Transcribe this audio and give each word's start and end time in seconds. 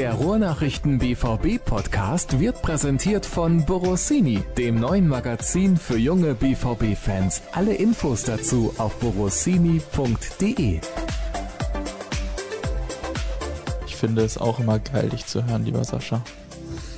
Der 0.00 0.14
Ruhrnachrichten 0.14 0.98
BVB 0.98 1.62
Podcast 1.62 2.40
wird 2.40 2.62
präsentiert 2.62 3.26
von 3.26 3.66
Borossini, 3.66 4.42
dem 4.56 4.76
neuen 4.76 5.06
Magazin 5.06 5.76
für 5.76 5.98
junge 5.98 6.34
BVB 6.34 6.96
Fans. 6.96 7.42
Alle 7.52 7.74
Infos 7.74 8.22
dazu 8.22 8.72
auf 8.78 8.98
borossini.de. 8.98 10.80
Ich 13.86 13.94
finde 13.94 14.22
es 14.22 14.38
auch 14.38 14.58
immer 14.58 14.78
geil, 14.78 15.10
dich 15.10 15.26
zu 15.26 15.44
hören, 15.44 15.66
lieber 15.66 15.84
Sascha. 15.84 16.22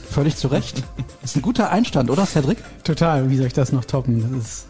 Völlig 0.09 0.37
zu 0.37 0.47
Recht. 0.47 0.85
Das 1.23 1.33
ist 1.33 1.37
ein 1.39 1.43
guter 1.43 1.71
Einstand, 1.71 2.09
oder 2.09 2.25
Cedric? 2.25 2.59
Total. 2.85 3.29
Wie 3.31 3.37
soll 3.37 3.47
ich 3.47 3.53
das 3.53 3.73
noch 3.73 3.85
toppen? 3.85 4.33
Das 4.39 4.47
ist 4.47 4.67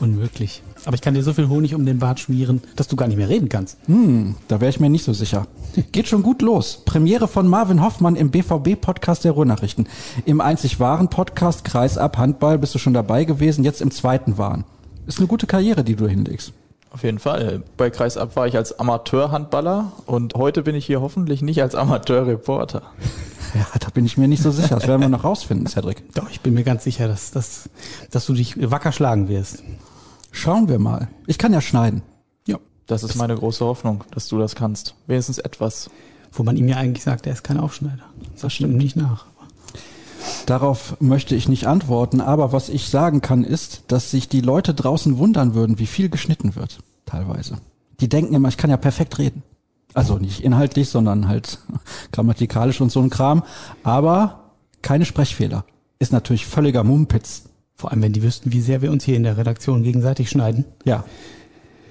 unmöglich. 0.00 0.64
Aber 0.88 0.94
ich 0.94 1.02
kann 1.02 1.12
dir 1.12 1.22
so 1.22 1.34
viel 1.34 1.50
Honig 1.50 1.74
um 1.74 1.84
den 1.84 1.98
Bart 1.98 2.18
schmieren, 2.18 2.62
dass 2.74 2.88
du 2.88 2.96
gar 2.96 3.08
nicht 3.08 3.18
mehr 3.18 3.28
reden 3.28 3.50
kannst. 3.50 3.76
Hm, 3.88 4.36
da 4.48 4.62
wäre 4.62 4.70
ich 4.70 4.80
mir 4.80 4.88
nicht 4.88 5.04
so 5.04 5.12
sicher. 5.12 5.46
Geht 5.92 6.08
schon 6.08 6.22
gut 6.22 6.40
los. 6.40 6.80
Premiere 6.86 7.28
von 7.28 7.46
Marvin 7.46 7.82
Hoffmann 7.82 8.16
im 8.16 8.30
BVB-Podcast 8.30 9.22
der 9.22 9.32
Ruhrnachrichten. 9.32 9.86
Im 10.24 10.40
einzig 10.40 10.80
wahren 10.80 11.10
Podcast 11.10 11.62
Kreisab 11.66 12.16
Handball 12.16 12.56
bist 12.56 12.74
du 12.74 12.78
schon 12.78 12.94
dabei 12.94 13.24
gewesen, 13.24 13.64
jetzt 13.64 13.82
im 13.82 13.90
zweiten 13.90 14.38
Waren. 14.38 14.64
Ist 15.06 15.18
eine 15.18 15.26
gute 15.26 15.46
Karriere, 15.46 15.84
die 15.84 15.94
du 15.94 16.08
hinlegst. 16.08 16.54
Auf 16.90 17.02
jeden 17.02 17.18
Fall. 17.18 17.62
Bei 17.76 17.90
Kreisab 17.90 18.34
war 18.34 18.46
ich 18.46 18.56
als 18.56 18.78
Amateurhandballer 18.78 19.92
und 20.06 20.36
heute 20.36 20.62
bin 20.62 20.74
ich 20.74 20.86
hier 20.86 21.02
hoffentlich 21.02 21.42
nicht 21.42 21.60
als 21.60 21.74
Amateurreporter. 21.74 22.80
Ja, 23.54 23.66
da 23.80 23.88
bin 23.88 24.04
ich 24.04 24.18
mir 24.18 24.28
nicht 24.28 24.42
so 24.42 24.50
sicher. 24.50 24.74
Das 24.74 24.86
werden 24.86 25.00
wir 25.00 25.08
noch 25.08 25.24
rausfinden, 25.24 25.66
Cedric. 25.66 26.12
Doch, 26.12 26.28
ich 26.30 26.42
bin 26.42 26.52
mir 26.52 26.64
ganz 26.64 26.84
sicher, 26.84 27.08
dass, 27.08 27.30
dass, 27.30 27.70
dass 28.10 28.26
du 28.26 28.34
dich 28.34 28.70
wacker 28.70 28.92
schlagen 28.92 29.30
wirst. 29.30 29.62
Schauen 30.30 30.68
wir 30.68 30.78
mal. 30.78 31.08
Ich 31.26 31.38
kann 31.38 31.52
ja 31.52 31.60
schneiden. 31.60 32.02
Ja. 32.46 32.58
Das 32.86 33.02
ist 33.02 33.16
meine 33.16 33.34
große 33.34 33.64
Hoffnung, 33.64 34.04
dass 34.10 34.28
du 34.28 34.38
das 34.38 34.54
kannst. 34.54 34.94
Wenigstens 35.06 35.38
etwas. 35.38 35.90
Wo 36.32 36.42
man 36.42 36.56
ihm 36.56 36.68
ja 36.68 36.76
eigentlich 36.76 37.04
sagt, 37.04 37.26
er 37.26 37.32
ist 37.32 37.42
kein 37.42 37.58
Aufschneider. 37.58 38.04
Das 38.40 38.52
stimmt 38.52 38.76
nicht 38.76 38.96
nach. 38.96 39.26
Darauf 40.46 40.96
möchte 41.00 41.34
ich 41.34 41.48
nicht 41.48 41.66
antworten, 41.66 42.20
aber 42.20 42.52
was 42.52 42.68
ich 42.68 42.88
sagen 42.88 43.20
kann, 43.20 43.44
ist, 43.44 43.84
dass 43.88 44.10
sich 44.10 44.28
die 44.28 44.40
Leute 44.40 44.74
draußen 44.74 45.18
wundern 45.18 45.54
würden, 45.54 45.78
wie 45.78 45.86
viel 45.86 46.08
geschnitten 46.08 46.54
wird, 46.54 46.78
teilweise. 47.06 47.58
Die 48.00 48.08
denken 48.08 48.34
immer, 48.34 48.48
ich 48.48 48.56
kann 48.56 48.70
ja 48.70 48.76
perfekt 48.76 49.18
reden. 49.18 49.42
Also 49.94 50.18
nicht 50.18 50.44
inhaltlich, 50.44 50.88
sondern 50.88 51.28
halt 51.28 51.58
grammatikalisch 52.12 52.80
und 52.80 52.92
so 52.92 53.00
ein 53.00 53.10
Kram. 53.10 53.42
Aber 53.82 54.52
keine 54.82 55.04
Sprechfehler. 55.04 55.64
Ist 55.98 56.12
natürlich 56.12 56.46
völliger 56.46 56.84
Mumpitz. 56.84 57.44
Vor 57.78 57.92
allem, 57.92 58.02
wenn 58.02 58.12
die 58.12 58.24
wüssten, 58.24 58.52
wie 58.52 58.60
sehr 58.60 58.82
wir 58.82 58.90
uns 58.90 59.04
hier 59.04 59.14
in 59.14 59.22
der 59.22 59.36
Redaktion 59.36 59.84
gegenseitig 59.84 60.28
schneiden. 60.28 60.64
Ja. 60.84 61.04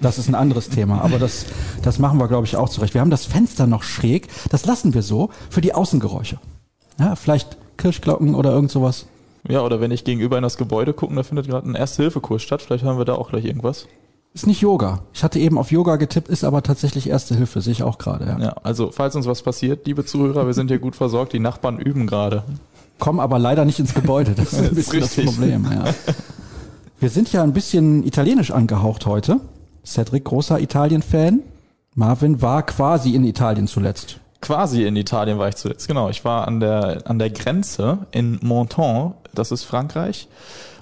Das 0.02 0.18
ist 0.18 0.28
ein 0.28 0.34
anderes 0.34 0.68
Thema, 0.68 1.00
aber 1.00 1.18
das, 1.18 1.46
das 1.82 1.98
machen 1.98 2.20
wir, 2.20 2.28
glaube 2.28 2.46
ich, 2.46 2.56
auch 2.56 2.68
zurecht. 2.68 2.92
Wir 2.92 3.00
haben 3.00 3.10
das 3.10 3.24
Fenster 3.24 3.66
noch 3.66 3.82
schräg, 3.82 4.28
das 4.50 4.66
lassen 4.66 4.92
wir 4.92 5.02
so 5.02 5.30
für 5.48 5.62
die 5.62 5.74
Außengeräusche. 5.74 6.38
Ja, 7.00 7.16
vielleicht 7.16 7.56
Kirchglocken 7.78 8.34
oder 8.34 8.52
irgend 8.52 8.70
sowas. 8.70 9.06
Ja, 9.48 9.62
oder 9.62 9.80
wenn 9.80 9.90
ich 9.90 10.04
gegenüber 10.04 10.36
in 10.36 10.42
das 10.42 10.58
Gebäude 10.58 10.92
gucke, 10.92 11.14
da 11.14 11.22
findet 11.22 11.48
gerade 11.48 11.68
ein 11.68 11.74
Erste-Hilfe-Kurs 11.74 12.42
statt. 12.42 12.60
Vielleicht 12.60 12.84
hören 12.84 12.98
wir 12.98 13.06
da 13.06 13.14
auch 13.14 13.30
gleich 13.30 13.46
irgendwas. 13.46 13.88
Ist 14.34 14.46
nicht 14.46 14.60
Yoga. 14.60 15.00
Ich 15.14 15.24
hatte 15.24 15.38
eben 15.38 15.56
auf 15.56 15.72
Yoga 15.72 15.96
getippt, 15.96 16.28
ist 16.28 16.44
aber 16.44 16.62
tatsächlich 16.62 17.08
Erste 17.08 17.34
Hilfe, 17.34 17.62
sehe 17.62 17.72
ich 17.72 17.82
auch 17.82 17.96
gerade. 17.96 18.26
Ja. 18.26 18.38
Ja, 18.38 18.56
also 18.62 18.90
falls 18.92 19.16
uns 19.16 19.26
was 19.26 19.42
passiert, 19.42 19.86
liebe 19.86 20.04
Zuhörer, 20.04 20.46
wir 20.46 20.54
sind 20.54 20.68
hier 20.68 20.78
gut 20.78 20.96
versorgt. 20.96 21.32
Die 21.32 21.40
Nachbarn 21.40 21.78
üben 21.78 22.06
gerade. 22.06 22.44
Kommen 22.98 23.20
aber 23.20 23.38
leider 23.38 23.64
nicht 23.64 23.78
ins 23.78 23.94
Gebäude. 23.94 24.32
Das 24.32 24.52
ist 24.52 24.58
ein 24.58 24.64
Das 24.68 24.74
bisschen 24.74 25.00
das 25.00 25.16
richtig. 25.16 25.26
Problem. 25.26 25.66
Ja. 25.70 25.84
Wir 27.00 27.10
sind 27.10 27.32
ja 27.32 27.42
ein 27.42 27.52
bisschen 27.52 28.04
italienisch 28.04 28.50
angehaucht 28.50 29.06
heute. 29.06 29.40
Cedric, 29.84 30.24
großer 30.24 30.60
Italien-Fan. 30.60 31.40
Marvin 31.94 32.42
war 32.42 32.64
quasi 32.64 33.14
in 33.14 33.24
Italien 33.24 33.66
zuletzt. 33.66 34.20
Quasi 34.40 34.84
in 34.84 34.94
Italien 34.96 35.38
war 35.38 35.48
ich 35.48 35.56
zuletzt. 35.56 35.88
Genau, 35.88 36.08
ich 36.10 36.24
war 36.24 36.46
an 36.46 36.60
der, 36.60 37.02
an 37.06 37.18
der 37.18 37.30
Grenze 37.30 38.06
in 38.12 38.38
Monton, 38.42 39.14
das 39.34 39.50
ist 39.50 39.64
Frankreich. 39.64 40.28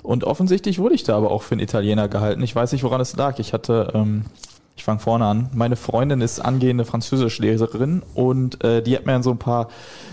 Und 0.02 0.24
offensichtlich 0.24 0.78
wurde 0.78 0.94
ich 0.94 1.04
da 1.04 1.16
aber 1.16 1.30
auch 1.30 1.42
für 1.42 1.52
einen 1.52 1.62
Italiener 1.62 2.08
gehalten. 2.08 2.42
Ich 2.42 2.54
weiß 2.54 2.72
nicht, 2.72 2.84
woran 2.84 3.00
es 3.00 3.16
lag. 3.16 3.38
Ich 3.38 3.52
hatte, 3.52 3.92
ähm, 3.94 4.26
ich 4.76 4.84
fange 4.84 5.00
vorne 5.00 5.24
an. 5.24 5.48
Meine 5.54 5.76
Freundin 5.76 6.20
ist 6.20 6.38
angehende 6.38 6.84
Französischlehrerin 6.84 8.02
und 8.14 8.62
äh, 8.62 8.82
die 8.82 8.94
hat 8.94 9.06
mir 9.06 9.12
dann 9.12 9.22
so 9.22 9.30
ein 9.30 9.38
paar 9.38 9.68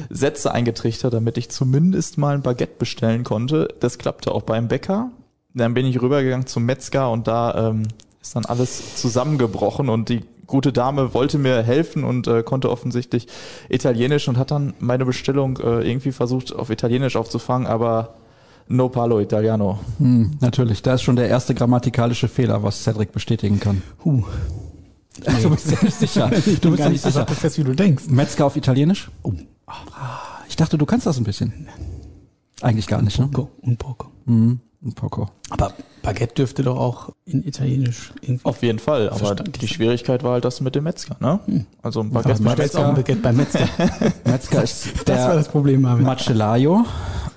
Sätze 0.09 0.53
eingetrichtert, 0.53 1.13
damit 1.13 1.38
ich 1.38 1.51
zumindest 1.51 2.18
mal 2.18 2.35
ein 2.35 2.41
Baguette 2.41 2.78
bestellen 2.79 3.25
konnte. 3.25 3.68
Das 3.81 3.97
klappte 3.97 4.31
auch 4.31 4.44
beim 4.44 4.69
Bäcker. 4.69 5.12
Dann 5.53 5.74
bin 5.74 5.85
ich 5.85 6.01
rübergegangen 6.01 6.47
zum 6.47 6.66
Metzger 6.66 7.12
und 7.12 7.28
da 7.28 7.69
ähm, 7.69 7.84
ist 8.22 8.35
dann 8.35 8.46
alles 8.46 8.96
zusammengebrochen 8.96 9.90
und 9.90 10.07
die 10.07 10.22
gute 10.47 10.72
Dame 10.72 11.13
wollte 11.13 11.38
mir 11.38 11.62
helfen 11.62 12.06
und 12.06 12.28
äh, 12.28 12.41
konnte 12.41 12.69
offensichtlich 12.69 13.28
Italienisch 13.69 14.30
und 14.30 14.38
hat 14.38 14.51
dann 14.51 14.74
meine 14.80 15.06
Bestellung 15.06 15.57
äh, 15.57 15.88
irgendwie 15.88 16.13
versucht 16.13 16.56
auf 16.56 16.69
Italienisch 16.69 17.18
aufzufangen, 17.18 17.68
aber 17.68 18.16
no 18.68 18.90
parlo 18.90 19.19
italiano. 19.19 19.79
Hm, 20.00 20.31
natürlich, 20.41 20.81
da 20.81 20.96
ist 20.96 21.01
schon 21.03 21.16
der 21.16 21.28
erste 21.29 21.53
grammatikalische 21.53 22.28
Fehler, 22.28 22.63
was 22.63 22.84
Cedric 22.84 23.12
bestätigen 23.12 23.59
kann. 23.59 23.81
Huh. 24.03 24.24
Du 25.41 25.50
bist 25.51 25.69
ja 25.72 25.78
nicht 25.81 25.96
sicher. 25.97 26.31
Ich 26.46 26.59
Du 26.59 26.72
bist 26.72 26.84
ja 26.84 26.90
nicht 26.90 27.03
sicher. 27.03 27.25
fest, 27.28 27.57
wie 27.57 27.63
du 27.63 27.74
denkst. 27.74 28.06
Metzger 28.07 28.46
auf 28.46 28.56
Italienisch? 28.56 29.12
Oh. 29.22 29.34
Ich 30.50 30.56
dachte, 30.56 30.78
du 30.78 30.85
kannst 30.85 31.06
das 31.06 31.18
ein 31.18 31.24
bisschen. 31.24 31.68
Eigentlich 32.62 32.88
gar 32.88 33.01
nicht, 33.01 33.19
ne? 33.19 33.28
Poco, 33.28 33.51
un 33.62 33.78
poco. 33.78 34.07
Mhm. 34.25 34.59
Ein 34.85 34.94
Poco. 34.94 35.29
Aber 35.49 35.71
Baguette 36.01 36.33
dürfte 36.35 36.61
doch 36.61 36.77
auch 36.77 37.09
in 37.25 37.47
Italienisch 37.47 38.11
irgendwie. 38.21 38.44
Auf 38.45 38.61
jeden 38.63 38.79
Fall, 38.79 39.09
aber 39.09 39.35
die 39.35 39.67
Schwierigkeit 39.67 40.23
war 40.23 40.33
halt 40.33 40.44
das 40.44 40.59
mit 40.59 40.75
dem 40.75 40.83
Metzger, 40.83 41.16
ne? 41.21 41.39
Also 41.81 42.01
ein 42.01 42.11
Baguette 42.11 42.39
du 42.39 42.44
beim 42.44 42.55
bestellst 42.55 42.75
auch 42.77 42.88
ein 42.88 42.94
Metzger. 42.95 43.16
Baguette 43.16 43.21
beim 43.21 43.38
Metzger. 43.38 44.11
Metzger 44.29 44.63
ist 44.63 44.88
Das 45.05 45.19
war 45.19 45.27
der 45.27 45.35
das 45.35 45.47
Problem, 45.47 45.81
Marvin. 45.81 46.05
Macellaio 46.05 46.85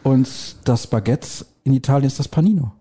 und 0.02 0.28
das 0.64 0.88
Baguette 0.88 1.46
in 1.62 1.72
Italien 1.72 2.08
ist 2.08 2.18
das 2.18 2.26
Panino. 2.26 2.72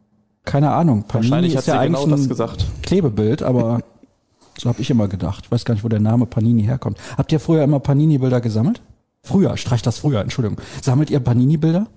Keine 0.46 0.72
Ahnung. 0.72 1.04
Panini 1.04 1.30
Wahrscheinlich 1.32 1.56
hat 1.56 1.62
ist 1.62 1.68
ja 1.68 1.84
genau 1.84 2.00
eigentlich 2.00 2.12
das 2.16 2.26
ein 2.26 2.30
gesagt. 2.30 2.66
Klebebild, 2.82 3.44
aber 3.44 3.82
so 4.58 4.70
habe 4.70 4.82
ich 4.82 4.90
immer 4.90 5.08
gedacht. 5.08 5.46
Ich 5.46 5.52
weiß 5.52 5.64
gar 5.64 5.76
nicht, 5.76 5.84
wo 5.84 5.90
der 5.90 6.00
Name 6.00 6.26
Panini 6.26 6.64
herkommt. 6.64 6.98
Habt 7.18 7.32
ihr 7.32 7.40
früher 7.40 7.64
immer 7.64 7.80
Panini-Bilder 7.80 8.42
gesammelt? 8.42 8.82
Früher, 9.22 9.58
streich 9.58 9.82
das 9.84 10.00
früher, 10.00 10.22
Entschuldigung. 10.22 10.60
Sammelt 10.82 11.10
ihr 11.10 11.20
Panini-Bilder? 11.20 11.88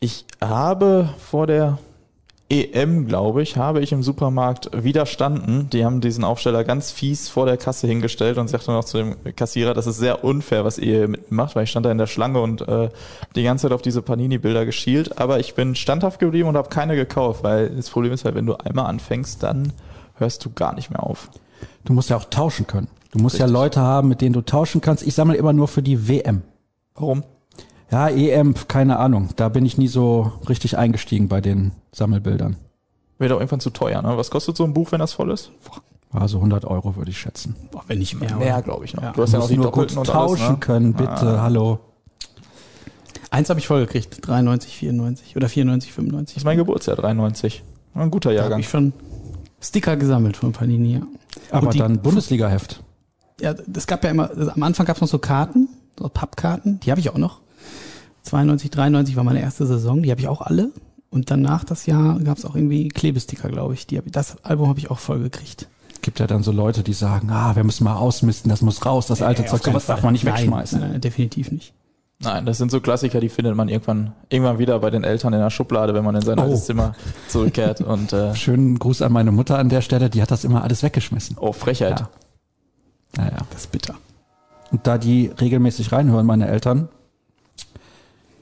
Ich 0.00 0.24
habe 0.40 1.08
vor 1.18 1.46
der 1.46 1.78
EM, 2.50 3.06
glaube 3.06 3.42
ich, 3.42 3.56
habe 3.56 3.80
ich 3.80 3.92
im 3.92 4.02
Supermarkt 4.02 4.70
widerstanden. 4.72 5.70
Die 5.70 5.84
haben 5.84 6.02
diesen 6.02 6.24
Aufsteller 6.24 6.62
ganz 6.62 6.90
fies 6.90 7.28
vor 7.28 7.46
der 7.46 7.56
Kasse 7.56 7.86
hingestellt 7.86 8.36
und 8.36 8.48
sagte 8.48 8.70
noch 8.70 8.84
zu 8.84 8.98
dem 8.98 9.16
Kassierer, 9.34 9.72
das 9.72 9.86
ist 9.86 9.96
sehr 9.96 10.24
unfair, 10.24 10.64
was 10.64 10.78
ihr 10.78 10.98
hier 10.98 11.08
mitmacht, 11.08 11.56
weil 11.56 11.64
ich 11.64 11.70
stand 11.70 11.86
da 11.86 11.90
in 11.90 11.98
der 11.98 12.06
Schlange 12.06 12.40
und 12.40 12.60
äh, 12.68 12.90
die 13.34 13.42
ganze 13.42 13.62
Zeit 13.62 13.72
auf 13.72 13.80
diese 13.80 14.02
Panini-Bilder 14.02 14.66
geschielt. 14.66 15.18
Aber 15.18 15.40
ich 15.40 15.54
bin 15.54 15.74
standhaft 15.74 16.20
geblieben 16.20 16.48
und 16.48 16.56
habe 16.56 16.68
keine 16.68 16.96
gekauft, 16.96 17.42
weil 17.42 17.70
das 17.70 17.88
Problem 17.88 18.12
ist 18.12 18.26
halt, 18.26 18.34
wenn 18.34 18.46
du 18.46 18.54
einmal 18.56 18.86
anfängst, 18.86 19.42
dann 19.42 19.72
hörst 20.16 20.44
du 20.44 20.50
gar 20.50 20.74
nicht 20.74 20.90
mehr 20.90 21.02
auf. 21.02 21.30
Du 21.84 21.94
musst 21.94 22.10
ja 22.10 22.16
auch 22.16 22.26
tauschen 22.26 22.66
können. 22.66 22.88
Du 23.10 23.20
musst 23.20 23.38
ja 23.38 23.46
Richtig. 23.46 23.58
Leute 23.58 23.80
haben, 23.80 24.08
mit 24.08 24.20
denen 24.20 24.34
du 24.34 24.42
tauschen 24.42 24.82
kannst. 24.82 25.06
Ich 25.06 25.14
sammle 25.14 25.36
immer 25.36 25.54
nur 25.54 25.66
für 25.66 25.82
die 25.82 26.08
WM. 26.08 26.42
Warum? 26.94 27.24
Ja, 27.90 28.08
EM, 28.08 28.54
keine 28.68 28.98
Ahnung. 28.98 29.28
Da 29.36 29.48
bin 29.48 29.64
ich 29.66 29.78
nie 29.78 29.88
so 29.88 30.32
richtig 30.48 30.76
eingestiegen 30.78 31.28
bei 31.28 31.40
den 31.40 31.72
Sammelbildern. 31.92 32.56
Wird 33.18 33.30
auch 33.32 33.36
irgendwann 33.38 33.60
zu 33.60 33.70
teuer, 33.70 34.02
ne? 34.02 34.16
Was 34.16 34.30
kostet 34.30 34.56
so 34.56 34.64
ein 34.64 34.74
Buch, 34.74 34.90
wenn 34.92 34.98
das 34.98 35.12
voll 35.12 35.30
ist? 35.30 35.50
War 36.10 36.28
so 36.28 36.38
100 36.38 36.64
Euro, 36.64 36.96
würde 36.96 37.10
ich 37.10 37.18
schätzen. 37.18 37.54
Boah, 37.70 37.82
wenn 37.86 37.98
nicht 37.98 38.18
mehr. 38.18 38.34
Mehr, 38.36 38.62
glaube 38.62 38.84
ich 38.84 38.94
noch. 38.94 39.02
Ja. 39.02 39.12
Du 39.12 39.22
hast 39.22 39.32
ja 39.32 39.38
noch 39.38 39.48
die 39.48 39.56
nur 39.56 39.66
gut 39.66 39.74
Doppelten 39.94 39.98
und 39.98 40.06
tauschen 40.06 40.42
alles, 40.42 40.50
ne? 40.52 40.58
können, 40.60 40.92
bitte. 40.94 41.10
Ah. 41.10 41.42
Hallo. 41.42 41.78
Eins 43.30 43.50
habe 43.50 43.58
ich 43.60 43.66
voll 43.66 43.80
gekriegt. 43.84 44.18
93, 44.26 44.76
94 44.76 45.36
oder 45.36 45.48
94, 45.48 45.92
95. 45.92 46.34
Das 46.34 46.40
ist 46.42 46.44
mein 46.44 46.56
Geburtsjahr, 46.56 46.96
93. 46.96 47.64
Ein 47.94 48.10
guter 48.10 48.30
Da 48.30 48.36
habe 48.36 48.42
Jahrgang. 48.42 48.60
ich 48.60 48.68
schon 48.68 48.92
Sticker 49.60 49.96
gesammelt 49.96 50.36
von 50.36 50.52
Panini. 50.52 50.94
Ja. 50.94 51.02
Aber 51.50 51.70
die- 51.70 51.78
dann 51.78 52.00
Bundesliga-Heft. 52.00 52.82
Ja, 53.40 53.54
es 53.74 53.86
gab 53.86 54.04
ja 54.04 54.10
immer, 54.10 54.30
also 54.30 54.50
am 54.52 54.62
Anfang 54.62 54.86
gab 54.86 54.96
es 54.96 55.00
noch 55.02 55.08
so 55.08 55.18
Karten, 55.18 55.68
so 55.98 56.08
Pappkarten, 56.08 56.78
die 56.80 56.90
habe 56.92 57.00
ich 57.00 57.10
auch 57.10 57.18
noch. 57.18 57.40
92, 58.24 58.70
93 58.70 59.16
war 59.16 59.24
meine 59.24 59.40
erste 59.40 59.66
Saison, 59.66 60.02
die 60.02 60.10
habe 60.10 60.20
ich 60.20 60.28
auch 60.28 60.40
alle. 60.40 60.70
Und 61.10 61.30
danach 61.30 61.62
das 61.64 61.86
Jahr 61.86 62.18
gab 62.20 62.38
es 62.38 62.44
auch 62.44 62.56
irgendwie 62.56 62.88
Klebesticker, 62.88 63.48
glaube 63.48 63.74
ich. 63.74 63.86
Die 63.86 63.98
hab. 63.98 64.04
Das 64.10 64.42
Album 64.44 64.68
habe 64.68 64.80
ich 64.80 64.90
auch 64.90 64.98
voll 64.98 65.20
gekriegt. 65.20 65.68
Gibt 66.02 66.18
ja 66.18 66.26
dann 66.26 66.42
so 66.42 66.50
Leute, 66.52 66.82
die 66.82 66.92
sagen, 66.92 67.30
ah, 67.30 67.54
wir 67.56 67.62
müssen 67.64 67.84
mal 67.84 67.96
ausmisten, 67.96 68.48
das 68.50 68.60
muss 68.62 68.84
raus, 68.84 69.06
das 69.06 69.22
alte 69.22 69.42
Äh, 69.42 69.46
Zeug, 69.46 69.62
sowas 69.62 69.86
darf 69.86 70.02
man 70.02 70.12
nicht 70.12 70.24
Nein, 70.24 70.34
wegschmeißen. 70.34 70.80
Nein, 70.80 70.90
nein, 70.92 71.00
definitiv 71.00 71.50
nicht. 71.52 71.72
Nein, 72.20 72.44
das 72.46 72.58
sind 72.58 72.70
so 72.70 72.80
Klassiker, 72.80 73.20
die 73.20 73.28
findet 73.28 73.54
man 73.56 73.68
irgendwann, 73.68 74.12
irgendwann 74.28 74.58
wieder 74.58 74.78
bei 74.80 74.90
den 74.90 75.04
Eltern 75.04 75.32
in 75.32 75.40
der 75.40 75.50
Schublade, 75.50 75.94
wenn 75.94 76.04
man 76.04 76.14
in 76.14 76.22
sein 76.22 76.38
Oh. 76.38 76.42
altes 76.42 76.66
Zimmer 76.66 76.94
zurückkehrt. 77.28 77.80
Und 77.80 78.12
äh, 78.12 78.34
Schönen 78.34 78.78
Gruß 78.78 79.02
an 79.02 79.12
meine 79.12 79.30
Mutter 79.32 79.58
an 79.58 79.68
der 79.68 79.80
Stelle, 79.82 80.10
die 80.10 80.20
hat 80.22 80.30
das 80.30 80.44
immer 80.44 80.62
alles 80.62 80.82
weggeschmissen. 80.82 81.36
oh, 81.40 81.52
Frechheit. 81.52 82.00
Ja. 82.00 82.08
Naja. 83.16 83.38
Das 83.50 83.62
ist 83.62 83.72
bitter. 83.72 83.94
Und 84.72 84.86
da 84.86 84.98
die 84.98 85.30
regelmäßig 85.40 85.92
reinhören, 85.92 86.26
meine 86.26 86.48
Eltern, 86.48 86.88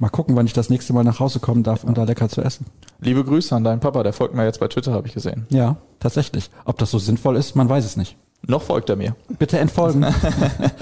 mal 0.03 0.11
gucken, 0.11 0.35
wann 0.35 0.47
ich 0.47 0.53
das 0.53 0.69
nächste 0.69 0.93
Mal 0.93 1.05
nach 1.05 1.21
Hause 1.21 1.39
kommen 1.39 1.63
darf, 1.63 1.85
um 1.85 1.95
da 1.95 2.03
lecker 2.03 2.29
zu 2.29 2.43
essen. 2.43 2.67
Liebe 3.01 3.25
Grüße 3.25 3.55
an 3.55 3.63
deinen 3.63 3.79
Papa, 3.79 4.03
der 4.03 4.13
folgt 4.13 4.35
mir 4.35 4.45
jetzt 4.45 4.59
bei 4.59 4.67
Twitter, 4.67 4.93
habe 4.93 5.07
ich 5.07 5.15
gesehen. 5.15 5.47
Ja, 5.49 5.77
tatsächlich. 6.01 6.51
Ob 6.65 6.77
das 6.79 6.91
so 6.91 6.99
sinnvoll 6.99 7.37
ist, 7.37 7.55
man 7.55 7.69
weiß 7.69 7.85
es 7.85 7.97
nicht. 7.97 8.17
Noch 8.45 8.63
folgt 8.63 8.91
er 8.91 8.97
mir. 8.97 9.15
Bitte 9.39 9.59
entfolgen. 9.61 10.05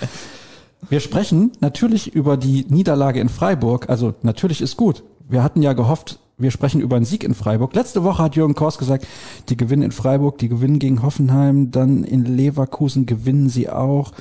Wir 0.88 1.00
sprechen 1.00 1.52
natürlich 1.60 2.14
über 2.14 2.38
die 2.38 2.64
Niederlage 2.70 3.20
in 3.20 3.28
Freiburg. 3.28 3.90
Also 3.90 4.14
natürlich 4.22 4.62
ist 4.62 4.78
gut. 4.78 5.04
Wir 5.28 5.42
hatten 5.42 5.60
ja 5.60 5.74
gehofft, 5.74 6.18
wir 6.38 6.50
sprechen 6.50 6.80
über 6.80 6.96
einen 6.96 7.04
Sieg 7.04 7.22
in 7.22 7.34
Freiburg. 7.34 7.74
Letzte 7.74 8.02
Woche 8.02 8.22
hat 8.22 8.34
Jürgen 8.34 8.54
Kors 8.54 8.78
gesagt, 8.78 9.06
die 9.50 9.58
gewinnen 9.58 9.82
in 9.82 9.92
Freiburg, 9.92 10.38
die 10.38 10.48
gewinnen 10.48 10.78
gegen 10.78 11.02
Hoffenheim, 11.02 11.70
dann 11.70 12.02
in 12.02 12.24
Leverkusen 12.24 13.04
gewinnen 13.04 13.50
sie 13.50 13.68
auch. 13.68 14.12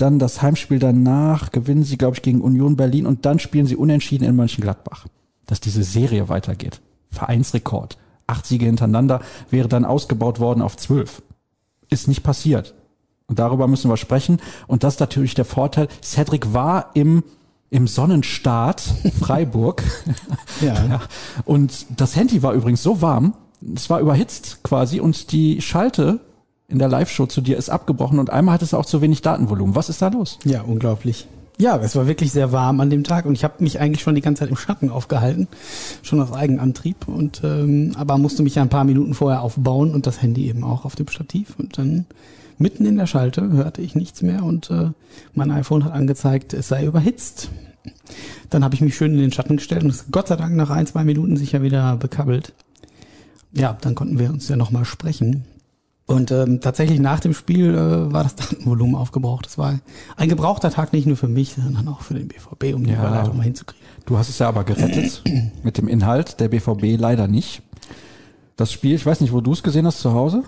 Dann 0.00 0.18
das 0.18 0.40
Heimspiel 0.40 0.78
danach 0.78 1.50
gewinnen 1.50 1.84
sie, 1.84 1.98
glaube 1.98 2.16
ich, 2.16 2.22
gegen 2.22 2.40
Union 2.40 2.76
Berlin 2.76 3.06
und 3.06 3.26
dann 3.26 3.38
spielen 3.38 3.66
sie 3.66 3.76
unentschieden 3.76 4.24
in 4.24 4.34
Mönchengladbach. 4.34 5.06
Dass 5.44 5.60
diese 5.60 5.82
Serie 5.82 6.30
weitergeht. 6.30 6.80
Vereinsrekord. 7.10 7.98
Acht 8.26 8.46
Siege 8.46 8.64
hintereinander 8.64 9.20
wäre 9.50 9.68
dann 9.68 9.84
ausgebaut 9.84 10.40
worden 10.40 10.62
auf 10.62 10.76
zwölf. 10.78 11.22
Ist 11.90 12.08
nicht 12.08 12.22
passiert. 12.22 12.74
Und 13.26 13.38
darüber 13.38 13.68
müssen 13.68 13.90
wir 13.90 13.98
sprechen. 13.98 14.40
Und 14.66 14.84
das 14.84 14.94
ist 14.94 15.00
natürlich 15.00 15.34
der 15.34 15.44
Vorteil. 15.44 15.88
Cedric 16.02 16.54
war 16.54 16.92
im 16.94 17.22
im 17.72 17.86
Sonnenstaat 17.86 18.80
Freiburg. 19.20 19.82
Ja. 20.60 20.74
ja. 20.86 21.00
Und 21.46 21.86
das 21.96 22.16
Handy 22.16 22.42
war 22.42 22.52
übrigens 22.52 22.82
so 22.82 23.00
warm, 23.00 23.32
es 23.74 23.88
war 23.88 24.00
überhitzt 24.00 24.58
quasi 24.62 25.00
und 25.00 25.32
die 25.32 25.62
Schalte 25.62 26.20
in 26.70 26.78
der 26.78 26.88
Live-Show 26.88 27.26
zu 27.26 27.40
dir 27.40 27.56
ist 27.56 27.68
abgebrochen 27.68 28.18
und 28.18 28.30
einmal 28.30 28.54
hat 28.54 28.62
es 28.62 28.74
auch 28.74 28.86
zu 28.86 29.02
wenig 29.02 29.22
Datenvolumen. 29.22 29.74
Was 29.74 29.88
ist 29.88 30.00
da 30.00 30.08
los? 30.08 30.38
Ja, 30.44 30.62
unglaublich. 30.62 31.26
Ja, 31.58 31.76
es 31.76 31.94
war 31.94 32.06
wirklich 32.06 32.32
sehr 32.32 32.52
warm 32.52 32.80
an 32.80 32.88
dem 32.88 33.04
Tag 33.04 33.26
und 33.26 33.34
ich 33.34 33.44
habe 33.44 33.62
mich 33.62 33.80
eigentlich 33.80 34.00
schon 34.00 34.14
die 34.14 34.22
ganze 34.22 34.40
Zeit 34.40 34.48
im 34.48 34.56
Schatten 34.56 34.88
aufgehalten, 34.88 35.46
schon 36.02 36.20
aus 36.20 36.32
Eigenantrieb 36.32 37.06
und 37.06 37.42
ähm, 37.44 37.92
aber 37.96 38.16
musste 38.16 38.42
mich 38.42 38.54
ja 38.54 38.62
ein 38.62 38.70
paar 38.70 38.84
Minuten 38.84 39.12
vorher 39.12 39.42
aufbauen 39.42 39.92
und 39.92 40.06
das 40.06 40.22
Handy 40.22 40.48
eben 40.48 40.64
auch 40.64 40.86
auf 40.86 40.96
dem 40.96 41.08
Stativ 41.08 41.56
und 41.58 41.76
dann 41.76 42.06
mitten 42.56 42.86
in 42.86 42.96
der 42.96 43.06
Schalte 43.06 43.50
hörte 43.50 43.82
ich 43.82 43.94
nichts 43.94 44.22
mehr 44.22 44.42
und 44.42 44.70
äh, 44.70 44.90
mein 45.34 45.50
iPhone 45.50 45.84
hat 45.84 45.92
angezeigt, 45.92 46.54
es 46.54 46.68
sei 46.68 46.86
überhitzt. 46.86 47.50
Dann 48.48 48.64
habe 48.64 48.74
ich 48.74 48.80
mich 48.80 48.96
schön 48.96 49.12
in 49.12 49.20
den 49.20 49.32
Schatten 49.32 49.56
gestellt 49.56 49.84
und 49.84 50.04
Gott 50.10 50.28
sei 50.28 50.36
Dank 50.36 50.56
nach 50.56 50.70
ein, 50.70 50.86
zwei 50.86 51.04
Minuten 51.04 51.36
sicher 51.36 51.62
wieder 51.62 51.96
bekabbelt. 51.96 52.54
Ja, 53.52 53.76
dann 53.80 53.94
konnten 53.94 54.18
wir 54.18 54.30
uns 54.30 54.48
ja 54.48 54.56
nochmal 54.56 54.86
sprechen. 54.86 55.44
Und 56.10 56.30
ähm, 56.32 56.60
tatsächlich 56.60 56.98
nach 56.98 57.20
dem 57.20 57.34
Spiel 57.34 57.74
äh, 57.74 58.12
war 58.12 58.24
das 58.24 58.34
Datenvolumen 58.34 58.96
aufgebraucht. 58.96 59.46
Das 59.46 59.58
war 59.58 59.78
ein 60.16 60.28
gebrauchter 60.28 60.70
Tag 60.70 60.92
nicht 60.92 61.06
nur 61.06 61.16
für 61.16 61.28
mich, 61.28 61.54
sondern 61.54 61.86
auch 61.88 62.00
für 62.00 62.14
den 62.14 62.26
BVB, 62.28 62.74
um 62.74 62.84
die 62.84 62.90
Ja. 62.90 62.98
Überleitung 62.98 63.36
mal 63.36 63.44
hinzukriegen. 63.44 63.86
Du 64.06 64.18
hast 64.18 64.28
es 64.28 64.38
ja 64.40 64.48
aber 64.48 64.64
gerettet 64.64 65.22
mit 65.62 65.78
dem 65.78 65.86
Inhalt, 65.88 66.40
der 66.40 66.48
BVB 66.48 66.98
leider 66.98 67.28
nicht. 67.28 67.62
Das 68.56 68.72
Spiel, 68.72 68.94
ich 68.96 69.06
weiß 69.06 69.20
nicht, 69.20 69.32
wo 69.32 69.40
du 69.40 69.52
es 69.52 69.62
gesehen 69.62 69.86
hast 69.86 70.00
zu 70.00 70.12
Hause. 70.12 70.42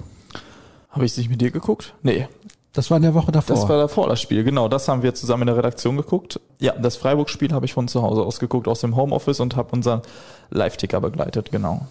Habe 0.91 1.05
ich 1.05 1.13
es 1.13 1.17
nicht 1.19 1.31
mit 1.31 1.41
dir 1.41 1.51
geguckt? 1.51 1.95
Nee, 2.03 2.27
Das 2.73 2.91
war 2.91 2.97
in 2.97 3.03
der 3.05 3.15
Woche 3.15 3.31
davor. 3.33 3.55
das 3.57 3.69
war 3.69 3.79
davor 3.79 4.09
das 4.09 4.21
Spiel. 4.21 4.45
Genau, 4.45 4.69
das 4.69 4.89
haben 4.89 5.03
wir 5.03 5.15
zusammen 5.15 5.43
in 5.43 5.47
der 5.47 5.57
Redaktion 5.57 5.97
geguckt. 5.97 6.41
Ja, 6.59 6.73
das 6.73 6.97
Freiburg-Spiel 6.97 7.53
habe 7.53 7.67
ich 7.67 7.73
von 7.73 7.87
zu 7.89 8.03
Hause 8.03 8.23
aus 8.23 8.41
geguckt, 8.41 8.67
aus 8.69 8.81
dem 8.81 8.97
Homeoffice 8.97 9.41
und 9.41 9.55
habe 9.57 9.71
unseren 9.73 10.03
Live-Ticker 10.51 11.01
begleitet, 11.01 11.51
genau. 11.53 11.87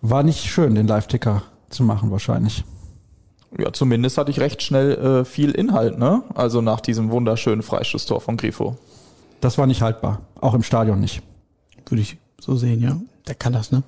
war 0.00 0.22
nicht 0.22 0.44
schön, 0.44 0.74
den 0.76 0.86
Live-Ticker 0.86 1.42
zu 1.70 1.82
machen 1.82 2.10
wahrscheinlich. 2.10 2.64
Ja, 3.58 3.72
zumindest 3.72 4.16
hatte 4.16 4.30
ich 4.30 4.40
recht 4.40 4.62
schnell 4.62 4.92
äh, 4.92 5.24
viel 5.24 5.50
Inhalt, 5.50 5.98
ne? 5.98 6.22
Also 6.34 6.60
nach 6.60 6.80
diesem 6.80 7.10
wunderschönen 7.10 7.62
Freistoßtor 7.62 8.20
von 8.20 8.36
Grifo. 8.36 8.76
Das 9.40 9.58
war 9.58 9.66
nicht 9.66 9.82
haltbar. 9.82 10.22
Auch 10.40 10.54
im 10.54 10.62
Stadion 10.62 11.00
nicht. 11.00 11.22
Würde 11.88 12.02
ich 12.02 12.18
so 12.40 12.56
sehen, 12.56 12.80
ja. 12.80 13.00
Der 13.26 13.34
kann 13.34 13.52
das, 13.52 13.72
ne? 13.72 13.82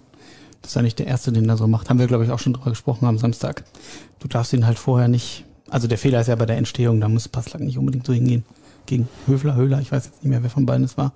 Das 0.61 0.73
ist 0.73 0.75
ja 0.75 0.83
nicht 0.83 0.99
der 0.99 1.07
Erste, 1.07 1.33
den 1.33 1.49
er 1.49 1.57
so 1.57 1.67
macht. 1.67 1.91
Haben 1.91 1.99
wir, 1.99 2.07
glaube 2.07 2.25
ich, 2.25 2.31
auch 2.31 2.39
schon 2.39 2.53
drüber 2.53 2.71
gesprochen 2.71 3.07
am 3.07 3.19
Samstag. 3.19 3.65
Du 4.19 4.29
darfst 4.29 4.53
ihn 4.53 4.67
halt 4.67 4.79
vorher 4.79 5.09
nicht. 5.09 5.45
Also 5.71 5.89
der 5.89 5.99
Fehler 5.99 6.21
ist 6.21 6.27
ja 6.29 6.37
bei 6.37 6.47
der 6.47 6.57
Entstehung, 6.57 7.01
da 7.01 7.09
muss 7.09 7.29
Passlack 7.29 7.63
nicht 7.63 7.79
unbedingt 7.79 8.07
so 8.07 8.13
hingehen. 8.13 8.45
Gegen 8.87 9.09
Höfler, 9.27 9.55
Höhler, 9.55 9.81
ich 9.81 9.91
weiß 9.91 10.07
jetzt 10.07 10.23
nicht 10.23 10.31
mehr, 10.31 10.43
wer 10.43 10.51
von 10.51 10.67
beiden 10.67 10.85
es 10.85 10.97
war. 10.97 11.13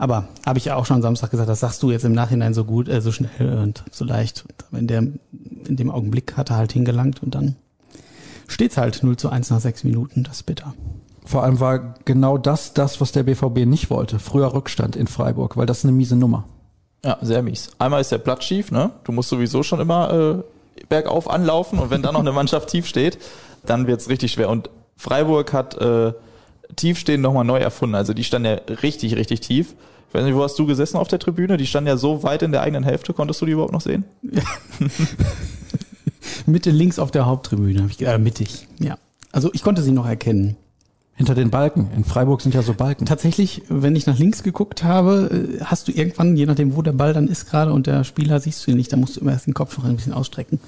Aber 0.00 0.28
habe 0.46 0.58
ich 0.58 0.64
ja 0.64 0.76
auch 0.76 0.86
schon 0.86 0.96
am 0.96 1.02
Samstag 1.02 1.30
gesagt, 1.30 1.50
das 1.50 1.60
sagst 1.60 1.82
du 1.82 1.90
jetzt 1.90 2.06
im 2.06 2.14
Nachhinein 2.14 2.54
so 2.54 2.64
gut, 2.64 2.88
äh, 2.88 3.02
so 3.02 3.12
schnell 3.12 3.58
und 3.58 3.84
so 3.90 4.06
leicht. 4.06 4.46
Und 4.72 4.78
in, 4.78 4.86
der, 4.86 5.00
in 5.00 5.76
dem 5.76 5.90
Augenblick 5.90 6.38
hat 6.38 6.48
er 6.48 6.56
halt 6.56 6.72
hingelangt 6.72 7.22
und 7.22 7.34
dann 7.34 7.56
steht's 8.48 8.78
halt 8.78 9.02
0 9.02 9.18
zu 9.18 9.28
1 9.28 9.50
nach 9.50 9.60
sechs 9.60 9.84
Minuten. 9.84 10.24
Das 10.24 10.36
ist 10.36 10.42
bitter. 10.44 10.72
Vor 11.26 11.42
allem 11.42 11.60
war 11.60 11.96
genau 12.06 12.38
das 12.38 12.72
das, 12.72 13.02
was 13.02 13.12
der 13.12 13.24
BVB 13.24 13.66
nicht 13.66 13.90
wollte. 13.90 14.18
Früher 14.18 14.54
Rückstand 14.54 14.96
in 14.96 15.06
Freiburg, 15.06 15.58
weil 15.58 15.66
das 15.66 15.80
ist 15.80 15.84
eine 15.84 15.92
miese 15.92 16.16
Nummer. 16.16 16.44
Ja, 17.04 17.18
sehr 17.20 17.42
mies. 17.42 17.68
Einmal 17.78 18.00
ist 18.00 18.10
der 18.10 18.18
Platz 18.18 18.44
schief, 18.44 18.70
ne? 18.70 18.92
Du 19.04 19.12
musst 19.12 19.28
sowieso 19.28 19.62
schon 19.62 19.80
immer 19.80 20.42
äh, 20.78 20.82
bergauf 20.88 21.28
anlaufen 21.28 21.78
und 21.78 21.90
wenn 21.90 22.00
dann 22.00 22.14
noch 22.14 22.20
eine 22.20 22.32
Mannschaft 22.32 22.70
tief 22.70 22.86
steht, 22.86 23.18
dann 23.66 23.86
wird's 23.86 24.08
richtig 24.08 24.32
schwer. 24.32 24.48
Und 24.48 24.70
Freiburg 24.96 25.52
hat 25.52 25.76
äh, 25.76 26.14
Tiefstehen 26.76 27.20
nochmal 27.20 27.44
neu 27.44 27.58
erfunden. 27.58 27.96
Also 27.96 28.14
die 28.14 28.24
standen 28.24 28.46
ja 28.46 28.74
richtig, 28.76 29.16
richtig 29.16 29.40
tief. 29.40 29.74
Ich 30.10 30.14
weiß 30.14 30.24
nicht, 30.24 30.34
wo 30.34 30.42
hast 30.42 30.58
du 30.58 30.66
gesessen 30.66 30.96
auf 30.96 31.06
der 31.06 31.20
Tribüne? 31.20 31.56
Die 31.56 31.66
standen 31.66 31.86
ja 31.86 31.96
so 31.96 32.24
weit 32.24 32.42
in 32.42 32.50
der 32.50 32.62
eigenen 32.62 32.82
Hälfte. 32.82 33.12
Konntest 33.12 33.40
du 33.40 33.46
die 33.46 33.52
überhaupt 33.52 33.72
noch 33.72 33.80
sehen? 33.80 34.02
Mitte 36.46 36.70
links 36.70 36.98
auf 36.98 37.12
der 37.12 37.26
Haupttribüne, 37.26 37.88
ich, 37.88 38.04
äh, 38.04 38.18
mittig, 38.18 38.66
ja. 38.80 38.98
Also 39.30 39.50
ich 39.52 39.62
konnte 39.62 39.82
sie 39.82 39.92
noch 39.92 40.06
erkennen. 40.06 40.56
Hinter 41.14 41.36
den 41.36 41.50
Balken. 41.50 41.90
In 41.94 42.02
Freiburg 42.02 42.40
sind 42.40 42.56
ja 42.56 42.62
so 42.62 42.74
Balken. 42.74 43.06
Tatsächlich, 43.06 43.62
wenn 43.68 43.94
ich 43.94 44.06
nach 44.06 44.18
links 44.18 44.42
geguckt 44.42 44.82
habe, 44.82 45.58
äh, 45.60 45.64
hast 45.64 45.86
du 45.86 45.92
irgendwann, 45.92 46.36
je 46.36 46.46
nachdem, 46.46 46.74
wo 46.74 46.82
der 46.82 46.92
Ball 46.92 47.12
dann 47.12 47.28
ist 47.28 47.48
gerade 47.48 47.72
und 47.72 47.86
der 47.86 48.02
Spieler 48.02 48.40
siehst 48.40 48.66
du 48.66 48.72
ihn 48.72 48.78
nicht, 48.78 48.92
da 48.92 48.96
musst 48.96 49.16
du 49.16 49.20
immer 49.20 49.30
erst 49.30 49.46
den 49.46 49.54
Kopf 49.54 49.78
noch 49.78 49.84
ein 49.84 49.94
bisschen 49.94 50.12
ausstrecken. 50.12 50.58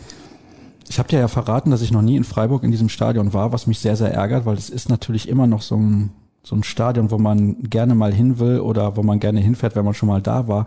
Ich 0.88 1.00
habe 1.00 1.08
dir 1.08 1.18
ja 1.18 1.28
verraten, 1.28 1.70
dass 1.70 1.82
ich 1.82 1.90
noch 1.90 2.02
nie 2.02 2.16
in 2.16 2.24
Freiburg 2.24 2.62
in 2.62 2.70
diesem 2.70 2.90
Stadion 2.90 3.32
war, 3.32 3.52
was 3.52 3.66
mich 3.66 3.80
sehr, 3.80 3.96
sehr 3.96 4.12
ärgert, 4.12 4.46
weil 4.46 4.56
es 4.56 4.70
ist 4.70 4.88
natürlich 4.88 5.28
immer 5.28 5.48
noch 5.48 5.62
so 5.62 5.76
ein, 5.76 6.10
so 6.44 6.56
ein 6.56 6.64
Stadion, 6.64 7.10
wo 7.10 7.18
man 7.18 7.62
gerne 7.62 7.94
mal 7.94 8.12
hin 8.12 8.38
will 8.38 8.60
oder 8.60 8.96
wo 8.96 9.02
man 9.02 9.20
gerne 9.20 9.40
hinfährt, 9.40 9.76
wenn 9.76 9.84
man 9.84 9.94
schon 9.94 10.08
mal 10.08 10.20
da 10.20 10.48
war. 10.48 10.66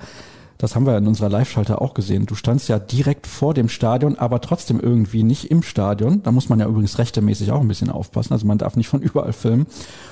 Das 0.57 0.75
haben 0.75 0.85
wir 0.85 0.93
ja 0.93 0.99
in 0.99 1.07
unserer 1.07 1.29
Live-Schalter 1.29 1.81
auch 1.81 1.93
gesehen. 1.93 2.25
Du 2.25 2.35
standst 2.35 2.69
ja 2.69 2.79
direkt 2.79 3.27
vor 3.27 3.53
dem 3.53 3.67
Stadion, 3.67 4.17
aber 4.17 4.39
trotzdem 4.41 4.79
irgendwie 4.79 5.23
nicht 5.23 5.51
im 5.51 5.63
Stadion. 5.63 6.23
Da 6.23 6.31
muss 6.31 6.47
man 6.49 6.59
ja 6.59 6.67
übrigens 6.67 6.97
rechtemäßig 6.97 7.51
auch 7.51 7.61
ein 7.61 7.67
bisschen 7.67 7.89
aufpassen. 7.89 8.33
Also 8.33 8.47
man 8.47 8.57
darf 8.57 8.75
nicht 8.75 8.87
von 8.87 9.01
überall 9.01 9.33
filmen. 9.33 9.67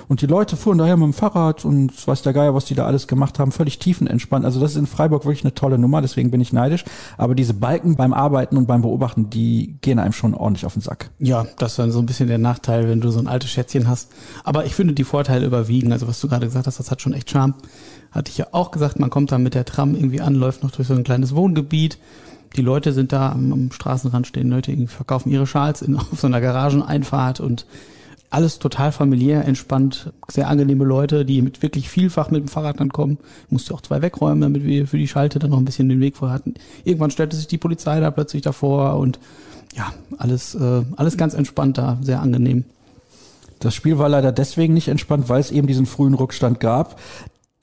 Und 0.10 0.22
die 0.22 0.28
Leute 0.28 0.57
fuhren 0.57 0.78
daher 0.78 0.98
mit 0.98 1.06
dem 1.06 1.13
Fahrrad 1.13 1.63
und 1.63 2.07
weiß 2.07 2.24
der 2.24 2.34
Geier, 2.34 2.54
was 2.54 2.66
die 2.66 2.75
da 2.75 2.86
alles 2.86 3.07
gemacht 3.07 3.40
haben, 3.40 3.51
völlig 3.51 3.80
tiefenentspannt. 3.80 4.44
Also 4.44 4.60
das 4.60 4.72
ist 4.72 4.78
in 4.78 4.88
Freiburg 4.88 5.25
wirklich 5.25 5.44
eine 5.44 5.54
tolle 5.54 5.78
Nummer, 5.78 6.01
deswegen 6.01 6.30
bin 6.30 6.42
ich 6.42 6.51
neidisch. 6.51 6.84
Aber 7.18 7.36
diese 7.36 7.54
Balken 7.54 7.96
beim 7.96 8.13
Arbeiten 8.13 8.57
und 8.57 8.68
beim 8.68 8.81
Beobachten, 8.81 9.30
die 9.30 9.78
gehen 9.81 10.00
einem 10.00 10.13
schon 10.13 10.34
ordentlich 10.34 10.65
auf 10.65 10.74
den 10.74 10.82
Sack. 10.82 11.10
Ja, 11.20 11.46
das 11.58 11.74
ist 11.74 11.79
dann 11.79 11.91
so 11.91 12.00
ein 12.00 12.06
bisschen 12.06 12.27
der 12.27 12.38
Nachteil, 12.38 12.89
wenn 12.89 13.00
du 13.00 13.12
so 13.12 13.20
ein 13.20 13.27
altes 13.27 13.50
Schätzchen 13.50 13.88
hast. 13.88 14.12
Aber 14.44 14.65
ich 14.65 14.75
finde, 14.75 14.94
die 14.94 15.06
Vorteile 15.06 15.46
überwiegen. 15.46 15.91
Also 15.94 16.08
was 16.08 16.20
du 16.20 16.27
gerade 16.27 16.46
gesagt 16.46 16.67
hast, 16.67 16.79
das 16.79 16.91
hat 16.91 17.01
schon 17.01 17.13
echt 17.13 17.29
Charme. 17.29 17.56
Hatte 18.13 18.29
ich 18.29 18.38
ja 18.38 18.48
auch 18.51 18.72
gesagt, 18.72 19.00
man 19.00 19.10
kommt 19.10 19.32
da 19.32 19.38
mit 19.38 19.55
der 19.55 19.65
Tram 19.65 19.96
irgendwie 19.96 20.22
an, 20.22 20.36
läuft 20.36 20.63
noch 20.63 20.72
durch 20.72 20.88
so 20.88 20.93
ein 20.93 21.03
kleines 21.03 21.36
Wohngebiet. 21.36 21.98
Die 22.55 22.62
Leute 22.62 22.93
sind 22.93 23.12
da 23.12 23.32
am, 23.32 23.51
am 23.51 23.72
Straßenrand 23.72 24.27
stehen, 24.27 24.50
Leute 24.50 24.72
irgendwie 24.72 24.93
verkaufen 24.93 25.32
ihre 25.32 25.48
Schals 25.48 25.82
in, 25.82 25.98
auf 25.98 26.20
so 26.20 26.27
einer 26.27 26.39
Garageneinfahrt 26.39 27.39
und 27.39 27.65
alles 28.29 28.58
total 28.58 28.91
familiär, 28.91 29.46
entspannt, 29.46 30.12
sehr 30.27 30.48
angenehme 30.48 30.86
Leute, 30.86 31.24
die 31.24 31.43
mit 31.43 31.62
wirklich 31.62 31.88
vielfach 31.89 32.32
mit 32.32 32.41
dem 32.41 32.48
Fahrrad 32.48 32.79
dann 32.79 32.89
kommen. 32.89 33.20
Musste 33.50 33.75
auch 33.75 33.82
zwei 33.82 34.01
wegräumen, 34.01 34.41
damit 34.41 34.63
wir 34.63 34.88
für 34.88 34.98
die 34.98 35.08
Schalte 35.08 35.38
dann 35.38 35.51
noch 35.51 35.60
ein 35.60 35.65
bisschen 35.65 35.88
den 35.88 36.00
Weg 36.00 36.17
vor 36.17 36.32
hatten. 36.32 36.55
Irgendwann 36.84 37.12
stellte 37.12 37.36
sich 37.36 37.48
die 37.48 37.60
Polizei 37.60 38.00
da 38.00 38.10
plötzlich 38.10 38.41
davor 38.41 38.98
und 38.98 39.20
ja, 39.75 39.93
alles, 40.17 40.55
äh, 40.55 40.82
alles 40.96 41.15
ganz 41.15 41.36
entspannt 41.36 41.77
da, 41.77 42.00
sehr 42.01 42.22
angenehm. 42.22 42.65
Das 43.60 43.75
Spiel 43.75 43.98
war 43.98 44.10
leider 44.10 44.32
deswegen 44.32 44.74
nicht 44.74 44.88
entspannt, 44.88 45.29
weil 45.29 45.39
es 45.39 45.51
eben 45.51 45.67
diesen 45.67 45.86
frühen 45.86 46.15
Rückstand 46.15 46.60
gab. 46.60 47.00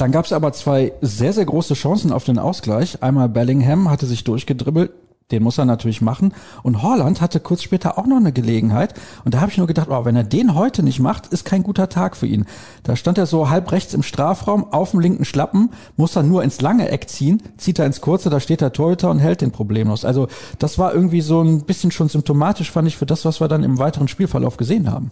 Dann 0.01 0.13
gab 0.13 0.25
es 0.25 0.33
aber 0.33 0.55
zwei 0.55 0.95
sehr, 1.03 1.35
sehr 1.35 1.45
große 1.45 1.75
Chancen 1.75 2.11
auf 2.11 2.25
den 2.25 2.39
Ausgleich. 2.39 3.03
Einmal 3.03 3.29
Bellingham 3.29 3.91
hatte 3.91 4.07
sich 4.07 4.25
durchgedribbelt, 4.25 4.93
den 5.31 5.43
muss 5.43 5.59
er 5.59 5.67
natürlich 5.67 6.01
machen. 6.01 6.33
Und 6.63 6.83
Holland 6.83 7.21
hatte 7.21 7.39
kurz 7.39 7.63
später 7.63 7.99
auch 7.99 8.07
noch 8.07 8.17
eine 8.17 8.33
Gelegenheit. 8.33 8.95
Und 9.27 9.35
da 9.35 9.43
habe 9.43 9.51
ich 9.51 9.59
nur 9.59 9.67
gedacht, 9.67 9.89
oh, 9.91 10.07
wenn 10.07 10.17
er 10.17 10.25
den 10.25 10.55
heute 10.55 10.83
nicht 10.83 11.01
macht, 11.01 11.27
ist 11.27 11.45
kein 11.45 11.63
guter 11.63 11.91
Tag 11.91 12.17
für 12.17 12.27
ihn. 12.27 12.47
Da 12.83 12.97
stand 12.97 13.19
er 13.19 13.27
so 13.27 13.51
halb 13.51 13.71
rechts 13.73 13.93
im 13.93 14.03
Strafraum, 14.03 14.73
auf 14.73 14.93
dem 14.93 15.01
linken 15.01 15.27
Schlappen, 15.27 15.69
muss 15.99 16.17
er 16.17 16.23
nur 16.23 16.43
ins 16.45 16.63
lange 16.63 16.89
Eck 16.89 17.11
ziehen, 17.11 17.43
zieht 17.59 17.79
er 17.79 17.85
ins 17.85 18.01
kurze, 18.01 18.31
da 18.31 18.41
steht 18.41 18.63
der 18.63 18.73
Torhüter 18.73 19.11
und 19.11 19.19
hält 19.19 19.43
den 19.43 19.51
problemlos. 19.51 20.07
Also 20.07 20.29
das 20.59 20.79
war 20.79 20.95
irgendwie 20.95 21.21
so 21.21 21.43
ein 21.43 21.65
bisschen 21.67 21.91
schon 21.91 22.09
symptomatisch, 22.09 22.71
fand 22.71 22.89
ich, 22.89 22.97
für 22.97 23.05
das, 23.05 23.27
was 23.27 23.39
wir 23.43 23.49
dann 23.49 23.65
im 23.65 23.79
weiteren 23.79 24.09
Spielverlauf 24.09 24.57
gesehen 24.57 24.91
haben. 24.91 25.11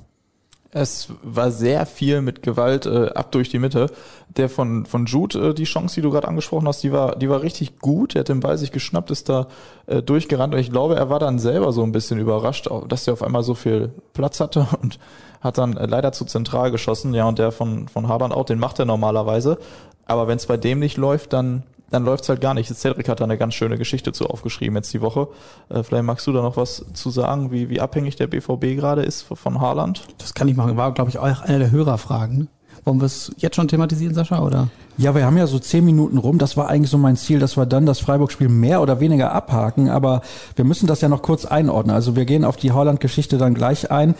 Es 0.80 1.08
war 1.22 1.50
sehr 1.50 1.86
viel 1.86 2.22
mit 2.22 2.42
Gewalt 2.42 2.86
äh, 2.86 3.08
ab 3.08 3.32
durch 3.32 3.48
die 3.48 3.58
Mitte. 3.58 3.86
Der 4.28 4.48
von, 4.48 4.86
von 4.86 5.06
Jude, 5.06 5.48
äh, 5.48 5.54
die 5.54 5.64
Chance, 5.64 5.96
die 5.96 6.02
du 6.02 6.10
gerade 6.10 6.28
angesprochen 6.28 6.68
hast, 6.68 6.84
die 6.84 6.92
war, 6.92 7.16
die 7.16 7.28
war 7.28 7.42
richtig 7.42 7.80
gut. 7.80 8.14
Er 8.14 8.20
hat 8.20 8.28
den 8.28 8.38
Ball 8.38 8.56
sich 8.58 8.70
geschnappt, 8.70 9.10
ist 9.10 9.28
da 9.28 9.48
äh, 9.86 10.02
durchgerannt 10.02 10.54
und 10.54 10.60
ich 10.60 10.70
glaube, 10.70 10.94
er 10.94 11.10
war 11.10 11.18
dann 11.18 11.40
selber 11.40 11.72
so 11.72 11.82
ein 11.82 11.90
bisschen 11.90 12.20
überrascht, 12.20 12.68
dass 12.88 13.08
er 13.08 13.14
auf 13.14 13.22
einmal 13.22 13.42
so 13.42 13.54
viel 13.54 13.90
Platz 14.12 14.38
hatte 14.38 14.68
und 14.82 15.00
hat 15.40 15.58
dann 15.58 15.76
äh, 15.76 15.86
leider 15.86 16.12
zu 16.12 16.24
zentral 16.24 16.70
geschossen. 16.70 17.12
Ja, 17.12 17.26
und 17.26 17.40
der 17.40 17.50
von, 17.50 17.88
von 17.88 18.06
Haaland 18.06 18.32
auch, 18.32 18.44
den 18.44 18.60
macht 18.60 18.78
er 18.78 18.84
normalerweise. 18.84 19.58
Aber 20.06 20.28
wenn 20.28 20.36
es 20.36 20.46
bei 20.46 20.56
dem 20.56 20.78
nicht 20.78 20.96
läuft, 20.96 21.32
dann 21.32 21.64
dann 21.90 22.04
läuft's 22.04 22.28
halt 22.28 22.40
gar 22.40 22.54
nicht. 22.54 22.74
Cedric 22.74 23.08
hat 23.08 23.20
da 23.20 23.24
eine 23.24 23.38
ganz 23.38 23.54
schöne 23.54 23.78
Geschichte 23.78 24.12
zu 24.12 24.26
aufgeschrieben 24.26 24.76
jetzt 24.76 24.92
die 24.92 25.00
Woche. 25.00 25.28
Äh, 25.68 25.82
vielleicht 25.82 26.04
magst 26.04 26.26
du 26.26 26.32
da 26.32 26.42
noch 26.42 26.56
was 26.56 26.84
zu 26.92 27.10
sagen, 27.10 27.50
wie, 27.50 27.70
wie 27.70 27.80
abhängig 27.80 28.16
der 28.16 28.26
BVB 28.26 28.76
gerade 28.76 29.02
ist 29.02 29.22
von 29.22 29.60
Haaland? 29.60 30.06
Das 30.18 30.34
kann 30.34 30.48
ich 30.48 30.56
machen. 30.56 30.76
War, 30.76 30.92
glaube 30.92 31.10
ich, 31.10 31.18
auch 31.18 31.42
eine 31.42 31.58
der 31.58 31.70
Hörerfragen. 31.70 32.38
ne? 32.38 32.46
Wollen 32.84 33.00
wir 33.00 33.06
es 33.06 33.32
jetzt 33.36 33.56
schon 33.56 33.68
thematisieren, 33.68 34.14
Sascha, 34.14 34.42
oder? 34.42 34.68
Ja, 34.96 35.14
wir 35.14 35.24
haben 35.24 35.36
ja 35.36 35.46
so 35.46 35.58
zehn 35.58 35.84
Minuten 35.84 36.18
rum. 36.18 36.38
Das 36.38 36.56
war 36.56 36.68
eigentlich 36.68 36.90
so 36.90 36.98
mein 36.98 37.16
Ziel, 37.16 37.38
dass 37.38 37.56
wir 37.56 37.66
dann 37.66 37.86
das 37.86 38.00
Freiburg-Spiel 38.00 38.48
mehr 38.48 38.80
oder 38.80 39.00
weniger 39.00 39.32
abhaken. 39.32 39.90
Aber 39.90 40.22
wir 40.56 40.64
müssen 40.64 40.86
das 40.86 41.00
ja 41.00 41.08
noch 41.08 41.22
kurz 41.22 41.44
einordnen. 41.44 41.94
Also 41.94 42.16
wir 42.16 42.24
gehen 42.24 42.44
auf 42.44 42.56
die 42.56 42.72
Holland-Geschichte 42.72 43.38
dann 43.38 43.54
gleich 43.54 43.90
ein. 43.90 44.14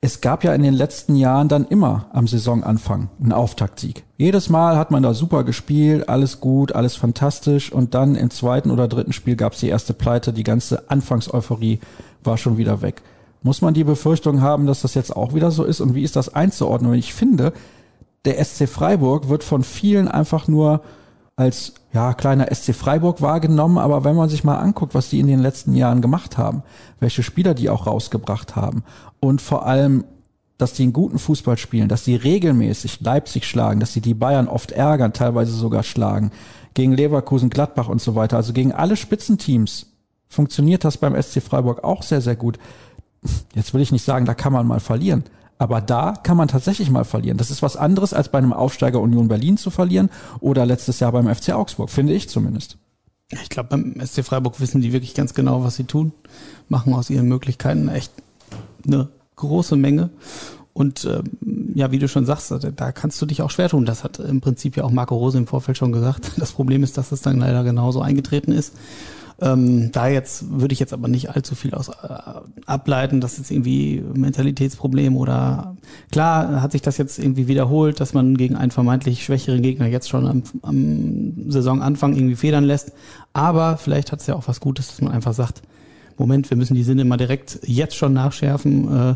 Es 0.00 0.20
gab 0.20 0.44
ja 0.44 0.54
in 0.54 0.62
den 0.62 0.74
letzten 0.74 1.16
Jahren 1.16 1.48
dann 1.48 1.66
immer 1.66 2.06
am 2.12 2.28
Saisonanfang 2.28 3.08
einen 3.20 3.32
Auftaktsieg. 3.32 4.04
Jedes 4.18 4.48
Mal 4.50 4.76
hat 4.76 4.90
man 4.90 5.02
da 5.02 5.14
super 5.14 5.42
gespielt, 5.42 6.08
alles 6.08 6.40
gut, 6.40 6.72
alles 6.72 6.96
fantastisch. 6.96 7.72
Und 7.72 7.94
dann 7.94 8.14
im 8.14 8.30
zweiten 8.30 8.70
oder 8.70 8.88
dritten 8.88 9.12
Spiel 9.12 9.36
gab 9.36 9.54
es 9.54 9.60
die 9.60 9.68
erste 9.68 9.94
Pleite. 9.94 10.32
Die 10.32 10.44
ganze 10.44 10.90
Anfangseuphorie 10.90 11.80
war 12.22 12.36
schon 12.36 12.58
wieder 12.58 12.82
weg. 12.82 13.02
Muss 13.42 13.62
man 13.62 13.74
die 13.74 13.84
Befürchtung 13.84 14.42
haben, 14.42 14.66
dass 14.66 14.82
das 14.82 14.94
jetzt 14.94 15.14
auch 15.14 15.34
wieder 15.34 15.50
so 15.50 15.64
ist? 15.64 15.80
Und 15.80 15.94
wie 15.94 16.02
ist 16.02 16.16
das 16.16 16.34
einzuordnen? 16.34 16.90
Und 16.92 16.98
ich 16.98 17.14
finde, 17.14 17.52
der 18.24 18.44
SC 18.44 18.68
Freiburg 18.68 19.28
wird 19.28 19.44
von 19.44 19.62
vielen 19.62 20.08
einfach 20.08 20.48
nur 20.48 20.82
als 21.36 21.74
ja, 21.92 22.14
kleiner 22.14 22.52
SC 22.52 22.74
Freiburg 22.74 23.20
wahrgenommen, 23.20 23.76
aber 23.76 24.04
wenn 24.04 24.16
man 24.16 24.30
sich 24.30 24.42
mal 24.42 24.56
anguckt, 24.56 24.94
was 24.94 25.10
die 25.10 25.20
in 25.20 25.26
den 25.26 25.38
letzten 25.38 25.74
Jahren 25.74 26.00
gemacht 26.00 26.38
haben, 26.38 26.62
welche 26.98 27.22
Spieler 27.22 27.52
die 27.52 27.68
auch 27.68 27.86
rausgebracht 27.86 28.56
haben 28.56 28.82
und 29.20 29.42
vor 29.42 29.66
allem, 29.66 30.04
dass 30.56 30.72
die 30.72 30.84
einen 30.84 30.94
guten 30.94 31.18
Fußball 31.18 31.58
spielen, 31.58 31.88
dass 31.88 32.04
sie 32.04 32.16
regelmäßig 32.16 33.02
Leipzig 33.02 33.46
schlagen, 33.46 33.80
dass 33.80 33.92
sie 33.92 34.00
die 34.00 34.14
Bayern 34.14 34.48
oft 34.48 34.72
ärgern, 34.72 35.12
teilweise 35.12 35.52
sogar 35.52 35.82
schlagen, 35.82 36.30
gegen 36.72 36.92
Leverkusen, 36.92 37.50
Gladbach 37.50 37.88
und 37.88 38.00
so 38.00 38.14
weiter, 38.14 38.38
also 38.38 38.54
gegen 38.54 38.72
alle 38.72 38.96
Spitzenteams 38.96 39.86
funktioniert 40.28 40.84
das 40.84 40.96
beim 40.96 41.20
SC 41.20 41.42
Freiburg 41.42 41.84
auch 41.84 42.02
sehr, 42.02 42.22
sehr 42.22 42.36
gut. 42.36 42.58
Jetzt 43.54 43.74
will 43.74 43.82
ich 43.82 43.92
nicht 43.92 44.04
sagen, 44.04 44.24
da 44.24 44.34
kann 44.34 44.52
man 44.54 44.66
mal 44.66 44.80
verlieren, 44.80 45.24
aber 45.58 45.80
da 45.80 46.12
kann 46.22 46.36
man 46.36 46.48
tatsächlich 46.48 46.90
mal 46.90 47.04
verlieren. 47.04 47.38
Das 47.38 47.50
ist 47.50 47.62
was 47.62 47.76
anderes, 47.76 48.12
als 48.12 48.28
bei 48.28 48.38
einem 48.38 48.52
Aufsteiger 48.52 49.00
Union 49.00 49.28
Berlin 49.28 49.56
zu 49.56 49.70
verlieren 49.70 50.10
oder 50.40 50.66
letztes 50.66 51.00
Jahr 51.00 51.12
beim 51.12 51.32
FC 51.34 51.50
Augsburg, 51.50 51.90
finde 51.90 52.14
ich 52.14 52.28
zumindest. 52.28 52.78
Ich 53.30 53.48
glaube, 53.48 53.70
beim 53.70 53.94
SC 54.04 54.24
Freiburg 54.24 54.60
wissen 54.60 54.80
die 54.80 54.92
wirklich 54.92 55.14
ganz 55.14 55.34
genau, 55.34 55.64
was 55.64 55.76
sie 55.76 55.84
tun, 55.84 56.12
machen 56.68 56.94
aus 56.94 57.10
ihren 57.10 57.26
Möglichkeiten 57.26 57.88
echt 57.88 58.12
eine 58.86 59.08
große 59.36 59.76
Menge. 59.76 60.10
Und 60.72 61.06
ähm, 61.06 61.72
ja, 61.74 61.90
wie 61.90 61.98
du 61.98 62.06
schon 62.06 62.26
sagst, 62.26 62.52
da 62.76 62.92
kannst 62.92 63.20
du 63.20 63.26
dich 63.26 63.40
auch 63.40 63.50
schwer 63.50 63.70
tun. 63.70 63.86
Das 63.86 64.04
hat 64.04 64.18
im 64.18 64.42
Prinzip 64.42 64.76
ja 64.76 64.84
auch 64.84 64.90
Marco 64.90 65.16
Rose 65.16 65.38
im 65.38 65.46
Vorfeld 65.46 65.78
schon 65.78 65.90
gesagt. 65.90 66.32
Das 66.36 66.52
Problem 66.52 66.82
ist, 66.82 66.98
dass 66.98 67.12
es 67.12 67.22
dann 67.22 67.38
leider 67.38 67.64
genauso 67.64 68.02
eingetreten 68.02 68.52
ist. 68.52 68.74
Ähm, 69.38 69.92
da 69.92 70.08
jetzt 70.08 70.50
würde 70.50 70.72
ich 70.72 70.80
jetzt 70.80 70.94
aber 70.94 71.08
nicht 71.08 71.28
allzu 71.30 71.54
viel 71.54 71.74
aus 71.74 71.88
äh, 71.88 71.92
ableiten, 72.64 73.20
dass 73.20 73.36
jetzt 73.36 73.50
irgendwie 73.50 74.02
Mentalitätsproblem 74.14 75.14
oder 75.16 75.76
klar 76.10 76.62
hat 76.62 76.72
sich 76.72 76.80
das 76.80 76.96
jetzt 76.96 77.18
irgendwie 77.18 77.46
wiederholt, 77.46 78.00
dass 78.00 78.14
man 78.14 78.38
gegen 78.38 78.56
einen 78.56 78.70
vermeintlich 78.70 79.24
schwächeren 79.24 79.60
Gegner 79.60 79.86
jetzt 79.86 80.08
schon 80.08 80.26
am, 80.26 80.42
am 80.62 81.50
Saisonanfang 81.50 82.14
irgendwie 82.16 82.36
federn 82.36 82.64
lässt. 82.64 82.92
Aber 83.34 83.76
vielleicht 83.76 84.10
hat 84.10 84.20
es 84.20 84.26
ja 84.26 84.34
auch 84.34 84.48
was 84.48 84.60
Gutes, 84.60 84.88
dass 84.88 85.02
man 85.02 85.12
einfach 85.12 85.34
sagt, 85.34 85.60
Moment, 86.16 86.48
wir 86.48 86.56
müssen 86.56 86.74
die 86.74 86.82
Sinne 86.82 87.04
mal 87.04 87.18
direkt 87.18 87.60
jetzt 87.64 87.94
schon 87.94 88.14
nachschärfen. 88.14 89.10
Äh, 89.10 89.14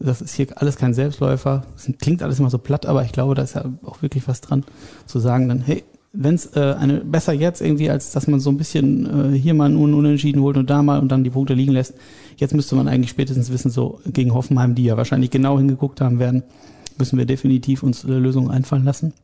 das 0.00 0.20
ist 0.20 0.34
hier 0.34 0.48
alles 0.56 0.76
kein 0.76 0.92
Selbstläufer. 0.92 1.62
Das 1.74 1.90
klingt 1.98 2.22
alles 2.22 2.38
immer 2.38 2.50
so 2.50 2.58
platt, 2.58 2.86
aber 2.86 3.04
ich 3.04 3.12
glaube, 3.12 3.34
da 3.34 3.42
ist 3.42 3.54
ja 3.54 3.64
auch 3.84 4.02
wirklich 4.02 4.28
was 4.28 4.40
dran, 4.40 4.64
zu 5.06 5.18
sagen 5.18 5.48
dann, 5.48 5.60
hey, 5.60 5.84
wenn 6.12 6.34
es 6.34 6.54
äh, 6.54 6.74
eine 6.78 6.98
besser 7.00 7.32
jetzt 7.32 7.62
irgendwie, 7.62 7.88
als 7.88 8.12
dass 8.12 8.26
man 8.26 8.38
so 8.38 8.50
ein 8.50 8.58
bisschen 8.58 9.34
äh, 9.34 9.38
hier 9.38 9.54
mal 9.54 9.66
einen 9.66 9.76
Unentschieden 9.76 10.42
holt 10.42 10.56
und 10.58 10.68
da 10.68 10.82
mal 10.82 11.00
und 11.00 11.08
dann 11.08 11.24
die 11.24 11.30
Punkte 11.30 11.54
liegen 11.54 11.72
lässt. 11.72 11.94
Jetzt 12.36 12.54
müsste 12.54 12.76
man 12.76 12.86
eigentlich 12.86 13.10
spätestens 13.10 13.50
wissen, 13.50 13.70
so 13.70 14.00
gegen 14.06 14.34
Hoffenheim, 14.34 14.74
die 14.74 14.84
ja 14.84 14.96
wahrscheinlich 14.96 15.30
genau 15.30 15.58
hingeguckt 15.58 16.00
haben 16.00 16.18
werden, 16.18 16.42
müssen 16.98 17.18
wir 17.18 17.24
definitiv 17.24 17.82
uns 17.82 18.04
äh, 18.04 18.08
Lösungen 18.08 18.50
einfallen 18.50 18.84
lassen, 18.84 19.14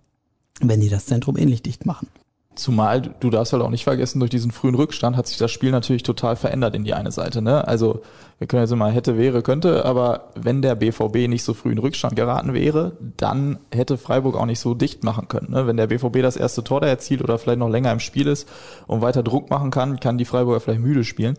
wenn 0.60 0.80
die 0.80 0.88
das 0.88 1.06
Zentrum 1.06 1.36
ähnlich 1.36 1.62
dicht 1.62 1.84
machen. 1.84 2.08
Zumal 2.58 3.00
du 3.20 3.30
darfst 3.30 3.52
halt 3.52 3.62
auch 3.62 3.70
nicht 3.70 3.84
vergessen, 3.84 4.18
durch 4.18 4.30
diesen 4.30 4.50
frühen 4.50 4.74
Rückstand 4.74 5.16
hat 5.16 5.28
sich 5.28 5.38
das 5.38 5.50
Spiel 5.52 5.70
natürlich 5.70 6.02
total 6.02 6.34
verändert 6.34 6.74
in 6.74 6.82
die 6.82 6.92
eine 6.92 7.12
Seite. 7.12 7.40
Ne? 7.40 7.66
Also 7.66 8.02
wir 8.38 8.48
können 8.48 8.62
jetzt 8.62 8.72
immer 8.72 8.90
hätte, 8.90 9.16
wäre, 9.16 9.42
könnte, 9.42 9.84
aber 9.84 10.30
wenn 10.34 10.60
der 10.60 10.74
BVB 10.74 11.28
nicht 11.28 11.44
so 11.44 11.54
früh 11.54 11.70
in 11.70 11.78
Rückstand 11.78 12.16
geraten 12.16 12.54
wäre, 12.54 12.96
dann 13.16 13.58
hätte 13.72 13.96
Freiburg 13.96 14.36
auch 14.36 14.46
nicht 14.46 14.60
so 14.60 14.74
dicht 14.74 15.04
machen 15.04 15.28
können. 15.28 15.52
Ne? 15.52 15.68
Wenn 15.68 15.76
der 15.76 15.86
BVB 15.86 16.20
das 16.20 16.36
erste 16.36 16.64
Tor 16.64 16.80
da 16.80 16.88
erzielt 16.88 17.22
oder 17.22 17.38
vielleicht 17.38 17.60
noch 17.60 17.70
länger 17.70 17.92
im 17.92 18.00
Spiel 18.00 18.26
ist 18.26 18.48
und 18.88 19.02
weiter 19.02 19.22
Druck 19.22 19.50
machen 19.50 19.70
kann, 19.70 20.00
kann 20.00 20.18
die 20.18 20.24
Freiburger 20.24 20.60
vielleicht 20.60 20.80
müde 20.80 21.04
spielen 21.04 21.36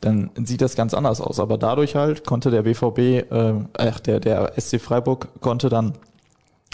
dann 0.00 0.30
sieht 0.44 0.62
das 0.62 0.76
ganz 0.76 0.94
anders 0.94 1.20
aus. 1.20 1.40
Aber 1.40 1.58
dadurch 1.58 1.94
halt 1.94 2.24
konnte 2.24 2.50
der 2.50 2.62
BVB, 2.62 2.98
äh, 2.98 3.54
ach, 3.76 4.00
der, 4.00 4.18
der 4.18 4.52
SC 4.58 4.80
Freiburg 4.80 5.28
konnte 5.40 5.68
dann 5.68 5.92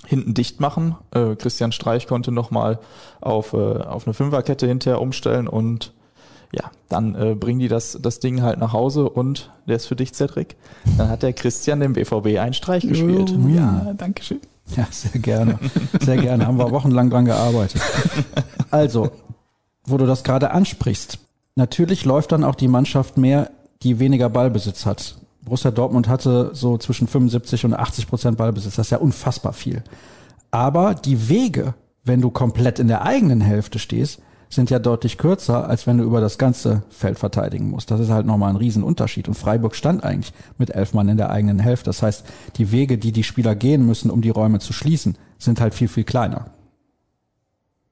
hinten 0.06 0.34
dicht 0.34 0.60
machen. 0.60 0.96
Äh, 1.12 1.36
Christian 1.36 1.72
Streich 1.72 2.06
konnte 2.06 2.32
nochmal 2.32 2.78
auf, 3.20 3.52
äh, 3.52 3.56
auf 3.56 4.06
eine 4.06 4.14
Fünferkette 4.14 4.66
hinterher 4.66 5.00
umstellen 5.00 5.48
und 5.48 5.92
ja, 6.52 6.70
dann 6.88 7.14
äh, 7.14 7.34
bringen 7.34 7.58
die 7.58 7.68
das, 7.68 7.98
das 8.00 8.20
Ding 8.20 8.40
halt 8.42 8.58
nach 8.58 8.72
Hause 8.72 9.08
und 9.08 9.50
der 9.66 9.76
ist 9.76 9.86
für 9.86 9.96
dich, 9.96 10.14
Cedric. 10.14 10.56
Dann 10.96 11.08
hat 11.08 11.22
der 11.22 11.32
Christian 11.32 11.80
dem 11.80 11.92
BVB 11.94 12.38
einen 12.38 12.54
Streich 12.54 12.86
gespielt. 12.86 13.34
Oh, 13.36 13.48
ja, 13.48 13.92
danke 13.96 14.22
schön. 14.22 14.40
Ja, 14.76 14.86
sehr 14.90 15.20
gerne. 15.20 15.58
Sehr 16.00 16.16
gerne. 16.16 16.46
Haben 16.46 16.58
wir 16.58 16.70
wochenlang 16.70 17.10
dran 17.10 17.24
gearbeitet. 17.24 17.80
Also, 18.70 19.10
wo 19.84 19.96
du 19.96 20.06
das 20.06 20.24
gerade 20.24 20.50
ansprichst. 20.50 21.18
Natürlich 21.54 22.04
läuft 22.04 22.32
dann 22.32 22.44
auch 22.44 22.56
die 22.56 22.68
Mannschaft 22.68 23.16
mehr, 23.16 23.50
die 23.82 23.98
weniger 24.00 24.28
Ballbesitz 24.28 24.84
hat. 24.84 25.16
Borussia 25.46 25.70
Dortmund 25.70 26.08
hatte 26.08 26.50
so 26.54 26.76
zwischen 26.76 27.06
75 27.06 27.64
und 27.64 27.74
80 27.74 28.08
Prozent 28.08 28.36
Ballbesitz. 28.36 28.74
Das 28.74 28.88
ist 28.88 28.90
ja 28.90 28.98
unfassbar 28.98 29.52
viel. 29.52 29.82
Aber 30.50 30.94
die 30.94 31.28
Wege, 31.28 31.74
wenn 32.04 32.20
du 32.20 32.30
komplett 32.30 32.80
in 32.80 32.88
der 32.88 33.02
eigenen 33.02 33.40
Hälfte 33.40 33.78
stehst, 33.78 34.20
sind 34.48 34.70
ja 34.70 34.80
deutlich 34.80 35.18
kürzer, 35.18 35.68
als 35.68 35.86
wenn 35.86 35.98
du 35.98 36.04
über 36.04 36.20
das 36.20 36.38
ganze 36.38 36.82
Feld 36.90 37.18
verteidigen 37.18 37.70
musst. 37.70 37.90
Das 37.90 38.00
ist 38.00 38.10
halt 38.10 38.26
nochmal 38.26 38.50
ein 38.50 38.56
Riesenunterschied. 38.56 39.28
Und 39.28 39.34
Freiburg 39.34 39.76
stand 39.76 40.02
eigentlich 40.02 40.32
mit 40.58 40.70
elf 40.70 40.94
Mann 40.94 41.08
in 41.08 41.16
der 41.16 41.30
eigenen 41.30 41.60
Hälfte. 41.60 41.86
Das 41.86 42.02
heißt, 42.02 42.24
die 42.56 42.72
Wege, 42.72 42.98
die 42.98 43.12
die 43.12 43.24
Spieler 43.24 43.54
gehen 43.54 43.86
müssen, 43.86 44.10
um 44.10 44.22
die 44.22 44.30
Räume 44.30 44.58
zu 44.58 44.72
schließen, 44.72 45.16
sind 45.38 45.60
halt 45.60 45.74
viel, 45.74 45.88
viel 45.88 46.04
kleiner. 46.04 46.46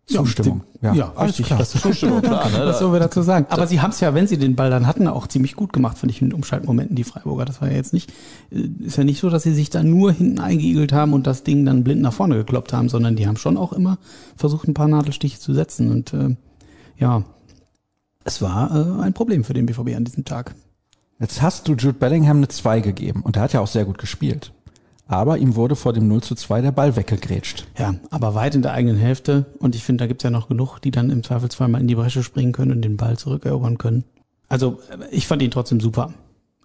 Zustimmung. 0.07 0.65
Ja, 0.83 0.93
ja, 0.93 1.13
alles 1.17 1.37
klar. 1.37 1.59
Das 1.59 1.75
ist 1.75 1.81
Zustimmung, 1.81 2.21
klar. 2.21 2.51
Ne? 2.51 2.67
Was 2.67 2.79
sollen 2.79 2.93
wir 2.93 3.01
dazu 3.01 3.23
sagen? 3.23 3.47
Aber 3.49 3.67
sie 3.67 3.81
haben 3.81 3.91
es 3.91 4.01
ja, 4.01 4.13
wenn 4.13 4.27
sie 4.27 4.37
den 4.37 4.55
Ball 4.55 4.69
dann 4.69 4.87
hatten, 4.87 5.09
auch 5.09 5.27
ziemlich 5.27 5.57
gut 5.57 5.73
gemacht, 5.73 5.97
finde 5.97 6.13
ich, 6.15 6.21
in 6.21 6.35
Umschaltmomenten, 6.35 6.95
die 6.95 7.05
Freiburger. 7.05 7.47
Das 7.47 7.63
war 7.63 7.71
ja 7.71 7.77
jetzt 7.77 7.95
nicht, 7.95 8.13
äh, 8.51 8.69
ist 8.85 8.99
ja 8.99 9.05
nicht 9.05 9.21
so, 9.21 9.31
dass 9.31 9.45
sie 9.45 9.55
sich 9.55 9.71
da 9.71 9.83
nur 9.83 10.13
hinten 10.13 10.41
eingeigelt 10.41 10.93
haben 10.93 11.15
und 11.15 11.27
das 11.27 11.43
Ding 11.43 11.65
dann 11.65 11.85
blind 11.85 12.03
nach 12.03 12.13
vorne 12.13 12.37
gekloppt 12.37 12.75
haben, 12.75 12.91
sondern 12.91 13.17
die 13.17 13.27
haben 13.27 13.39
schon 13.39 13.57
auch 13.57 13.73
immer 13.73 13.99
versucht, 14.37 14.69
ein 14.69 14.75
paar 14.75 14.89
Nadelstiche 14.89 15.39
zu 15.39 15.55
setzen. 15.55 15.91
Und 15.91 16.13
äh, 16.13 16.37
ja, 16.99 17.25
es 18.25 18.43
war 18.43 18.99
äh, 18.99 19.03
ein 19.03 19.15
Problem 19.15 19.43
für 19.43 19.55
den 19.55 19.65
BVB 19.65 19.97
an 19.97 20.05
diesem 20.05 20.27
Tag. 20.27 20.55
Jetzt 21.19 21.41
hast 21.41 21.67
du 21.67 21.73
Jude 21.73 21.95
Bellingham 21.95 22.39
eine 22.39 22.49
2 22.49 22.81
gegeben 22.81 23.23
und 23.23 23.37
er 23.37 23.43
hat 23.43 23.55
ja 23.55 23.61
auch 23.61 23.69
sehr 23.69 23.87
gut 23.87 23.97
gespielt 23.97 24.53
aber 25.07 25.39
ihm 25.39 25.55
wurde 25.55 25.77
vor 25.77 25.93
dem 25.93 26.09
0 26.09 26.23
zu 26.23 26.35
2 26.35 26.63
der 26.63 26.73
Ball 26.73 26.97
weggegrätscht. 26.97 27.67
Ja, 27.79 27.95
aber 28.11 28.35
weit 28.35 28.55
in 28.55 28.63
der 28.63 28.73
eigenen 28.73 28.97
Hälfte. 28.97 29.47
Und 29.59 29.75
ich 29.75 29.83
finde, 29.83 30.05
da 30.05 30.09
gibt's 30.09 30.25
ja 30.25 30.31
noch 30.31 30.49
genug, 30.49 30.79
die 30.79 30.91
dann 30.91 31.11
im 31.11 31.23
Zweifelsfall 31.23 31.69
mal 31.69 31.81
in 31.81 31.89
die 31.89 31.95
Bresche 31.95 32.23
springen 32.23 32.53
können 32.53 32.73
und 32.73 32.83
den 32.83 32.97
Ball 32.97 33.19
zurückerobern 33.19 33.79
können. 33.79 34.05
Also 34.49 34.79
ich 35.11 35.27
fand 35.27 35.43
ihn 35.43 35.51
trotzdem 35.51 35.81
super. 35.81 36.13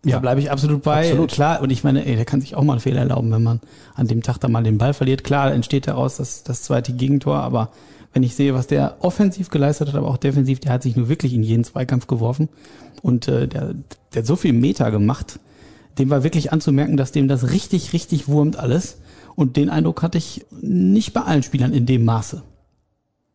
Ja, 0.05 0.13
da 0.13 0.19
bleibe 0.19 0.39
ich 0.39 0.49
absolut 0.49 0.83
bei. 0.83 1.07
Absolut. 1.07 1.31
Klar, 1.31 1.61
und 1.61 1.71
ich 1.71 1.83
meine, 1.83 2.05
ey, 2.05 2.15
der 2.15 2.23
kann 2.23 2.39
sich 2.39 2.55
auch 2.55 2.63
mal 2.63 2.73
einen 2.73 2.79
Fehler 2.79 3.01
erlauben, 3.01 3.31
wenn 3.31 3.43
man 3.43 3.59
an 3.95 4.07
dem 4.07 4.23
Tag 4.23 4.37
da 4.37 4.47
mal 4.47 4.63
den 4.63 4.77
Ball 4.77 4.93
verliert. 4.93 5.25
Klar, 5.25 5.51
entsteht 5.51 5.87
daraus 5.87 6.17
das, 6.17 6.43
das 6.43 6.63
zweite 6.63 6.93
Gegentor, 6.93 7.37
aber 7.37 7.71
wenn 8.13 8.23
ich 8.23 8.35
sehe, 8.35 8.53
was 8.53 8.67
der 8.67 8.97
offensiv 9.01 9.49
geleistet 9.49 9.89
hat, 9.89 9.95
aber 9.95 10.07
auch 10.07 10.17
defensiv, 10.17 10.59
der 10.61 10.71
hat 10.71 10.83
sich 10.83 10.95
nur 10.95 11.09
wirklich 11.09 11.33
in 11.33 11.43
jeden 11.43 11.63
Zweikampf 11.63 12.07
geworfen 12.07 12.49
und 13.01 13.27
äh, 13.27 13.47
der, 13.47 13.75
der 14.13 14.21
hat 14.21 14.25
so 14.25 14.35
viel 14.35 14.53
Meter 14.53 14.89
gemacht 14.89 15.39
dem 15.99 16.09
war 16.09 16.23
wirklich 16.23 16.51
anzumerken, 16.51 16.97
dass 16.97 17.11
dem 17.11 17.27
das 17.27 17.51
richtig, 17.51 17.93
richtig 17.93 18.27
wurmt 18.27 18.57
alles. 18.57 18.97
Und 19.35 19.57
den 19.57 19.69
Eindruck 19.69 20.01
hatte 20.01 20.17
ich 20.17 20.45
nicht 20.61 21.13
bei 21.13 21.21
allen 21.21 21.43
Spielern 21.43 21.73
in 21.73 21.85
dem 21.85 22.05
Maße. 22.05 22.41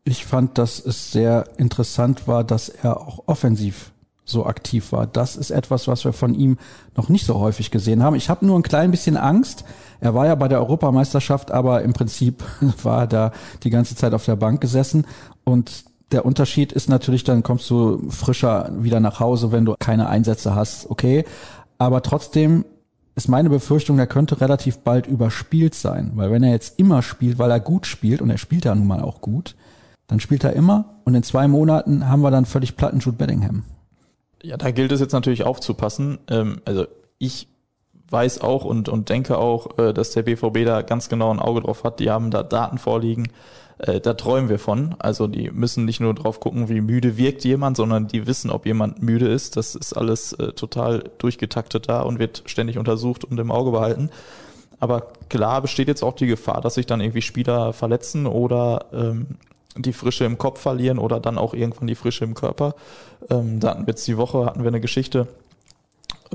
Ich 0.04 0.26
fand, 0.26 0.58
dass 0.58 0.84
es 0.84 1.12
sehr 1.12 1.46
interessant 1.56 2.26
war, 2.28 2.44
dass 2.44 2.68
er 2.68 3.00
auch 3.00 3.22
offensiv 3.26 3.92
so 4.24 4.46
aktiv 4.46 4.92
war. 4.92 5.06
Das 5.06 5.36
ist 5.36 5.50
etwas, 5.50 5.86
was 5.86 6.04
wir 6.04 6.12
von 6.12 6.34
ihm 6.34 6.58
noch 6.96 7.08
nicht 7.08 7.26
so 7.26 7.38
häufig 7.38 7.70
gesehen 7.70 8.02
haben. 8.02 8.16
Ich 8.16 8.30
habe 8.30 8.44
nur 8.46 8.58
ein 8.58 8.62
klein 8.62 8.90
bisschen 8.90 9.16
Angst. 9.16 9.64
Er 10.00 10.14
war 10.14 10.26
ja 10.26 10.34
bei 10.34 10.48
der 10.48 10.60
Europameisterschaft, 10.60 11.50
aber 11.50 11.82
im 11.82 11.92
Prinzip 11.92 12.42
war 12.82 13.00
er 13.00 13.06
da 13.06 13.32
die 13.62 13.70
ganze 13.70 13.96
Zeit 13.96 14.14
auf 14.14 14.24
der 14.24 14.36
Bank 14.36 14.60
gesessen. 14.60 15.06
Und 15.44 15.84
der 16.12 16.24
Unterschied 16.24 16.72
ist 16.72 16.88
natürlich, 16.88 17.24
dann 17.24 17.42
kommst 17.42 17.68
du 17.70 18.10
frischer 18.10 18.70
wieder 18.78 19.00
nach 19.00 19.20
Hause, 19.20 19.52
wenn 19.52 19.64
du 19.64 19.74
keine 19.78 20.08
Einsätze 20.08 20.54
hast. 20.54 20.90
Okay, 20.90 21.24
aber 21.78 22.02
trotzdem 22.02 22.64
ist 23.16 23.28
meine 23.28 23.50
Befürchtung, 23.50 23.98
er 23.98 24.06
könnte 24.06 24.40
relativ 24.40 24.78
bald 24.78 25.06
überspielt 25.06 25.74
sein. 25.74 26.12
Weil 26.14 26.30
wenn 26.30 26.42
er 26.42 26.50
jetzt 26.50 26.78
immer 26.78 27.02
spielt, 27.02 27.38
weil 27.38 27.50
er 27.50 27.60
gut 27.60 27.86
spielt, 27.86 28.20
und 28.20 28.30
er 28.30 28.38
spielt 28.38 28.64
ja 28.64 28.74
nun 28.74 28.86
mal 28.86 29.02
auch 29.02 29.20
gut, 29.20 29.54
dann 30.06 30.20
spielt 30.20 30.44
er 30.44 30.52
immer 30.52 30.96
und 31.04 31.14
in 31.14 31.22
zwei 31.22 31.48
Monaten 31.48 32.08
haben 32.08 32.22
wir 32.22 32.30
dann 32.30 32.44
völlig 32.44 32.76
platten 32.76 32.98
Jude 32.98 33.16
Bellingham. 33.16 33.64
Ja, 34.42 34.56
da 34.56 34.70
gilt 34.70 34.92
es 34.92 35.00
jetzt 35.00 35.12
natürlich 35.12 35.44
aufzupassen. 35.44 36.18
Ähm, 36.28 36.60
also 36.64 36.86
ich 37.18 37.48
weiß 38.10 38.40
auch 38.42 38.64
und, 38.64 38.88
und 38.88 39.08
denke 39.08 39.38
auch, 39.38 39.78
äh, 39.78 39.94
dass 39.94 40.10
der 40.10 40.22
BVB 40.22 40.64
da 40.66 40.82
ganz 40.82 41.08
genau 41.08 41.30
ein 41.30 41.38
Auge 41.38 41.62
drauf 41.62 41.84
hat. 41.84 42.00
Die 42.00 42.10
haben 42.10 42.30
da 42.30 42.42
Daten 42.42 42.78
vorliegen. 42.78 43.28
Äh, 43.78 44.00
da 44.00 44.14
träumen 44.14 44.48
wir 44.48 44.58
von. 44.58 44.94
Also 44.98 45.26
die 45.26 45.50
müssen 45.50 45.84
nicht 45.84 46.00
nur 46.00 46.14
drauf 46.14 46.40
gucken, 46.40 46.68
wie 46.68 46.80
müde 46.80 47.16
wirkt 47.16 47.44
jemand, 47.44 47.76
sondern 47.76 48.08
die 48.08 48.26
wissen, 48.26 48.50
ob 48.50 48.66
jemand 48.66 49.02
müde 49.02 49.28
ist. 49.28 49.56
Das 49.56 49.74
ist 49.74 49.92
alles 49.94 50.32
äh, 50.34 50.52
total 50.52 51.10
durchgetaktet 51.18 51.88
da 51.88 52.02
und 52.02 52.18
wird 52.18 52.42
ständig 52.46 52.78
untersucht 52.78 53.24
und 53.24 53.38
im 53.38 53.50
Auge 53.50 53.72
behalten. 53.72 54.10
Aber 54.80 55.12
klar 55.28 55.62
besteht 55.62 55.88
jetzt 55.88 56.02
auch 56.02 56.14
die 56.14 56.26
Gefahr, 56.26 56.60
dass 56.60 56.74
sich 56.74 56.86
dann 56.86 57.00
irgendwie 57.00 57.22
Spieler 57.22 57.72
verletzen 57.72 58.26
oder 58.26 58.86
ähm, 58.92 59.26
die 59.76 59.92
Frische 59.92 60.24
im 60.24 60.38
Kopf 60.38 60.60
verlieren 60.60 60.98
oder 60.98 61.20
dann 61.20 61.38
auch 61.38 61.54
irgendwann 61.54 61.86
die 61.86 61.94
Frische 61.94 62.24
im 62.24 62.34
Körper. 62.34 62.74
Ähm, 63.30 63.60
da 63.60 63.70
hatten 63.70 63.86
wir 63.86 63.92
jetzt 63.92 64.06
die 64.06 64.16
Woche, 64.16 64.46
hatten 64.46 64.62
wir 64.62 64.68
eine 64.68 64.80
Geschichte, 64.80 65.26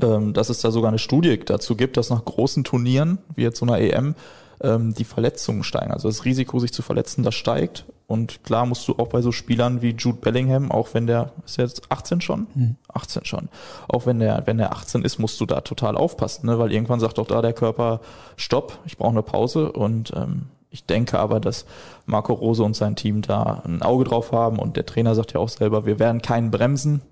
ähm, 0.02 0.32
dass 0.32 0.48
es 0.48 0.60
da 0.60 0.70
sogar 0.70 0.88
eine 0.88 0.98
Studie 0.98 1.38
dazu 1.38 1.76
gibt, 1.76 1.96
dass 1.96 2.10
nach 2.10 2.24
großen 2.24 2.64
Turnieren, 2.64 3.18
wie 3.34 3.42
jetzt 3.42 3.58
so 3.58 3.66
einer 3.66 3.78
EM, 3.78 4.14
ähm, 4.62 4.94
die 4.94 5.04
Verletzungen 5.04 5.62
steigen. 5.62 5.92
Also 5.92 6.08
das 6.08 6.24
Risiko, 6.24 6.58
sich 6.58 6.72
zu 6.72 6.82
verletzen, 6.82 7.22
das 7.22 7.34
steigt. 7.34 7.84
Und 8.06 8.42
klar 8.42 8.66
musst 8.66 8.86
du 8.88 8.94
auch 8.98 9.08
bei 9.08 9.22
so 9.22 9.30
Spielern 9.30 9.82
wie 9.82 9.90
Jude 9.90 10.18
Bellingham, 10.18 10.72
auch 10.72 10.94
wenn 10.94 11.06
der, 11.06 11.32
ist 11.44 11.58
jetzt 11.58 11.90
18 11.90 12.20
schon? 12.20 12.46
Mhm. 12.54 12.76
18 12.92 13.24
schon. 13.24 13.48
Auch 13.88 14.06
wenn 14.06 14.18
der, 14.18 14.42
wenn 14.46 14.58
der 14.58 14.72
18 14.72 15.02
ist, 15.02 15.18
musst 15.18 15.40
du 15.40 15.46
da 15.46 15.60
total 15.60 15.96
aufpassen, 15.96 16.46
ne? 16.46 16.58
weil 16.58 16.72
irgendwann 16.72 17.00
sagt 17.00 17.18
doch 17.18 17.26
da 17.26 17.40
der 17.40 17.52
Körper, 17.52 18.00
stopp, 18.36 18.78
ich 18.84 18.98
brauche 18.98 19.10
eine 19.10 19.22
Pause 19.22 19.70
und 19.70 20.12
ähm, 20.16 20.46
ich 20.70 20.86
denke 20.86 21.18
aber, 21.18 21.40
dass 21.40 21.66
Marco 22.06 22.32
Rose 22.32 22.62
und 22.62 22.74
sein 22.74 22.96
Team 22.96 23.22
da 23.22 23.62
ein 23.64 23.82
Auge 23.82 24.04
drauf 24.04 24.32
haben 24.32 24.58
und 24.58 24.76
der 24.76 24.86
Trainer 24.86 25.14
sagt 25.14 25.32
ja 25.32 25.40
auch 25.40 25.48
selber, 25.48 25.86
wir 25.86 25.98
werden 25.98 26.22
keinen 26.22 26.50
bremsen. 26.50 27.02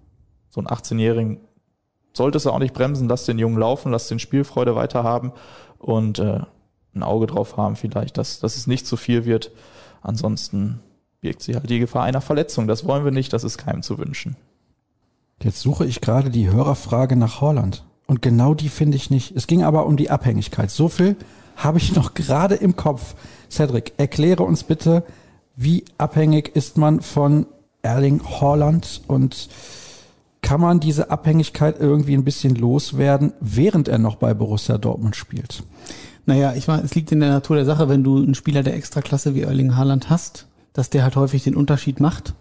So 0.50 0.60
einen 0.60 0.68
18-Jährigen 0.68 1.40
solltest 2.12 2.46
du 2.46 2.50
auch 2.50 2.58
nicht 2.58 2.74
bremsen, 2.74 3.08
lass 3.08 3.24
den 3.24 3.38
Jungen 3.38 3.58
laufen, 3.58 3.92
lass 3.92 4.08
den 4.08 4.18
Spielfreude 4.18 4.74
weiter 4.74 5.04
haben 5.04 5.32
und 5.78 6.18
äh, 6.18 6.40
ein 6.94 7.02
Auge 7.02 7.26
drauf 7.26 7.56
haben 7.56 7.76
vielleicht, 7.76 8.18
dass, 8.18 8.40
dass 8.40 8.56
es 8.56 8.66
nicht 8.66 8.86
zu 8.86 8.96
viel 8.96 9.24
wird. 9.24 9.50
Ansonsten 10.02 10.80
birgt 11.20 11.42
sie 11.42 11.54
halt 11.54 11.68
die 11.68 11.78
Gefahr 11.78 12.04
einer 12.04 12.20
Verletzung. 12.20 12.66
Das 12.66 12.84
wollen 12.86 13.04
wir 13.04 13.12
nicht, 13.12 13.32
das 13.32 13.44
ist 13.44 13.58
keinem 13.58 13.82
zu 13.82 13.98
wünschen. 13.98 14.36
Jetzt 15.42 15.60
suche 15.60 15.86
ich 15.86 16.00
gerade 16.00 16.30
die 16.30 16.50
Hörerfrage 16.50 17.16
nach 17.16 17.40
Holland. 17.40 17.84
Und 18.06 18.22
genau 18.22 18.54
die 18.54 18.68
finde 18.68 18.96
ich 18.96 19.10
nicht. 19.10 19.36
Es 19.36 19.46
ging 19.46 19.62
aber 19.62 19.86
um 19.86 19.96
die 19.96 20.10
Abhängigkeit. 20.10 20.70
So 20.70 20.88
viel 20.88 21.16
habe 21.56 21.78
ich 21.78 21.94
noch 21.94 22.14
gerade 22.14 22.54
im 22.54 22.76
Kopf. 22.76 23.14
Cedric, 23.50 23.92
erkläre 23.98 24.42
uns 24.42 24.64
bitte, 24.64 25.04
wie 25.56 25.84
abhängig 25.98 26.54
ist 26.54 26.78
man 26.78 27.00
von 27.00 27.46
Erling 27.82 28.22
Haaland 28.24 29.02
und 29.06 29.48
kann 30.40 30.60
man 30.60 30.80
diese 30.80 31.10
Abhängigkeit 31.10 31.78
irgendwie 31.80 32.14
ein 32.14 32.24
bisschen 32.24 32.54
loswerden, 32.54 33.32
während 33.40 33.88
er 33.88 33.98
noch 33.98 34.16
bei 34.16 34.34
Borussia 34.34 34.78
Dortmund 34.78 35.16
spielt? 35.16 35.62
Naja, 36.28 36.52
ich 36.54 36.68
meine, 36.68 36.82
es 36.82 36.94
liegt 36.94 37.10
in 37.10 37.20
der 37.20 37.30
Natur 37.30 37.56
der 37.56 37.64
Sache, 37.64 37.88
wenn 37.88 38.04
du 38.04 38.18
einen 38.18 38.34
Spieler 38.34 38.62
der 38.62 38.74
Extraklasse 38.74 39.34
wie 39.34 39.40
Erling 39.40 39.76
Haaland 39.76 40.10
hast, 40.10 40.46
dass 40.74 40.90
der 40.90 41.02
halt 41.02 41.16
häufig 41.16 41.42
den 41.42 41.56
Unterschied 41.56 42.00
macht. 42.00 42.34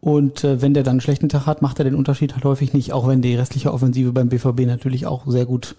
Und 0.00 0.42
äh, 0.42 0.60
wenn 0.60 0.74
der 0.74 0.82
dann 0.82 0.94
einen 0.94 1.00
schlechten 1.00 1.28
Tag 1.28 1.46
hat, 1.46 1.62
macht 1.62 1.78
er 1.78 1.84
den 1.84 1.94
Unterschied 1.94 2.34
halt 2.34 2.44
häufig 2.44 2.72
nicht, 2.72 2.92
auch 2.92 3.06
wenn 3.06 3.22
die 3.22 3.36
restliche 3.36 3.72
Offensive 3.72 4.10
beim 4.10 4.28
BVB 4.28 4.66
natürlich 4.66 5.06
auch 5.06 5.24
sehr 5.28 5.46
gut 5.46 5.76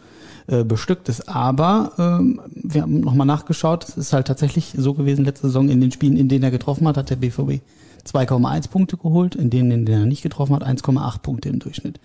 äh, 0.47 0.63
bestückt 0.63 1.09
ist. 1.09 1.27
Aber 1.27 1.91
ähm, 1.97 2.39
wir 2.53 2.83
haben 2.83 3.01
nochmal 3.01 3.27
nachgeschaut, 3.27 3.83
es 3.89 3.97
ist 3.97 4.13
halt 4.13 4.27
tatsächlich 4.27 4.73
so 4.77 4.93
gewesen, 4.93 5.25
letzte 5.25 5.47
Saison 5.47 5.67
in 5.67 5.81
den 5.81 5.91
Spielen, 5.91 6.15
in 6.15 6.29
denen 6.29 6.45
er 6.45 6.51
getroffen 6.51 6.87
hat, 6.87 6.95
hat 6.95 7.09
der 7.09 7.17
BVB 7.17 7.59
2,1 8.07 8.69
Punkte 8.69 8.95
geholt, 8.95 9.35
in 9.35 9.49
denen, 9.49 9.71
in 9.71 9.85
denen 9.85 10.03
er 10.03 10.07
nicht 10.07 10.23
getroffen 10.23 10.55
hat, 10.55 10.65
1,8 10.65 11.19
Punkte 11.19 11.49
im 11.49 11.59
Durchschnitt. 11.59 11.99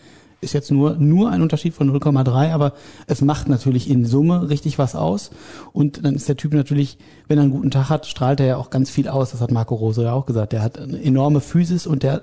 Ist 0.44 0.52
jetzt 0.52 0.70
nur, 0.70 0.96
nur 0.96 1.30
ein 1.30 1.42
Unterschied 1.42 1.74
von 1.74 1.90
0,3, 1.90 2.52
aber 2.52 2.74
es 3.06 3.20
macht 3.20 3.48
natürlich 3.48 3.90
in 3.90 4.04
Summe 4.04 4.48
richtig 4.48 4.78
was 4.78 4.94
aus. 4.94 5.30
Und 5.72 6.04
dann 6.04 6.14
ist 6.14 6.28
der 6.28 6.36
Typ 6.36 6.52
natürlich, 6.52 6.98
wenn 7.26 7.38
er 7.38 7.42
einen 7.42 7.52
guten 7.52 7.70
Tag 7.70 7.88
hat, 7.88 8.06
strahlt 8.06 8.40
er 8.40 8.46
ja 8.46 8.56
auch 8.56 8.70
ganz 8.70 8.90
viel 8.90 9.08
aus. 9.08 9.30
Das 9.30 9.40
hat 9.40 9.50
Marco 9.50 9.74
Rose 9.74 10.02
ja 10.02 10.12
auch 10.12 10.26
gesagt. 10.26 10.52
Der 10.52 10.62
hat 10.62 10.78
eine 10.78 11.02
enorme 11.02 11.40
Physis 11.40 11.86
und 11.86 12.02
der 12.02 12.22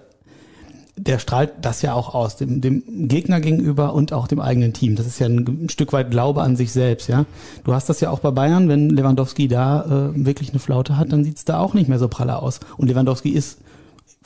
der 0.97 1.19
strahlt 1.19 1.53
das 1.62 1.81
ja 1.81 1.93
auch 1.93 2.13
aus, 2.13 2.36
dem, 2.36 2.62
dem 2.62 3.07
Gegner 3.07 3.39
gegenüber 3.39 3.93
und 3.93 4.13
auch 4.13 4.27
dem 4.27 4.39
eigenen 4.39 4.73
Team. 4.73 4.95
Das 4.95 5.07
ist 5.07 5.19
ja 5.19 5.27
ein, 5.27 5.67
Stück 5.69 5.93
weit 5.93 6.12
Glaube 6.12 6.41
an 6.41 6.55
sich 6.55 6.71
selbst, 6.71 7.07
ja. 7.07 7.25
Du 7.63 7.73
hast 7.73 7.89
das 7.89 8.01
ja 8.01 8.12
auch 8.12 8.19
bei 8.19 8.29
Bayern, 8.31 8.67
wenn 8.67 8.89
Lewandowski 8.89 9.47
da 9.47 10.12
äh, 10.13 10.25
wirklich 10.25 10.49
eine 10.49 10.60
Flaute 10.60 10.97
hat, 10.97 11.12
dann 11.12 11.23
sieht's 11.23 11.45
da 11.45 11.60
auch 11.60 11.73
nicht 11.73 11.88
mehr 11.88 11.97
so 11.97 12.07
praller 12.07 12.43
aus. 12.43 12.60
Und 12.77 12.88
Lewandowski 12.88 13.29
ist, 13.29 13.60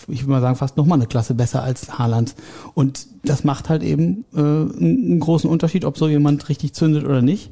ich 0.08 0.22
würde 0.24 0.32
mal 0.32 0.42
sagen, 0.42 0.56
fast 0.56 0.78
nochmal 0.78 0.98
eine 1.00 1.08
Klasse 1.08 1.34
besser 1.34 1.64
als 1.64 1.98
Haaland. 1.98 2.36
Und 2.74 3.08
das 3.24 3.44
macht 3.44 3.70
halt 3.70 3.84
eben 3.84 4.26
äh, 4.34 4.40
einen 4.40 5.20
großen 5.20 5.50
Unterschied, 5.50 5.86
ob 5.86 5.98
so 5.98 6.08
jemand 6.08 6.48
richtig 6.50 6.74
zündet 6.74 7.06
oder 7.06 7.22
nicht. 7.22 7.52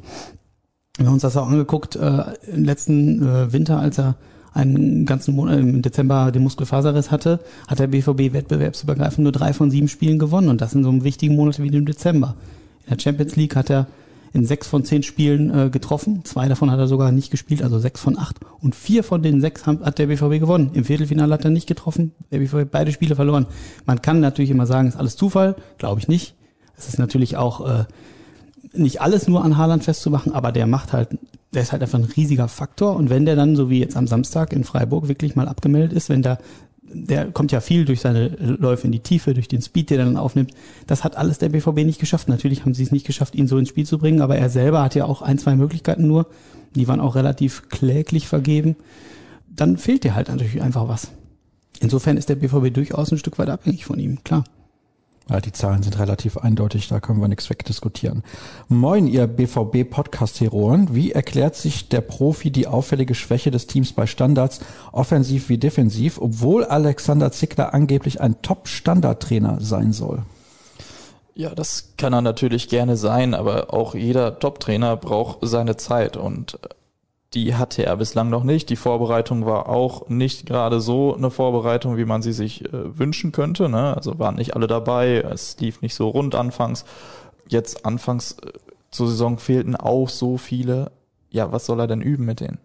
Wir 0.98 1.08
haben 1.08 1.14
uns 1.14 1.24
das 1.24 1.38
auch 1.38 1.48
angeguckt, 1.48 1.96
äh, 1.96 2.24
im 2.52 2.64
letzten 2.64 3.24
äh, 3.24 3.52
Winter, 3.52 3.80
als 3.80 3.98
er 3.98 4.16
einen 4.54 5.06
ganzen 5.06 5.36
Monat 5.36 5.60
im 5.60 5.82
Dezember 5.82 6.32
den 6.32 6.44
Muskelfaserriss 6.44 7.10
hatte, 7.10 7.40
hat 7.68 7.80
der 7.80 7.88
BVB 7.88 8.34
wettbewerbsübergreifend 8.34 9.24
nur 9.24 9.32
drei 9.32 9.54
von 9.54 9.72
sieben 9.72 9.88
Spielen 9.88 10.20
gewonnen 10.20 10.50
und 10.50 10.62
das 10.62 10.76
in 10.76 10.84
so 10.84 10.90
einem 10.90 11.04
wichtigen 11.04 11.36
Monat 11.36 11.60
wie 11.60 11.72
dem 11.72 11.86
Dezember. 11.86 12.36
In 12.86 12.96
der 12.96 13.02
Champions 13.02 13.36
League 13.36 13.56
hat 13.56 13.72
er 13.72 13.88
in 14.34 14.46
sechs 14.46 14.68
von 14.68 14.84
zehn 14.84 15.04
Spielen 15.04 15.54
äh, 15.54 15.70
getroffen. 15.70 16.26
Zwei 16.26 16.48
davon 16.48 16.72
hat 16.72 16.80
er 16.80 16.88
sogar 16.88 17.12
nicht 17.12 17.30
gespielt, 17.30 17.62
also 17.62 17.78
sechs 17.80 18.02
von 18.02 18.18
acht. 18.18 18.40
Und 18.60 18.76
vier 18.76 19.04
von 19.04 19.22
den 19.22 19.42
sechs 19.42 19.68
hat 19.68 20.00
der 20.00 20.08
BVB 20.08 20.40
gewonnen. 20.40 20.72
Im 20.74 20.86
Viertelfinale 20.86 21.34
hat 21.34 21.46
er 21.46 21.52
nicht 21.52 21.68
getroffen. 21.68 22.14
Der 22.32 22.40
BVB 22.40 22.70
beide 22.70 22.92
Spiele 22.92 23.16
verloren. 23.16 23.46
Man 23.86 24.02
kann 24.02 24.20
natürlich 24.20 24.52
immer 24.52 24.66
sagen, 24.66 24.88
ist 24.88 24.98
alles 24.98 25.16
Zufall. 25.16 25.56
Glaube 25.78 26.00
ich 26.00 26.08
nicht. 26.08 26.36
Es 26.76 26.88
ist 26.88 26.98
natürlich 26.98 27.38
auch 27.38 27.68
äh, 27.70 27.86
nicht 28.74 29.02
alles 29.02 29.28
nur 29.28 29.44
an 29.46 29.58
Haaland 29.58 29.84
festzumachen, 29.84 30.34
aber 30.34 30.52
der 30.52 30.66
macht 30.66 30.94
halt 30.94 31.18
der 31.54 31.62
ist 31.62 31.72
halt 31.72 31.82
einfach 31.82 32.00
ein 32.00 32.06
riesiger 32.06 32.48
Faktor. 32.48 32.96
Und 32.96 33.10
wenn 33.10 33.26
der 33.26 33.36
dann, 33.36 33.56
so 33.56 33.70
wie 33.70 33.80
jetzt 33.80 33.96
am 33.96 34.08
Samstag 34.08 34.54
in 34.54 34.64
Freiburg, 34.64 35.08
wirklich 35.08 35.36
mal 35.36 35.48
abgemeldet 35.48 35.94
ist, 35.94 36.10
wenn 36.10 36.22
der, 36.22 36.40
der 36.94 37.32
kommt 37.32 37.52
ja 37.52 37.60
viel 37.60 37.86
durch 37.86 38.02
seine 38.02 38.28
Läufe 38.28 38.86
in 38.86 38.92
die 38.92 39.00
Tiefe, 39.00 39.34
durch 39.34 39.48
den 39.48 39.62
Speed, 39.62 39.90
den 39.90 40.00
er 40.00 40.06
dann 40.06 40.18
aufnimmt. 40.18 40.52
Das 40.88 41.04
hat 41.04 41.18
alles 41.18 41.38
der 41.38 41.50
BVB 41.50 41.86
nicht 41.86 42.00
geschafft. 42.00 42.30
Natürlich 42.30 42.62
haben 42.62 42.74
sie 42.74 42.84
es 42.84 42.92
nicht 42.92 43.06
geschafft, 43.06 43.36
ihn 43.36 43.48
so 43.48 43.58
ins 43.58 43.70
Spiel 43.70 43.86
zu 43.86 43.98
bringen, 43.98 44.22
aber 44.22 44.38
er 44.38 44.50
selber 44.50 44.84
hat 44.84 44.96
ja 44.96 45.06
auch 45.06 45.22
ein, 45.22 45.38
zwei 45.38 45.56
Möglichkeiten 45.56 46.08
nur. 46.08 46.28
Die 46.76 46.88
waren 46.88 47.00
auch 47.00 47.16
relativ 47.16 47.70
kläglich 47.70 48.28
vergeben. 48.28 48.76
Dann 49.50 49.78
fehlt 49.78 50.04
dir 50.04 50.16
halt 50.16 50.30
natürlich 50.30 50.62
einfach 50.62 50.88
was. 50.88 51.10
Insofern 51.80 52.18
ist 52.18 52.30
der 52.30 52.36
BVB 52.36 52.74
durchaus 52.74 53.12
ein 53.12 53.18
Stück 53.18 53.38
weit 53.40 53.50
abhängig 53.50 53.86
von 53.86 54.00
ihm, 54.00 54.24
klar. 54.24 54.44
Ja, 55.30 55.40
die 55.40 55.54
Zahlen 55.54 55.84
sind 55.84 55.98
relativ 56.00 56.38
eindeutig, 56.38 56.90
da 56.90 57.00
können 57.00 57.22
wir 57.22 57.30
nichts 57.30 57.50
wegdiskutieren. 57.50 58.24
Moin, 58.68 59.08
ihr 59.08 59.26
BVB-Podcast-Heroen. 59.26 60.94
Wie 60.94 61.14
erklärt 61.14 61.56
sich 61.56 61.88
der 61.88 62.02
Profi 62.02 62.52
die 62.52 62.68
auffällige 62.68 63.16
Schwäche 63.16 63.50
des 63.50 63.66
Teams 63.68 63.94
bei 63.94 64.06
Standards, 64.06 64.60
offensiv 64.92 65.48
wie 65.48 65.58
defensiv, 65.58 66.20
obwohl 66.20 66.66
Alexander 66.66 67.32
Zickler 67.32 67.74
angeblich 67.74 68.20
ein 68.20 68.42
Top-Standardtrainer 68.42 69.62
sein 69.62 69.94
soll? 69.94 70.24
Ja, 71.36 71.56
das 71.56 71.94
kann 71.98 72.14
er 72.14 72.22
natürlich 72.22 72.68
gerne 72.68 72.98
sein, 72.98 73.34
aber 73.34 73.74
auch 73.74 73.96
jeder 73.96 74.40
Top-Trainer 74.40 74.98
braucht 74.98 75.40
seine 75.42 75.78
Zeit 75.78 76.18
und 76.18 76.60
die 77.34 77.56
hatte 77.56 77.86
er 77.86 77.98
bislang 77.98 78.30
noch 78.30 78.44
nicht. 78.44 78.70
Die 78.70 78.76
Vorbereitung 78.76 79.46
war 79.46 79.68
auch 79.68 80.08
nicht 80.10 80.46
gerade 80.46 80.80
so 80.80 81.16
eine 81.16 81.32
Vorbereitung, 81.32 81.98
wie 81.98 82.06
man 82.06 82.22
sie 82.22 82.34
sich 82.34 82.66
äh, 82.66 82.98
wünschen 82.98 83.32
könnte. 83.32 83.70
Ne? 83.70 83.96
Also 83.96 84.20
waren 84.20 84.36
nicht 84.36 84.56
alle 84.56 84.68
dabei, 84.68 85.18
es 85.18 85.58
lief 85.60 85.82
nicht 85.82 85.96
so 85.96 86.10
rund 86.10 86.36
anfangs. 86.36 86.86
Jetzt 87.48 87.86
anfangs 87.86 88.34
äh, 88.34 88.52
zur 88.92 89.08
Saison 89.08 89.38
fehlten 89.38 89.76
auch 89.76 90.10
so 90.10 90.38
viele. 90.38 90.92
Ja, 91.32 91.52
was 91.52 91.66
soll 91.66 91.80
er 91.80 91.88
denn 91.88 92.02
üben 92.02 92.26
mit 92.26 92.40
denen? 92.40 92.60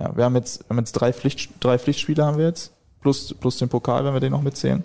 Ja, 0.00 0.16
wir 0.16 0.24
haben 0.24 0.36
jetzt, 0.36 0.60
wir 0.60 0.70
haben 0.70 0.78
jetzt 0.78 0.92
drei, 0.92 1.12
Pflicht, 1.12 1.52
drei 1.60 1.78
Pflichtspiele 1.78 2.24
haben 2.24 2.38
wir 2.38 2.46
jetzt, 2.46 2.72
plus, 3.00 3.34
plus 3.34 3.58
den 3.58 3.68
Pokal, 3.68 4.04
wenn 4.04 4.14
wir 4.14 4.20
den 4.20 4.32
noch 4.32 4.42
mitzählen. 4.42 4.84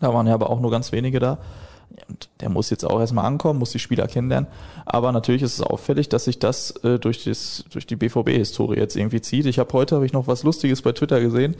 Da 0.00 0.12
waren 0.12 0.26
ja 0.26 0.34
aber 0.34 0.50
auch 0.50 0.60
nur 0.60 0.72
ganz 0.72 0.90
wenige 0.90 1.20
da. 1.20 1.38
Und 2.08 2.28
der 2.40 2.48
muss 2.48 2.70
jetzt 2.70 2.84
auch 2.84 3.00
erstmal 3.00 3.24
ankommen, 3.24 3.58
muss 3.58 3.70
die 3.72 3.78
Spieler 3.78 4.06
kennenlernen. 4.06 4.48
Aber 4.84 5.12
natürlich 5.12 5.42
ist 5.42 5.54
es 5.54 5.62
auffällig, 5.62 6.08
dass 6.08 6.24
sich 6.24 6.38
das 6.38 6.70
äh, 6.84 6.98
durch, 6.98 7.24
das, 7.24 7.64
durch 7.70 7.86
die 7.86 7.96
BVB-Historie 7.96 8.78
jetzt 8.78 8.96
irgendwie 8.96 9.20
zieht. 9.20 9.46
Ich 9.46 9.58
habe 9.58 9.72
heute 9.72 9.96
habe 9.96 10.06
ich 10.06 10.12
noch 10.12 10.26
was 10.26 10.42
Lustiges 10.42 10.82
bei 10.82 10.92
Twitter 10.92 11.20
gesehen. 11.20 11.56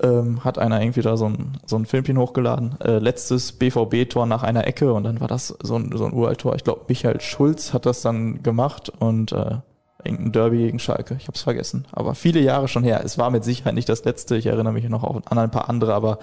Ähm, 0.00 0.42
hat 0.42 0.58
einer 0.58 0.80
irgendwie 0.80 1.02
da 1.02 1.16
so 1.16 1.26
ein, 1.26 1.58
so 1.66 1.76
ein 1.76 1.86
Filmchen 1.86 2.18
hochgeladen. 2.18 2.80
Äh, 2.80 2.98
letztes 2.98 3.52
BVB-Tor 3.52 4.26
nach 4.26 4.42
einer 4.42 4.66
Ecke 4.66 4.92
und 4.92 5.04
dann 5.04 5.20
war 5.20 5.28
das 5.28 5.54
so 5.62 5.76
ein, 5.76 5.90
so 5.94 6.06
ein 6.06 6.12
Uralt-Tor. 6.12 6.54
Ich 6.56 6.64
glaube, 6.64 6.82
Michael 6.88 7.20
Schulz 7.20 7.72
hat 7.72 7.86
das 7.86 8.02
dann 8.02 8.42
gemacht 8.42 8.90
und 8.98 9.32
äh, 9.32 9.56
irgendein 10.04 10.32
Derby 10.32 10.58
gegen 10.58 10.78
Schalke. 10.78 11.16
Ich 11.18 11.28
habe 11.28 11.36
es 11.36 11.42
vergessen. 11.42 11.86
Aber 11.92 12.14
viele 12.14 12.40
Jahre 12.40 12.68
schon 12.68 12.84
her. 12.84 13.02
Es 13.04 13.18
war 13.18 13.30
mit 13.30 13.44
Sicherheit 13.44 13.74
nicht 13.74 13.88
das 13.88 14.04
letzte. 14.04 14.36
Ich 14.36 14.46
erinnere 14.46 14.72
mich 14.72 14.88
noch 14.88 15.04
an 15.04 15.38
ein 15.38 15.50
paar 15.50 15.68
andere, 15.68 15.94
aber 15.94 16.18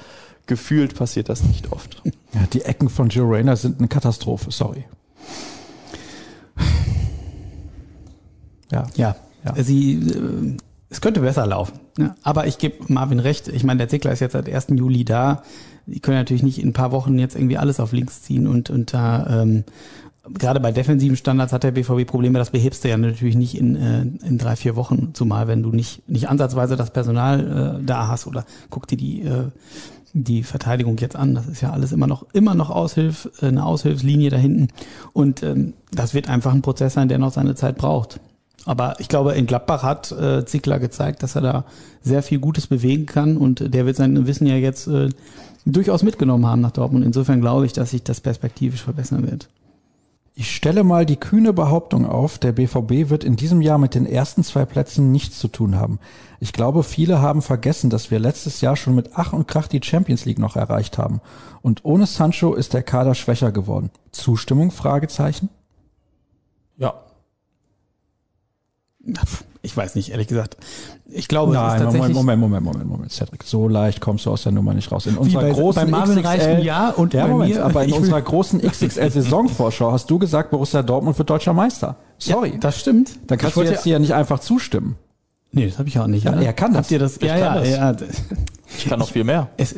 gefühlt 0.48 0.96
passiert 0.96 1.30
das 1.30 1.44
nicht 1.44 1.72
oft. 1.72 2.02
Ja, 2.32 2.42
die 2.54 2.62
Ecken 2.62 2.90
von 2.90 3.10
Joe 3.10 3.28
Rayner 3.28 3.56
sind 3.56 3.80
eine 3.80 3.88
Katastrophe. 3.88 4.52
Sorry. 4.52 4.86
Ja. 8.72 8.86
Ja. 8.96 9.16
ja. 9.44 9.64
Sie, 9.64 9.94
äh, 9.96 10.58
es 10.90 11.02
könnte 11.02 11.22
besser 11.22 11.48
laufen. 11.48 11.80
Ne? 11.98 12.16
Aber 12.24 12.48
ich 12.48 12.58
gebe 12.58 12.92
Marvin 12.92 13.20
recht. 13.20 13.48
Ich 13.48 13.64
meine, 13.64 13.80
der 13.80 13.90
Zickler 13.90 14.12
ist 14.12 14.20
jetzt 14.20 14.34
seit 14.34 14.48
1. 14.48 14.68
Juli 14.76 15.06
da. 15.06 15.44
Die 15.86 16.00
können 16.00 16.18
natürlich 16.18 16.44
nicht 16.44 16.60
in 16.60 16.70
ein 16.70 16.74
paar 16.74 16.92
Wochen 16.92 17.18
jetzt 17.18 17.36
irgendwie 17.36 17.58
alles 17.58 17.80
auf 17.80 17.94
links 17.94 18.22
ziehen 18.22 18.48
und, 18.48 18.70
und 18.70 18.94
da 18.94 19.42
ähm, 19.42 19.64
gerade 20.38 20.60
bei 20.60 20.72
defensiven 20.72 21.18
Standards 21.18 21.54
hat 21.54 21.64
der 21.64 21.72
BVB 21.72 22.06
Probleme, 22.06 22.40
das 22.40 22.52
behebst 22.52 22.84
du 22.84 22.90
ja 22.90 22.98
natürlich 22.98 23.36
nicht 23.36 23.58
in, 23.58 23.76
äh, 23.76 24.02
in 24.02 24.38
drei, 24.38 24.56
vier 24.56 24.76
Wochen, 24.76 25.12
zumal 25.14 25.48
wenn 25.48 25.64
du 25.64 25.72
nicht, 25.72 26.08
nicht 26.10 26.30
ansatzweise 26.30 26.76
das 26.76 26.92
Personal 26.92 27.80
äh, 27.80 27.84
da 27.86 28.08
hast 28.08 28.28
oder 28.28 28.46
guck 28.70 28.88
dir 28.88 28.98
die, 28.98 29.22
äh, 29.22 29.46
die 30.14 30.44
Verteidigung 30.44 30.98
jetzt 30.98 31.16
an. 31.16 31.36
Das 31.36 31.48
ist 31.48 31.62
ja 31.62 31.72
alles 31.72 31.92
immer 31.92 32.08
noch, 32.08 32.26
immer 32.34 32.56
noch 32.56 32.70
Aushilf, 32.70 33.30
äh, 33.42 33.48
eine 33.48 33.66
Aushilfslinie 33.66 34.30
da 34.30 34.38
hinten. 34.38 34.68
Und 35.14 35.44
ähm, 35.44 35.74
das 35.92 36.14
wird 36.14 36.30
einfach 36.30 36.54
ein 36.54 36.62
Prozess 36.62 36.94
sein, 36.94 37.10
der 37.10 37.18
noch 37.18 37.34
seine 37.34 37.56
Zeit 37.56 37.78
braucht. 37.78 38.20
Aber 38.66 39.00
ich 39.00 39.08
glaube, 39.08 39.34
in 39.34 39.46
Gladbach 39.46 39.84
hat 39.84 40.12
äh, 40.12 40.46
Zickler 40.46 40.80
gezeigt, 40.80 41.24
dass 41.24 41.36
er 41.36 41.42
da 41.42 41.66
sehr 42.02 42.22
viel 42.22 42.40
Gutes 42.40 42.68
bewegen 42.68 43.06
kann 43.06 43.38
und 43.38 43.74
der 43.74 43.86
wird 43.86 43.96
sein 43.96 44.28
Wissen 44.28 44.48
ja 44.48 44.56
jetzt 44.56 44.88
äh, 44.88 45.10
durchaus 45.66 46.04
mitgenommen 46.04 46.46
haben 46.46 46.62
nach 46.62 46.72
Dortmund. 46.72 47.06
Insofern 47.06 47.42
glaube 47.42 47.66
ich, 47.66 47.74
dass 47.74 47.92
sich 47.92 48.04
das 48.04 48.20
perspektivisch 48.22 48.84
verbessern 48.84 49.30
wird. 49.30 49.50
Ich 50.40 50.56
stelle 50.56 50.86
mal 50.86 51.06
die 51.06 51.18
kühne 51.18 51.52
Behauptung 51.52 52.06
auf, 52.06 52.38
der 52.38 52.54
BVB 52.54 53.10
wird 53.10 53.26
in 53.26 53.36
diesem 53.36 53.62
Jahr 53.62 53.78
mit 53.78 53.94
den 53.94 54.06
ersten 54.06 54.42
zwei 54.42 54.64
Plätzen 54.64 55.12
nichts 55.12 55.38
zu 55.38 55.50
tun 55.50 55.76
haben. 55.76 56.00
Ich 56.40 56.54
glaube, 56.54 56.84
viele 56.84 57.22
haben 57.22 57.42
vergessen, 57.42 57.90
dass 57.90 58.10
wir 58.10 58.20
letztes 58.20 58.62
Jahr 58.62 58.78
schon 58.78 58.96
mit 58.96 59.10
Ach 59.16 59.34
und 59.34 59.50
Krach 59.50 59.68
die 59.68 59.82
Champions 59.84 60.24
League 60.24 60.40
noch 60.40 60.56
erreicht 60.56 60.98
haben. 60.98 61.20
Und 61.62 61.84
ohne 61.84 62.06
Sancho 62.06 62.54
ist 62.54 62.74
der 62.74 62.84
Kader 62.84 63.16
schwächer 63.16 63.52
geworden. 63.52 63.92
Zustimmung? 64.14 64.72
Fragezeichen? 64.72 65.50
Ja, 66.78 66.94
Ich 69.62 69.76
weiß 69.76 69.96
nicht, 69.96 70.12
ehrlich 70.12 70.28
gesagt. 70.28 70.58
Ich 71.08 71.28
glaube, 71.28 71.54
es 71.54 71.58
ist 71.58 71.64
Nein, 71.64 71.82
tatsächlich 71.82 72.14
Moment, 72.14 72.40
Moment, 72.40 72.64
Moment, 72.64 72.66
Moment, 72.66 72.90
Moment, 72.90 73.12
Cedric. 73.12 73.44
So 73.44 73.68
leicht 73.68 74.02
kommst 74.02 74.26
du 74.26 74.32
aus 74.32 74.44
der 74.44 74.52
Nummer 74.52 74.74
nicht 74.74 74.92
raus. 74.92 75.06
In 75.06 75.18
unserer 75.18 75.42
bei, 75.42 75.52
großen 75.52 75.84
bei 75.84 75.90
Marvin 75.90 76.20
reicht 76.20 76.46
ein 76.46 76.62
Jahr 76.62 76.98
und 76.98 77.14
ja, 77.14 77.24
bei 77.26 77.32
Moment, 77.32 77.56
mir, 77.56 77.66
aber 77.66 77.84
in 77.84 77.94
unserer 78.00 78.22
großen 78.22 78.62
XXL-Saisonvorschau 78.70 79.92
hast 79.92 80.10
du 80.10 80.20
gesagt, 80.20 80.52
Borussia 80.52 80.84
Dortmund 80.84 81.18
wird 81.18 81.30
deutscher 81.30 81.54
Meister. 81.54 81.96
Sorry. 82.18 82.52
Ja, 82.52 82.58
das 82.58 82.80
stimmt. 82.80 83.12
Dann 83.28 83.38
kannst 83.38 83.56
du 83.58 83.64
jetzt 83.64 83.84
hier 83.84 84.00
nicht 84.00 84.14
einfach 84.14 84.40
zustimmen. 84.40 84.98
Nee, 85.52 85.66
das 85.66 85.80
habe 85.80 85.90
ich 85.90 85.98
auch 86.00 86.08
nicht. 86.08 86.26
Ja, 86.26 86.34
er 86.34 86.54
kann 86.54 86.74
das. 86.74 86.84
Habt 86.84 86.92
ihr 86.92 87.00
das? 87.00 87.18
Ich 87.18 87.24
ja, 87.24 87.38
kann 87.38 87.66
ja, 87.66 87.94
das. 87.94 88.08
ja. 88.08 88.38
ich 88.78 88.86
kann 88.86 89.00
noch 89.00 89.10
viel 89.10 89.24
mehr. 89.24 89.50
Es, 89.58 89.76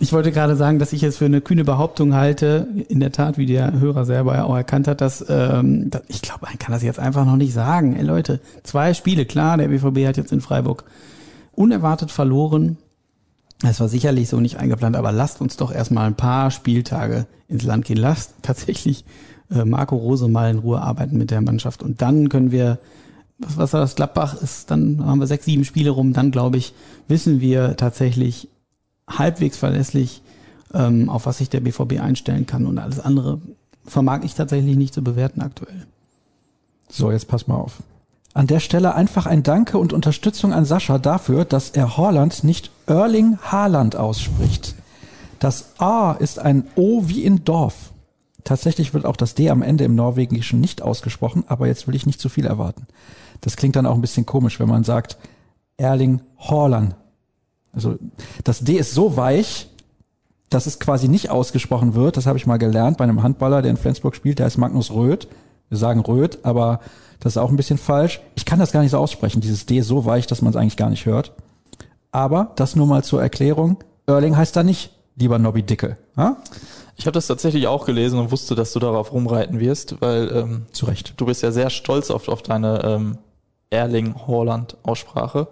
ich 0.00 0.12
wollte 0.12 0.32
gerade 0.32 0.56
sagen, 0.56 0.78
dass 0.78 0.92
ich 0.92 1.02
es 1.02 1.18
für 1.18 1.26
eine 1.26 1.40
kühne 1.40 1.64
Behauptung 1.64 2.14
halte, 2.14 2.68
in 2.88 3.00
der 3.00 3.12
Tat, 3.12 3.36
wie 3.36 3.46
der 3.46 3.78
Hörer 3.78 4.04
selber 4.04 4.36
ja 4.36 4.44
auch 4.44 4.56
erkannt 4.56 4.88
hat, 4.88 5.00
dass, 5.00 5.24
ähm, 5.28 5.90
dass 5.90 6.02
ich 6.08 6.22
glaube, 6.22 6.46
man 6.46 6.58
kann 6.58 6.72
das 6.72 6.82
jetzt 6.82 6.98
einfach 6.98 7.26
noch 7.26 7.36
nicht 7.36 7.52
sagen. 7.52 7.96
Ey 7.96 8.04
Leute, 8.04 8.40
zwei 8.62 8.94
Spiele, 8.94 9.26
klar, 9.26 9.58
der 9.58 9.68
BVB 9.68 10.06
hat 10.06 10.16
jetzt 10.16 10.32
in 10.32 10.40
Freiburg 10.40 10.84
unerwartet 11.52 12.10
verloren. 12.10 12.78
Das 13.60 13.80
war 13.80 13.88
sicherlich 13.88 14.28
so 14.28 14.40
nicht 14.40 14.56
eingeplant, 14.56 14.96
aber 14.96 15.12
lasst 15.12 15.40
uns 15.40 15.56
doch 15.56 15.72
erstmal 15.72 16.06
ein 16.06 16.14
paar 16.14 16.50
Spieltage 16.50 17.26
ins 17.48 17.64
Land 17.64 17.84
gehen. 17.84 17.98
Lasst 17.98 18.34
tatsächlich 18.40 19.04
äh, 19.54 19.64
Marco 19.64 19.96
Rose 19.96 20.28
mal 20.28 20.50
in 20.50 20.58
Ruhe 20.58 20.80
arbeiten 20.80 21.18
mit 21.18 21.30
der 21.30 21.42
Mannschaft 21.42 21.82
und 21.82 22.00
dann 22.00 22.28
können 22.30 22.52
wir 22.52 22.78
was, 23.40 23.56
was 23.56 23.72
war 23.72 23.80
das 23.80 23.96
Gladbach 23.96 24.40
ist, 24.40 24.70
dann 24.70 25.04
haben 25.04 25.20
wir 25.20 25.26
sechs, 25.26 25.46
sieben 25.46 25.64
Spiele 25.64 25.90
rum, 25.90 26.12
dann 26.12 26.30
glaube 26.30 26.58
ich, 26.58 26.74
wissen 27.08 27.40
wir 27.40 27.76
tatsächlich 27.76 28.48
halbwegs 29.08 29.56
verlässlich, 29.56 30.22
ähm, 30.72 31.08
auf 31.08 31.26
was 31.26 31.38
sich 31.38 31.50
der 31.50 31.60
BVB 31.60 32.00
einstellen 32.00 32.46
kann 32.46 32.66
und 32.66 32.78
alles 32.78 33.00
andere 33.00 33.40
vermag 33.84 34.20
ich 34.22 34.34
tatsächlich 34.34 34.76
nicht 34.76 34.94
zu 34.94 35.02
bewerten 35.02 35.40
aktuell. 35.40 35.86
So, 36.88 37.10
jetzt 37.10 37.28
pass 37.28 37.46
mal 37.46 37.56
auf. 37.56 37.82
An 38.32 38.46
der 38.46 38.60
Stelle 38.60 38.94
einfach 38.94 39.26
ein 39.26 39.42
Danke 39.42 39.78
und 39.78 39.92
Unterstützung 39.92 40.52
an 40.52 40.64
Sascha 40.64 40.98
dafür, 40.98 41.44
dass 41.44 41.70
er 41.70 41.96
Horland 41.96 42.44
nicht 42.44 42.70
Erling 42.86 43.38
Haaland 43.38 43.96
ausspricht. 43.96 44.76
Das 45.40 45.80
A 45.80 46.12
ist 46.12 46.38
ein 46.38 46.68
O 46.76 47.08
wie 47.08 47.24
in 47.24 47.44
Dorf. 47.44 47.90
Tatsächlich 48.44 48.94
wird 48.94 49.04
auch 49.04 49.16
das 49.16 49.34
D 49.34 49.50
am 49.50 49.62
Ende 49.62 49.84
im 49.84 49.94
Norwegischen 49.94 50.60
nicht 50.60 50.82
ausgesprochen, 50.82 51.44
aber 51.48 51.66
jetzt 51.66 51.88
will 51.88 51.94
ich 51.94 52.06
nicht 52.06 52.20
zu 52.20 52.28
viel 52.28 52.46
erwarten. 52.46 52.86
Das 53.40 53.56
klingt 53.56 53.76
dann 53.76 53.86
auch 53.86 53.94
ein 53.94 54.00
bisschen 54.00 54.26
komisch, 54.26 54.60
wenn 54.60 54.68
man 54.68 54.84
sagt 54.84 55.18
Erling 55.76 56.20
Haaland. 56.38 56.94
Also 57.72 57.96
das 58.44 58.60
D 58.60 58.74
ist 58.74 58.94
so 58.94 59.16
weich, 59.16 59.68
dass 60.50 60.66
es 60.66 60.80
quasi 60.80 61.08
nicht 61.08 61.30
ausgesprochen 61.30 61.94
wird. 61.94 62.16
Das 62.16 62.26
habe 62.26 62.36
ich 62.36 62.46
mal 62.46 62.58
gelernt 62.58 62.98
bei 62.98 63.04
einem 63.04 63.22
Handballer, 63.22 63.62
der 63.62 63.70
in 63.70 63.76
Flensburg 63.76 64.16
spielt, 64.16 64.38
der 64.38 64.46
heißt 64.46 64.58
Magnus 64.58 64.90
Röth. 64.90 65.28
Wir 65.68 65.78
sagen 65.78 66.00
Röth, 66.00 66.44
aber 66.44 66.80
das 67.20 67.34
ist 67.34 67.36
auch 67.36 67.50
ein 67.50 67.56
bisschen 67.56 67.78
falsch. 67.78 68.20
Ich 68.34 68.44
kann 68.44 68.58
das 68.58 68.72
gar 68.72 68.82
nicht 68.82 68.90
so 68.90 68.98
aussprechen. 68.98 69.40
Dieses 69.40 69.66
D 69.66 69.78
ist 69.78 69.86
so 69.86 70.04
weich, 70.04 70.26
dass 70.26 70.42
man 70.42 70.50
es 70.50 70.56
eigentlich 70.56 70.76
gar 70.76 70.90
nicht 70.90 71.06
hört. 71.06 71.32
Aber 72.10 72.52
das 72.56 72.74
nur 72.74 72.86
mal 72.86 73.04
zur 73.04 73.22
Erklärung. 73.22 73.76
Erling 74.06 74.36
heißt 74.36 74.56
da 74.56 74.64
nicht, 74.64 74.90
lieber 75.16 75.38
Nobby 75.38 75.62
Dicke. 75.62 75.96
Ha? 76.16 76.38
Ich 76.96 77.06
habe 77.06 77.14
das 77.14 77.28
tatsächlich 77.28 77.68
auch 77.68 77.86
gelesen 77.86 78.18
und 78.18 78.32
wusste, 78.32 78.56
dass 78.56 78.72
du 78.72 78.80
darauf 78.80 79.12
rumreiten 79.12 79.60
wirst, 79.60 80.00
weil 80.00 80.28
ähm, 80.34 80.66
Zu 80.72 80.86
Recht. 80.86 81.14
du 81.16 81.26
bist 81.26 81.42
ja 81.42 81.52
sehr 81.52 81.70
stolz 81.70 82.10
auf, 82.10 82.28
auf 82.28 82.42
deine 82.42 82.82
ähm, 82.84 83.18
Erling 83.70 84.14
Haaland 84.26 84.76
Aussprache. 84.82 85.48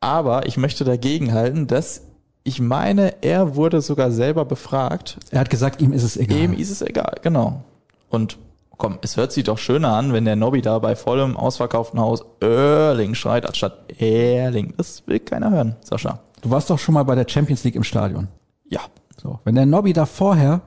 Aber 0.00 0.46
ich 0.46 0.56
möchte 0.56 0.84
dagegen 0.84 1.32
halten, 1.32 1.66
dass 1.66 2.02
ich 2.44 2.60
meine, 2.60 3.22
er 3.22 3.56
wurde 3.56 3.80
sogar 3.80 4.10
selber 4.10 4.44
befragt. 4.44 5.18
Er 5.30 5.40
hat 5.40 5.48
gesagt, 5.48 5.80
ihm 5.80 5.94
ist 5.94 6.02
es 6.02 6.18
egal. 6.18 6.38
Ihm 6.38 6.52
ist 6.52 6.70
es 6.70 6.82
egal, 6.82 7.16
genau. 7.22 7.64
Und 8.10 8.36
komm, 8.76 8.98
es 9.00 9.16
hört 9.16 9.32
sich 9.32 9.44
doch 9.44 9.56
schöner 9.56 9.94
an, 9.94 10.12
wenn 10.12 10.26
der 10.26 10.36
Nobby 10.36 10.60
da 10.60 10.78
bei 10.78 10.94
vollem 10.94 11.38
ausverkauften 11.38 11.98
Haus 11.98 12.22
Erling 12.40 13.14
schreit, 13.14 13.46
anstatt 13.46 13.98
Erling. 13.98 14.74
Das 14.76 15.06
will 15.06 15.20
keiner 15.20 15.50
hören, 15.50 15.76
Sascha. 15.80 16.20
Du 16.42 16.50
warst 16.50 16.68
doch 16.68 16.78
schon 16.78 16.92
mal 16.92 17.04
bei 17.04 17.14
der 17.14 17.26
Champions 17.26 17.64
League 17.64 17.76
im 17.76 17.84
Stadion. 17.84 18.28
Ja. 18.68 18.80
So, 19.20 19.38
wenn 19.44 19.54
der 19.54 19.64
Nobby 19.64 19.94
da 19.94 20.04
vorher 20.04 20.60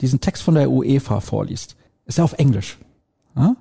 diesen 0.00 0.20
Text 0.20 0.44
von 0.44 0.54
der 0.54 0.70
UEFA 0.70 1.20
vorliest, 1.20 1.74
ist 2.06 2.18
er 2.18 2.24
auf 2.24 2.34
Englisch. 2.34 2.78
Ja? 3.34 3.56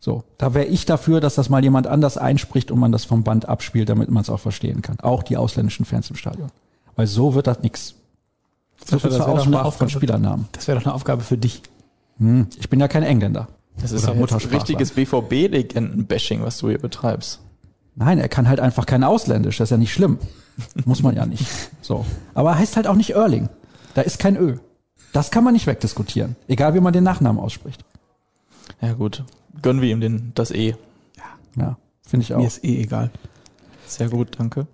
So, 0.00 0.22
da 0.38 0.54
wäre 0.54 0.66
ich 0.66 0.86
dafür, 0.86 1.20
dass 1.20 1.34
das 1.34 1.48
mal 1.48 1.62
jemand 1.62 1.86
anders 1.86 2.16
einspricht 2.18 2.70
und 2.70 2.78
man 2.78 2.92
das 2.92 3.04
vom 3.04 3.24
Band 3.24 3.48
abspielt, 3.48 3.88
damit 3.88 4.10
man 4.10 4.22
es 4.22 4.30
auch 4.30 4.40
verstehen 4.40 4.80
kann. 4.80 5.00
Auch 5.00 5.22
die 5.22 5.36
ausländischen 5.36 5.84
Fans 5.84 6.08
im 6.10 6.16
Stadion. 6.16 6.50
Weil 6.94 7.06
so 7.06 7.34
wird 7.34 7.46
das 7.46 7.62
nix. 7.62 7.94
So 8.84 8.92
Das 8.92 9.02
viel 9.02 9.10
wäre 9.10 9.10
zur 9.10 9.18
doch 9.18 9.24
eine 9.26 9.32
Aussprache 9.40 9.50
von 9.50 9.66
Aufgabe. 9.66 9.90
Spielernamen. 9.90 10.48
Das 10.52 10.68
wäre 10.68 10.78
doch 10.78 10.86
eine 10.86 10.94
Aufgabe 10.94 11.22
für 11.22 11.36
dich. 11.36 11.62
Hm, 12.18 12.46
ich 12.58 12.70
bin 12.70 12.78
ja 12.80 12.88
kein 12.88 13.02
Engländer. 13.02 13.48
Das 13.80 13.92
ist 13.92 14.06
ja 14.06 14.12
richtiges 14.12 14.92
BVB-Legenden-Bashing, 14.92 16.42
was 16.42 16.58
du 16.58 16.68
hier 16.68 16.78
betreibst. 16.78 17.40
Nein, 17.94 18.18
er 18.18 18.28
kann 18.28 18.48
halt 18.48 18.60
einfach 18.60 18.86
kein 18.86 19.04
Ausländisch. 19.04 19.58
Das 19.58 19.66
ist 19.66 19.70
ja 19.70 19.76
nicht 19.76 19.92
schlimm. 19.92 20.18
Muss 20.84 21.02
man 21.02 21.16
ja 21.16 21.26
nicht. 21.26 21.44
So. 21.80 22.04
Aber 22.34 22.50
er 22.50 22.58
heißt 22.58 22.76
halt 22.76 22.86
auch 22.86 22.94
nicht 22.94 23.10
Erling. 23.10 23.48
Da 23.94 24.02
ist 24.02 24.18
kein 24.18 24.36
Ö. 24.36 24.56
Das 25.12 25.30
kann 25.30 25.44
man 25.44 25.52
nicht 25.52 25.66
wegdiskutieren. 25.66 26.36
Egal 26.48 26.74
wie 26.74 26.80
man 26.80 26.92
den 26.92 27.04
Nachnamen 27.04 27.40
ausspricht. 27.42 27.84
Ja 28.80 28.92
gut, 28.92 29.24
gönnen 29.62 29.82
wir 29.82 29.90
ihm 29.90 30.00
den, 30.00 30.32
das 30.34 30.50
E. 30.50 30.74
Ja, 31.56 31.76
finde 32.06 32.24
ich 32.24 32.34
auch. 32.34 32.38
Mir 32.38 32.46
ist 32.46 32.64
eh 32.64 32.82
egal. 32.82 33.10
Sehr 33.86 34.08
gut, 34.08 34.38
danke. 34.38 34.66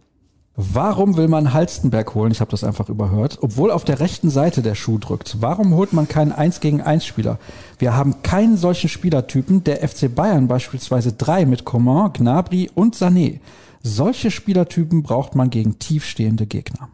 Warum 0.56 1.16
will 1.16 1.26
man 1.26 1.52
Halstenberg 1.52 2.14
holen? 2.14 2.30
Ich 2.30 2.40
habe 2.40 2.52
das 2.52 2.62
einfach 2.62 2.88
überhört. 2.88 3.38
Obwohl 3.40 3.72
auf 3.72 3.84
der 3.84 3.98
rechten 3.98 4.30
Seite 4.30 4.62
der 4.62 4.76
Schuh 4.76 4.98
drückt. 4.98 5.38
Warum 5.40 5.74
holt 5.74 5.92
man 5.92 6.06
keinen 6.06 6.30
1 6.30 6.60
gegen 6.60 6.80
1 6.80 7.04
Spieler? 7.04 7.40
Wir 7.78 7.96
haben 7.96 8.22
keinen 8.22 8.56
solchen 8.56 8.88
Spielertypen. 8.88 9.64
Der 9.64 9.86
FC 9.86 10.14
Bayern 10.14 10.46
beispielsweise 10.46 11.12
drei 11.12 11.44
mit 11.44 11.64
Coman, 11.64 12.12
Gnabry 12.12 12.70
und 12.72 12.94
Sané. 12.94 13.40
Solche 13.82 14.30
Spielertypen 14.30 15.02
braucht 15.02 15.34
man 15.34 15.50
gegen 15.50 15.80
tiefstehende 15.80 16.46
Gegner. 16.46 16.88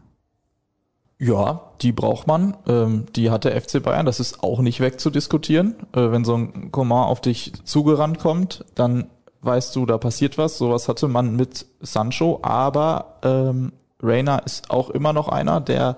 Ja, 1.21 1.69
die 1.83 1.91
braucht 1.91 2.25
man. 2.25 2.57
Ähm, 2.67 3.05
die 3.15 3.29
hat 3.29 3.43
der 3.43 3.61
FC 3.61 3.83
Bayern. 3.83 4.07
Das 4.07 4.19
ist 4.19 4.43
auch 4.43 4.59
nicht 4.59 4.79
wegzudiskutieren. 4.79 5.75
Äh, 5.93 6.09
wenn 6.11 6.25
so 6.25 6.33
ein 6.35 6.71
Coman 6.71 7.07
auf 7.07 7.21
dich 7.21 7.53
zugerannt 7.63 8.17
kommt, 8.17 8.65
dann 8.73 9.05
weißt 9.43 9.75
du, 9.75 9.85
da 9.85 9.99
passiert 9.99 10.39
was. 10.39 10.57
Sowas 10.57 10.87
hatte 10.87 11.07
man 11.07 11.35
mit 11.35 11.67
Sancho. 11.79 12.39
Aber 12.41 13.17
ähm, 13.21 13.71
Reina 14.01 14.39
ist 14.39 14.71
auch 14.71 14.89
immer 14.89 15.13
noch 15.13 15.27
einer, 15.27 15.61
der 15.61 15.95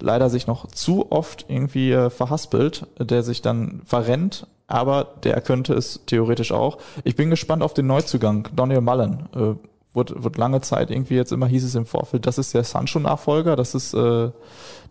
leider 0.00 0.28
sich 0.28 0.46
noch 0.46 0.66
zu 0.66 1.10
oft 1.10 1.46
irgendwie 1.48 1.92
äh, 1.92 2.10
verhaspelt, 2.10 2.86
der 2.98 3.22
sich 3.22 3.40
dann 3.40 3.80
verrennt. 3.86 4.46
Aber 4.66 5.14
der 5.24 5.40
könnte 5.40 5.72
es 5.72 6.02
theoretisch 6.04 6.52
auch. 6.52 6.76
Ich 7.04 7.16
bin 7.16 7.30
gespannt 7.30 7.62
auf 7.62 7.72
den 7.72 7.86
Neuzugang, 7.86 8.50
Daniel 8.54 8.82
Mullen. 8.82 9.30
Äh, 9.34 9.54
wurde, 9.98 10.22
wurde 10.22 10.40
lange 10.40 10.60
Zeit 10.60 10.90
irgendwie 10.90 11.16
jetzt 11.16 11.32
immer 11.32 11.46
hieß 11.46 11.64
es 11.64 11.74
im 11.74 11.84
Vorfeld, 11.84 12.26
das 12.26 12.38
ist 12.38 12.54
der 12.54 12.64
Sancho-Nachfolger, 12.64 13.56
das 13.56 13.74
ist 13.74 13.92
äh, 13.92 14.30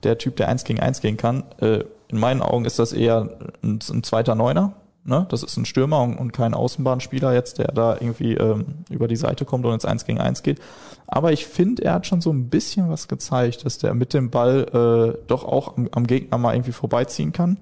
der 0.03 0.17
Typ, 0.17 0.35
der 0.35 0.49
eins 0.49 0.65
gegen 0.65 0.79
eins 0.79 1.01
gehen 1.01 1.17
kann. 1.17 1.43
Äh, 1.59 1.85
in 2.09 2.19
meinen 2.19 2.41
Augen 2.41 2.65
ist 2.65 2.77
das 2.77 2.93
eher 2.93 3.29
ein, 3.63 3.79
ein 3.89 4.03
zweiter 4.03 4.35
Neuner. 4.35 4.73
Ne? 5.03 5.25
Das 5.29 5.41
ist 5.41 5.55
ein 5.55 5.65
Stürmer 5.65 6.01
und, 6.01 6.17
und 6.17 6.33
kein 6.33 6.53
Außenbahnspieler 6.53 7.33
jetzt, 7.33 7.59
der 7.59 7.67
da 7.67 7.93
irgendwie 7.93 8.33
ähm, 8.33 8.83
über 8.89 9.07
die 9.07 9.15
Seite 9.15 9.45
kommt 9.45 9.65
und 9.65 9.73
ins 9.73 9.85
eins 9.85 10.05
gegen 10.05 10.19
eins 10.19 10.43
geht. 10.43 10.59
Aber 11.07 11.31
ich 11.31 11.47
finde, 11.47 11.85
er 11.85 11.93
hat 11.93 12.05
schon 12.05 12.19
so 12.19 12.31
ein 12.31 12.49
bisschen 12.49 12.89
was 12.89 13.07
gezeigt, 13.07 13.65
dass 13.65 13.77
der 13.77 13.93
mit 13.93 14.13
dem 14.13 14.29
Ball 14.29 15.15
äh, 15.15 15.25
doch 15.27 15.45
auch 15.45 15.77
am, 15.77 15.87
am 15.93 16.07
Gegner 16.07 16.37
mal 16.37 16.53
irgendwie 16.53 16.73
vorbeiziehen 16.73 17.31
kann. 17.31 17.57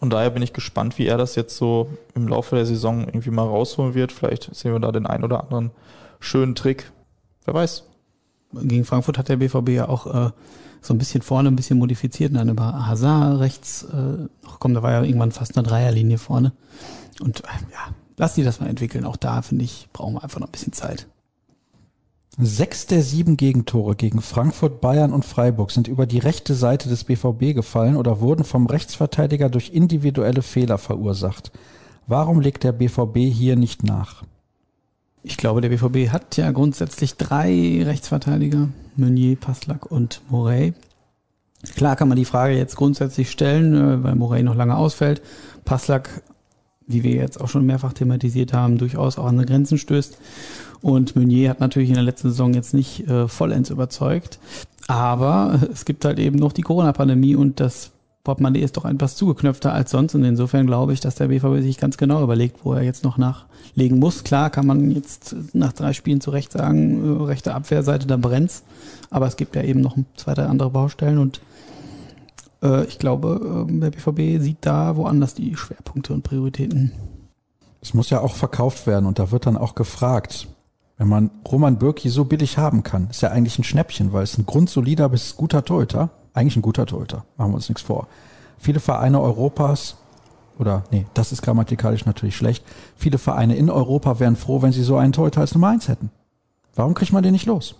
Von 0.00 0.08
daher 0.08 0.30
bin 0.30 0.42
ich 0.42 0.54
gespannt, 0.54 0.96
wie 0.98 1.06
er 1.06 1.18
das 1.18 1.34
jetzt 1.34 1.58
so 1.58 1.90
im 2.14 2.26
Laufe 2.26 2.56
der 2.56 2.64
Saison 2.64 3.04
irgendwie 3.04 3.30
mal 3.30 3.46
rausholen 3.46 3.94
wird. 3.94 4.12
Vielleicht 4.12 4.54
sehen 4.54 4.72
wir 4.72 4.80
da 4.80 4.92
den 4.92 5.06
einen 5.06 5.24
oder 5.24 5.42
anderen 5.42 5.72
schönen 6.20 6.54
Trick. 6.54 6.90
Wer 7.44 7.52
weiß. 7.52 7.84
gegen 8.62 8.86
Frankfurt 8.86 9.18
hat 9.18 9.28
der 9.28 9.36
BVB 9.36 9.68
ja 9.68 9.88
auch 9.90 10.06
äh, 10.06 10.30
so 10.80 10.94
ein 10.94 10.98
bisschen 10.98 11.20
vorne 11.20 11.50
ein 11.50 11.56
bisschen 11.56 11.78
modifiziert 11.78 12.30
und 12.30 12.38
dann 12.38 12.48
über 12.48 12.86
Hazard 12.86 13.40
rechts 13.40 13.84
äh, 13.92 14.26
noch 14.42 14.58
kommen, 14.58 14.74
da 14.74 14.82
war 14.82 14.92
ja 14.92 15.02
irgendwann 15.02 15.32
fast 15.32 15.58
eine 15.58 15.68
Dreierlinie 15.68 16.16
vorne. 16.16 16.52
Und 17.20 17.40
äh, 17.44 17.48
ja, 17.70 17.94
lass 18.16 18.32
die 18.34 18.42
das 18.42 18.58
mal 18.58 18.68
entwickeln. 18.68 19.04
Auch 19.04 19.18
da, 19.18 19.42
finde 19.42 19.66
ich, 19.66 19.88
brauchen 19.92 20.14
wir 20.14 20.24
einfach 20.24 20.40
noch 20.40 20.48
ein 20.48 20.52
bisschen 20.52 20.72
Zeit. 20.72 21.06
Sechs 22.38 22.86
der 22.86 23.02
sieben 23.02 23.36
Gegentore 23.36 23.96
gegen 23.96 24.22
Frankfurt, 24.22 24.80
Bayern 24.80 25.12
und 25.12 25.24
Freiburg 25.24 25.72
sind 25.72 25.88
über 25.88 26.06
die 26.06 26.18
rechte 26.18 26.54
Seite 26.54 26.88
des 26.88 27.04
BVB 27.04 27.54
gefallen 27.54 27.96
oder 27.96 28.20
wurden 28.20 28.44
vom 28.44 28.66
Rechtsverteidiger 28.66 29.48
durch 29.48 29.70
individuelle 29.70 30.42
Fehler 30.42 30.78
verursacht. 30.78 31.50
Warum 32.06 32.40
legt 32.40 32.64
der 32.64 32.72
BVB 32.72 33.18
hier 33.18 33.56
nicht 33.56 33.82
nach? 33.82 34.24
Ich 35.22 35.36
glaube, 35.36 35.60
der 35.60 35.68
BVB 35.68 36.12
hat 36.12 36.36
ja 36.36 36.50
grundsätzlich 36.50 37.16
drei 37.16 37.82
Rechtsverteidiger, 37.84 38.68
Meunier, 38.96 39.36
Paslak 39.36 39.86
und 39.86 40.22
Morey. 40.30 40.72
Klar 41.74 41.96
kann 41.96 42.08
man 42.08 42.16
die 42.16 42.24
Frage 42.24 42.56
jetzt 42.56 42.76
grundsätzlich 42.76 43.30
stellen, 43.30 43.74
äh, 43.74 44.02
weil 44.02 44.14
Morey 44.14 44.42
noch 44.42 44.54
lange 44.54 44.76
ausfällt. 44.76 45.20
Paslak, 45.64 46.22
wie 46.92 47.02
wir 47.02 47.14
jetzt 47.14 47.40
auch 47.40 47.48
schon 47.48 47.66
mehrfach 47.66 47.92
thematisiert 47.92 48.52
haben, 48.52 48.78
durchaus 48.78 49.18
auch 49.18 49.26
an 49.26 49.38
die 49.38 49.46
Grenzen 49.46 49.78
stößt. 49.78 50.18
Und 50.82 51.14
Meunier 51.16 51.50
hat 51.50 51.60
natürlich 51.60 51.90
in 51.90 51.94
der 51.94 52.04
letzten 52.04 52.30
Saison 52.30 52.54
jetzt 52.54 52.74
nicht 52.74 53.08
äh, 53.08 53.28
vollends 53.28 53.70
überzeugt. 53.70 54.38
Aber 54.88 55.60
es 55.72 55.84
gibt 55.84 56.04
halt 56.04 56.18
eben 56.18 56.38
noch 56.38 56.52
die 56.52 56.62
Corona-Pandemie 56.62 57.36
und 57.36 57.60
das 57.60 57.92
Portemonnaie 58.24 58.60
ist 58.60 58.76
doch 58.76 58.84
etwas 58.84 59.16
zugeknöpfter 59.16 59.72
als 59.72 59.90
sonst. 59.90 60.14
Und 60.14 60.24
insofern 60.24 60.66
glaube 60.66 60.92
ich, 60.92 61.00
dass 61.00 61.14
der 61.14 61.28
BVB 61.28 61.62
sich 61.62 61.78
ganz 61.78 61.96
genau 61.96 62.22
überlegt, 62.22 62.64
wo 62.64 62.74
er 62.74 62.82
jetzt 62.82 63.04
noch 63.04 63.16
nachlegen 63.16 63.98
muss. 63.98 64.24
Klar 64.24 64.50
kann 64.50 64.66
man 64.66 64.90
jetzt 64.90 65.34
nach 65.52 65.72
drei 65.72 65.92
Spielen 65.92 66.20
zu 66.20 66.30
Recht 66.30 66.52
sagen, 66.52 67.20
äh, 67.20 67.24
rechte 67.24 67.54
Abwehrseite, 67.54 68.06
da 68.06 68.16
brennt's. 68.16 68.62
Aber 69.10 69.26
es 69.26 69.36
gibt 69.36 69.56
ja 69.56 69.62
eben 69.62 69.80
noch 69.80 69.96
zwei, 70.16 70.34
drei 70.34 70.46
andere 70.46 70.70
Baustellen 70.70 71.18
und 71.18 71.40
ich 72.86 72.98
glaube, 72.98 73.66
äh, 73.68 73.78
der 73.80 73.90
BVB 73.90 74.42
sieht 74.42 74.58
da 74.60 74.96
woanders 74.96 75.34
die 75.34 75.56
Schwerpunkte 75.56 76.12
und 76.12 76.22
Prioritäten. 76.22 76.92
Es 77.80 77.94
muss 77.94 78.10
ja 78.10 78.20
auch 78.20 78.34
verkauft 78.34 78.86
werden 78.86 79.06
und 79.06 79.18
da 79.18 79.30
wird 79.30 79.46
dann 79.46 79.56
auch 79.56 79.74
gefragt, 79.74 80.48
wenn 80.98 81.08
man 81.08 81.30
Roman 81.50 81.78
Bürki 81.78 82.10
so 82.10 82.26
billig 82.26 82.58
haben 82.58 82.82
kann, 82.82 83.08
ist 83.08 83.22
ja 83.22 83.30
eigentlich 83.30 83.58
ein 83.58 83.64
Schnäppchen, 83.64 84.12
weil 84.12 84.22
es 84.22 84.36
ein 84.36 84.44
grundsolider 84.44 85.08
bis 85.08 85.34
guter 85.34 85.64
Torhüter, 85.64 86.10
eigentlich 86.34 86.56
ein 86.56 86.62
guter 86.62 86.84
Torhüter, 86.84 87.24
machen 87.38 87.52
wir 87.52 87.56
uns 87.56 87.70
nichts 87.70 87.82
vor. 87.82 88.06
Viele 88.58 88.80
Vereine 88.80 89.18
Europas, 89.18 89.96
oder 90.58 90.84
nee, 90.90 91.06
das 91.14 91.32
ist 91.32 91.40
grammatikalisch 91.40 92.04
natürlich 92.04 92.36
schlecht, 92.36 92.66
viele 92.96 93.16
Vereine 93.16 93.56
in 93.56 93.70
Europa 93.70 94.20
wären 94.20 94.36
froh, 94.36 94.60
wenn 94.60 94.72
sie 94.72 94.82
so 94.82 94.98
einen 94.98 95.14
Torhüter 95.14 95.40
als 95.40 95.54
Nummer 95.54 95.68
eins 95.68 95.88
hätten. 95.88 96.10
Warum 96.74 96.92
kriegt 96.92 97.14
man 97.14 97.22
den 97.22 97.32
nicht 97.32 97.46
los? 97.46 97.76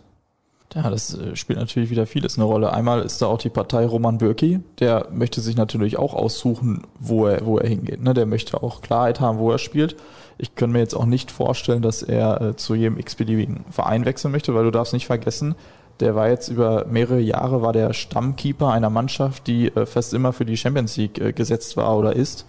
Ja, 0.74 0.88
das 0.88 1.14
äh, 1.14 1.35
spielt 1.35 1.59
natürlich 1.59 1.90
wieder 1.90 2.06
vieles 2.06 2.37
eine 2.37 2.44
Rolle. 2.44 2.72
Einmal 2.72 3.02
ist 3.02 3.20
da 3.20 3.26
auch 3.26 3.38
die 3.38 3.48
Partei 3.48 3.85
Roman 3.87 4.18
Bürki, 4.18 4.61
der 4.78 5.09
möchte 5.11 5.40
sich 5.40 5.56
natürlich 5.56 5.98
auch 5.98 6.14
aussuchen, 6.14 6.83
wo 6.98 7.26
er, 7.26 7.44
wo 7.44 7.59
er 7.59 7.68
hingeht. 7.68 8.02
Ne? 8.02 8.14
Der 8.14 8.26
möchte 8.26 8.62
auch 8.62 8.80
Klarheit 8.80 9.20
haben, 9.20 9.38
wo 9.38 9.50
er 9.50 9.59
spielt. 9.59 9.96
Ich 10.38 10.54
könnte 10.54 10.74
mir 10.74 10.78
jetzt 10.78 10.94
auch 10.94 11.06
nicht 11.06 11.33
vorstellen, 11.33 11.83
dass 11.83 12.02
er 12.02 12.40
äh, 12.40 12.56
zu 12.56 12.76
jedem 12.76 12.98
x-beliebigen 12.98 13.64
Verein 13.70 14.04
wechseln 14.04 14.30
möchte, 14.30 14.54
weil 14.54 14.64
du 14.64 14.70
darfst 14.70 14.92
nicht 14.92 15.06
vergessen, 15.06 15.56
der 15.98 16.14
war 16.14 16.28
jetzt 16.28 16.48
über 16.48 16.87
mehrere 16.87 17.20
Jahre 17.20 17.61
war 17.61 17.72
der 17.72 17.92
Stammkeeper 17.92 18.70
einer 18.70 18.90
Mannschaft, 18.90 19.48
die 19.48 19.74
äh, 19.74 19.87
fast 19.87 20.14
immer 20.14 20.33
für 20.33 20.44
die 20.44 20.56
Champions 20.56 20.96
League 20.96 21.20
äh, 21.20 21.33
gesetzt 21.33 21.76
war 21.76 21.98
oder 21.98 22.14
ist. 22.14 22.46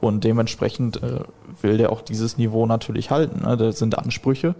Und 0.00 0.24
dementsprechend 0.24 1.00
will 1.60 1.78
der 1.78 1.92
auch 1.92 2.00
dieses 2.00 2.36
Niveau 2.36 2.66
natürlich 2.66 3.12
halten. 3.12 3.46
Ne? 3.46 3.56
Das 3.56 3.78
sind 3.78 3.96
Ansprüche 3.96 4.56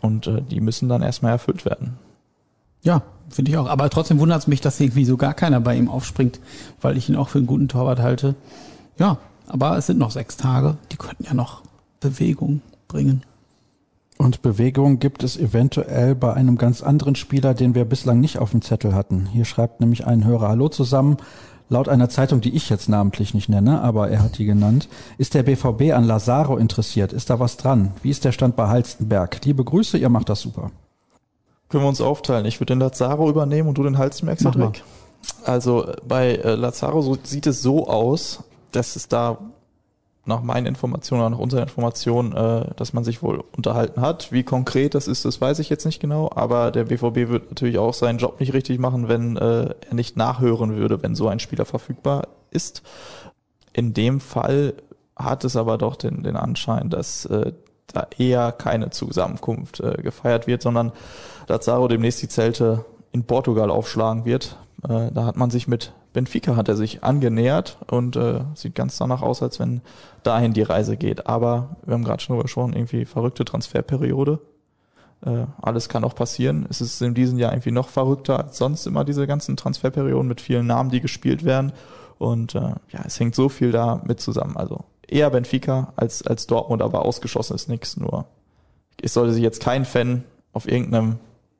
und 0.00 0.30
die 0.52 0.60
müssen 0.60 0.88
dann 0.88 1.02
erstmal 1.02 1.32
erfüllt 1.32 1.64
werden. 1.64 1.98
Ja, 2.82 3.02
finde 3.30 3.50
ich 3.50 3.56
auch. 3.56 3.68
Aber 3.68 3.88
trotzdem 3.90 4.18
wundert 4.18 4.40
es 4.40 4.46
mich, 4.46 4.60
dass 4.60 4.80
irgendwie 4.80 5.04
so 5.04 5.16
gar 5.16 5.34
keiner 5.34 5.60
bei 5.60 5.76
ihm 5.76 5.88
aufspringt, 5.88 6.40
weil 6.80 6.96
ich 6.96 7.08
ihn 7.08 7.16
auch 7.16 7.28
für 7.28 7.38
einen 7.38 7.46
guten 7.46 7.68
Torwart 7.68 8.00
halte. 8.00 8.34
Ja, 8.98 9.18
aber 9.46 9.76
es 9.76 9.86
sind 9.86 9.98
noch 9.98 10.10
sechs 10.10 10.36
Tage. 10.36 10.76
Die 10.90 10.96
könnten 10.96 11.24
ja 11.24 11.34
noch 11.34 11.62
Bewegung 12.00 12.62
bringen. 12.88 13.22
Und 14.18 14.42
Bewegung 14.42 14.98
gibt 14.98 15.24
es 15.24 15.36
eventuell 15.36 16.14
bei 16.14 16.32
einem 16.34 16.56
ganz 16.56 16.82
anderen 16.82 17.16
Spieler, 17.16 17.54
den 17.54 17.74
wir 17.74 17.84
bislang 17.84 18.20
nicht 18.20 18.38
auf 18.38 18.52
dem 18.52 18.62
Zettel 18.62 18.94
hatten. 18.94 19.26
Hier 19.26 19.44
schreibt 19.44 19.80
nämlich 19.80 20.06
ein 20.06 20.24
Hörer 20.24 20.48
Hallo 20.48 20.68
zusammen. 20.68 21.16
Laut 21.68 21.88
einer 21.88 22.08
Zeitung, 22.08 22.40
die 22.40 22.54
ich 22.54 22.68
jetzt 22.68 22.88
namentlich 22.88 23.34
nicht 23.34 23.48
nenne, 23.48 23.80
aber 23.80 24.10
er 24.10 24.22
hat 24.22 24.38
die 24.38 24.44
genannt, 24.44 24.88
ist 25.16 25.34
der 25.34 25.42
BVB 25.42 25.92
an 25.94 26.04
Lazaro 26.04 26.58
interessiert. 26.58 27.12
Ist 27.12 27.30
da 27.30 27.40
was 27.40 27.56
dran? 27.56 27.92
Wie 28.02 28.10
ist 28.10 28.24
der 28.24 28.32
Stand 28.32 28.56
bei 28.56 28.68
Halstenberg? 28.68 29.44
Liebe 29.44 29.64
Grüße, 29.64 29.96
ihr 29.96 30.10
macht 30.10 30.28
das 30.28 30.40
super. 30.42 30.70
Können 31.72 31.84
wir 31.84 31.88
uns 31.88 32.02
aufteilen. 32.02 32.44
Ich 32.44 32.60
würde 32.60 32.74
den 32.74 32.80
Lazaro 32.80 33.30
übernehmen 33.30 33.66
und 33.66 33.78
du 33.78 33.82
den 33.82 33.96
Cedric. 33.96 34.84
Also 35.42 35.90
bei 36.06 36.34
äh, 36.34 36.54
Lazaro 36.54 37.16
sieht 37.22 37.46
es 37.46 37.62
so 37.62 37.88
aus, 37.88 38.44
dass 38.72 38.94
es 38.94 39.08
da 39.08 39.38
nach 40.26 40.42
meinen 40.42 40.66
Informationen 40.66 41.22
oder 41.22 41.30
nach 41.30 41.38
unserer 41.38 41.62
Information, 41.62 42.36
äh, 42.36 42.66
dass 42.76 42.92
man 42.92 43.04
sich 43.04 43.22
wohl 43.22 43.42
unterhalten 43.56 44.02
hat. 44.02 44.30
Wie 44.32 44.42
konkret 44.42 44.94
das 44.94 45.08
ist, 45.08 45.24
das 45.24 45.40
weiß 45.40 45.60
ich 45.60 45.70
jetzt 45.70 45.86
nicht 45.86 45.98
genau, 45.98 46.30
aber 46.34 46.72
der 46.72 46.84
BVB 46.84 47.30
wird 47.30 47.48
natürlich 47.48 47.78
auch 47.78 47.94
seinen 47.94 48.18
Job 48.18 48.38
nicht 48.38 48.52
richtig 48.52 48.78
machen, 48.78 49.08
wenn 49.08 49.38
äh, 49.38 49.70
er 49.88 49.94
nicht 49.94 50.18
nachhören 50.18 50.76
würde, 50.76 51.02
wenn 51.02 51.14
so 51.14 51.26
ein 51.26 51.38
Spieler 51.38 51.64
verfügbar 51.64 52.28
ist. 52.50 52.82
In 53.72 53.94
dem 53.94 54.20
Fall 54.20 54.74
hat 55.16 55.44
es 55.44 55.56
aber 55.56 55.78
doch 55.78 55.96
den, 55.96 56.22
den 56.22 56.36
Anschein, 56.36 56.90
dass 56.90 57.24
äh, 57.24 57.52
da 57.92 58.06
eher 58.18 58.52
keine 58.52 58.90
Zusammenkunft 58.90 59.80
äh, 59.80 60.02
gefeiert 60.02 60.46
wird, 60.46 60.62
sondern 60.62 60.92
Lazaro 61.48 61.88
demnächst 61.88 62.22
die 62.22 62.28
Zelte 62.28 62.84
in 63.12 63.24
Portugal 63.24 63.70
aufschlagen 63.70 64.24
wird. 64.24 64.56
Äh, 64.88 65.10
da 65.12 65.24
hat 65.24 65.36
man 65.36 65.50
sich 65.50 65.68
mit 65.68 65.92
Benfica 66.12 66.56
hat 66.56 66.68
er 66.68 66.76
sich 66.76 67.02
angenähert 67.02 67.78
und 67.90 68.16
äh, 68.16 68.40
sieht 68.54 68.74
ganz 68.74 68.98
danach 68.98 69.22
aus, 69.22 69.42
als 69.42 69.58
wenn 69.58 69.80
dahin 70.22 70.52
die 70.52 70.62
Reise 70.62 70.96
geht. 70.96 71.26
Aber 71.26 71.76
wir 71.84 71.94
haben 71.94 72.04
gerade 72.04 72.22
schon 72.22 72.34
drüber 72.34 72.44
gesprochen, 72.44 72.74
irgendwie 72.74 73.04
verrückte 73.04 73.44
Transferperiode. 73.44 74.38
Äh, 75.24 75.46
alles 75.60 75.88
kann 75.88 76.04
auch 76.04 76.14
passieren. 76.14 76.66
Es 76.68 76.80
ist 76.80 77.00
in 77.00 77.14
diesem 77.14 77.38
Jahr 77.38 77.52
irgendwie 77.52 77.70
noch 77.70 77.88
verrückter 77.88 78.38
als 78.44 78.58
sonst 78.58 78.86
immer 78.86 79.04
diese 79.04 79.26
ganzen 79.26 79.56
Transferperioden 79.56 80.28
mit 80.28 80.40
vielen 80.40 80.66
Namen, 80.66 80.90
die 80.90 81.00
gespielt 81.00 81.44
werden. 81.44 81.72
Und 82.18 82.54
äh, 82.54 82.60
ja, 82.60 83.00
es 83.06 83.18
hängt 83.18 83.34
so 83.34 83.48
viel 83.48 83.72
da 83.72 84.00
mit 84.04 84.20
zusammen. 84.20 84.56
Also 84.56 84.84
eher 85.12 85.30
Benfica 85.30 85.92
als, 85.96 86.26
als 86.26 86.46
Dortmund, 86.46 86.82
aber 86.82 87.04
ausgeschossen 87.04 87.54
ist 87.54 87.68
nichts. 87.68 87.96
Nur 87.96 88.26
es 89.00 89.14
sollte 89.14 89.32
sich 89.32 89.42
jetzt 89.42 89.60
kein 89.62 89.84
Fan 89.84 90.24
auf 90.52 90.68
irgendeinem 90.68 91.16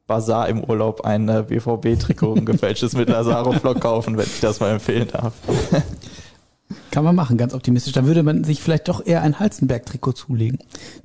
Bazar 0.06 0.48
im 0.48 0.62
Urlaub 0.62 1.02
ein 1.02 1.28
äh, 1.28 1.44
BVB-Trikot, 1.48 2.34
ein 2.34 2.44
gefälschtes 2.46 2.94
mit 2.94 3.08
Lazaro-Flock 3.08 3.80
kaufen, 3.80 4.16
wenn 4.16 4.26
ich 4.26 4.40
das 4.40 4.60
mal 4.60 4.70
empfehlen 4.70 5.08
darf. 5.10 5.32
Kann 6.90 7.04
man 7.04 7.14
machen, 7.14 7.36
ganz 7.36 7.54
optimistisch. 7.54 7.92
Da 7.92 8.04
würde 8.06 8.22
man 8.22 8.44
sich 8.44 8.62
vielleicht 8.62 8.88
doch 8.88 9.04
eher 9.04 9.22
ein 9.22 9.38
Halzenberg-Trikot 9.38 10.12
zulegen. 10.12 10.58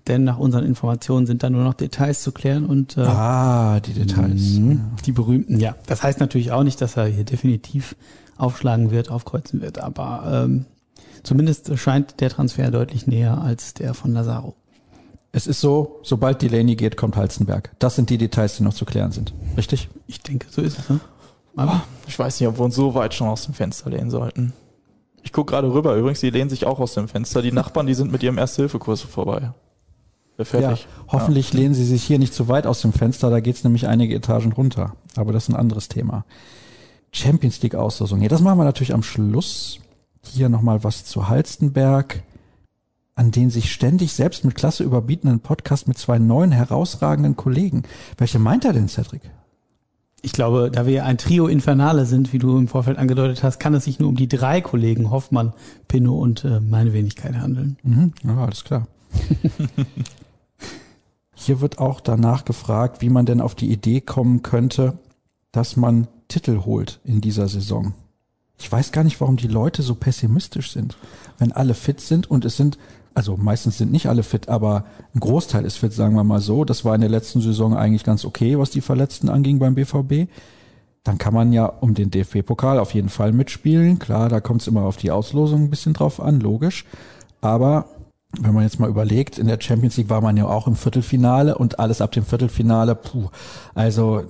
Denn 0.08 0.24
nach 0.24 0.38
unseren 0.38 0.66
Informationen 0.66 1.26
sind 1.26 1.44
da 1.44 1.50
nur 1.50 1.64
noch 1.64 1.74
Details 1.74 2.24
zu 2.24 2.32
klären 2.32 2.66
und 2.66 2.98
äh, 2.98 3.02
Ah, 3.02 3.80
die 3.80 3.94
Details. 3.94 4.58
Mh, 4.60 4.80
die 5.06 5.12
berühmten, 5.12 5.60
ja. 5.60 5.76
Das 5.86 6.04
heißt 6.04 6.20
natürlich 6.20 6.52
auch 6.52 6.64
nicht, 6.64 6.82
dass 6.82 6.98
er 6.98 7.06
hier 7.06 7.24
definitiv 7.24 7.96
aufschlagen 8.38 8.92
wird, 8.92 9.10
aufkreuzen 9.10 9.62
wird, 9.62 9.80
aber 9.80 10.46
ähm, 10.46 10.66
zumindest 11.28 11.78
scheint 11.78 12.22
der 12.22 12.30
Transfer 12.30 12.72
deutlich 12.72 13.06
näher 13.06 13.40
als 13.42 13.74
der 13.74 13.94
von 13.94 14.14
Lazaro. 14.14 14.56
Es 15.34 15.46
ist 15.46 15.60
so, 15.62 16.00
sobald 16.02 16.42
Delaney 16.42 16.76
geht, 16.76 16.98
kommt 16.98 17.16
Halzenberg. 17.16 17.70
Das 17.80 17.96
sind 17.96 18.10
die 18.10 18.18
Details, 18.18 18.58
die 18.58 18.64
noch 18.64 18.74
zu 18.74 18.86
klären 18.86 19.12
sind. 19.12 19.34
Richtig? 19.58 19.90
Ich 20.08 20.22
denke, 20.22 20.48
so 20.50 20.62
ist 20.62 20.80
es. 20.80 20.90
Ne? 20.90 21.00
Aber 21.56 21.84
ich 22.08 22.18
weiß 22.18 22.40
nicht, 22.40 22.48
ob 22.48 22.58
wir 22.58 22.66
uns 22.66 22.76
so 22.76 22.96
weit 22.96 23.14
schon 23.14 23.28
aus 23.28 23.44
dem 23.44 23.54
Fenster 23.54 23.90
lehnen 23.90 24.10
sollten. 24.10 24.54
Ich 25.22 25.34
gucke 25.34 25.52
gerade 25.52 25.72
rüber. 25.72 25.96
Übrigens, 25.96 26.22
die 26.22 26.30
lehnen 26.30 26.50
sich 26.50 26.66
auch 26.66 26.80
aus 26.80 26.94
dem 26.94 27.08
Fenster. 27.10 27.42
Die 27.42 27.52
Nachbarn, 27.52 27.88
die 27.88 27.94
sind 27.94 28.12
mit 28.12 28.24
ihrem 28.24 28.38
Erste-Hilfe-Kurs 28.38 29.02
vorbei. 29.02 29.52
Fertig. 30.40 30.82
Ja, 30.84 31.12
hoffentlich 31.12 31.52
ja. 31.52 31.60
lehnen 31.60 31.74
sie 31.74 31.84
sich 31.84 32.04
hier 32.04 32.20
nicht 32.20 32.34
zu 32.34 32.48
weit 32.48 32.66
aus 32.66 32.82
dem 32.82 32.94
Fenster. 32.94 33.30
Da 33.30 33.42
geht's 33.42 33.64
nämlich 33.64 33.88
einige 33.88 34.16
Etagen 34.16 34.54
runter. 34.54 34.96
Aber 35.16 35.34
das 35.34 35.44
ist 35.44 35.50
ein 35.50 35.56
anderes 35.56 35.90
Thema. 35.90 36.26
Champions 37.12 37.62
League 37.62 37.76
Auslosung. 37.76 38.22
Ja, 38.22 38.30
das 38.30 38.42
machen 38.42 38.60
wir 38.60 38.64
natürlich 38.64 38.94
am 38.94 39.04
Schluss. 39.04 39.80
Hier 40.34 40.50
nochmal 40.50 40.84
was 40.84 41.06
zu 41.06 41.28
Halstenberg 41.28 42.24
an 43.18 43.32
den 43.32 43.50
sich 43.50 43.74
ständig 43.74 44.14
selbst 44.14 44.46
mit 44.46 44.54
Klasse 44.54 44.84
überbietenden 44.84 45.40
Podcast 45.40 45.88
mit 45.88 45.98
zwei 45.98 46.20
neuen 46.20 46.52
herausragenden 46.52 47.36
Kollegen. 47.36 47.82
Welche 48.18 48.38
meint 48.38 48.64
er 48.64 48.74
denn, 48.74 48.88
Cedric? 48.88 49.22
Ich 50.22 50.34
glaube, 50.34 50.70
da 50.72 50.86
wir 50.86 51.04
ein 51.04 51.18
Trio 51.18 51.48
Infernale 51.48 52.06
sind, 52.06 52.32
wie 52.32 52.38
du 52.38 52.58
im 52.58 52.68
Vorfeld 52.68 52.98
angedeutet 52.98 53.44
hast, 53.44 53.60
kann 53.60 53.74
es 53.74 53.86
sich 53.86 54.00
nur 54.00 54.10
um 54.10 54.16
die 54.16 54.28
drei 54.28 54.62
Kollegen 54.62 55.10
Hoffmann, 55.10 55.54
Pinno 55.88 56.16
und 56.16 56.44
äh, 56.44 56.60
meine 56.60 56.94
Wenigkeit 56.94 57.36
handeln. 57.36 57.78
Mhm, 57.82 58.14
ja, 58.24 58.38
alles 58.38 58.64
klar. 58.64 58.88
Hier 61.34 61.62
wird 61.62 61.80
auch 61.80 62.02
danach 62.02 62.46
gefragt, 62.46 63.02
wie 63.02 63.10
man 63.10 63.26
denn 63.26 63.42
auf 63.42 63.56
die 63.56 63.72
Idee 63.72 64.02
kommen 64.02 64.44
könnte, 64.44 65.00
dass 65.52 65.76
man 65.76 66.08
Titel 66.28 66.66
holt 66.66 67.00
in 67.04 67.22
dieser 67.22 67.48
Saison. 67.48 67.94
Ich 68.58 68.72
weiß 68.72 68.92
gar 68.92 69.04
nicht, 69.04 69.22
warum 69.22 69.38
die 69.38 69.48
Leute 69.48 69.84
so 69.84 69.96
pessimistisch 69.96 70.72
sind. 70.72 70.98
Wenn 71.38 71.52
alle 71.52 71.74
fit 71.74 72.02
sind 72.02 72.30
und 72.30 72.46
es 72.46 72.58
sind 72.58 72.78
also 73.18 73.36
meistens 73.36 73.80
sind 73.80 73.92
nicht 73.92 74.10
alle 74.10 74.22
fit, 74.22 74.48
aber 74.48 74.86
ein 75.16 75.20
Großteil 75.20 75.66
ist 75.66 75.78
fit, 75.78 75.92
sagen 75.92 76.14
wir 76.14 76.24
mal 76.24 76.40
so. 76.40 76.64
Das 76.66 76.86
war 76.86 76.94
in 76.94 77.02
der 77.02 77.10
letzten 77.10 77.42
Saison 77.42 77.76
eigentlich 77.76 78.04
ganz 78.04 78.24
okay, 78.26 78.60
was 78.60 78.70
die 78.70 78.80
Verletzten 78.80 79.28
anging 79.28 79.58
beim 79.58 79.74
BVB. 79.74 80.30
Dann 81.04 81.18
kann 81.18 81.34
man 81.34 81.52
ja 81.52 81.66
um 81.66 81.96
den 81.96 82.12
DFB-Pokal 82.12 82.78
auf 82.78 82.94
jeden 82.94 83.10
Fall 83.10 83.32
mitspielen. 83.32 83.98
Klar, 83.98 84.30
da 84.30 84.40
kommt 84.40 84.62
es 84.62 84.68
immer 84.68 84.84
auf 84.84 84.98
die 84.98 85.10
Auslosung 85.10 85.64
ein 85.64 85.70
bisschen 85.72 85.94
drauf 85.94 86.22
an, 86.22 86.40
logisch. 86.40 86.86
Aber 87.42 87.86
wenn 88.40 88.54
man 88.54 88.62
jetzt 88.62 88.80
mal 88.80 88.88
überlegt, 88.88 89.40
in 89.40 89.48
der 89.48 89.60
Champions 89.60 89.98
League 89.98 90.12
war 90.12 90.22
man 90.22 90.38
ja 90.38 90.46
auch 90.46 90.68
im 90.68 90.76
Viertelfinale 90.76 91.58
und 91.58 91.80
alles 91.80 92.02
ab 92.02 92.12
dem 92.12 92.24
Viertelfinale, 92.24 92.94
puh, 92.94 93.30
also 93.74 94.26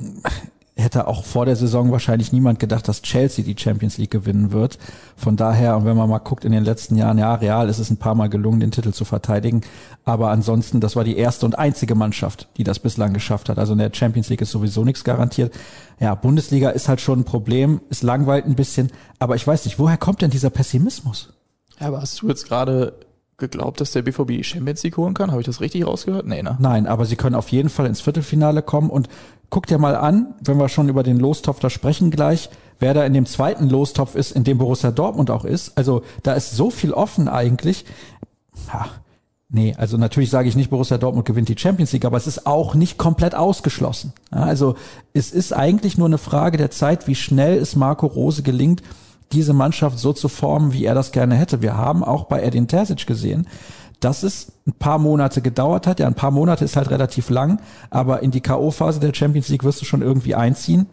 hätte 0.77 1.07
auch 1.07 1.25
vor 1.25 1.45
der 1.45 1.55
Saison 1.55 1.91
wahrscheinlich 1.91 2.31
niemand 2.31 2.59
gedacht, 2.59 2.87
dass 2.87 3.01
Chelsea 3.01 3.43
die 3.43 3.57
Champions 3.57 3.97
League 3.97 4.11
gewinnen 4.11 4.51
wird. 4.51 4.77
Von 5.15 5.35
daher, 5.35 5.75
und 5.75 5.85
wenn 5.85 5.97
man 5.97 6.09
mal 6.09 6.19
guckt 6.19 6.45
in 6.45 6.51
den 6.51 6.63
letzten 6.63 6.95
Jahren, 6.95 7.17
ja, 7.17 7.33
Real 7.35 7.67
ist 7.67 7.79
es 7.79 7.89
ein 7.89 7.97
paar 7.97 8.15
Mal 8.15 8.29
gelungen, 8.29 8.59
den 8.59 8.71
Titel 8.71 8.91
zu 8.91 9.03
verteidigen. 9.03 9.61
Aber 10.05 10.29
ansonsten, 10.29 10.79
das 10.79 10.95
war 10.95 11.03
die 11.03 11.17
erste 11.17 11.45
und 11.45 11.57
einzige 11.57 11.95
Mannschaft, 11.95 12.47
die 12.57 12.63
das 12.63 12.79
bislang 12.79 13.13
geschafft 13.13 13.49
hat. 13.49 13.57
Also 13.57 13.73
in 13.73 13.79
der 13.79 13.91
Champions 13.93 14.29
League 14.29 14.41
ist 14.41 14.51
sowieso 14.51 14.83
nichts 14.83 15.03
garantiert. 15.03 15.53
Ja, 15.99 16.13
Bundesliga 16.15 16.69
ist 16.69 16.87
halt 16.87 17.01
schon 17.01 17.21
ein 17.21 17.25
Problem, 17.25 17.81
ist 17.89 18.03
langweilt 18.03 18.45
ein 18.45 18.55
bisschen. 18.55 18.91
Aber 19.19 19.35
ich 19.35 19.45
weiß 19.45 19.65
nicht, 19.65 19.79
woher 19.79 19.97
kommt 19.97 20.21
denn 20.21 20.29
dieser 20.29 20.51
Pessimismus? 20.51 21.33
Ja, 21.79 21.87
aber 21.87 22.01
hast 22.01 22.21
du 22.21 22.27
jetzt 22.27 22.47
gerade 22.47 22.93
geglaubt, 23.37 23.79
dass 23.79 23.91
der 23.91 24.01
BVB 24.01 24.43
Champions 24.43 24.83
League 24.83 24.97
holen 24.97 25.13
kann? 25.13 25.29
Habe 25.31 25.41
ich 25.41 25.45
das 25.45 25.61
richtig 25.61 25.85
rausgehört? 25.85 26.25
Nee, 26.25 26.41
ne? 26.41 26.57
Nein, 26.59 26.87
aber 26.87 27.05
sie 27.05 27.15
können 27.15 27.35
auf 27.35 27.49
jeden 27.49 27.69
Fall 27.69 27.85
ins 27.85 28.01
Viertelfinale 28.01 28.63
kommen 28.63 28.89
und 28.89 29.09
guck 29.49 29.67
dir 29.67 29.77
mal 29.77 29.95
an, 29.95 30.33
wenn 30.43 30.57
wir 30.57 30.69
schon 30.69 30.89
über 30.89 31.03
den 31.03 31.19
Lostopf 31.19 31.59
da 31.59 31.69
sprechen 31.69 32.09
gleich, 32.09 32.49
wer 32.79 32.95
da 32.95 33.05
in 33.05 33.13
dem 33.13 33.27
zweiten 33.27 33.69
Lostopf 33.69 34.15
ist, 34.15 34.31
in 34.31 34.43
dem 34.43 34.57
Borussia 34.57 34.91
Dortmund 34.91 35.29
auch 35.29 35.45
ist. 35.45 35.77
Also 35.77 36.01
da 36.23 36.33
ist 36.33 36.55
so 36.55 36.71
viel 36.71 36.93
offen 36.93 37.27
eigentlich. 37.27 37.85
Ha, 38.73 38.87
nee, 39.49 39.75
also 39.77 39.97
natürlich 39.97 40.31
sage 40.31 40.49
ich 40.49 40.55
nicht, 40.55 40.71
Borussia 40.71 40.97
Dortmund 40.97 41.25
gewinnt 41.25 41.47
die 41.47 41.57
Champions 41.57 41.93
League, 41.93 42.05
aber 42.05 42.17
es 42.17 42.25
ist 42.25 42.47
auch 42.47 42.73
nicht 42.73 42.97
komplett 42.97 43.35
ausgeschlossen. 43.35 44.13
Also 44.31 44.75
es 45.13 45.31
ist 45.31 45.53
eigentlich 45.53 45.97
nur 45.99 46.07
eine 46.07 46.17
Frage 46.17 46.57
der 46.57 46.71
Zeit, 46.71 47.07
wie 47.07 47.15
schnell 47.15 47.57
es 47.59 47.75
Marco 47.75 48.07
Rose 48.07 48.41
gelingt, 48.41 48.81
diese 49.31 49.53
Mannschaft 49.53 49.99
so 49.99 50.13
zu 50.13 50.29
formen, 50.29 50.73
wie 50.73 50.85
er 50.85 50.95
das 50.95 51.11
gerne 51.11 51.35
hätte. 51.35 51.61
Wir 51.61 51.75
haben 51.75 52.03
auch 52.03 52.25
bei 52.25 52.41
Edin 52.41 52.67
Terzic 52.67 53.05
gesehen, 53.07 53.47
dass 53.99 54.23
es 54.23 54.53
ein 54.65 54.73
paar 54.73 54.99
Monate 54.99 55.41
gedauert 55.41 55.87
hat. 55.87 55.99
Ja, 55.99 56.07
ein 56.07 56.13
paar 56.13 56.31
Monate 56.31 56.65
ist 56.65 56.75
halt 56.75 56.89
relativ 56.89 57.29
lang, 57.29 57.59
aber 57.89 58.23
in 58.23 58.31
die 58.31 58.41
K.O.-Phase 58.41 58.99
der 58.99 59.13
Champions 59.13 59.49
League 59.49 59.63
wirst 59.63 59.81
du 59.81 59.85
schon 59.85 60.01
irgendwie 60.01 60.35
einziehen. 60.35 60.87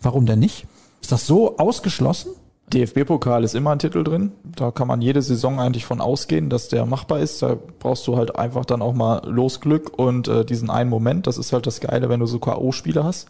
Warum 0.00 0.26
denn 0.26 0.38
nicht? 0.38 0.66
Ist 1.00 1.12
das 1.12 1.26
so 1.26 1.56
ausgeschlossen? 1.56 2.32
DFB-Pokal 2.72 3.44
ist 3.44 3.54
immer 3.54 3.70
ein 3.70 3.78
Titel 3.78 4.02
drin. 4.02 4.32
Da 4.44 4.72
kann 4.72 4.88
man 4.88 5.00
jede 5.00 5.22
Saison 5.22 5.60
eigentlich 5.60 5.86
von 5.86 6.00
ausgehen, 6.00 6.50
dass 6.50 6.68
der 6.68 6.84
machbar 6.84 7.20
ist. 7.20 7.40
Da 7.40 7.56
brauchst 7.78 8.06
du 8.08 8.16
halt 8.16 8.36
einfach 8.36 8.64
dann 8.64 8.82
auch 8.82 8.94
mal 8.94 9.22
Losglück 9.24 9.96
und 9.96 10.26
äh, 10.26 10.44
diesen 10.44 10.68
einen 10.68 10.90
Moment. 10.90 11.28
Das 11.28 11.38
ist 11.38 11.52
halt 11.52 11.66
das 11.66 11.80
Geile, 11.80 12.08
wenn 12.08 12.20
du 12.20 12.26
so 12.26 12.40
K.O.-Spiele 12.40 13.04
hast. 13.04 13.28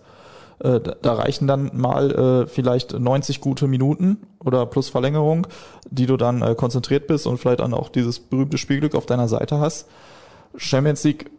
Äh, 0.60 0.80
da 0.80 1.14
reichen 1.14 1.46
dann 1.46 1.70
mal 1.74 2.10
äh, 2.10 2.46
vielleicht 2.46 2.98
90 2.98 3.40
gute 3.40 3.66
Minuten 3.66 4.18
oder 4.44 4.66
plus 4.66 4.88
Verlängerung, 4.88 5.46
die 5.90 6.06
du 6.06 6.16
dann 6.16 6.42
äh, 6.42 6.54
konzentriert 6.54 7.06
bist 7.06 7.26
und 7.26 7.38
vielleicht 7.38 7.60
dann 7.60 7.74
auch 7.74 7.88
dieses 7.88 8.20
berühmte 8.20 8.58
Spielglück 8.58 8.94
auf 8.94 9.06
deiner 9.06 9.28
Seite 9.28 9.58
hast. 9.58 9.86
Champions 10.56 11.04
League, 11.04 11.30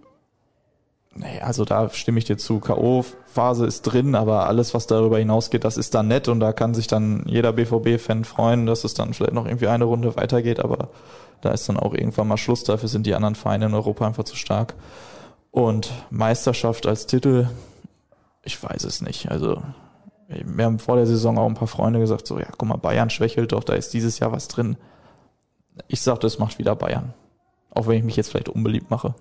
nee, 1.16 1.40
also 1.42 1.66
da 1.66 1.90
stimme 1.90 2.20
ich 2.20 2.26
dir 2.26 2.38
zu. 2.38 2.60
K.O.-Phase 2.60 3.66
ist 3.66 3.82
drin, 3.84 4.14
aber 4.14 4.48
alles, 4.48 4.76
was 4.76 4.86
darüber 4.86 5.18
hinausgeht, 5.18 5.64
das 5.64 5.78
ist 5.78 5.96
dann 5.96 6.08
nett 6.08 6.28
und 6.28 6.40
da 6.40 6.54
kann 6.54 6.76
sich 6.76 6.86
dann 6.86 7.24
jeder 7.26 7.54
BVB-Fan 7.54 8.24
freuen, 8.24 8.68
dass 8.68 8.84
es 8.84 8.94
dann 8.94 9.14
vielleicht 9.14 9.34
noch 9.34 9.48
irgendwie 9.48 9.68
eine 9.68 9.86
Runde 9.86 10.16
weitergeht, 10.16 10.60
aber 10.60 10.90
da 11.42 11.52
ist 11.52 11.68
dann 11.70 11.78
auch 11.78 11.94
irgendwann 11.94 12.28
mal 12.28 12.38
Schluss. 12.38 12.64
Dafür 12.64 12.90
sind 12.90 13.06
die 13.06 13.16
anderen 13.16 13.36
Vereine 13.36 13.66
in 13.66 13.74
Europa 13.74 14.06
einfach 14.06 14.24
zu 14.24 14.36
stark. 14.36 14.76
Und 15.52 15.92
Meisterschaft 16.10 16.86
als 16.86 17.08
Titel, 17.08 17.48
ich 18.48 18.64
weiß 18.64 18.86
es 18.86 19.02
nicht. 19.02 19.30
Also 19.30 19.62
wir 20.30 20.66
haben 20.66 20.80
vor 20.80 20.96
der 20.96 21.06
Saison 21.06 21.38
auch 21.38 21.48
ein 21.48 21.54
paar 21.54 21.68
Freunde 21.68 22.00
gesagt, 22.00 22.26
so 22.28 22.40
ja, 22.40 22.48
guck 22.58 22.68
mal, 22.68 22.78
Bayern 22.78 23.10
schwächelt 23.10 23.52
doch, 23.52 23.64
da 23.64 23.74
ist 23.74 23.94
dieses 23.94 24.20
Jahr 24.20 24.32
was 24.32 24.48
drin. 24.48 24.78
Ich 25.88 26.02
sag, 26.02 26.22
das 26.22 26.40
macht 26.40 26.58
wieder 26.58 26.76
Bayern. 26.76 27.14
Auch 27.70 27.88
wenn 27.88 27.98
ich 27.98 28.04
mich 28.04 28.16
jetzt 28.16 28.30
vielleicht 28.30 28.50
unbeliebt 28.50 28.90
mache. 28.90 29.14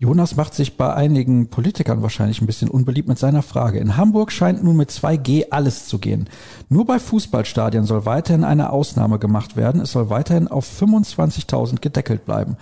Jonas 0.00 0.36
macht 0.36 0.54
sich 0.54 0.76
bei 0.76 0.94
einigen 0.94 1.48
Politikern 1.48 2.02
wahrscheinlich 2.02 2.40
ein 2.40 2.46
bisschen 2.46 2.70
unbeliebt 2.70 3.08
mit 3.08 3.18
seiner 3.18 3.42
Frage. 3.42 3.80
In 3.80 3.96
Hamburg 3.96 4.30
scheint 4.30 4.62
nun 4.62 4.76
mit 4.76 4.90
2G 4.90 5.46
alles 5.50 5.88
zu 5.88 5.98
gehen. 5.98 6.28
Nur 6.68 6.86
bei 6.86 7.00
Fußballstadien 7.00 7.84
soll 7.84 8.06
weiterhin 8.06 8.44
eine 8.44 8.70
Ausnahme 8.70 9.18
gemacht 9.18 9.56
werden. 9.56 9.80
Es 9.80 9.92
soll 9.92 10.08
weiterhin 10.08 10.46
auf 10.48 10.66
25.000 10.80 11.80
gedeckelt 11.80 12.24
bleiben. 12.24 12.56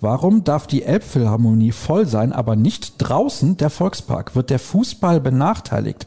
Warum 0.00 0.44
darf 0.44 0.66
die 0.66 0.82
Elbphilharmonie 0.82 1.72
voll 1.72 2.06
sein, 2.06 2.32
aber 2.32 2.56
nicht 2.56 2.94
draußen 2.98 3.56
der 3.58 3.70
Volkspark? 3.70 4.34
Wird 4.34 4.50
der 4.50 4.58
Fußball 4.58 5.20
benachteiligt? 5.20 6.06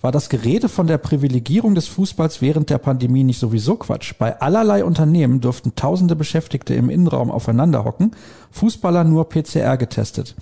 War 0.00 0.12
das 0.12 0.28
Gerede 0.28 0.68
von 0.68 0.86
der 0.86 0.98
Privilegierung 0.98 1.74
des 1.74 1.88
Fußballs 1.88 2.40
während 2.40 2.70
der 2.70 2.78
Pandemie 2.78 3.24
nicht 3.24 3.40
sowieso 3.40 3.76
Quatsch? 3.76 4.14
Bei 4.18 4.40
allerlei 4.40 4.84
Unternehmen 4.84 5.40
durften 5.40 5.74
tausende 5.74 6.16
Beschäftigte 6.16 6.74
im 6.74 6.90
Innenraum 6.90 7.30
aufeinander 7.30 7.84
hocken, 7.84 8.12
Fußballer 8.52 9.04
nur 9.04 9.28
PCR 9.28 9.76
getestet. 9.76 10.34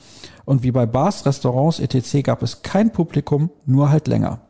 Und 0.45 0.63
wie 0.63 0.71
bei 0.71 0.87
Bars, 0.87 1.25
Restaurants 1.25 1.81
etc. 1.81 2.23
gab 2.23 2.43
es 2.43 2.63
kein 2.63 2.93
Publikum, 2.93 3.51
nur 3.65 3.91
halt 3.91 4.07
länger. 4.07 4.41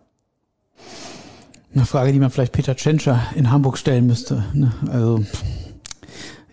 Eine 1.75 1.87
Frage, 1.87 2.13
die 2.13 2.19
man 2.19 2.31
vielleicht 2.31 2.53
Peter 2.53 2.77
Tschentscher 2.77 3.21
in 3.35 3.51
Hamburg 3.51 3.79
stellen 3.79 4.07
müsste. 4.07 4.45
Ne? 4.53 4.73
Also, 4.91 5.25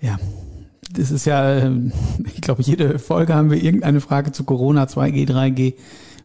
ja, 0.01 0.17
das 0.93 1.11
ist 1.11 1.25
ja, 1.25 1.57
ähm, 1.57 1.91
ich 2.25 2.41
glaube, 2.41 2.61
jede 2.61 2.99
Folge 2.99 3.33
haben 3.33 3.51
wir 3.51 3.61
irgendeine 3.61 4.01
Frage 4.01 4.31
zu 4.31 4.43
Corona, 4.43 4.85
2G, 4.85 5.27
3G. 5.27 5.73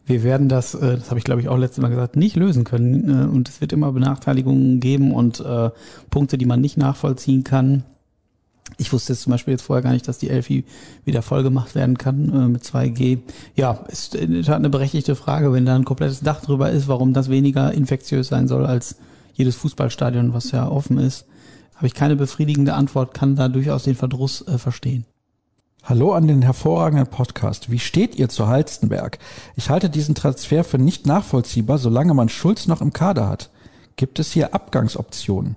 Wir 0.05 0.23
werden 0.23 0.47
das, 0.49 0.73
äh, 0.73 0.97
das 0.97 1.09
habe 1.09 1.19
ich 1.19 1.25
glaube 1.25 1.41
ich 1.41 1.49
auch 1.49 1.57
letztes 1.57 1.81
Mal 1.81 1.89
gesagt, 1.89 2.15
nicht 2.15 2.35
lösen 2.35 2.63
können. 2.63 3.09
Äh, 3.09 3.27
und 3.27 3.49
es 3.49 3.61
wird 3.61 3.73
immer 3.73 3.91
Benachteiligungen 3.91 4.79
geben 4.79 5.13
und 5.13 5.39
äh, 5.39 5.69
Punkte, 6.09 6.37
die 6.37 6.45
man 6.45 6.61
nicht 6.61 6.77
nachvollziehen 6.77 7.43
kann. 7.43 7.83
Ich 8.77 8.91
wusste 8.91 9.13
jetzt 9.13 9.23
zum 9.23 9.31
Beispiel 9.31 9.53
jetzt 9.53 9.63
vorher 9.63 9.81
gar 9.81 9.93
nicht, 9.93 10.07
dass 10.07 10.17
die 10.17 10.29
Elfi 10.29 10.65
wieder 11.05 11.21
voll 11.21 11.41
gemacht 11.41 11.73
werden 11.73 11.97
kann 11.97 12.51
mit 12.51 12.63
2G. 12.63 13.19
Ja, 13.55 13.85
ist 13.87 14.13
in 14.13 14.33
der 14.33 14.43
Tat 14.43 14.57
eine 14.57 14.69
berechtigte 14.69 15.15
Frage, 15.15 15.53
wenn 15.53 15.65
da 15.65 15.73
ein 15.73 15.85
komplettes 15.85 16.19
Dach 16.19 16.41
drüber 16.41 16.69
ist, 16.69 16.89
warum 16.89 17.13
das 17.13 17.29
weniger 17.29 17.73
infektiös 17.73 18.27
sein 18.27 18.49
soll 18.49 18.65
als 18.65 18.97
jedes 19.33 19.55
Fußballstadion, 19.55 20.33
was 20.33 20.51
ja 20.51 20.67
offen 20.67 20.97
ist 20.97 21.25
habe 21.77 21.87
ich 21.87 21.93
keine 21.93 22.15
befriedigende 22.15 22.73
Antwort, 22.73 23.13
kann 23.13 23.35
da 23.35 23.47
durchaus 23.47 23.83
den 23.83 23.95
Verdruss 23.95 24.45
äh, 24.47 24.57
verstehen. 24.57 25.05
Hallo 25.83 26.11
an 26.11 26.27
den 26.27 26.41
hervorragenden 26.41 27.07
Podcast. 27.07 27.71
Wie 27.71 27.79
steht 27.79 28.15
ihr 28.15 28.29
zu 28.29 28.47
Halstenberg? 28.47 29.19
Ich 29.55 29.69
halte 29.69 29.89
diesen 29.89 30.15
Transfer 30.15 30.63
für 30.63 30.79
nicht 30.79 31.05
nachvollziehbar, 31.05 31.77
solange 31.77 32.13
man 32.13 32.29
Schulz 32.29 32.67
noch 32.67 32.81
im 32.81 32.91
Kader 32.91 33.29
hat. 33.29 33.51
Gibt 33.95 34.19
es 34.19 34.31
hier 34.31 34.53
Abgangsoptionen? 34.53 35.55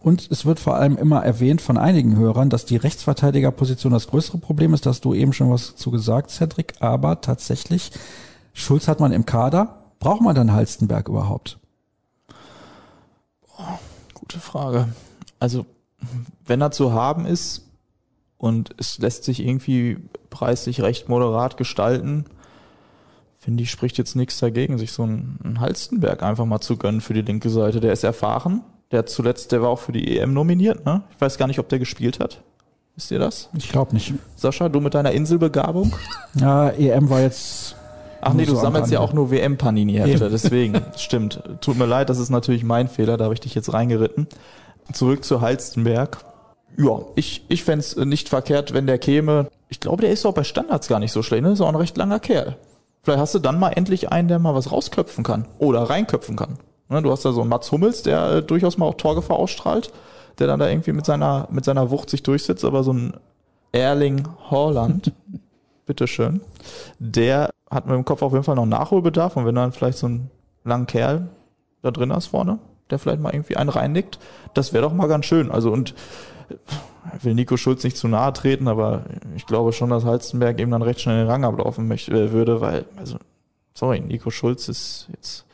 Und 0.00 0.26
es 0.32 0.46
wird 0.46 0.58
vor 0.58 0.76
allem 0.76 0.96
immer 0.96 1.22
erwähnt 1.22 1.60
von 1.60 1.78
einigen 1.78 2.16
Hörern, 2.16 2.50
dass 2.50 2.64
die 2.64 2.76
Rechtsverteidigerposition 2.76 3.92
das 3.92 4.08
größere 4.08 4.38
Problem 4.38 4.74
ist. 4.74 4.86
Da 4.86 4.90
hast 4.90 5.04
du 5.04 5.14
eben 5.14 5.32
schon 5.32 5.50
was 5.50 5.76
zu 5.76 5.90
gesagt, 5.92 6.30
Cedric. 6.30 6.74
Aber 6.80 7.20
tatsächlich, 7.20 7.92
Schulz 8.52 8.88
hat 8.88 8.98
man 8.98 9.12
im 9.12 9.26
Kader. 9.26 9.84
Braucht 10.00 10.22
man 10.22 10.34
dann 10.34 10.52
Halstenberg 10.52 11.08
überhaupt? 11.08 11.60
Gute 14.14 14.40
Frage. 14.40 14.88
Also, 15.42 15.66
wenn 16.46 16.60
er 16.60 16.70
zu 16.70 16.92
haben 16.92 17.26
ist 17.26 17.68
und 18.38 18.76
es 18.78 18.98
lässt 18.98 19.24
sich 19.24 19.44
irgendwie 19.44 19.98
preislich 20.30 20.82
recht 20.82 21.08
moderat 21.08 21.56
gestalten, 21.56 22.26
finde 23.40 23.64
ich, 23.64 23.70
spricht 23.72 23.98
jetzt 23.98 24.14
nichts 24.14 24.38
dagegen, 24.38 24.78
sich 24.78 24.92
so 24.92 25.02
einen, 25.02 25.58
Halstenberg 25.58 26.22
einfach 26.22 26.44
mal 26.44 26.60
zu 26.60 26.76
gönnen 26.76 27.00
für 27.00 27.12
die 27.12 27.22
linke 27.22 27.50
Seite. 27.50 27.80
Der 27.80 27.92
ist 27.92 28.04
erfahren. 28.04 28.62
Der 28.92 29.00
hat 29.00 29.08
zuletzt, 29.08 29.50
der 29.50 29.62
war 29.62 29.70
auch 29.70 29.80
für 29.80 29.90
die 29.90 30.16
EM 30.16 30.32
nominiert, 30.32 30.86
ne? 30.86 31.02
Ich 31.10 31.20
weiß 31.20 31.38
gar 31.38 31.48
nicht, 31.48 31.58
ob 31.58 31.68
der 31.68 31.80
gespielt 31.80 32.20
hat. 32.20 32.40
Wisst 32.94 33.10
ihr 33.10 33.18
das? 33.18 33.48
Ich 33.58 33.68
glaube 33.68 33.94
nicht. 33.94 34.14
Sascha, 34.36 34.68
du 34.68 34.78
mit 34.78 34.94
deiner 34.94 35.10
Inselbegabung? 35.10 35.92
Ja, 36.34 36.68
EM 36.68 37.10
war 37.10 37.20
jetzt. 37.20 37.74
Ach 38.20 38.32
nee, 38.32 38.44
du 38.44 38.54
so 38.54 38.60
sammelst 38.60 38.92
ja 38.92 39.00
auch 39.00 39.12
nur 39.12 39.32
WM-Panini-Hefte, 39.32 40.30
deswegen. 40.30 40.80
Stimmt. 40.96 41.42
Tut 41.60 41.76
mir 41.76 41.86
leid, 41.86 42.10
das 42.10 42.20
ist 42.20 42.30
natürlich 42.30 42.62
mein 42.62 42.86
Fehler, 42.86 43.16
da 43.16 43.24
habe 43.24 43.34
ich 43.34 43.40
dich 43.40 43.56
jetzt 43.56 43.72
reingeritten. 43.72 44.28
Zurück 44.92 45.24
zu 45.24 45.40
Halstenberg. 45.40 46.18
Ja, 46.76 47.00
ich, 47.16 47.44
ich 47.48 47.64
fände 47.64 47.80
es 47.80 47.96
nicht 47.96 48.28
verkehrt, 48.28 48.72
wenn 48.72 48.86
der 48.86 48.98
käme. 48.98 49.48
Ich 49.68 49.80
glaube, 49.80 50.02
der 50.02 50.10
ist 50.10 50.24
auch 50.24 50.34
bei 50.34 50.44
Standards 50.44 50.88
gar 50.88 50.98
nicht 50.98 51.12
so 51.12 51.22
schlecht. 51.22 51.42
Ne? 51.42 51.52
Ist 51.52 51.60
auch 51.60 51.68
ein 51.68 51.76
recht 51.76 51.96
langer 51.96 52.20
Kerl. 52.20 52.56
Vielleicht 53.02 53.20
hast 53.20 53.34
du 53.34 53.38
dann 53.38 53.58
mal 53.58 53.70
endlich 53.70 54.10
einen, 54.10 54.28
der 54.28 54.38
mal 54.38 54.54
was 54.54 54.70
rausköpfen 54.72 55.24
kann. 55.24 55.46
Oder 55.58 55.82
reinköpfen 55.82 56.36
kann. 56.36 56.58
Ne? 56.88 57.02
Du 57.02 57.10
hast 57.10 57.24
da 57.24 57.32
so 57.32 57.40
einen 57.40 57.50
Mats 57.50 57.70
Hummels, 57.72 58.02
der 58.02 58.30
äh, 58.30 58.42
durchaus 58.42 58.78
mal 58.78 58.86
auch 58.86 58.94
Torgefahr 58.94 59.38
ausstrahlt. 59.38 59.92
Der 60.38 60.46
dann 60.46 60.60
da 60.60 60.68
irgendwie 60.68 60.92
mit 60.92 61.04
seiner, 61.04 61.46
mit 61.50 61.64
seiner 61.64 61.90
Wucht 61.90 62.08
sich 62.08 62.22
durchsetzt. 62.22 62.64
Aber 62.64 62.84
so 62.84 62.92
ein 62.92 63.14
Erling 63.72 64.26
Haaland, 64.50 65.12
bitteschön, 65.86 66.40
der 66.98 67.50
hat 67.70 67.86
mit 67.86 67.94
dem 67.94 68.04
Kopf 68.04 68.22
auf 68.22 68.32
jeden 68.32 68.44
Fall 68.44 68.56
noch 68.56 68.66
Nachholbedarf. 68.66 69.36
Und 69.36 69.46
wenn 69.46 69.54
du 69.54 69.60
dann 69.60 69.72
vielleicht 69.72 69.98
so 69.98 70.06
einen 70.06 70.30
langen 70.64 70.86
Kerl 70.86 71.28
da 71.82 71.90
drin 71.90 72.12
hast 72.12 72.28
vorne, 72.28 72.58
der 72.92 72.98
vielleicht 72.98 73.20
mal 73.20 73.34
irgendwie 73.34 73.56
einen 73.56 73.70
reinnickt. 73.70 74.18
Das 74.54 74.72
wäre 74.72 74.82
doch 74.82 74.92
mal 74.92 75.08
ganz 75.08 75.26
schön. 75.26 75.50
Also 75.50 75.72
und 75.72 75.94
will 77.20 77.34
Nico 77.34 77.56
Schulz 77.56 77.84
nicht 77.84 77.96
zu 77.96 78.08
nahe 78.08 78.32
treten, 78.32 78.68
aber 78.68 79.04
ich 79.36 79.46
glaube 79.46 79.72
schon, 79.72 79.90
dass 79.90 80.04
Halstenberg 80.04 80.60
eben 80.60 80.70
dann 80.70 80.82
recht 80.82 81.00
schnell 81.00 81.18
den 81.18 81.28
Rang 81.28 81.44
ablaufen 81.44 81.88
möchte, 81.88 82.12
äh, 82.12 82.32
würde, 82.32 82.60
weil, 82.60 82.84
also, 82.96 83.18
sorry, 83.74 84.00
Nico 84.00 84.30
Schulz 84.30 84.68
ist 84.68 85.08
jetzt 85.12 85.44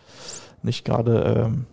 nicht 0.62 0.84
gerade 0.84 1.46
ähm, 1.46 1.66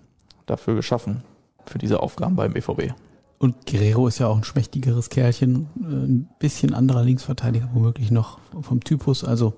dafür 0.46 0.76
geschaffen, 0.76 1.24
für 1.66 1.78
diese 1.78 2.02
Aufgaben 2.02 2.36
beim 2.36 2.54
BVB. 2.54 2.94
Und 3.38 3.66
Guerrero 3.66 4.08
ist 4.08 4.20
ja 4.20 4.28
auch 4.28 4.38
ein 4.38 4.44
schmächtigeres 4.44 5.10
Kerlchen, 5.10 5.68
äh, 5.82 5.86
ein 5.86 6.30
bisschen 6.40 6.74
anderer 6.74 7.04
Linksverteidiger 7.04 7.70
womöglich 7.74 8.12
noch 8.12 8.40
vom 8.62 8.84
Typus. 8.84 9.24
Also 9.24 9.54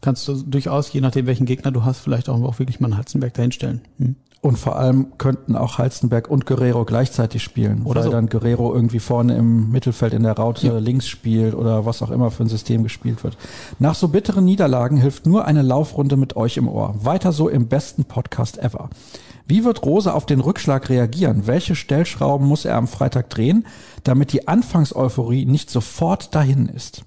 kannst 0.00 0.26
du 0.28 0.42
durchaus, 0.42 0.92
je 0.92 1.00
nachdem 1.00 1.26
welchen 1.26 1.46
Gegner 1.46 1.70
du 1.70 1.84
hast, 1.84 2.00
vielleicht 2.00 2.28
auch, 2.28 2.40
auch 2.42 2.58
wirklich 2.58 2.80
mal 2.80 2.88
einen 2.88 2.96
Halzenberg 2.96 3.34
dahinstellen. 3.34 3.82
Hm. 3.98 4.16
Und 4.44 4.58
vor 4.58 4.74
allem 4.74 5.12
könnten 5.18 5.54
auch 5.54 5.78
Halstenberg 5.78 6.28
und 6.28 6.46
Guerrero 6.46 6.84
gleichzeitig 6.84 7.44
spielen, 7.44 7.82
Oder 7.84 8.00
weil 8.00 8.06
so. 8.06 8.10
dann 8.10 8.28
Guerrero 8.28 8.74
irgendwie 8.74 8.98
vorne 8.98 9.36
im 9.36 9.70
Mittelfeld 9.70 10.12
in 10.12 10.24
der 10.24 10.32
Raute 10.36 10.66
Ja. 10.66 10.78
links 10.78 11.06
spielt 11.06 11.54
oder 11.54 11.86
was 11.86 12.02
auch 12.02 12.10
immer 12.10 12.32
für 12.32 12.42
ein 12.42 12.48
System 12.48 12.82
gespielt 12.82 13.22
wird. 13.22 13.38
Nach 13.78 13.94
so 13.94 14.08
bitteren 14.08 14.44
Niederlagen 14.44 14.96
hilft 14.96 15.26
nur 15.26 15.44
eine 15.44 15.62
Laufrunde 15.62 16.16
mit 16.16 16.34
euch 16.34 16.56
im 16.56 16.66
Ohr. 16.66 16.92
Weiter 17.00 17.30
so 17.30 17.48
im 17.48 17.68
besten 17.68 18.04
Podcast 18.04 18.58
ever. 18.58 18.90
Wie 19.46 19.64
wird 19.64 19.84
Rose 19.84 20.12
auf 20.12 20.26
den 20.26 20.40
Rückschlag 20.40 20.88
reagieren? 20.88 21.46
Welche 21.46 21.76
Stellschrauben 21.76 22.44
muss 22.48 22.64
er 22.64 22.74
am 22.76 22.88
Freitag 22.88 23.30
drehen, 23.30 23.64
damit 24.02 24.32
die 24.32 24.48
Anfangseuphorie 24.48 25.46
nicht 25.46 25.70
sofort 25.70 26.34
dahin 26.34 26.66
ist? 26.66 27.04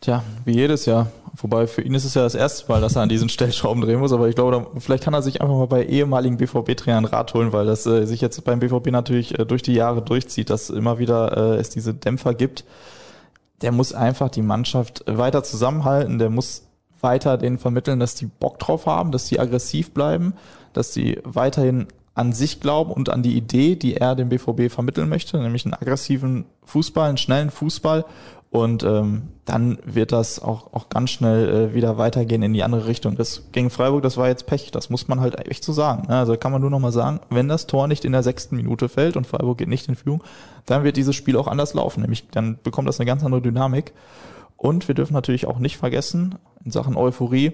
Tja, 0.00 0.24
wie 0.44 0.54
jedes 0.56 0.86
Jahr. 0.86 1.06
Wobei 1.34 1.66
für 1.66 1.80
ihn 1.80 1.94
ist 1.94 2.04
es 2.04 2.14
ja 2.14 2.22
das 2.22 2.34
erste 2.34 2.70
Mal, 2.70 2.80
dass 2.80 2.96
er 2.96 3.02
an 3.02 3.08
diesen 3.08 3.30
Stellschrauben 3.30 3.82
drehen 3.82 4.00
muss, 4.00 4.12
aber 4.12 4.28
ich 4.28 4.34
glaube, 4.34 4.66
vielleicht 4.80 5.02
kann 5.02 5.14
er 5.14 5.22
sich 5.22 5.40
einfach 5.40 5.54
mal 5.54 5.66
bei 5.66 5.84
ehemaligen 5.84 6.36
BVB-Trainern 6.36 7.06
Rat 7.06 7.32
holen, 7.32 7.52
weil 7.52 7.64
das 7.64 7.86
äh, 7.86 8.04
sich 8.04 8.20
jetzt 8.20 8.44
beim 8.44 8.60
BVB 8.60 8.90
natürlich 8.90 9.38
äh, 9.38 9.46
durch 9.46 9.62
die 9.62 9.72
Jahre 9.72 10.02
durchzieht, 10.02 10.50
dass 10.50 10.68
immer 10.68 10.98
wieder 10.98 11.54
äh, 11.54 11.60
es 11.60 11.70
diese 11.70 11.94
Dämpfer 11.94 12.34
gibt. 12.34 12.64
Der 13.62 13.72
muss 13.72 13.94
einfach 13.94 14.28
die 14.28 14.42
Mannschaft 14.42 15.04
weiter 15.06 15.42
zusammenhalten, 15.42 16.18
der 16.18 16.28
muss 16.28 16.66
weiter 17.00 17.38
denen 17.38 17.58
vermitteln, 17.58 17.98
dass 17.98 18.14
die 18.14 18.26
Bock 18.26 18.58
drauf 18.58 18.84
haben, 18.86 19.10
dass 19.10 19.26
die 19.26 19.40
aggressiv 19.40 19.92
bleiben, 19.92 20.34
dass 20.74 20.92
sie 20.92 21.18
weiterhin 21.24 21.86
an 22.14 22.32
sich 22.32 22.60
glauben 22.60 22.92
und 22.92 23.08
an 23.08 23.22
die 23.22 23.36
Idee, 23.36 23.74
die 23.74 23.96
er 23.96 24.14
dem 24.14 24.28
BVB 24.28 24.70
vermitteln 24.70 25.08
möchte, 25.08 25.38
nämlich 25.38 25.64
einen 25.64 25.74
aggressiven 25.74 26.44
Fußball, 26.64 27.08
einen 27.08 27.16
schnellen 27.16 27.50
Fußball. 27.50 28.04
Und 28.52 28.82
ähm, 28.82 29.30
dann 29.46 29.78
wird 29.82 30.12
das 30.12 30.38
auch, 30.38 30.74
auch 30.74 30.90
ganz 30.90 31.08
schnell 31.08 31.48
äh, 31.48 31.74
wieder 31.74 31.96
weitergehen 31.96 32.42
in 32.42 32.52
die 32.52 32.62
andere 32.62 32.86
Richtung. 32.86 33.16
Das 33.16 33.44
gegen 33.50 33.70
Freiburg, 33.70 34.02
das 34.02 34.18
war 34.18 34.28
jetzt 34.28 34.44
Pech. 34.44 34.70
Das 34.70 34.90
muss 34.90 35.08
man 35.08 35.20
halt 35.20 35.48
echt 35.48 35.64
so 35.64 35.72
sagen. 35.72 36.06
ne? 36.08 36.18
Also 36.18 36.36
kann 36.36 36.52
man 36.52 36.60
nur 36.60 36.68
noch 36.68 36.78
mal 36.78 36.92
sagen, 36.92 37.20
wenn 37.30 37.48
das 37.48 37.66
Tor 37.66 37.88
nicht 37.88 38.04
in 38.04 38.12
der 38.12 38.22
sechsten 38.22 38.56
Minute 38.56 38.90
fällt 38.90 39.16
und 39.16 39.26
Freiburg 39.26 39.56
geht 39.56 39.68
nicht 39.68 39.88
in 39.88 39.96
Führung, 39.96 40.22
dann 40.66 40.84
wird 40.84 40.98
dieses 40.98 41.16
Spiel 41.16 41.38
auch 41.38 41.46
anders 41.46 41.72
laufen. 41.72 42.02
Nämlich 42.02 42.28
dann 42.28 42.58
bekommt 42.62 42.88
das 42.88 43.00
eine 43.00 43.06
ganz 43.06 43.24
andere 43.24 43.40
Dynamik. 43.40 43.94
Und 44.58 44.86
wir 44.86 44.94
dürfen 44.94 45.14
natürlich 45.14 45.46
auch 45.46 45.58
nicht 45.58 45.78
vergessen, 45.78 46.34
in 46.62 46.72
Sachen 46.72 46.94
Euphorie 46.94 47.52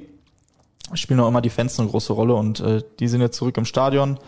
spielen 0.94 1.20
auch 1.20 1.28
immer 1.28 1.42
die 1.42 1.51
Fans 1.51 1.78
eine 1.78 1.88
große 1.88 2.12
Rolle 2.12 2.34
und 2.34 2.59
äh, 2.59 2.82
die 2.99 3.07
sind 3.07 3.20
jetzt 3.20 3.36
zurück 3.36 3.57
im 3.57 3.66
Stadion. 3.66 4.18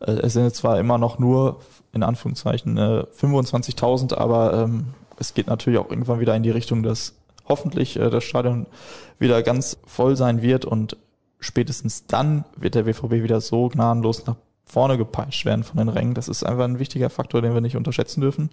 Äh, 0.00 0.12
es 0.12 0.32
sind 0.32 0.42
jetzt 0.42 0.56
zwar 0.56 0.80
immer 0.80 0.98
noch 0.98 1.20
nur, 1.20 1.60
in 1.92 2.02
Anführungszeichen, 2.02 2.76
äh, 2.76 3.04
25.000, 3.16 4.14
aber 4.14 4.64
ähm, 4.64 4.86
es 5.18 5.34
geht 5.34 5.46
natürlich 5.46 5.78
auch 5.78 5.90
irgendwann 5.90 6.20
wieder 6.20 6.34
in 6.34 6.42
die 6.42 6.50
Richtung, 6.50 6.82
dass 6.82 7.14
hoffentlich 7.46 7.98
äh, 7.98 8.10
das 8.10 8.24
Stadion 8.24 8.66
wieder 9.18 9.42
ganz 9.42 9.78
voll 9.86 10.16
sein 10.16 10.42
wird 10.42 10.64
und 10.64 10.96
spätestens 11.40 12.06
dann 12.06 12.44
wird 12.56 12.74
der 12.74 12.84
BVB 12.84 13.22
wieder 13.22 13.40
so 13.40 13.68
gnadenlos 13.68 14.26
nach 14.26 14.36
vorne 14.64 14.98
gepeitscht 14.98 15.44
werden 15.44 15.64
von 15.64 15.78
den 15.78 15.88
Rängen. 15.88 16.14
Das 16.14 16.28
ist 16.28 16.44
einfach 16.44 16.64
ein 16.64 16.78
wichtiger 16.78 17.10
Faktor, 17.10 17.42
den 17.42 17.54
wir 17.54 17.60
nicht 17.60 17.76
unterschätzen 17.76 18.20
dürfen. 18.20 18.50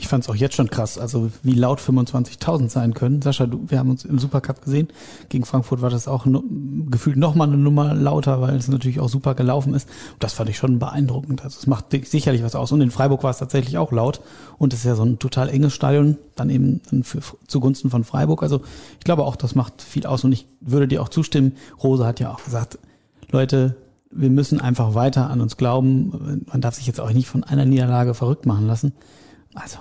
Ich 0.00 0.08
fand 0.08 0.24
es 0.24 0.30
auch 0.30 0.34
jetzt 0.34 0.54
schon 0.54 0.70
krass, 0.70 0.96
also 0.96 1.30
wie 1.42 1.52
laut 1.52 1.78
25.000 1.78 2.70
sein 2.70 2.94
können. 2.94 3.20
Sascha, 3.20 3.46
du, 3.46 3.66
wir 3.68 3.78
haben 3.78 3.90
uns 3.90 4.06
im 4.06 4.18
Supercup 4.18 4.62
gesehen. 4.64 4.88
Gegen 5.28 5.44
Frankfurt 5.44 5.82
war 5.82 5.90
das 5.90 6.08
auch 6.08 6.24
nu 6.24 6.42
gefühlt 6.90 7.18
nochmal 7.18 7.48
eine 7.48 7.58
Nummer 7.58 7.92
lauter, 7.92 8.40
weil 8.40 8.56
es 8.56 8.66
natürlich 8.66 8.98
auch 8.98 9.10
super 9.10 9.34
gelaufen 9.34 9.74
ist. 9.74 9.86
Und 10.14 10.24
das 10.24 10.32
fand 10.32 10.48
ich 10.48 10.56
schon 10.56 10.78
beeindruckend. 10.78 11.44
Also 11.44 11.58
es 11.58 11.66
macht 11.66 11.90
sicherlich 11.90 12.42
was 12.42 12.54
aus. 12.54 12.72
Und 12.72 12.80
in 12.80 12.90
Freiburg 12.90 13.22
war 13.24 13.30
es 13.30 13.36
tatsächlich 13.36 13.76
auch 13.76 13.92
laut. 13.92 14.22
Und 14.56 14.72
es 14.72 14.80
ist 14.80 14.86
ja 14.86 14.94
so 14.94 15.04
ein 15.04 15.18
total 15.18 15.50
enges 15.50 15.74
Stadion, 15.74 16.16
dann 16.34 16.48
eben 16.48 16.80
für, 17.02 17.20
zugunsten 17.46 17.90
von 17.90 18.02
Freiburg. 18.02 18.42
Also 18.42 18.62
ich 18.98 19.04
glaube 19.04 19.24
auch, 19.24 19.36
das 19.36 19.54
macht 19.54 19.82
viel 19.82 20.06
aus. 20.06 20.24
Und 20.24 20.32
ich 20.32 20.46
würde 20.62 20.88
dir 20.88 21.02
auch 21.02 21.10
zustimmen. 21.10 21.56
Rose 21.82 22.06
hat 22.06 22.20
ja 22.20 22.32
auch 22.32 22.42
gesagt, 22.42 22.78
Leute, 23.30 23.76
wir 24.10 24.30
müssen 24.30 24.62
einfach 24.62 24.94
weiter 24.94 25.28
an 25.28 25.42
uns 25.42 25.58
glauben. 25.58 26.46
Man 26.50 26.62
darf 26.62 26.76
sich 26.76 26.86
jetzt 26.86 27.00
auch 27.00 27.12
nicht 27.12 27.28
von 27.28 27.44
einer 27.44 27.66
Niederlage 27.66 28.14
verrückt 28.14 28.46
machen 28.46 28.66
lassen. 28.66 28.94
Also, 29.54 29.78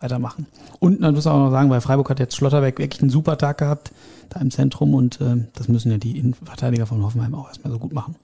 weitermachen. 0.00 0.46
Und 0.80 1.00
man 1.00 1.14
muss 1.14 1.26
auch 1.26 1.38
noch 1.38 1.50
sagen, 1.50 1.68
bei 1.68 1.80
Freiburg 1.80 2.10
hat 2.10 2.18
jetzt 2.18 2.36
Schlotterbeck 2.36 2.78
wirklich 2.78 3.02
einen 3.02 3.10
super 3.10 3.38
Tag 3.38 3.58
gehabt, 3.58 3.92
da 4.28 4.40
im 4.40 4.50
Zentrum 4.50 4.94
und 4.94 5.20
äh, 5.20 5.48
das 5.54 5.68
müssen 5.68 5.90
ja 5.90 5.98
die 5.98 6.18
Innenverteidiger 6.18 6.86
von 6.86 7.02
Hoffenheim 7.02 7.34
auch 7.34 7.48
erstmal 7.48 7.72
so 7.72 7.78
gut 7.78 7.92
machen. 7.92 8.16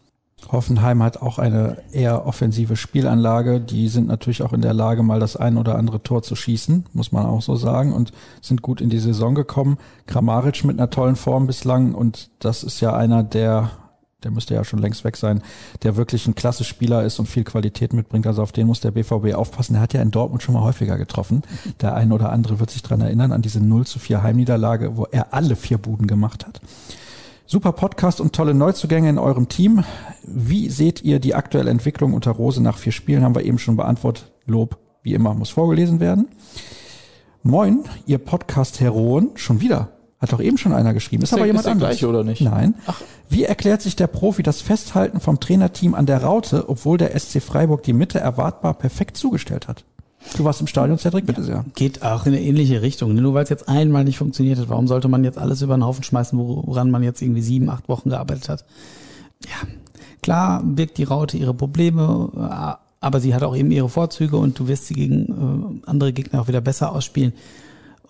Hoffenheim 0.50 1.02
hat 1.02 1.20
auch 1.20 1.38
eine 1.38 1.78
eher 1.92 2.24
offensive 2.26 2.76
Spielanlage. 2.76 3.60
Die 3.60 3.88
sind 3.88 4.06
natürlich 4.06 4.42
auch 4.42 4.52
in 4.52 4.62
der 4.62 4.72
Lage, 4.72 5.02
mal 5.02 5.20
das 5.20 5.36
ein 5.36 5.56
oder 5.56 5.76
andere 5.76 6.02
Tor 6.02 6.22
zu 6.22 6.36
schießen, 6.36 6.86
muss 6.92 7.12
man 7.12 7.26
auch 7.26 7.42
so 7.42 7.56
sagen, 7.56 7.92
und 7.92 8.12
sind 8.40 8.62
gut 8.62 8.80
in 8.80 8.88
die 8.88 9.00
Saison 9.00 9.34
gekommen. 9.34 9.78
Kramaric 10.06 10.64
mit 10.64 10.78
einer 10.78 10.90
tollen 10.90 11.16
Form 11.16 11.46
bislang 11.46 11.94
und 11.94 12.30
das 12.38 12.62
ist 12.62 12.80
ja 12.80 12.94
einer, 12.94 13.24
der, 13.24 13.70
der 14.24 14.32
müsste 14.32 14.54
ja 14.54 14.64
schon 14.64 14.80
längst 14.80 15.04
weg 15.04 15.16
sein, 15.16 15.42
der 15.82 15.96
wirklich 15.96 16.26
ein 16.26 16.34
klasse 16.34 16.64
Spieler 16.64 17.04
ist 17.04 17.20
und 17.20 17.26
viel 17.26 17.44
Qualität 17.44 17.92
mitbringt. 17.92 18.26
Also 18.26 18.42
auf 18.42 18.50
den 18.50 18.66
muss 18.66 18.80
der 18.80 18.90
BVB 18.90 19.34
aufpassen. 19.34 19.76
Er 19.76 19.80
hat 19.80 19.92
ja 19.92 20.02
in 20.02 20.10
Dortmund 20.10 20.42
schon 20.42 20.54
mal 20.54 20.62
häufiger 20.62 20.98
getroffen. 20.98 21.42
Der 21.80 21.94
ein 21.94 22.10
oder 22.10 22.32
andere 22.32 22.58
wird 22.58 22.70
sich 22.70 22.82
dran 22.82 23.00
erinnern 23.00 23.30
an 23.30 23.42
diese 23.42 23.60
0 23.60 23.86
zu 23.86 24.00
4 24.00 24.22
Heimniederlage, 24.22 24.96
wo 24.96 25.04
er 25.04 25.32
alle 25.34 25.54
vier 25.54 25.78
Buden 25.78 26.08
gemacht 26.08 26.46
hat. 26.46 26.60
Super 27.46 27.72
Podcast 27.72 28.20
und 28.20 28.34
tolle 28.34 28.54
Neuzugänge 28.54 29.08
in 29.08 29.18
eurem 29.18 29.48
Team. 29.48 29.84
Wie 30.24 30.68
seht 30.68 31.02
ihr 31.02 31.20
die 31.20 31.34
aktuelle 31.36 31.70
Entwicklung 31.70 32.12
unter 32.12 32.32
Rose 32.32 32.60
nach 32.60 32.76
vier 32.76 32.92
Spielen? 32.92 33.22
Haben 33.22 33.36
wir 33.36 33.44
eben 33.44 33.58
schon 33.58 33.76
beantwortet. 33.76 34.32
Lob, 34.46 34.78
wie 35.02 35.14
immer, 35.14 35.32
muss 35.32 35.50
vorgelesen 35.50 36.00
werden. 36.00 36.28
Moin, 37.44 37.84
ihr 38.06 38.18
Podcast-Heroen. 38.18 39.30
Schon 39.36 39.60
wieder. 39.60 39.97
Hat 40.20 40.32
doch 40.32 40.40
eben 40.40 40.58
schon 40.58 40.72
einer 40.72 40.94
geschrieben. 40.94 41.22
Ist, 41.22 41.28
Ist 41.30 41.32
aber 41.34 41.40
der- 41.42 41.46
jemand 41.46 41.60
ist 41.60 41.64
der 41.66 41.72
anderes. 41.72 41.90
gleiche 41.98 42.08
oder 42.08 42.24
nicht? 42.24 42.40
Nein. 42.40 42.74
Wie 43.28 43.44
erklärt 43.44 43.82
sich 43.82 43.94
der 43.94 44.08
Profi 44.08 44.42
das 44.42 44.60
Festhalten 44.60 45.20
vom 45.20 45.38
Trainerteam 45.38 45.94
an 45.94 46.06
der 46.06 46.22
Raute, 46.24 46.68
obwohl 46.68 46.98
der 46.98 47.14
SC 47.18 47.40
Freiburg 47.40 47.82
die 47.84 47.92
Mitte 47.92 48.18
erwartbar 48.18 48.74
perfekt 48.74 49.16
zugestellt 49.16 49.68
hat? 49.68 49.84
Du 50.36 50.42
warst 50.42 50.60
im 50.60 50.66
Stadion, 50.66 50.98
Cedric, 50.98 51.24
bitte 51.26 51.44
sehr. 51.44 51.64
Geht 51.76 52.02
auch 52.02 52.26
in 52.26 52.32
eine 52.34 52.42
ähnliche 52.42 52.82
Richtung. 52.82 53.14
Nur 53.14 53.34
weil 53.34 53.44
es 53.44 53.48
jetzt 53.50 53.68
einmal 53.68 54.02
nicht 54.02 54.18
funktioniert 54.18 54.58
hat, 54.58 54.68
warum 54.68 54.88
sollte 54.88 55.06
man 55.06 55.22
jetzt 55.22 55.38
alles 55.38 55.62
über 55.62 55.76
den 55.76 55.84
Haufen 55.84 56.02
schmeißen, 56.02 56.36
woran 56.36 56.90
man 56.90 57.04
jetzt 57.04 57.22
irgendwie 57.22 57.40
sieben, 57.42 57.70
acht 57.70 57.88
Wochen 57.88 58.10
gearbeitet 58.10 58.48
hat? 58.48 58.64
Ja, 59.44 59.68
klar 60.20 60.62
birgt 60.64 60.98
die 60.98 61.04
Raute 61.04 61.36
ihre 61.36 61.54
Probleme, 61.54 62.30
äh, 62.36 62.74
aber 63.00 63.20
sie 63.20 63.32
hat 63.32 63.44
auch 63.44 63.54
eben 63.54 63.70
ihre 63.70 63.88
Vorzüge 63.88 64.36
und 64.36 64.58
du 64.58 64.66
wirst 64.66 64.86
sie 64.88 64.94
gegen 64.94 65.80
äh, 65.84 65.88
andere 65.88 66.12
Gegner 66.12 66.40
auch 66.40 66.48
wieder 66.48 66.60
besser 66.60 66.92
ausspielen. 66.92 67.32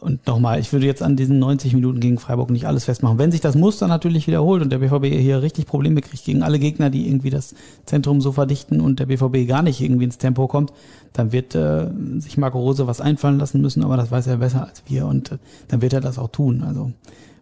Und 0.01 0.27
nochmal, 0.29 0.61
ich 0.61 0.73
würde 0.73 0.87
jetzt 0.87 1.03
an 1.03 1.17
diesen 1.17 1.41
90 1.41 1.75
Minuten 1.75 1.99
gegen 1.99 2.19
Freiburg 2.19 2.51
nicht 2.51 2.67
alles 2.67 2.85
festmachen. 2.85 3.19
Wenn 3.19 3.33
sich 3.33 3.41
das 3.41 3.57
Muster 3.57 3.89
natürlich 3.89 4.29
wiederholt 4.29 4.63
und 4.63 4.71
der 4.71 4.79
BVB 4.79 5.07
hier 5.07 5.43
richtig 5.43 5.67
Probleme 5.67 6.01
kriegt 6.03 6.25
gegen 6.25 6.45
alle 6.45 6.61
Gegner, 6.61 6.89
die 6.89 7.09
irgendwie 7.09 7.31
das 7.31 7.55
Zentrum 7.85 8.21
so 8.21 8.31
verdichten 8.31 8.81
und 8.81 9.01
der 9.01 9.07
BVB 9.07 9.49
gar 9.49 9.63
nicht 9.63 9.81
irgendwie 9.81 10.05
ins 10.05 10.19
Tempo 10.19 10.47
kommt, 10.47 10.73
dann 11.13 11.33
wird 11.33 11.57
äh, 11.57 11.89
sich 12.19 12.39
Marco 12.39 12.61
Rose 12.61 12.87
was 12.87 13.01
einfallen 13.01 13.39
lassen 13.39 13.61
müssen, 13.61 13.83
aber 13.83 13.97
das 13.97 14.13
weiß 14.13 14.29
er 14.29 14.37
besser 14.37 14.69
als 14.69 14.85
wir 14.87 15.07
und 15.07 15.33
äh, 15.33 15.39
dann 15.67 15.83
wird 15.83 15.93
er 15.93 16.01
das 16.01 16.19
auch 16.19 16.29
tun. 16.29 16.63
Also 16.63 16.93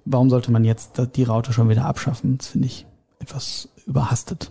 warum 0.06 0.30
sollte 0.30 0.50
man 0.50 0.64
jetzt 0.64 1.02
die 1.14 1.24
Raute 1.24 1.52
schon 1.52 1.68
wieder 1.68 1.84
abschaffen? 1.84 2.38
Das 2.38 2.48
finde 2.48 2.68
ich 2.68 2.86
etwas 3.18 3.68
überhastet. 3.86 4.50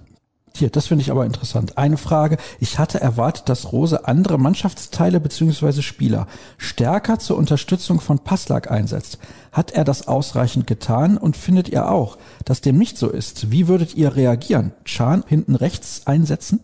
Hier, 0.58 0.70
das 0.70 0.88
finde 0.88 1.02
ich 1.02 1.12
aber 1.12 1.26
interessant. 1.26 1.78
Eine 1.78 1.98
Frage. 1.98 2.38
Ich 2.62 2.80
hatte 2.80 3.02
erwartet, 3.02 3.50
dass 3.50 3.74
Rose 3.74 4.08
andere 4.08 4.38
Mannschaftsteile 4.38 5.20
bzw. 5.20 5.82
Spieler 5.82 6.28
stärker 6.58 7.20
zur 7.20 7.36
Unterstützung 7.38 8.00
von 8.00 8.20
Passlack 8.20 8.72
einsetzt. 8.72 9.20
Hat 9.52 9.72
er 9.72 9.84
das 9.84 10.08
ausreichend 10.08 10.66
getan 10.66 11.18
und 11.18 11.36
findet 11.36 11.68
ihr 11.68 11.92
auch, 11.92 12.18
dass 12.46 12.62
dem 12.62 12.78
nicht 12.78 12.98
so 12.98 13.10
ist? 13.10 13.52
Wie 13.52 13.68
würdet 13.68 13.96
ihr 13.96 14.16
reagieren? 14.16 14.72
Chan 14.86 15.26
hinten 15.28 15.56
rechts 15.56 16.08
einsetzen? 16.08 16.62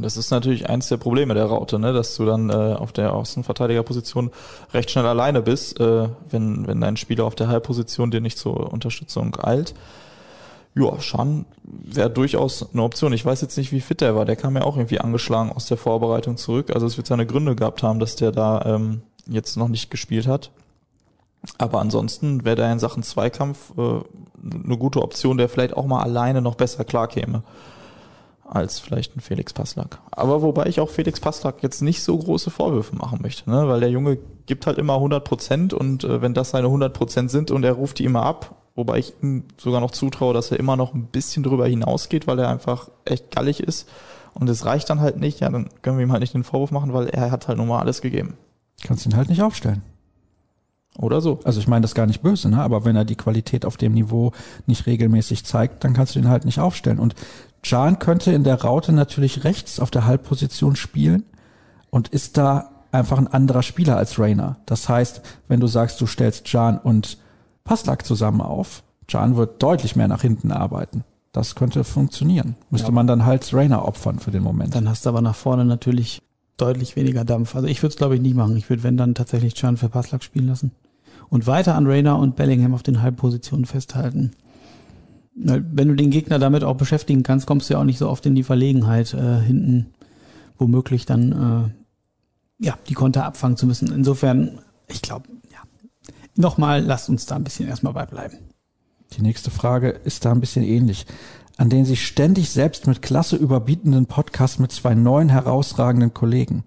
Das 0.00 0.16
ist 0.16 0.30
natürlich 0.30 0.70
eins 0.70 0.88
der 0.88 0.96
Probleme 0.96 1.34
der 1.34 1.44
Raute, 1.44 1.78
ne? 1.78 1.92
dass 1.92 2.16
du 2.16 2.24
dann 2.24 2.48
äh, 2.48 2.54
auf 2.54 2.92
der 2.92 3.12
Außenverteidigerposition 3.12 4.30
recht 4.72 4.90
schnell 4.90 5.04
alleine 5.04 5.42
bist, 5.42 5.78
äh, 5.78 6.08
wenn, 6.30 6.66
wenn 6.66 6.80
dein 6.80 6.96
Spieler 6.96 7.24
auf 7.24 7.34
der 7.34 7.48
Halbposition 7.48 8.10
dir 8.10 8.22
nicht 8.22 8.38
zur 8.38 8.72
Unterstützung 8.72 9.36
eilt. 9.42 9.74
Ja, 10.80 11.00
Schan 11.00 11.44
wäre 11.62 12.10
durchaus 12.10 12.72
eine 12.72 12.82
Option. 12.82 13.12
Ich 13.12 13.24
weiß 13.24 13.40
jetzt 13.42 13.56
nicht, 13.58 13.70
wie 13.72 13.80
fit 13.80 14.00
der 14.00 14.16
war. 14.16 14.24
Der 14.24 14.36
kam 14.36 14.56
ja 14.56 14.62
auch 14.62 14.76
irgendwie 14.76 15.00
angeschlagen 15.00 15.52
aus 15.52 15.66
der 15.66 15.76
Vorbereitung 15.76 16.36
zurück. 16.36 16.70
Also 16.72 16.86
es 16.86 16.96
wird 16.96 17.06
seine 17.06 17.26
Gründe 17.26 17.54
gehabt 17.54 17.82
haben, 17.82 18.00
dass 18.00 18.16
der 18.16 18.32
da 18.32 18.62
ähm, 18.64 19.02
jetzt 19.26 19.56
noch 19.56 19.68
nicht 19.68 19.90
gespielt 19.90 20.26
hat. 20.26 20.50
Aber 21.58 21.80
ansonsten 21.80 22.44
wäre 22.44 22.56
der 22.56 22.72
in 22.72 22.78
Sachen 22.78 23.02
Zweikampf 23.02 23.72
äh, 23.76 24.00
eine 24.42 24.78
gute 24.78 25.02
Option, 25.02 25.36
der 25.36 25.48
vielleicht 25.48 25.76
auch 25.76 25.86
mal 25.86 26.02
alleine 26.02 26.40
noch 26.40 26.54
besser 26.54 26.84
klarkäme. 26.84 27.42
als 28.44 28.80
vielleicht 28.80 29.16
ein 29.16 29.20
Felix 29.20 29.52
Passlack. 29.52 30.00
Aber 30.10 30.42
wobei 30.42 30.66
ich 30.66 30.80
auch 30.80 30.90
Felix 30.90 31.20
Passlack 31.20 31.62
jetzt 31.62 31.82
nicht 31.82 32.02
so 32.02 32.18
große 32.18 32.50
Vorwürfe 32.50 32.96
machen 32.96 33.20
möchte, 33.22 33.48
ne? 33.48 33.68
weil 33.68 33.80
der 33.80 33.90
Junge 33.90 34.18
gibt 34.46 34.66
halt 34.66 34.78
immer 34.78 34.94
100 34.94 35.22
Prozent 35.24 35.72
und 35.72 36.02
äh, 36.02 36.20
wenn 36.20 36.34
das 36.34 36.50
seine 36.50 36.66
100 36.66 36.92
Prozent 36.92 37.30
sind 37.30 37.52
und 37.52 37.64
er 37.64 37.74
ruft 37.74 38.00
die 38.00 38.04
immer 38.04 38.24
ab, 38.24 38.59
wobei 38.80 38.98
ich 38.98 39.14
ihm 39.22 39.44
sogar 39.58 39.80
noch 39.80 39.90
zutraue, 39.90 40.34
dass 40.34 40.50
er 40.50 40.58
immer 40.58 40.76
noch 40.76 40.94
ein 40.94 41.04
bisschen 41.04 41.42
drüber 41.42 41.66
hinausgeht, 41.66 42.26
weil 42.26 42.38
er 42.38 42.48
einfach 42.48 42.88
echt 43.04 43.30
gallig 43.30 43.60
ist 43.60 43.88
und 44.34 44.48
es 44.48 44.64
reicht 44.64 44.88
dann 44.90 45.00
halt 45.00 45.18
nicht, 45.18 45.40
ja, 45.40 45.48
dann 45.48 45.68
können 45.82 45.98
wir 45.98 46.04
ihm 46.04 46.12
halt 46.12 46.22
nicht 46.22 46.34
den 46.34 46.44
Vorwurf 46.44 46.70
machen, 46.70 46.92
weil 46.92 47.08
er 47.08 47.30
hat 47.30 47.48
halt 47.48 47.58
nun 47.58 47.68
mal 47.68 47.80
alles 47.80 48.00
gegeben. 48.00 48.34
Kannst 48.82 49.04
ihn 49.06 49.16
halt 49.16 49.28
nicht 49.28 49.42
aufstellen. 49.42 49.82
Oder 50.98 51.20
so. 51.20 51.40
Also 51.44 51.60
ich 51.60 51.68
meine 51.68 51.82
das 51.82 51.94
gar 51.94 52.06
nicht 52.06 52.22
böse, 52.22 52.48
ne? 52.48 52.60
aber 52.60 52.84
wenn 52.84 52.96
er 52.96 53.04
die 53.04 53.16
Qualität 53.16 53.64
auf 53.64 53.76
dem 53.76 53.92
Niveau 53.92 54.32
nicht 54.66 54.86
regelmäßig 54.86 55.44
zeigt, 55.44 55.84
dann 55.84 55.94
kannst 55.94 56.14
du 56.14 56.18
ihn 56.18 56.28
halt 56.28 56.44
nicht 56.44 56.58
aufstellen. 56.58 56.98
Und 56.98 57.14
Jan 57.62 57.98
könnte 57.98 58.32
in 58.32 58.44
der 58.44 58.60
Raute 58.62 58.92
natürlich 58.92 59.44
rechts 59.44 59.78
auf 59.78 59.90
der 59.90 60.06
Halbposition 60.06 60.76
spielen 60.76 61.24
und 61.90 62.08
ist 62.08 62.36
da 62.36 62.70
einfach 62.92 63.18
ein 63.18 63.28
anderer 63.28 63.62
Spieler 63.62 63.96
als 63.96 64.18
Rainer. 64.18 64.56
Das 64.66 64.88
heißt, 64.88 65.22
wenn 65.48 65.60
du 65.60 65.68
sagst, 65.68 66.00
du 66.00 66.06
stellst 66.06 66.52
Jan 66.52 66.78
und 66.78 67.18
Passlack 67.64 68.04
zusammen 68.04 68.40
auf, 68.40 68.82
Jan 69.08 69.36
wird 69.36 69.62
deutlich 69.62 69.96
mehr 69.96 70.08
nach 70.08 70.22
hinten 70.22 70.52
arbeiten. 70.52 71.04
Das 71.32 71.54
könnte 71.54 71.84
funktionieren. 71.84 72.56
Müsste 72.70 72.88
ja. 72.88 72.92
man 72.92 73.06
dann 73.06 73.24
halt 73.24 73.52
Rainer 73.54 73.86
opfern 73.86 74.18
für 74.18 74.30
den 74.30 74.42
Moment. 74.42 74.74
Dann 74.74 74.88
hast 74.88 75.06
du 75.06 75.10
aber 75.10 75.20
nach 75.20 75.36
vorne 75.36 75.64
natürlich 75.64 76.22
deutlich 76.56 76.96
weniger 76.96 77.24
Dampf. 77.24 77.54
Also 77.54 77.68
ich 77.68 77.82
würde 77.82 77.92
es 77.92 77.96
glaube 77.96 78.16
ich 78.16 78.20
nicht 78.20 78.34
machen. 78.34 78.56
Ich 78.56 78.68
würde 78.68 78.82
wenn 78.82 78.96
dann 78.96 79.14
tatsächlich 79.14 79.60
Jan 79.60 79.76
für 79.76 79.88
Passlack 79.88 80.24
spielen 80.24 80.48
lassen. 80.48 80.72
Und 81.28 81.46
weiter 81.46 81.76
an 81.76 81.86
Rainer 81.86 82.18
und 82.18 82.34
Bellingham 82.34 82.74
auf 82.74 82.82
den 82.82 83.02
Halbpositionen 83.02 83.64
festhalten. 83.64 84.32
Wenn 85.34 85.88
du 85.88 85.94
den 85.94 86.10
Gegner 86.10 86.40
damit 86.40 86.64
auch 86.64 86.76
beschäftigen 86.76 87.22
kannst, 87.22 87.46
kommst 87.46 87.70
du 87.70 87.74
ja 87.74 87.80
auch 87.80 87.84
nicht 87.84 87.98
so 87.98 88.08
oft 88.08 88.26
in 88.26 88.34
die 88.34 88.42
Verlegenheit, 88.42 89.14
äh, 89.14 89.38
hinten 89.40 89.86
womöglich 90.58 91.06
dann 91.06 91.72
äh, 92.60 92.64
ja 92.66 92.76
die 92.88 92.94
Konter 92.94 93.24
abfangen 93.24 93.56
zu 93.56 93.66
müssen. 93.66 93.92
Insofern, 93.92 94.58
ich 94.88 95.02
glaube, 95.02 95.28
nochmal, 96.40 96.82
lasst 96.82 97.08
uns 97.08 97.26
da 97.26 97.36
ein 97.36 97.44
bisschen 97.44 97.68
erstmal 97.68 97.92
beibleiben. 97.92 98.38
Die 99.12 99.22
nächste 99.22 99.50
Frage 99.50 99.90
ist 99.90 100.24
da 100.24 100.32
ein 100.32 100.40
bisschen 100.40 100.64
ähnlich. 100.64 101.06
An 101.56 101.68
den 101.68 101.84
sich 101.84 102.06
ständig 102.06 102.50
selbst 102.50 102.86
mit 102.86 103.02
Klasse 103.02 103.36
überbietenden 103.36 104.06
Podcast 104.06 104.60
mit 104.60 104.72
zwei 104.72 104.94
neuen 104.94 105.28
herausragenden 105.28 106.14
Kollegen 106.14 106.64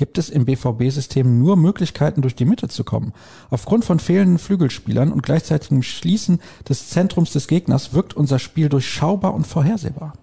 gibt 0.00 0.16
es 0.16 0.30
im 0.30 0.46
BVB-System 0.46 1.38
nur 1.38 1.56
Möglichkeiten, 1.56 2.22
durch 2.22 2.34
die 2.34 2.46
Mitte 2.46 2.68
zu 2.68 2.84
kommen. 2.84 3.12
Aufgrund 3.50 3.84
von 3.84 3.98
fehlenden 3.98 4.38
Flügelspielern 4.38 5.12
und 5.12 5.22
gleichzeitigem 5.22 5.82
Schließen 5.82 6.40
des 6.66 6.88
Zentrums 6.88 7.32
des 7.32 7.48
Gegners 7.48 7.92
wirkt 7.92 8.14
unser 8.14 8.38
Spiel 8.38 8.70
durchschaubar 8.70 9.34
und 9.34 9.46
vorhersehbar. 9.46 10.14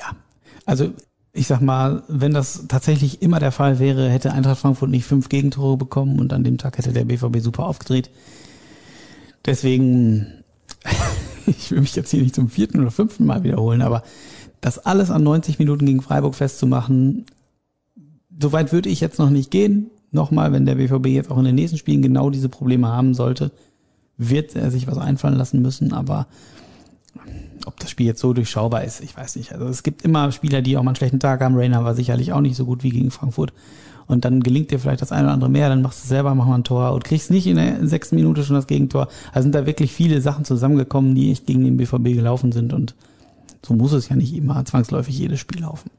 Ja, 0.00 0.16
also 0.64 0.90
ich 1.36 1.46
sag 1.46 1.60
mal, 1.60 2.02
wenn 2.08 2.32
das 2.32 2.64
tatsächlich 2.68 3.22
immer 3.22 3.38
der 3.38 3.52
Fall 3.52 3.78
wäre, 3.78 4.08
hätte 4.08 4.32
Eintracht 4.32 4.58
Frankfurt 4.58 4.90
nicht 4.90 5.04
fünf 5.04 5.28
Gegentore 5.28 5.76
bekommen 5.76 6.18
und 6.18 6.32
an 6.32 6.44
dem 6.44 6.58
Tag 6.58 6.78
hätte 6.78 6.92
der 6.92 7.04
BVB 7.04 7.40
super 7.40 7.66
aufgedreht. 7.66 8.10
Deswegen, 9.44 10.26
ich 11.46 11.70
will 11.70 11.80
mich 11.80 11.94
jetzt 11.94 12.10
hier 12.10 12.22
nicht 12.22 12.34
zum 12.34 12.48
vierten 12.48 12.80
oder 12.80 12.90
fünften 12.90 13.26
Mal 13.26 13.44
wiederholen, 13.44 13.82
aber 13.82 14.02
das 14.60 14.78
alles 14.78 15.10
an 15.10 15.22
90 15.22 15.58
Minuten 15.58 15.86
gegen 15.86 16.00
Freiburg 16.00 16.34
festzumachen, 16.34 17.26
so 18.40 18.52
weit 18.52 18.72
würde 18.72 18.88
ich 18.88 19.00
jetzt 19.00 19.18
noch 19.18 19.30
nicht 19.30 19.50
gehen. 19.50 19.90
Nochmal, 20.10 20.52
wenn 20.52 20.66
der 20.66 20.76
BVB 20.76 21.06
jetzt 21.08 21.30
auch 21.30 21.38
in 21.38 21.44
den 21.44 21.54
nächsten 21.54 21.78
Spielen 21.78 22.02
genau 22.02 22.30
diese 22.30 22.48
Probleme 22.48 22.88
haben 22.88 23.14
sollte, 23.14 23.52
wird 24.16 24.56
er 24.56 24.70
sich 24.70 24.86
was 24.86 24.98
einfallen 24.98 25.36
lassen 25.36 25.60
müssen. 25.60 25.92
Aber 25.92 26.26
ob 27.66 27.80
das 27.80 27.90
Spiel 27.90 28.06
jetzt 28.06 28.20
so 28.20 28.32
durchschaubar 28.32 28.84
ist, 28.84 29.00
ich 29.00 29.16
weiß 29.16 29.36
nicht. 29.36 29.52
Also 29.52 29.66
es 29.66 29.82
gibt 29.82 30.02
immer 30.02 30.30
Spieler, 30.32 30.62
die 30.62 30.76
auch 30.76 30.82
mal 30.82 30.90
einen 30.90 30.96
schlechten 30.96 31.20
Tag 31.20 31.40
haben. 31.40 31.56
Rainer 31.56 31.84
war 31.84 31.94
sicherlich 31.94 32.32
auch 32.32 32.40
nicht 32.40 32.56
so 32.56 32.64
gut 32.64 32.82
wie 32.82 32.90
gegen 32.90 33.10
Frankfurt. 33.10 33.52
Und 34.06 34.24
dann 34.24 34.40
gelingt 34.40 34.70
dir 34.70 34.78
vielleicht 34.78 35.02
das 35.02 35.10
eine 35.10 35.24
oder 35.24 35.34
andere 35.34 35.50
mehr, 35.50 35.68
dann 35.68 35.82
machst 35.82 36.04
du 36.04 36.08
selber, 36.08 36.34
mach 36.34 36.46
mal 36.46 36.54
ein 36.54 36.64
Tor 36.64 36.92
und 36.92 37.02
kriegst 37.04 37.30
nicht 37.30 37.46
in 37.46 37.56
der 37.56 37.86
sechsten 37.86 38.14
Minute 38.14 38.44
schon 38.44 38.54
das 38.54 38.68
Gegentor. 38.68 39.08
Also 39.32 39.42
sind 39.42 39.54
da 39.54 39.66
wirklich 39.66 39.92
viele 39.92 40.20
Sachen 40.20 40.44
zusammengekommen, 40.44 41.14
die 41.16 41.32
echt 41.32 41.46
gegen 41.46 41.64
den 41.64 41.76
BVB 41.76 42.14
gelaufen 42.14 42.52
sind 42.52 42.72
und 42.72 42.94
so 43.64 43.74
muss 43.74 43.92
es 43.92 44.08
ja 44.08 44.14
nicht 44.14 44.32
immer 44.34 44.64
zwangsläufig 44.64 45.18
jedes 45.18 45.40
Spiel 45.40 45.62
laufen. 45.62 45.90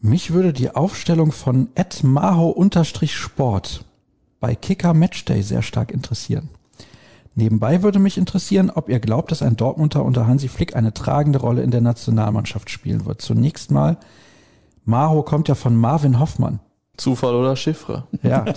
Mich 0.00 0.32
würde 0.32 0.52
die 0.52 0.74
Aufstellung 0.74 1.32
von 1.32 1.68
Ed 1.74 2.04
Maho-Sport 2.04 3.84
bei 4.38 4.54
Kicker 4.54 4.94
Matchday 4.94 5.42
sehr 5.42 5.62
stark 5.62 5.90
interessieren. 5.90 6.48
Nebenbei 7.34 7.82
würde 7.82 7.98
mich 7.98 8.18
interessieren, 8.18 8.70
ob 8.70 8.88
ihr 8.88 9.00
glaubt, 9.00 9.30
dass 9.30 9.42
ein 9.42 9.56
Dortmunder 9.56 10.04
unter 10.04 10.26
Hansi 10.26 10.48
Flick 10.48 10.76
eine 10.76 10.92
tragende 10.92 11.38
Rolle 11.40 11.62
in 11.62 11.70
der 11.70 11.80
Nationalmannschaft 11.80 12.68
spielen 12.68 13.06
wird. 13.06 13.22
Zunächst 13.22 13.70
mal, 13.70 13.96
Maho 14.84 15.22
kommt 15.22 15.48
ja 15.48 15.54
von 15.54 15.74
Marvin 15.74 16.18
Hoffmann. 16.18 16.60
Zufall 16.98 17.34
oder 17.34 17.56
Chiffre? 17.56 18.04
Ja. 18.22 18.44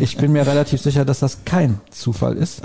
Ich 0.00 0.16
bin 0.16 0.32
mir 0.32 0.46
relativ 0.46 0.80
sicher, 0.80 1.04
dass 1.04 1.20
das 1.20 1.44
kein 1.44 1.80
Zufall 1.90 2.36
ist. 2.36 2.62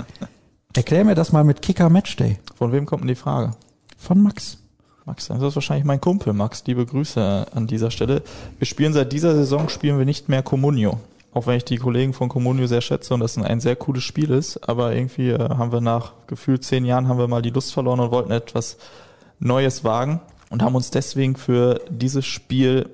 Erklär 0.74 1.04
mir 1.04 1.14
das 1.14 1.32
mal 1.32 1.44
mit 1.44 1.62
Kicker 1.62 1.90
Matchday. 1.90 2.38
Von 2.56 2.72
wem 2.72 2.86
kommt 2.86 3.02
denn 3.02 3.08
die 3.08 3.14
Frage? 3.14 3.52
Von 3.96 4.22
Max. 4.22 4.58
Max, 5.04 5.28
das 5.28 5.42
ist 5.42 5.54
wahrscheinlich 5.54 5.84
mein 5.84 6.00
Kumpel. 6.00 6.32
Max, 6.32 6.64
liebe 6.66 6.86
Grüße 6.86 7.46
an 7.52 7.66
dieser 7.66 7.90
Stelle. 7.90 8.22
Wir 8.58 8.66
spielen 8.66 8.92
seit 8.92 9.12
dieser 9.12 9.34
Saison, 9.34 9.68
spielen 9.68 9.98
wir 9.98 10.06
nicht 10.06 10.28
mehr 10.28 10.42
Comunio. 10.42 10.98
Auch 11.34 11.48
wenn 11.48 11.56
ich 11.56 11.64
die 11.64 11.78
Kollegen 11.78 12.12
von 12.12 12.28
Comunio 12.28 12.68
sehr 12.68 12.80
schätze 12.80 13.12
und 13.12 13.20
das 13.20 13.36
ein 13.36 13.60
sehr 13.60 13.74
cooles 13.74 14.04
Spiel 14.04 14.30
ist. 14.30 14.68
Aber 14.68 14.94
irgendwie 14.94 15.30
äh, 15.30 15.38
haben 15.38 15.72
wir 15.72 15.80
nach 15.80 16.12
gefühlt 16.28 16.64
zehn 16.64 16.84
Jahren 16.84 17.08
haben 17.08 17.18
wir 17.18 17.26
mal 17.26 17.42
die 17.42 17.50
Lust 17.50 17.72
verloren 17.72 17.98
und 18.00 18.12
wollten 18.12 18.30
etwas 18.30 18.76
Neues 19.40 19.82
wagen 19.82 20.20
und 20.50 20.62
haben 20.62 20.76
uns 20.76 20.90
deswegen 20.92 21.34
für 21.34 21.80
dieses 21.90 22.24
Spiel 22.24 22.88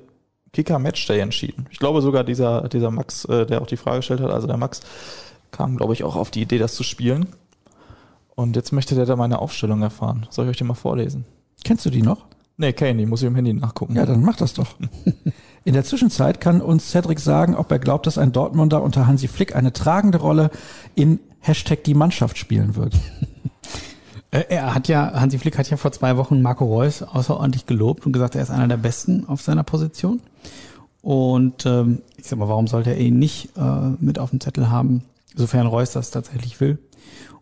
Kicker 0.53 0.79
Matchday 0.79 1.21
entschieden. 1.21 1.67
Ich 1.71 1.79
glaube 1.79 2.01
sogar 2.01 2.25
dieser, 2.25 2.69
dieser 2.69 2.91
Max, 2.91 3.27
äh, 3.27 3.45
der 3.45 3.61
auch 3.61 3.67
die 3.67 3.77
Frage 3.77 3.99
gestellt 3.99 4.21
hat, 4.21 4.31
also 4.31 4.47
der 4.47 4.57
Max, 4.57 4.81
kam, 5.51 5.77
glaube 5.77 5.93
ich, 5.93 6.03
auch 6.03 6.17
auf 6.17 6.31
die 6.31 6.43
Idee, 6.43 6.59
das 6.59 6.75
zu 6.75 6.83
spielen. 6.83 7.27
Und 8.35 8.57
jetzt 8.57 8.73
möchte 8.73 8.95
der 8.95 9.05
da 9.05 9.17
meine 9.17 9.41
Aufstellung 9.41 9.83
erfahren. 9.83 10.27
Soll 10.31 10.47
ich 10.47 10.51
euch 10.53 10.57
die 10.57 10.65
mal 10.65 10.75
vorlesen? 10.75 11.27
Kennst 11.63 11.85
du 11.85 11.91
die 11.91 12.03
noch? 12.03 12.25
Nee, 12.57 12.73
kenn 12.73 12.99
die, 12.99 13.07
muss 13.07 13.21
ich 13.21 13.27
im 13.29 13.35
Handy 13.35 13.53
nachgucken. 13.53 13.97
Ja, 13.97 14.07
dann 14.07 14.23
mach 14.23 14.37
das 14.37 14.55
doch. 14.55 14.77
In 15.65 15.75
der 15.75 15.85
Zwischenzeit 15.85 16.41
kann 16.41 16.63
uns 16.63 16.91
Cedric 16.91 17.21
sagen, 17.21 17.55
ob 17.55 17.71
er 17.71 17.79
glaubt, 17.79 18.07
dass 18.07 18.19
ein 18.19 18.33
Dortmunder 18.33 18.83
unter 18.83 19.07
Hansi 19.07 19.29
Flick 19.29 19.55
eine 19.55 19.73
tragende 19.73 20.19
Rolle 20.19 20.51
in 20.95 21.21
Hashtag 21.41 21.85
die 21.85 21.95
Mannschaft 21.95 22.39
spielen 22.39 22.77
wird. 22.77 22.95
Äh, 24.33 24.45
er 24.49 24.77
hat 24.77 24.87
ja, 24.87 25.13
Hansi 25.21 25.41
Flick 25.41 25.59
hat 25.59 25.69
ja 25.71 25.77
vor 25.77 25.91
zwei 25.91 26.17
Wochen 26.17 26.41
Marco 26.41 26.65
Reus 26.65 27.03
außerordentlich 27.03 27.67
gelobt 27.67 28.07
und 28.07 28.13
gesagt, 28.13 28.37
er 28.37 28.43
ist 28.43 28.51
einer 28.51 28.69
der 28.69 28.77
Besten 28.77 29.25
auf 29.27 29.43
seiner 29.43 29.65
Position. 29.65 30.21
Und 31.03 31.67
ähm, 31.67 32.03
ich 32.17 32.29
sag 32.29 32.39
mal, 32.39 32.49
warum 32.49 32.69
sollte 32.69 32.91
er 32.91 32.99
ihn 32.99 33.19
nicht 33.19 33.57
äh, 33.57 33.89
mit 33.99 34.21
auf 34.21 34.31
dem 34.31 34.39
Zettel 34.39 34.71
haben, 34.71 35.03
sofern 35.35 35.67
Reus 35.67 35.91
das 35.91 36.13
tatsächlich 36.13 36.61
will? 36.61 36.79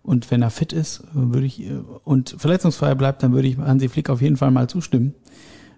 Und 0.03 0.31
wenn 0.31 0.41
er 0.41 0.49
fit 0.49 0.73
ist, 0.73 1.03
würde 1.12 1.47
ich 1.47 1.61
äh, 1.61 1.81
und 2.05 2.35
verletzungsfrei 2.39 2.95
bleibt, 2.95 3.23
dann 3.23 3.35
würde 3.35 3.49
ich 3.49 3.59
Hansi 3.59 3.91
Flick 3.91 4.09
auf 4.09 4.23
jeden 4.23 4.39
Fall 4.39 4.51
mal 4.51 4.66
zustimmen, 4.69 5.14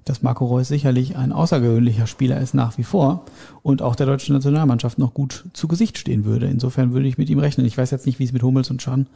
dass 0.04 0.22
Marco 0.22 0.46
Reus 0.46 0.68
sicherlich 0.68 1.16
ein 1.16 1.32
außergewöhnlicher 1.32 2.06
Spieler 2.06 2.40
ist 2.40 2.54
nach 2.54 2.78
wie 2.78 2.84
vor 2.84 3.24
und 3.62 3.82
auch 3.82 3.96
der 3.96 4.06
deutschen 4.06 4.34
Nationalmannschaft 4.34 4.98
noch 4.98 5.14
gut 5.14 5.44
zu 5.52 5.68
Gesicht 5.68 5.98
stehen 5.98 6.24
würde. 6.24 6.46
Insofern 6.46 6.92
würde 6.92 7.08
ich 7.08 7.18
mit 7.18 7.28
ihm 7.30 7.38
rechnen. 7.38 7.66
Ich 7.66 7.76
weiß 7.76 7.90
jetzt 7.90 8.06
nicht, 8.06 8.18
wie 8.18 8.24
es 8.24 8.32
mit 8.32 8.42
Hummels 8.42 8.70
und 8.70 8.82
Schan 8.82 9.06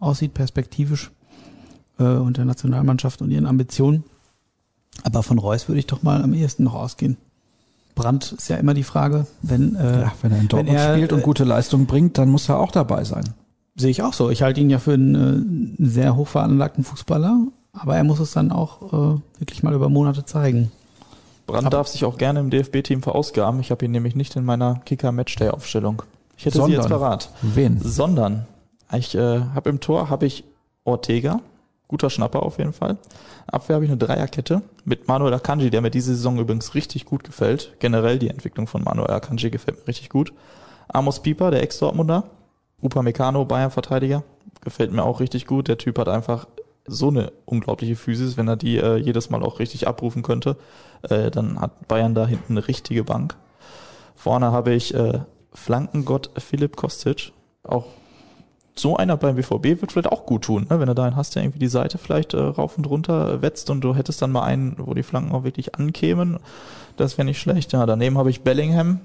aussieht, 0.00 0.34
perspektivisch 0.34 1.10
äh, 1.98 2.04
und 2.04 2.36
der 2.36 2.44
Nationalmannschaft 2.44 3.22
und 3.22 3.30
ihren 3.30 3.46
Ambitionen. 3.46 4.04
Aber 5.02 5.22
von 5.22 5.38
Reus 5.38 5.68
würde 5.68 5.78
ich 5.78 5.86
doch 5.86 6.02
mal 6.02 6.22
am 6.22 6.34
ehesten 6.34 6.64
noch 6.64 6.74
ausgehen. 6.74 7.16
Brandt 7.94 8.32
ist 8.32 8.48
ja 8.48 8.56
immer 8.56 8.74
die 8.74 8.82
Frage, 8.82 9.26
wenn, 9.42 9.76
äh, 9.76 10.02
ja, 10.02 10.12
wenn 10.22 10.32
er 10.32 10.40
in 10.40 10.48
Dortmund 10.48 10.76
er, 10.76 10.94
spielt 10.94 11.12
und 11.12 11.22
gute 11.22 11.44
Leistung 11.44 11.86
bringt, 11.86 12.18
dann 12.18 12.28
muss 12.28 12.48
er 12.48 12.58
auch 12.58 12.72
dabei 12.72 13.04
sein. 13.04 13.24
Sehe 13.76 13.90
ich 13.90 14.02
auch 14.02 14.12
so. 14.12 14.30
Ich 14.30 14.42
halte 14.42 14.60
ihn 14.60 14.70
ja 14.70 14.78
für 14.78 14.94
einen 14.94 15.76
äh, 15.78 15.84
sehr 15.84 16.16
hoch 16.16 16.28
veranlagten 16.28 16.84
Fußballer, 16.84 17.46
aber 17.74 17.96
er 17.96 18.04
muss 18.04 18.20
es 18.20 18.32
dann 18.32 18.52
auch 18.52 18.82
äh, 18.92 19.20
wirklich 19.38 19.62
mal 19.62 19.74
über 19.74 19.88
Monate 19.88 20.24
zeigen. 20.24 20.70
Brand 21.46 21.72
darf 21.72 21.88
sich 21.88 22.04
auch 22.04 22.16
gerne 22.16 22.40
im 22.40 22.50
DFB-Team 22.50 23.02
verausgaben. 23.02 23.60
Ich 23.60 23.70
habe 23.70 23.84
ihn 23.84 23.90
nämlich 23.90 24.14
nicht 24.14 24.34
in 24.36 24.44
meiner 24.44 24.80
Kicker-Matchday-Aufstellung. 24.86 26.02
Ich 26.36 26.46
hätte 26.46 26.56
Sondern. 26.56 26.70
sie 26.70 26.76
jetzt 26.76 26.88
verrat. 26.88 27.30
Wen? 27.42 27.78
Sondern. 27.80 28.46
Ich 28.92 29.14
äh, 29.14 29.40
habe 29.54 29.70
im 29.70 29.80
Tor 29.80 30.08
habe 30.08 30.26
ich 30.26 30.44
Ortega, 30.84 31.40
guter 31.88 32.10
Schnapper 32.10 32.42
auf 32.42 32.58
jeden 32.58 32.72
Fall. 32.72 32.96
Abwehr 33.46 33.74
habe 33.74 33.84
ich 33.84 33.90
eine 33.90 33.98
Dreierkette 33.98 34.62
mit 34.84 35.06
Manuel 35.08 35.34
Akanji, 35.34 35.70
der 35.70 35.80
mir 35.80 35.90
diese 35.90 36.14
Saison 36.14 36.38
übrigens 36.38 36.74
richtig 36.74 37.04
gut 37.04 37.24
gefällt. 37.24 37.74
Generell 37.78 38.18
die 38.18 38.30
Entwicklung 38.30 38.66
von 38.66 38.82
Manuel 38.82 39.10
Akanji 39.10 39.50
gefällt 39.50 39.80
mir 39.80 39.88
richtig 39.88 40.08
gut. 40.08 40.32
Amos 40.88 41.20
Pieper, 41.20 41.50
der 41.50 41.62
Ex-Dortmunder, 41.62 42.24
Upamecano, 42.80 43.44
Bayern-Verteidiger, 43.44 44.22
gefällt 44.62 44.92
mir 44.92 45.02
auch 45.02 45.20
richtig 45.20 45.46
gut. 45.46 45.68
Der 45.68 45.78
Typ 45.78 45.98
hat 45.98 46.08
einfach 46.08 46.46
so 46.86 47.08
eine 47.08 47.32
unglaubliche 47.44 47.96
Physis, 47.96 48.36
wenn 48.36 48.48
er 48.48 48.56
die 48.56 48.76
äh, 48.76 48.96
jedes 48.96 49.30
Mal 49.30 49.42
auch 49.42 49.58
richtig 49.58 49.88
abrufen 49.88 50.22
könnte, 50.22 50.56
äh, 51.02 51.30
dann 51.30 51.60
hat 51.60 51.88
Bayern 51.88 52.14
da 52.14 52.26
hinten 52.26 52.54
eine 52.54 52.68
richtige 52.68 53.04
Bank. 53.04 53.36
Vorne 54.14 54.52
habe 54.52 54.74
ich 54.74 54.94
äh, 54.94 55.20
Flankengott 55.52 56.30
Philipp 56.38 56.76
Kostic, 56.76 57.32
auch 57.62 57.86
so 58.76 58.96
einer 58.96 59.16
beim 59.16 59.36
BVB 59.36 59.80
wird 59.80 59.92
vielleicht 59.92 60.10
auch 60.10 60.26
gut 60.26 60.42
tun, 60.42 60.66
ne? 60.68 60.80
wenn 60.80 60.88
du 60.88 60.94
da 60.94 61.04
einen 61.04 61.16
hast, 61.16 61.36
der 61.36 61.42
irgendwie 61.42 61.60
die 61.60 61.68
Seite 61.68 61.98
vielleicht 61.98 62.34
äh, 62.34 62.40
rauf 62.40 62.76
und 62.76 62.88
runter 62.88 63.40
wetzt 63.40 63.70
und 63.70 63.82
du 63.82 63.94
hättest 63.94 64.20
dann 64.20 64.32
mal 64.32 64.42
einen, 64.42 64.74
wo 64.78 64.94
die 64.94 65.04
Flanken 65.04 65.32
auch 65.32 65.44
wirklich 65.44 65.76
ankämen. 65.76 66.38
Das 66.96 67.16
wäre 67.16 67.24
nicht 67.24 67.40
schlecht. 67.40 67.72
Ja, 67.72 67.86
daneben 67.86 68.18
habe 68.18 68.30
ich 68.30 68.42
Bellingham, 68.42 69.00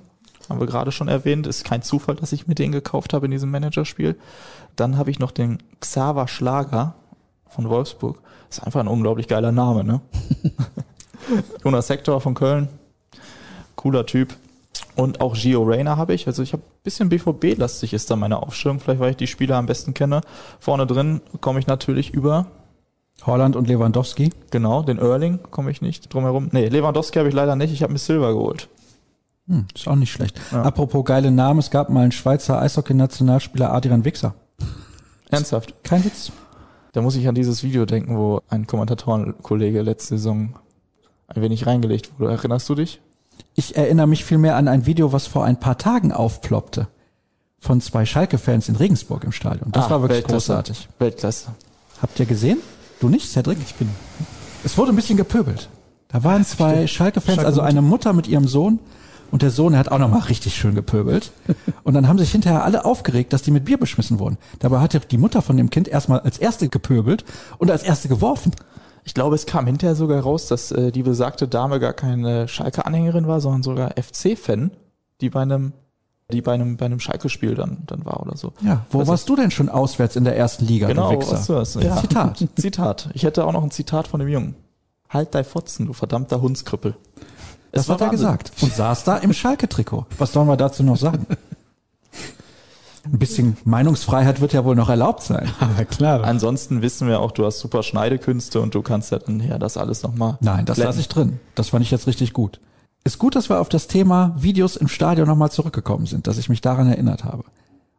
haben 0.50 0.60
wir 0.60 0.68
gerade 0.68 0.92
schon 0.92 1.08
erwähnt. 1.08 1.46
Ist 1.46 1.66
kein 1.66 1.84
Zufall, 1.84 2.16
dass 2.16 2.32
ich 2.32 2.48
mir 2.48 2.56
den 2.56 2.72
gekauft 2.72 3.14
habe 3.14 3.26
in 3.26 3.32
diesem 3.32 3.52
Managerspiel. 3.52 4.16
Dann 4.76 4.98
habe 4.98 5.12
ich 5.12 5.20
noch 5.20 5.32
den 5.32 5.60
Xaver 5.80 6.28
Schlager 6.28 6.96
von 7.50 7.70
Wolfsburg. 7.70 8.20
Ist 8.50 8.64
einfach 8.64 8.80
ein 8.80 8.88
unglaublich 8.88 9.28
geiler 9.28 9.52
Name, 9.52 9.84
ne? 9.84 10.02
Jonas 11.64 11.90
Hector 11.90 12.22
von 12.22 12.34
Köln. 12.34 12.70
Cooler 13.76 14.06
Typ. 14.06 14.36
Und 14.96 15.22
auch 15.22 15.36
Gio 15.36 15.64
Reyna 15.64 15.98
habe 15.98 16.14
ich. 16.14 16.28
Also 16.28 16.44
ich 16.44 16.54
habe 16.54 16.64
ein 16.64 16.84
bisschen 16.84 17.10
BVB-lastig 17.10 17.94
ist 17.94 18.12
da 18.12 18.16
meine 18.16 18.42
Aufstellung. 18.42 18.80
Vielleicht, 18.80 19.00
weil 19.00 19.12
ich 19.12 19.18
die 19.18 19.28
Spieler 19.28 19.56
am 19.56 19.66
besten 19.66 19.94
kenne. 19.94 20.22
Vorne 20.60 20.86
drin 20.86 21.22
komme 21.42 21.60
ich 21.60 21.68
natürlich 21.68 22.14
über. 22.14 22.48
Holland 23.26 23.56
und 23.56 23.68
Lewandowski. 23.68 24.32
Genau, 24.52 24.82
den 24.82 24.98
Erling 24.98 25.40
komme 25.52 25.72
ich 25.72 25.82
nicht 25.82 26.14
drum 26.14 26.24
herum. 26.24 26.50
Nee, 26.52 26.68
Lewandowski 26.68 27.20
habe 27.20 27.30
ich 27.30 27.36
leider 27.36 27.56
nicht. 27.56 27.72
Ich 27.72 27.84
habe 27.84 27.94
mir 27.94 28.00
Silver 28.00 28.34
geholt. 28.34 28.70
Hm, 29.48 29.66
ist 29.74 29.88
auch 29.88 29.96
nicht 29.96 30.12
schlecht. 30.12 30.40
Ja. 30.52 30.62
Apropos 30.62 31.04
geile 31.06 31.32
Namen, 31.32 31.60
es 31.60 31.72
gab 31.72 31.90
mal 31.90 32.02
einen 32.02 32.12
Schweizer 32.12 32.62
Eishockey-Nationalspieler 32.62 33.74
Adrian 33.74 34.06
Wichser. 34.06 34.36
Ernsthaft? 35.32 35.84
Kein 35.84 36.04
Witz. 36.06 36.32
Da 37.00 37.04
muss 37.04 37.16
ich 37.16 37.30
an 37.30 37.36
dieses 37.36 37.64
Video 37.64 37.86
denken, 37.86 38.18
wo 38.18 38.42
ein 38.50 38.68
Kommentatorenkollege 38.68 39.84
letzte 39.84 40.18
Saison 40.18 40.56
ein 41.30 41.42
wenig 41.42 41.66
reingelegt 41.66 42.12
wurde. 42.20 42.34
Erinnerst 42.34 42.68
du 42.68 42.76
dich? 42.76 43.00
Ich 43.56 43.78
erinnere 43.78 44.06
mich 44.06 44.26
vielmehr 44.26 44.58
an 44.58 44.68
ein 44.68 44.86
Video, 44.86 45.14
was 45.14 45.26
vor 45.26 45.46
ein 45.46 45.62
paar 45.62 45.78
Tagen 45.78 46.12
aufploppte. 46.12 46.90
Von 47.58 47.80
zwei 47.80 48.06
Schalke-Fans 48.06 48.68
in 48.68 48.76
Regensburg 48.76 49.24
im 49.24 49.32
Stadion. 49.32 49.72
Das 49.72 49.86
ah, 49.86 49.92
war 49.92 50.02
wirklich 50.02 50.18
Weltklasse. 50.18 50.48
großartig. 50.52 50.90
Weltklasse. 51.00 51.52
Habt 52.02 52.20
ihr 52.20 52.26
gesehen? 52.26 52.58
Du 53.00 53.08
nicht, 53.08 53.32
Cedric? 53.32 53.60
Ich 53.62 53.76
bin. 53.76 53.90
Es 54.66 54.78
wurde 54.78 54.92
ein 54.92 54.98
bisschen 54.98 55.16
gepöbelt. 55.16 55.70
Da 56.10 56.26
waren 56.26 56.44
zwei 56.44 56.86
Schalke-Fans, 56.86 57.46
also 57.46 57.62
eine 57.62 57.82
Mutter 57.82 58.12
mit 58.12 58.28
ihrem 58.28 58.50
Sohn 58.50 58.80
und 59.32 59.42
der 59.42 59.52
Sohn, 59.52 59.74
der 59.74 59.80
hat 59.80 59.92
auch 59.92 60.00
nochmal 60.00 60.22
richtig 60.22 60.56
schön 60.56 60.76
gepöbelt. 60.76 61.32
Und 61.84 61.94
dann 61.94 62.08
haben 62.08 62.18
sich 62.18 62.32
hinterher 62.32 62.64
alle 62.64 62.86
aufgeregt, 62.86 63.34
dass 63.34 63.42
die 63.42 63.52
mit 63.52 63.66
Bier 63.66 63.78
beschmissen 63.78 64.20
wurden. 64.20 64.38
Dabei 64.60 64.80
hatte 64.80 65.00
die 65.00 65.18
Mutter 65.18 65.42
von 65.42 65.58
dem 65.58 65.70
Kind 65.70 65.88
erstmal 65.88 66.20
als 66.22 66.38
erste 66.38 66.70
gepöbelt 66.70 67.26
und 67.58 67.72
als 67.72 67.84
erste 67.84 68.08
geworfen. 68.08 68.52
Ich 69.04 69.14
glaube, 69.14 69.36
es 69.36 69.46
kam 69.46 69.66
hinterher 69.66 69.96
sogar 69.96 70.22
raus, 70.22 70.48
dass 70.48 70.72
äh, 70.72 70.92
die 70.92 71.04
besagte 71.04 71.48
Dame 71.48 71.80
gar 71.80 71.94
keine 71.94 72.48
Schalke-Anhängerin 72.48 73.28
war, 73.28 73.42
sondern 73.42 73.64
sogar 73.64 73.92
FC-Fan, 73.98 74.72
die 75.22 75.30
bei 75.30 75.42
einem 75.42 75.74
die 76.32 76.42
bei 76.42 76.54
einem, 76.54 76.78
bei 76.78 76.86
einem 76.86 77.00
Schalke-Spiel 77.00 77.56
dann, 77.56 77.80
dann 77.88 78.06
war 78.06 78.22
oder 78.22 78.38
so. 78.38 78.54
Ja, 78.62 78.86
wo 78.92 79.00
also, 79.00 79.12
warst 79.12 79.30
du 79.30 79.36
denn 79.36 79.50
schon 79.52 79.68
auswärts 79.68 80.16
in 80.16 80.26
der 80.26 80.38
ersten 80.38 80.66
Liga, 80.66 80.88
genau, 80.88 81.12
du 81.12 81.20
Wichser? 81.20 81.34
Was 81.34 81.48
du 81.48 81.56
hast, 81.56 81.76
ja. 81.84 81.98
Zitat. 81.98 82.46
Zitat. 82.56 83.10
Ich 83.14 83.24
hätte 83.24 83.46
auch 83.46 83.52
noch 83.52 83.64
ein 83.64 83.72
Zitat 83.72 84.08
von 84.08 84.20
dem 84.20 84.30
Jungen. 84.30 84.56
Halt 85.10 85.34
dein 85.34 85.44
Fotzen, 85.44 85.88
du 85.88 85.94
verdammter 85.94 86.40
Hundskrüppel. 86.40 86.96
Das 87.72 87.90
hat 87.90 88.02
er 88.02 88.10
gesagt. 88.10 88.52
Und 88.62 88.74
saß 88.74 89.04
da 89.04 89.18
im 89.18 89.34
Schalke-Trikot. 89.34 90.06
Was 90.18 90.34
sollen 90.34 90.48
wir 90.48 90.58
dazu 90.58 90.84
noch 90.84 90.98
sagen? 90.98 91.26
Ein 93.06 93.18
bisschen 93.18 93.58
Meinungsfreiheit 93.64 94.42
wird 94.42 94.54
ja 94.54 94.66
wohl 94.66 94.76
noch 94.76 94.90
erlaubt 94.90 95.24
sein. 95.24 95.50
Ja, 95.78 95.86
klar. 95.86 96.24
Ansonsten 96.24 96.82
wissen 96.82 97.08
wir 97.08 97.20
auch, 97.22 97.32
du 97.32 97.46
hast 97.46 97.60
super 97.60 97.82
Schneidekünste 97.84 98.60
und 98.60 98.76
du 98.76 98.82
kannst 98.82 99.12
ja 99.12 99.20
dann 99.20 99.40
ja 99.40 99.58
das 99.58 99.78
alles 99.78 100.04
nochmal. 100.04 100.38
Nein, 100.42 100.66
das 100.66 100.78
lasse 100.78 101.00
ich 101.00 101.08
drin. 101.08 101.40
Das 101.56 101.70
fand 101.70 101.84
ich 101.84 101.92
jetzt 101.92 102.08
richtig 102.08 102.34
gut. 102.34 102.60
Ist 103.04 103.18
gut, 103.18 103.36
dass 103.36 103.50
wir 103.50 103.60
auf 103.60 103.70
das 103.70 103.88
Thema 103.88 104.36
Videos 104.38 104.76
im 104.76 104.88
Stadion 104.90 105.28
nochmal 105.28 105.52
zurückgekommen 105.52 106.06
sind, 106.06 106.28
dass 106.28 106.38
ich 106.38 106.50
mich 106.50 106.62
daran 106.62 106.88
erinnert 106.88 107.24
habe. 107.24 107.46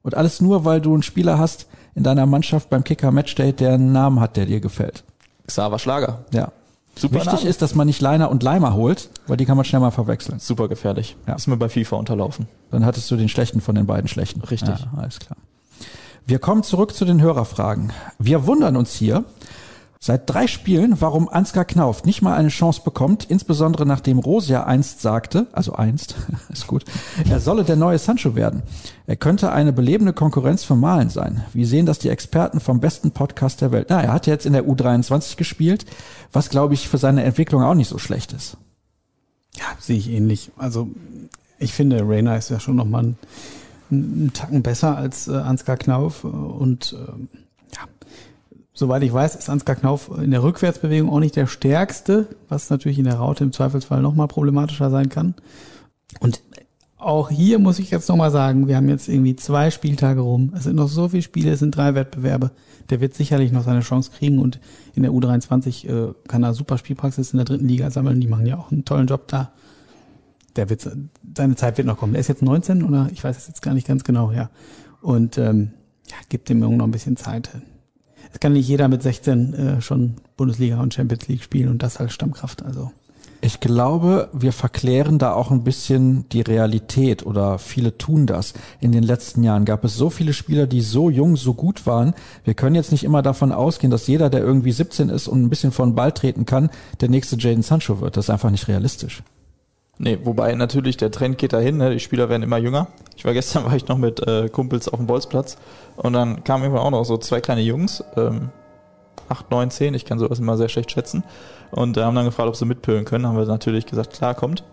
Und 0.02 0.14
alles 0.14 0.40
nur, 0.40 0.64
weil 0.64 0.80
du 0.80 0.92
einen 0.92 1.02
Spieler 1.02 1.38
hast 1.38 1.66
in 1.94 2.02
deiner 2.02 2.26
Mannschaft 2.26 2.70
beim 2.70 2.84
Kicker 2.84 3.10
Matchday, 3.10 3.52
der 3.52 3.74
einen 3.74 3.92
Namen 3.92 4.20
hat, 4.20 4.36
der 4.36 4.46
dir 4.46 4.60
gefällt. 4.60 5.04
Xaver 5.46 5.78
Schlager. 5.78 6.24
Ja. 6.32 6.52
Super 6.96 7.16
Wichtig 7.16 7.32
Name. 7.32 7.48
ist, 7.48 7.62
dass 7.62 7.74
man 7.74 7.86
nicht 7.86 8.00
Leiner 8.00 8.30
und 8.30 8.42
Leimer 8.42 8.74
holt, 8.74 9.08
weil 9.26 9.36
die 9.36 9.46
kann 9.46 9.56
man 9.56 9.64
schnell 9.64 9.80
mal 9.80 9.90
verwechseln. 9.90 10.38
Super 10.38 10.68
gefährlich. 10.68 11.16
Ja. 11.26 11.34
Ist 11.34 11.46
mir 11.46 11.56
bei 11.56 11.68
FIFA 11.68 11.96
unterlaufen. 11.96 12.46
Dann 12.70 12.84
hattest 12.84 13.10
du 13.10 13.16
den 13.16 13.28
schlechten 13.28 13.60
von 13.60 13.74
den 13.74 13.86
beiden 13.86 14.08
schlechten. 14.08 14.40
Richtig. 14.42 14.68
Ja, 14.68 14.90
alles 14.96 15.18
klar. 15.18 15.36
Wir 16.26 16.38
kommen 16.38 16.62
zurück 16.62 16.94
zu 16.94 17.04
den 17.04 17.20
Hörerfragen. 17.22 17.92
Wir 18.18 18.46
wundern 18.46 18.76
uns 18.76 18.92
hier, 18.92 19.24
Seit 20.02 20.30
drei 20.30 20.46
Spielen, 20.46 21.02
warum 21.02 21.28
Ansgar 21.28 21.66
Knauf 21.66 22.04
nicht 22.04 22.22
mal 22.22 22.34
eine 22.34 22.48
Chance 22.48 22.80
bekommt, 22.82 23.24
insbesondere 23.24 23.84
nachdem 23.84 24.18
Rosia 24.18 24.64
einst 24.64 25.02
sagte, 25.02 25.46
also 25.52 25.74
einst, 25.74 26.14
ist 26.48 26.66
gut, 26.66 26.86
er 27.28 27.38
solle 27.38 27.64
der 27.64 27.76
neue 27.76 27.98
Sancho 27.98 28.34
werden. 28.34 28.62
Er 29.06 29.16
könnte 29.16 29.52
eine 29.52 29.74
belebende 29.74 30.14
Konkurrenz 30.14 30.64
für 30.64 30.74
Malen 30.74 31.10
sein. 31.10 31.44
Wie 31.52 31.66
sehen 31.66 31.84
das 31.84 31.98
die 31.98 32.08
Experten 32.08 32.60
vom 32.60 32.80
besten 32.80 33.10
Podcast 33.10 33.60
der 33.60 33.72
Welt? 33.72 33.88
Na, 33.90 34.00
er 34.00 34.14
hat 34.14 34.26
jetzt 34.26 34.46
in 34.46 34.54
der 34.54 34.64
U23 34.64 35.36
gespielt, 35.36 35.84
was 36.32 36.48
glaube 36.48 36.72
ich 36.72 36.88
für 36.88 36.96
seine 36.96 37.22
Entwicklung 37.22 37.62
auch 37.62 37.74
nicht 37.74 37.88
so 37.88 37.98
schlecht 37.98 38.32
ist. 38.32 38.56
Ja, 39.58 39.66
sehe 39.78 39.98
ich 39.98 40.08
ähnlich. 40.08 40.50
Also 40.56 40.88
ich 41.58 41.74
finde, 41.74 42.08
Rainer 42.08 42.38
ist 42.38 42.48
ja 42.48 42.58
schon 42.58 42.76
nochmal 42.76 43.04
ein, 43.04 43.18
ein 43.90 44.30
Tacken 44.32 44.62
besser 44.62 44.96
als 44.96 45.28
äh, 45.28 45.32
Ansgar 45.32 45.76
Knauf 45.76 46.24
und 46.24 46.96
äh, 46.98 47.36
Soweit 48.80 49.02
ich 49.02 49.12
weiß, 49.12 49.36
ist 49.36 49.50
Ansgar 49.50 49.76
Knauf 49.76 50.10
in 50.22 50.30
der 50.30 50.42
Rückwärtsbewegung 50.42 51.10
auch 51.10 51.20
nicht 51.20 51.36
der 51.36 51.46
stärkste, 51.46 52.28
was 52.48 52.70
natürlich 52.70 52.98
in 52.98 53.04
der 53.04 53.16
Raute 53.16 53.44
im 53.44 53.52
Zweifelsfall 53.52 54.00
nochmal 54.00 54.26
problematischer 54.26 54.88
sein 54.88 55.10
kann. 55.10 55.34
Und 56.20 56.40
auch 56.96 57.28
hier 57.28 57.58
muss 57.58 57.78
ich 57.78 57.90
jetzt 57.90 58.08
nochmal 58.08 58.30
sagen, 58.30 58.68
wir 58.68 58.76
haben 58.76 58.88
jetzt 58.88 59.06
irgendwie 59.06 59.36
zwei 59.36 59.70
Spieltage 59.70 60.22
rum. 60.22 60.54
Es 60.56 60.64
sind 60.64 60.76
noch 60.76 60.88
so 60.88 61.10
viele 61.10 61.20
Spiele, 61.20 61.52
es 61.52 61.58
sind 61.58 61.76
drei 61.76 61.94
Wettbewerbe. 61.94 62.52
Der 62.88 63.02
wird 63.02 63.12
sicherlich 63.12 63.52
noch 63.52 63.64
seine 63.64 63.80
Chance 63.80 64.12
kriegen 64.16 64.38
und 64.38 64.58
in 64.94 65.02
der 65.02 65.12
U23 65.12 65.86
äh, 65.86 66.14
kann 66.26 66.42
er 66.42 66.54
super 66.54 66.78
Spielpraxis 66.78 67.34
in 67.34 67.36
der 67.36 67.44
dritten 67.44 67.68
Liga 67.68 67.90
sammeln. 67.90 68.18
Die 68.18 68.28
machen 68.28 68.46
ja 68.46 68.56
auch 68.56 68.72
einen 68.72 68.86
tollen 68.86 69.08
Job 69.08 69.28
da. 69.28 69.52
Der 70.56 70.70
wird, 70.70 70.88
seine 71.36 71.54
Zeit 71.54 71.76
wird 71.76 71.86
noch 71.86 71.98
kommen. 71.98 72.14
Der 72.14 72.20
ist 72.20 72.28
jetzt 72.28 72.40
19 72.40 72.82
oder 72.82 73.10
ich 73.12 73.22
weiß 73.22 73.36
es 73.36 73.46
jetzt 73.46 73.60
gar 73.60 73.74
nicht 73.74 73.86
ganz 73.86 74.04
genau, 74.04 74.32
ja. 74.32 74.48
Und 75.02 75.36
ähm, 75.36 75.72
ja, 76.08 76.16
gibt 76.30 76.48
dem 76.48 76.62
Jungen 76.62 76.78
noch 76.78 76.86
ein 76.86 76.92
bisschen 76.92 77.18
Zeit 77.18 77.50
es 78.32 78.40
kann 78.40 78.52
nicht 78.52 78.68
jeder 78.68 78.88
mit 78.88 79.02
16 79.02 79.54
äh, 79.54 79.80
schon 79.82 80.16
Bundesliga 80.36 80.80
und 80.80 80.94
Champions 80.94 81.28
League 81.28 81.42
spielen 81.42 81.68
und 81.68 81.82
das 81.82 81.96
als 81.96 82.12
Stammkraft. 82.12 82.64
Also 82.64 82.90
ich 83.42 83.60
glaube, 83.60 84.28
wir 84.32 84.52
verklären 84.52 85.18
da 85.18 85.32
auch 85.32 85.50
ein 85.50 85.64
bisschen 85.64 86.28
die 86.28 86.42
Realität 86.42 87.24
oder 87.24 87.58
viele 87.58 87.96
tun 87.96 88.26
das. 88.26 88.52
In 88.80 88.92
den 88.92 89.02
letzten 89.02 89.42
Jahren 89.42 89.64
gab 89.64 89.82
es 89.82 89.96
so 89.96 90.10
viele 90.10 90.34
Spieler, 90.34 90.66
die 90.66 90.82
so 90.82 91.08
jung, 91.08 91.36
so 91.36 91.54
gut 91.54 91.86
waren. 91.86 92.12
Wir 92.44 92.52
können 92.52 92.76
jetzt 92.76 92.92
nicht 92.92 93.02
immer 93.02 93.22
davon 93.22 93.50
ausgehen, 93.50 93.90
dass 93.90 94.06
jeder, 94.06 94.28
der 94.28 94.40
irgendwie 94.40 94.72
17 94.72 95.08
ist 95.08 95.26
und 95.26 95.42
ein 95.42 95.48
bisschen 95.48 95.72
vor 95.72 95.86
den 95.86 95.94
Ball 95.94 96.12
treten 96.12 96.44
kann, 96.44 96.68
der 97.00 97.08
nächste 97.08 97.36
Jaden 97.38 97.62
Sancho 97.62 98.00
wird. 98.00 98.18
Das 98.18 98.26
ist 98.26 98.30
einfach 98.30 98.50
nicht 98.50 98.68
realistisch. 98.68 99.22
Nee, 100.02 100.18
wobei 100.24 100.54
natürlich 100.54 100.96
der 100.96 101.10
Trend 101.10 101.36
geht 101.36 101.52
dahin, 101.52 101.76
ne? 101.76 101.90
die 101.90 102.00
Spieler 102.00 102.30
werden 102.30 102.42
immer 102.42 102.56
jünger. 102.56 102.86
Ich 103.16 103.26
war 103.26 103.34
gestern, 103.34 103.64
war 103.66 103.76
ich 103.76 103.86
noch 103.86 103.98
mit 103.98 104.26
äh, 104.26 104.48
Kumpels 104.48 104.88
auf 104.88 104.98
dem 104.98 105.06
Bolzplatz 105.06 105.58
und 105.96 106.14
dann 106.14 106.42
kamen 106.42 106.64
irgendwann 106.64 106.86
auch 106.86 106.90
noch 106.90 107.04
so 107.04 107.18
zwei 107.18 107.42
kleine 107.42 107.60
Jungs, 107.60 108.02
ähm, 108.16 108.48
8, 109.28 109.50
9, 109.50 109.70
10, 109.70 109.92
ich 109.92 110.06
kann 110.06 110.18
sowas 110.18 110.38
immer 110.38 110.56
sehr 110.56 110.70
schlecht 110.70 110.90
schätzen 110.90 111.22
und 111.70 111.98
äh, 111.98 112.02
haben 112.02 112.14
dann 112.14 112.24
gefragt, 112.24 112.48
ob 112.48 112.56
sie 112.56 112.64
mitpölen 112.64 113.04
können. 113.04 113.26
Haben 113.26 113.36
wir 113.36 113.44
natürlich 113.44 113.84
gesagt, 113.84 114.14
klar, 114.14 114.34
kommt. 114.34 114.64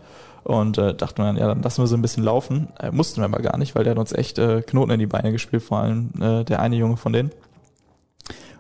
Und 0.46 0.78
äh, 0.78 0.96
dachten 0.96 1.18
wir 1.18 1.26
dann, 1.26 1.36
ja, 1.36 1.48
dann 1.48 1.62
lassen 1.62 1.84
wir 1.84 1.88
so 1.88 1.98
ein 1.98 2.02
bisschen 2.02 2.24
laufen. 2.24 2.70
Äh, 2.80 2.92
mussten 2.92 3.20
wir 3.20 3.26
aber 3.26 3.40
gar 3.40 3.58
nicht, 3.58 3.76
weil 3.76 3.84
der 3.84 3.92
hat 3.92 4.00
uns 4.00 4.14
echt 4.14 4.40
äh, 4.40 4.62
Knoten 4.62 4.92
in 4.92 5.00
die 5.00 5.08
Beine 5.08 5.34
gespielt, 5.34 5.62
vor 5.62 5.80
allem 5.80 6.12
äh, 6.22 6.46
der 6.46 6.62
eine 6.62 6.78
Junge 6.78 6.96
von 6.96 7.12
denen. 7.12 7.32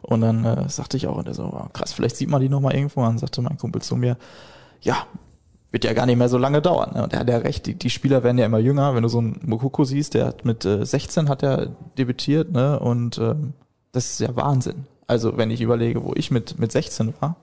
Und 0.01 0.19
dann 0.19 0.43
äh, 0.43 0.67
sagte 0.67 0.97
ich 0.97 1.07
auch, 1.07 1.15
und 1.15 1.27
der 1.27 1.33
so, 1.33 1.49
krass, 1.71 1.93
vielleicht 1.93 2.17
sieht 2.17 2.29
man 2.29 2.41
die 2.41 2.49
nochmal 2.49 2.75
irgendwo. 2.75 2.99
Und 2.99 3.07
dann 3.07 3.17
sagte 3.19 3.41
mein 3.41 3.57
Kumpel 3.57 3.81
zu 3.81 3.95
mir, 3.95 4.17
ja, 4.81 5.07
wird 5.71 5.83
ja 5.83 5.93
gar 5.93 6.05
nicht 6.05 6.17
mehr 6.17 6.29
so 6.29 6.37
lange 6.37 6.61
dauern. 6.61 6.91
Ne? 6.95 7.03
Und 7.03 7.13
er 7.13 7.19
hat 7.19 7.29
ja 7.29 7.37
recht, 7.37 7.65
die, 7.65 7.75
die 7.75 7.89
Spieler 7.89 8.23
werden 8.23 8.37
ja 8.37 8.45
immer 8.45 8.59
jünger. 8.59 8.95
Wenn 8.95 9.03
du 9.03 9.09
so 9.09 9.19
einen 9.19 9.39
Mokoko 9.45 9.83
siehst, 9.83 10.13
der 10.13 10.27
hat 10.27 10.45
mit 10.45 10.65
äh, 10.65 10.85
16 10.85 11.29
hat 11.29 11.43
er 11.43 11.67
debütiert, 11.97 12.51
ne? 12.51 12.79
Und 12.79 13.17
ähm, 13.17 13.53
das 13.91 14.11
ist 14.11 14.19
ja 14.19 14.35
Wahnsinn. 14.35 14.85
Also 15.07 15.37
wenn 15.37 15.51
ich 15.51 15.61
überlege, 15.61 16.03
wo 16.03 16.13
ich 16.15 16.31
mit, 16.31 16.59
mit 16.59 16.71
16 16.71 17.13
war, 17.19 17.35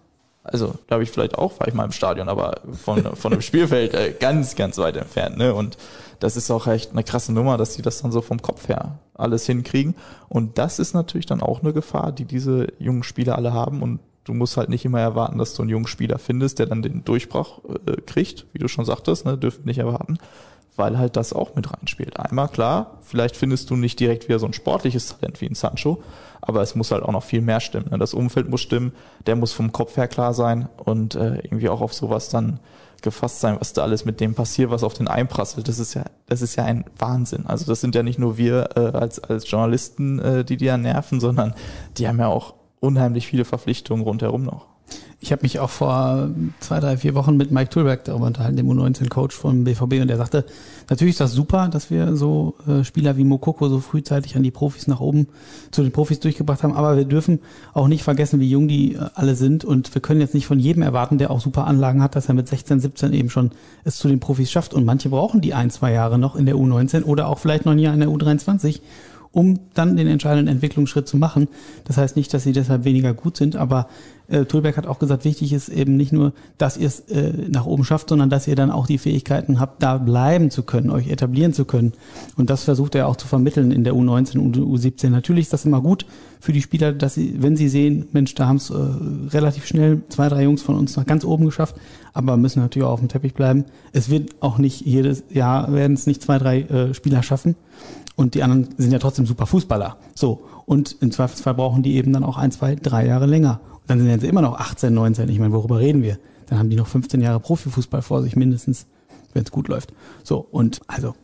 also 0.42 0.74
da 0.86 0.94
habe 0.94 1.02
ich 1.02 1.10
vielleicht 1.10 1.36
auch, 1.36 1.58
war 1.58 1.66
ich 1.66 1.74
mal 1.74 1.86
im 1.86 1.92
Stadion, 1.92 2.28
aber 2.28 2.60
von, 2.72 3.02
von 3.16 3.32
einem 3.32 3.42
Spielfeld 3.42 3.94
äh, 3.94 4.14
ganz, 4.18 4.54
ganz 4.54 4.78
weit 4.78 4.96
entfernt. 4.96 5.38
Ne? 5.38 5.54
Und 5.54 5.78
das 6.20 6.36
ist 6.36 6.50
auch 6.50 6.66
echt 6.66 6.92
eine 6.92 7.02
krasse 7.02 7.32
Nummer, 7.32 7.56
dass 7.56 7.74
die 7.74 7.82
das 7.82 8.02
dann 8.02 8.12
so 8.12 8.20
vom 8.20 8.40
Kopf 8.40 8.68
her 8.68 8.98
alles 9.14 9.46
hinkriegen. 9.46 9.94
Und 10.28 10.58
das 10.58 10.78
ist 10.78 10.94
natürlich 10.94 11.26
dann 11.26 11.40
auch 11.40 11.62
eine 11.62 11.72
Gefahr, 11.72 12.12
die 12.12 12.24
diese 12.24 12.68
jungen 12.78 13.02
Spieler 13.02 13.36
alle 13.36 13.52
haben. 13.52 13.82
Und 13.82 14.00
du 14.24 14.34
musst 14.34 14.56
halt 14.56 14.68
nicht 14.68 14.84
immer 14.84 15.00
erwarten, 15.00 15.38
dass 15.38 15.54
du 15.54 15.62
einen 15.62 15.70
jungen 15.70 15.86
Spieler 15.86 16.18
findest, 16.18 16.58
der 16.58 16.66
dann 16.66 16.82
den 16.82 17.04
Durchbruch 17.04 17.60
äh, 17.86 18.00
kriegt, 18.00 18.46
wie 18.52 18.58
du 18.58 18.68
schon 18.68 18.84
sagtest, 18.84 19.24
ne, 19.24 19.38
dürfen 19.38 19.64
nicht 19.64 19.78
erwarten, 19.78 20.18
weil 20.76 20.98
halt 20.98 21.16
das 21.16 21.32
auch 21.32 21.54
mit 21.54 21.72
reinspielt. 21.72 22.18
Einmal 22.18 22.48
klar, 22.48 22.98
vielleicht 23.02 23.36
findest 23.36 23.70
du 23.70 23.76
nicht 23.76 24.00
direkt 24.00 24.28
wieder 24.28 24.38
so 24.38 24.46
ein 24.46 24.52
sportliches 24.52 25.08
Talent 25.08 25.40
wie 25.40 25.46
ein 25.46 25.54
Sancho, 25.54 26.02
aber 26.40 26.62
es 26.62 26.74
muss 26.74 26.90
halt 26.90 27.02
auch 27.02 27.12
noch 27.12 27.22
viel 27.22 27.42
mehr 27.42 27.60
stimmen. 27.60 27.90
Ne? 27.90 27.98
Das 27.98 28.14
Umfeld 28.14 28.48
muss 28.48 28.62
stimmen, 28.62 28.92
der 29.26 29.36
muss 29.36 29.52
vom 29.52 29.72
Kopf 29.72 29.96
her 29.96 30.08
klar 30.08 30.34
sein 30.34 30.68
und 30.76 31.14
äh, 31.14 31.36
irgendwie 31.36 31.68
auch 31.68 31.80
auf 31.80 31.94
sowas 31.94 32.28
dann 32.28 32.60
gefasst 33.02 33.40
sein, 33.40 33.56
was 33.60 33.74
da 33.74 33.82
alles 33.82 34.06
mit 34.06 34.18
dem 34.20 34.34
passiert, 34.34 34.70
was 34.70 34.82
auf 34.82 34.94
den 34.94 35.08
einprasselt. 35.08 35.68
Das 35.68 35.78
ist 35.78 35.92
ja, 35.92 36.04
das 36.26 36.40
ist 36.40 36.56
ja 36.56 36.64
ein 36.64 36.86
Wahnsinn. 36.98 37.44
Also 37.46 37.66
das 37.66 37.82
sind 37.82 37.94
ja 37.94 38.02
nicht 38.02 38.18
nur 38.18 38.38
wir 38.38 38.70
äh, 38.76 38.80
als, 38.80 39.22
als 39.22 39.48
Journalisten, 39.48 40.18
äh, 40.18 40.44
die 40.44 40.56
die 40.56 40.64
ja 40.64 40.78
nerven, 40.78 41.20
sondern 41.20 41.54
die 41.98 42.08
haben 42.08 42.18
ja 42.18 42.28
auch 42.28 42.54
unheimlich 42.85 43.26
viele 43.26 43.45
Verpflichtungen 43.45 44.05
rundherum 44.05 44.45
noch. 44.45 44.66
Ich 45.20 45.32
habe 45.32 45.41
mich 45.41 45.59
auch 45.59 45.70
vor 45.70 46.28
zwei, 46.61 46.80
drei, 46.80 46.99
vier 46.99 47.14
Wochen 47.14 47.39
mit 47.39 47.51
Mike 47.51 47.70
Tulberg 47.70 48.05
darüber 48.05 48.26
unterhalten, 48.26 48.59
dem 48.59 48.68
U19-Coach 48.70 49.35
vom 49.35 49.64
BVB, 49.64 50.03
und 50.03 50.09
der 50.09 50.18
sagte, 50.18 50.45
natürlich 50.91 51.14
ist 51.14 51.20
das 51.20 51.32
super, 51.32 51.68
dass 51.68 51.91
wir 51.91 52.14
so 52.14 52.57
äh, 52.68 52.85
Spieler 52.85 53.16
wie 53.16 53.24
Mokoko 53.24 53.70
so 53.70 53.80
frühzeitig 53.80 54.37
an 54.37 54.43
die 54.43 54.51
Profis 54.51 54.87
nach 54.87 55.01
oben 55.01 55.28
zu 55.70 55.82
den 55.82 55.93
Profis 55.93 56.20
durchgebracht 56.20 56.62
haben, 56.62 56.74
aber 56.74 56.99
wir 56.99 57.07
dürfen 57.07 57.41
auch 57.72 57.89
nicht 57.89 58.03
vergessen, 58.03 58.39
wie 58.39 58.51
jung 58.51 58.68
die 58.68 58.97
äh, 58.97 59.07
alle 59.14 59.35
sind. 59.35 59.64
Und 59.64 59.95
wir 59.95 60.03
können 60.03 60.20
jetzt 60.20 60.35
nicht 60.35 60.47
von 60.47 60.59
jedem 60.59 60.82
erwarten, 60.82 61.16
der 61.16 61.30
auch 61.30 61.41
super 61.41 61.66
Anlagen 61.66 62.03
hat, 62.03 62.16
dass 62.16 62.28
er 62.28 62.35
mit 62.35 62.47
16, 62.47 62.80
17 62.80 63.14
eben 63.14 63.30
schon 63.30 63.53
es 63.85 63.97
zu 63.97 64.09
den 64.09 64.20
Profis 64.20 64.51
schafft. 64.51 64.74
Und 64.74 64.85
manche 64.85 65.09
brauchen 65.09 65.41
die 65.41 65.55
ein, 65.55 65.70
zwei 65.70 65.93
Jahre 65.93 66.18
noch 66.18 66.37
in 66.37 66.45
der 66.45 66.57
U19 66.57 67.05
oder 67.05 67.28
auch 67.28 67.39
vielleicht 67.39 67.64
noch 67.64 67.72
ein 67.72 67.78
Jahr 67.78 67.95
in 67.95 68.01
der 68.01 68.11
U23 68.11 68.82
um 69.35 69.59
dann 69.74 69.97
den 69.97 70.07
entscheidenden 70.07 70.49
Entwicklungsschritt 70.49 71.09
zu 71.09 71.16
machen. 71.16 71.49
Das 71.85 71.99
heißt 71.99 72.16
nicht, 72.16 72.32
dass 72.32 72.45
sie 72.45 72.53
deshalb 72.53 72.85
weniger 72.85 73.12
gut 73.12 73.37
sind, 73.37 73.57
aber 73.57 73.89
äh, 74.28 74.45
Tulberg 74.45 74.76
hat 74.76 74.87
auch 74.87 74.99
gesagt, 74.99 75.24
wichtig 75.24 75.53
ist 75.53 75.68
eben 75.68 75.97
nicht 75.97 76.12
nur, 76.12 76.32
dass 76.57 76.76
ihr 76.76 76.87
es 76.87 77.01
äh, 77.01 77.32
nach 77.49 77.66
oben 77.66 77.85
schafft, 77.85 78.09
sondern 78.09 78.30
dass 78.30 78.49
ihr 78.49 78.55
dann 78.55 78.70
auch 78.70 78.87
die 78.87 78.97
Fähigkeiten 78.97 79.61
habt, 79.61 79.82
da 79.82 79.99
bleiben 79.99 80.51
zu 80.51 80.62
können, 80.62 80.91
euch 80.91 81.09
etablieren 81.09 81.53
zu 81.53 81.64
können. 81.64 81.93
Und 82.37 82.49
das 82.49 82.62
versucht 82.62 82.95
er 82.95 83.09
auch 83.09 83.16
zu 83.16 83.26
vermitteln 83.26 83.72
in 83.72 83.85
der 83.85 83.95
U19 83.95 84.39
und 84.39 84.57
U17. 84.57 85.11
Natürlich 85.11 85.47
ist 85.47 85.53
das 85.53 85.64
immer 85.64 85.82
gut 85.82 86.07
für 86.41 86.53
die 86.53 86.62
Spieler, 86.62 86.93
dass 86.93 87.14
sie, 87.14 87.43
wenn 87.43 87.57
sie 87.57 87.68
sehen, 87.68 88.07
Mensch, 88.12 88.35
da 88.35 88.47
haben 88.47 88.57
es 88.57 88.70
äh, 88.70 88.74
relativ 89.30 89.66
schnell 89.66 90.03
zwei, 90.09 90.28
drei 90.28 90.45
Jungs 90.45 90.62
von 90.62 90.76
uns 90.76 90.97
nach 90.97 91.07
ganz 91.07 91.24
oben 91.24 91.45
geschafft, 91.45 91.76
aber 92.12 92.37
müssen 92.37 92.61
natürlich 92.61 92.87
auch 92.87 92.93
auf 92.93 93.01
dem 93.01 93.09
Teppich 93.09 93.35
bleiben. 93.35 93.64
Es 93.93 94.09
wird 94.09 94.37
auch 94.41 94.59
nicht 94.59 94.80
jedes 94.82 95.24
Jahr 95.30 95.72
werden 95.72 95.95
es 95.95 96.07
nicht 96.07 96.22
zwei, 96.22 96.39
drei 96.39 96.61
äh, 96.62 96.95
Spieler 96.95 97.22
schaffen. 97.22 97.57
Und 98.16 98.34
die 98.34 98.42
anderen 98.42 98.68
sind 98.76 98.92
ja 98.92 98.98
trotzdem 98.98 99.26
super 99.26 99.46
Fußballer. 99.46 99.96
So. 100.14 100.44
Und 100.66 100.96
im 101.00 101.10
Zweifelsfall 101.10 101.54
brauchen 101.54 101.82
die 101.82 101.96
eben 101.96 102.12
dann 102.12 102.24
auch 102.24 102.36
ein, 102.36 102.52
zwei, 102.52 102.74
drei 102.76 103.06
Jahre 103.06 103.26
länger 103.26 103.60
dann 103.86 104.00
sind 104.00 104.20
sie 104.20 104.28
immer 104.28 104.42
noch 104.42 104.58
18, 104.58 104.92
19. 104.92 105.28
Ich 105.28 105.38
meine, 105.38 105.52
worüber 105.52 105.78
reden 105.78 106.02
wir? 106.02 106.18
Dann 106.46 106.58
haben 106.58 106.70
die 106.70 106.76
noch 106.76 106.86
15 106.86 107.20
Jahre 107.20 107.40
Profifußball 107.40 108.02
vor 108.02 108.22
sich 108.22 108.36
mindestens, 108.36 108.86
wenn 109.32 109.44
es 109.44 109.50
gut 109.50 109.68
läuft. 109.68 109.92
So, 110.22 110.38
und 110.38 110.80
also 110.86 111.14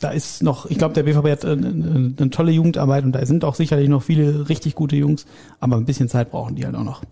da 0.00 0.10
ist 0.10 0.42
noch, 0.42 0.66
ich 0.66 0.78
glaube, 0.78 0.94
der 0.94 1.02
BVB 1.02 1.28
hat 1.28 1.44
eine, 1.44 1.68
eine, 1.68 2.14
eine 2.16 2.30
tolle 2.30 2.52
Jugendarbeit 2.52 3.04
und 3.04 3.12
da 3.12 3.24
sind 3.26 3.44
auch 3.44 3.54
sicherlich 3.54 3.88
noch 3.88 4.02
viele 4.02 4.48
richtig 4.48 4.74
gute 4.74 4.96
Jungs, 4.96 5.26
aber 5.60 5.76
ein 5.76 5.84
bisschen 5.84 6.08
Zeit 6.08 6.30
brauchen 6.30 6.56
die 6.56 6.64
halt 6.64 6.74
auch 6.74 6.84
noch. 6.84 7.02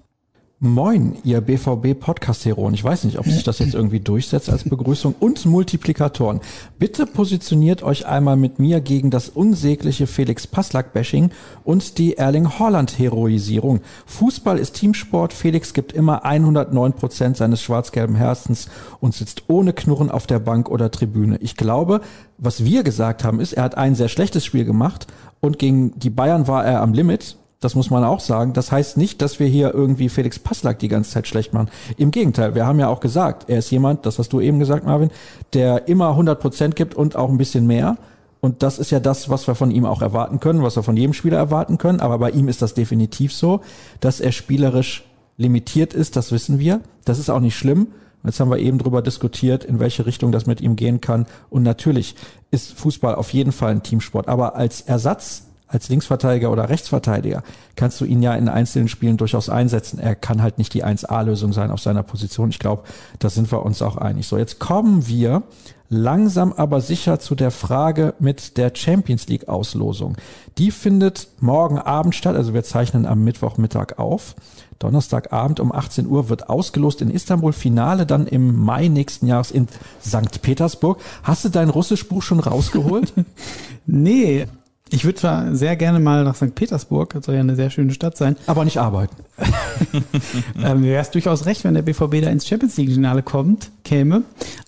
Moin, 0.61 1.17
ihr 1.23 1.41
BVB-Podcast-Heroen. 1.41 2.75
Ich 2.75 2.83
weiß 2.83 3.05
nicht, 3.05 3.21
ob 3.21 3.27
sich 3.27 3.45
das 3.45 3.61
jetzt 3.61 3.75
irgendwie 3.75 4.01
durchsetzt 4.01 4.51
als 4.51 4.65
Begrüßung 4.65 5.15
und 5.21 5.47
Multiplikatoren. 5.47 6.41
Bitte 6.81 7.07
positioniert 7.07 7.85
euch 7.85 8.07
einmal 8.07 8.37
mit 8.37 8.59
mir 8.59 8.81
gegen 8.81 9.13
das 9.13 9.29
unsägliche 9.29 10.09
Felix 10.09 10.49
Passlack-Bashing 10.49 11.31
und 11.63 11.99
die 11.99 12.17
Erling 12.17 12.59
Holland-Heroisierung. 12.59 13.83
Fußball 14.07 14.59
ist 14.59 14.73
Teamsport. 14.73 15.33
Felix 15.33 15.75
gibt 15.75 15.93
immer 15.93 16.25
109 16.25 16.93
Prozent 16.95 17.37
seines 17.37 17.63
schwarz-gelben 17.63 18.17
Herzens 18.17 18.69
und 18.99 19.15
sitzt 19.15 19.45
ohne 19.47 19.73
Knurren 19.73 20.11
auf 20.11 20.27
der 20.27 20.41
Bank 20.41 20.69
oder 20.71 20.91
Tribüne. 20.91 21.37
Ich 21.37 21.57
glaube, 21.57 22.01
was 22.37 22.65
wir 22.65 22.83
gesagt 22.83 23.23
haben, 23.23 23.39
ist, 23.39 23.53
er 23.53 23.63
hat 23.63 23.77
ein 23.77 23.95
sehr 23.95 24.09
schlechtes 24.09 24.45
Spiel 24.45 24.65
gemacht 24.65 25.07
und 25.39 25.61
gegen 25.61 25.97
die 26.01 26.11
Bayern 26.11 26.49
war 26.49 26.65
er 26.65 26.83
am 26.83 26.95
Limit 26.95 27.37
das 27.61 27.75
muss 27.75 27.91
man 27.91 28.05
auch 28.05 28.21
sagen. 28.21 28.53
Das 28.53 28.71
heißt 28.71 28.97
nicht, 28.97 29.21
dass 29.21 29.41
wir 29.41 29.49
hier 29.49 29.75
irgendwie 29.75 30.09
Felix 30.09 30.39
Passlack 30.39 30.79
die 30.79 30.89
ganze 30.89 31.11
Zeit 31.11 31.27
schlecht 31.27 31.53
machen. 31.53 31.71
Im 31.97 32.11
Gegenteil, 32.11 32.55
wir 32.55 32.67
haben 32.67 32.79
ja 32.79 32.89
auch 32.89 33.01
gesagt, 33.01 33.49
er 33.49 33.59
ist 33.59 33.71
jemand, 33.71 34.07
das 34.07 34.19
hast 34.19 34.33
du 34.33 34.41
eben 34.41 34.59
gesagt, 34.59 34.87
Marvin, 34.87 35.11
der 35.55 35.89
immer 35.89 36.11
100 36.11 36.39
Prozent 36.41 36.77
gibt 36.77 36.95
und 36.95 37.17
auch 37.17 37.29
ein 37.29 37.39
bisschen 37.39 37.67
mehr. 37.67 37.97
Und 38.41 38.63
das 38.63 38.79
ist 38.79 38.91
ja 38.93 39.01
das, 39.01 39.29
was 39.29 39.49
wir 39.49 39.57
von 39.57 39.73
ihm 39.73 39.85
auch 39.85 40.03
erwarten 40.03 40.39
können, 40.39 40.63
was 40.63 40.77
wir 40.77 40.85
von 40.85 40.97
jedem 40.97 41.13
Spieler 41.13 41.39
erwarten 41.39 41.79
können. 41.79 41.99
Aber 41.99 42.19
bei 42.19 42.31
ihm 42.31 42.47
ist 42.47 42.63
das 42.63 42.75
definitiv 42.75 43.33
so, 43.33 43.61
dass 43.99 44.21
er 44.21 44.31
spielerisch 44.31 45.05
limitiert 45.37 45.95
ist, 45.95 46.15
das 46.15 46.31
wissen 46.31 46.61
wir. 46.61 46.81
Das 47.05 47.19
ist 47.19 47.31
auch 47.31 47.41
nicht 47.41 47.57
schlimm. 47.57 47.89
Jetzt 48.25 48.41
haben 48.41 48.51
wir 48.51 48.59
eben 48.59 48.79
drüber 48.79 49.03
diskutiert, 49.03 49.65
in 49.65 49.81
welche 49.81 50.07
Richtung 50.07 50.33
das 50.33 50.47
mit 50.47 50.61
ihm 50.61 50.77
gehen 50.77 51.01
kann. 51.01 51.27
Und 51.51 51.63
natürlich 51.63 52.15
ist 52.51 52.73
Fußball 52.79 53.15
auf 53.15 53.33
jeden 53.33 53.53
Fall 53.53 53.71
ein 53.73 53.83
Teamsport. 53.83 54.29
Aber 54.29 54.55
als 54.55 54.83
Ersatz 54.83 55.48
als 55.69 55.89
Linksverteidiger 55.89 56.51
oder 56.51 56.69
Rechtsverteidiger 56.69 57.43
kannst 57.77 58.01
du 58.01 58.05
ihn 58.05 58.23
ja 58.23 58.35
in 58.35 58.49
einzelnen 58.49 58.89
Spielen 58.89 59.19
durchaus 59.19 59.49
einsetzen. 59.49 59.99
Er 59.99 60.14
kann 60.14 60.43
halt 60.43 60.59
nicht 60.59 60.75
die 60.75 60.85
1A-Lösung 60.85 61.53
sein 61.53 61.71
auf 61.71 61.81
seiner 61.81 62.03
Position. 62.03 62.51
Ich 62.51 62.59
glaube, 62.59 62.83
da 63.19 63.29
sind 63.29 63.53
wir 63.53 63.64
uns 63.64 63.83
auch 63.83 63.97
einig. 63.97 64.27
So, 64.27 64.39
jetzt 64.39 64.59
kommen 64.59 65.07
wir 65.07 65.43
langsam 65.91 66.53
aber 66.53 66.81
sicher 66.81 67.19
zu 67.19 67.35
der 67.35 67.51
Frage 67.51 68.14
mit 68.19 68.57
der 68.57 68.73
Champions 68.75 69.29
League 69.29 69.49
Auslosung. 69.49 70.16
Die 70.59 70.71
findet 70.71 71.29
morgen 71.41 71.79
Abend 71.79 72.14
statt, 72.14 72.37
also 72.37 72.53
wir 72.53 72.64
zeichnen 72.64 73.07
am 73.07 73.25
Mittwochmittag 73.25 73.99
auf. 73.99 74.35
Donnerstagabend 74.79 75.61
um 75.61 75.73
18 75.73 76.07
Uhr 76.07 76.29
wird 76.29 76.49
ausgelost 76.49 77.01
in 77.03 77.11
Istanbul, 77.11 77.53
Finale 77.53 78.07
dann 78.07 78.27
im 78.27 78.57
Mai 78.57 78.89
nächsten 78.89 79.27
Jahres 79.27 79.51
in 79.51 79.66
St. 80.05 80.41
Petersburg. 80.43 81.01
Hast 81.23 81.45
du 81.45 81.49
dein 81.49 81.71
Russischbuch 81.71 82.23
schon 82.23 82.39
rausgeholt? 82.39 83.12
nee, 83.87 84.47
ich 84.91 85.05
würde 85.05 85.18
zwar 85.18 85.55
sehr 85.55 85.76
gerne 85.76 86.01
mal 86.01 86.24
nach 86.24 86.34
St. 86.34 86.55
Petersburg, 86.55 87.12
das 87.12 87.26
soll 87.26 87.34
ja 87.34 87.41
eine 87.41 87.57
sehr 87.57 87.70
schöne 87.70 87.93
Stadt 87.93 88.16
sein. 88.16 88.36
Aber 88.47 88.64
nicht 88.64 88.78
arbeiten. 88.78 89.16
ähm, 90.62 90.82
Wäre 90.82 91.03
es 91.03 91.11
durchaus 91.11 91.47
recht, 91.47 91.64
wenn 91.64 91.74
der 91.74 91.82
BVB 91.82 92.22
da 92.22 92.30
ins 92.30 92.47
Champions 92.47 92.76
League-Finale 92.76 93.22
kommt, 93.22 93.70
käme. 93.84 94.22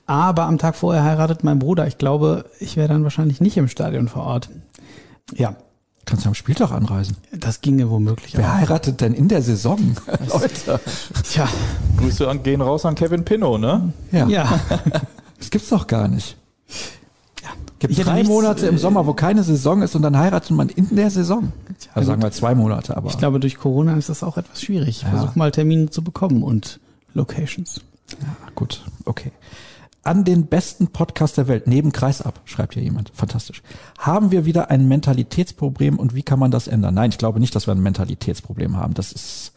Aber 0.07 0.45
am 0.45 0.59
Tag 0.59 0.77
vorher 0.77 1.05
heiratet 1.05 1.45
mein 1.45 1.59
Bruder. 1.59 1.87
Ich 1.87 1.99
glaube, 1.99 2.45
ich 2.59 2.77
wäre 2.77 2.89
dann 2.89 3.05
wahrscheinlich 3.05 3.41
nicht 3.41 3.57
im 3.57 3.69
Stadion 3.69 4.09
vor 4.09 4.25
Ort. 4.25 4.49
Ja. 5.35 5.57
Kannst 6.07 6.25
du 6.25 6.29
am 6.29 6.35
Spieltag 6.35 6.73
anreisen? 6.73 7.17
Das 7.31 7.61
ginge 7.61 7.89
womöglich 7.91 8.37
Wer 8.37 8.47
auch. 8.47 8.55
heiratet 8.55 9.01
denn 9.01 9.15
in 9.15 9.29
der 9.29 9.43
Saison? 9.43 9.79
Leute. 10.33 10.81
Tja. 11.23 11.49
Grüße 11.99 12.27
gehen 12.43 12.63
raus 12.63 12.85
an 12.85 12.95
Kevin 12.95 13.25
Pinnow, 13.25 13.59
ne? 13.59 13.93
Ja. 14.11 14.27
ja. 14.27 14.61
das 15.39 15.51
gibt's 15.51 15.69
doch 15.69 15.87
gar 15.87 16.09
nicht 16.09 16.37
gibt 17.79 17.93
ich 17.93 18.01
drei 18.01 18.25
Monate 18.25 18.67
im 18.67 18.79
Sommer, 18.79 19.07
wo 19.07 19.15
keine 19.15 19.43
Saison 19.43 19.83
ist 19.83 19.95
und 19.95 20.03
dann 20.03 20.17
heiratet 20.17 20.51
man 20.51 20.69
in 20.69 20.95
der 20.95 21.11
Saison. 21.11 21.53
Also 21.95 22.09
sagen 22.09 22.23
wir 22.23 22.31
zwei 22.31 22.55
Monate, 22.55 22.97
aber. 22.97 23.09
Ich 23.09 23.19
glaube, 23.19 23.41
durch 23.41 23.57
Corona 23.57 23.97
ist 23.97 24.09
das 24.09 24.23
auch 24.23 24.37
etwas 24.37 24.63
schwierig. 24.63 25.03
Ja. 25.03 25.11
Versuch 25.11 25.37
mal 25.37 25.51
Termine 25.51 25.91
zu 25.91 26.03
bekommen 26.03 26.43
und 26.43 26.81
Locations. 27.15 27.81
Ja, 28.21 28.51
gut, 28.55 28.85
okay. 29.05 29.33
An 30.03 30.25
den 30.25 30.47
besten 30.47 30.89
Podcast 30.89 31.37
der 31.37 31.47
Welt, 31.47 31.67
neben 31.67 31.93
Kreisab, 31.93 32.41
schreibt 32.47 32.75
hier 32.75 32.83
jemand. 32.83 33.13
Fantastisch. 33.15 33.63
Haben 33.99 34.31
wir 34.31 34.47
wieder 34.47 34.71
ein 34.71 34.89
Mentalitätsproblem 34.89 35.99
und 35.99 36.15
wie 36.15 36.23
kann 36.23 36.39
man 36.39 36.51
das 36.51 36.69
ändern? 36.69 36.95
Nein, 36.95 37.11
ich 37.11 37.19
glaube 37.19 37.39
nicht, 37.39 37.55
dass 37.55 37.67
wir 37.67 37.73
ein 37.73 37.83
Mentalitätsproblem 37.83 38.79
haben. 38.79 38.95
Das 38.95 39.13
ist, 39.13 39.53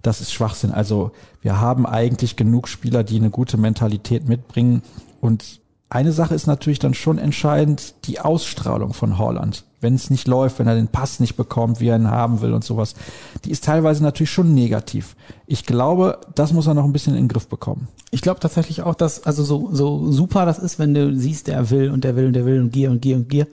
das 0.00 0.20
ist 0.20 0.32
Schwachsinn. 0.32 0.70
Also 0.70 1.10
wir 1.40 1.60
haben 1.60 1.84
eigentlich 1.84 2.36
genug 2.36 2.68
Spieler, 2.68 3.02
die 3.02 3.16
eine 3.16 3.30
gute 3.30 3.56
Mentalität 3.56 4.28
mitbringen 4.28 4.82
und 5.20 5.61
eine 5.92 6.12
Sache 6.12 6.34
ist 6.34 6.46
natürlich 6.46 6.78
dann 6.78 6.94
schon 6.94 7.18
entscheidend, 7.18 7.94
die 8.06 8.18
Ausstrahlung 8.18 8.94
von 8.94 9.18
Holland. 9.18 9.64
Wenn 9.82 9.94
es 9.94 10.08
nicht 10.08 10.26
läuft, 10.26 10.58
wenn 10.58 10.66
er 10.66 10.74
den 10.74 10.88
Pass 10.88 11.20
nicht 11.20 11.36
bekommt, 11.36 11.80
wie 11.80 11.88
er 11.88 11.96
ihn 11.96 12.10
haben 12.10 12.40
will 12.40 12.54
und 12.54 12.64
sowas. 12.64 12.94
Die 13.44 13.50
ist 13.50 13.64
teilweise 13.64 14.02
natürlich 14.02 14.30
schon 14.30 14.54
negativ. 14.54 15.16
Ich 15.46 15.66
glaube, 15.66 16.20
das 16.34 16.54
muss 16.54 16.66
er 16.66 16.72
noch 16.72 16.84
ein 16.84 16.94
bisschen 16.94 17.14
in 17.14 17.24
den 17.24 17.28
Griff 17.28 17.46
bekommen. 17.46 17.88
Ich 18.10 18.22
glaube 18.22 18.40
tatsächlich 18.40 18.82
auch, 18.82 18.94
dass, 18.94 19.26
also 19.26 19.44
so, 19.44 19.68
so 19.72 20.10
super 20.10 20.46
das 20.46 20.58
ist, 20.58 20.78
wenn 20.78 20.94
du 20.94 21.14
siehst, 21.14 21.48
der 21.48 21.68
will 21.68 21.90
und 21.90 22.04
der 22.04 22.16
will 22.16 22.26
und 22.26 22.32
der 22.32 22.46
will 22.46 22.60
und 22.60 22.72
Gier 22.72 22.90
und 22.90 23.02
Gier 23.02 23.16
und 23.16 23.28
Gier. 23.28 23.46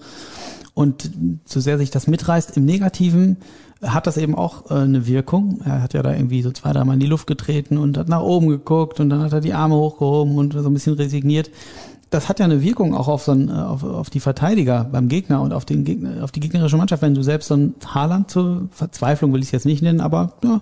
Und 0.73 1.11
so 1.43 1.59
sehr 1.59 1.77
sich 1.77 1.91
das 1.91 2.07
mitreißt 2.07 2.55
im 2.55 2.63
Negativen, 2.63 3.37
hat 3.81 4.07
das 4.07 4.17
eben 4.17 4.35
auch 4.35 4.71
äh, 4.71 4.75
eine 4.75 5.07
Wirkung. 5.07 5.61
Er 5.65 5.81
hat 5.81 5.93
ja 5.93 6.03
da 6.03 6.13
irgendwie 6.13 6.41
so 6.41 6.51
zwei, 6.51 6.71
dreimal 6.71 6.93
in 6.93 6.99
die 6.99 7.07
Luft 7.07 7.27
getreten 7.27 7.77
und 7.77 7.97
hat 7.97 8.07
nach 8.07 8.21
oben 8.21 8.47
geguckt 8.47 8.99
und 8.99 9.09
dann 9.09 9.21
hat 9.21 9.33
er 9.33 9.41
die 9.41 9.53
Arme 9.53 9.75
hochgehoben 9.75 10.37
und 10.37 10.53
so 10.53 10.67
ein 10.67 10.73
bisschen 10.73 10.93
resigniert 10.93 11.49
das 12.09 12.27
hat 12.27 12.39
ja 12.39 12.45
eine 12.45 12.61
Wirkung 12.61 12.95
auch 12.95 13.07
auf, 13.07 13.23
so 13.23 13.31
ein, 13.31 13.51
auf, 13.51 13.83
auf 13.83 14.09
die 14.09 14.19
Verteidiger 14.19 14.87
beim 14.91 15.09
Gegner 15.09 15.41
und 15.41 15.53
auf, 15.53 15.65
den 15.65 15.83
Gegner, 15.83 16.23
auf 16.23 16.31
die 16.31 16.39
gegnerische 16.39 16.77
Mannschaft, 16.77 17.01
wenn 17.01 17.13
du 17.13 17.21
selbst 17.21 17.47
so 17.47 17.55
ein 17.55 17.75
Haarland 17.85 18.31
zur 18.31 18.67
Verzweiflung, 18.71 19.31
will 19.33 19.41
ich 19.41 19.47
es 19.47 19.51
jetzt 19.51 19.65
nicht 19.65 19.81
nennen, 19.81 20.01
aber 20.01 20.33
ja, 20.43 20.61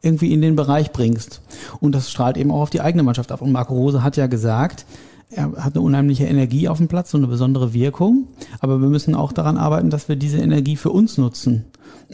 irgendwie 0.00 0.32
in 0.32 0.40
den 0.40 0.56
Bereich 0.56 0.92
bringst. 0.92 1.42
Und 1.80 1.94
das 1.94 2.10
strahlt 2.10 2.36
eben 2.36 2.50
auch 2.50 2.62
auf 2.62 2.70
die 2.70 2.80
eigene 2.80 3.02
Mannschaft 3.02 3.32
ab. 3.32 3.42
Und 3.42 3.52
Marco 3.52 3.74
Rose 3.74 4.02
hat 4.02 4.16
ja 4.16 4.26
gesagt, 4.26 4.86
er 5.30 5.52
hat 5.56 5.74
eine 5.74 5.82
unheimliche 5.82 6.24
Energie 6.24 6.68
auf 6.68 6.78
dem 6.78 6.88
Platz, 6.88 7.10
so 7.10 7.18
eine 7.18 7.26
besondere 7.26 7.74
Wirkung. 7.74 8.28
Aber 8.60 8.80
wir 8.80 8.88
müssen 8.88 9.14
auch 9.14 9.32
daran 9.32 9.56
arbeiten, 9.56 9.90
dass 9.90 10.08
wir 10.08 10.16
diese 10.16 10.38
Energie 10.38 10.76
für 10.76 10.90
uns 10.90 11.18
nutzen. 11.18 11.64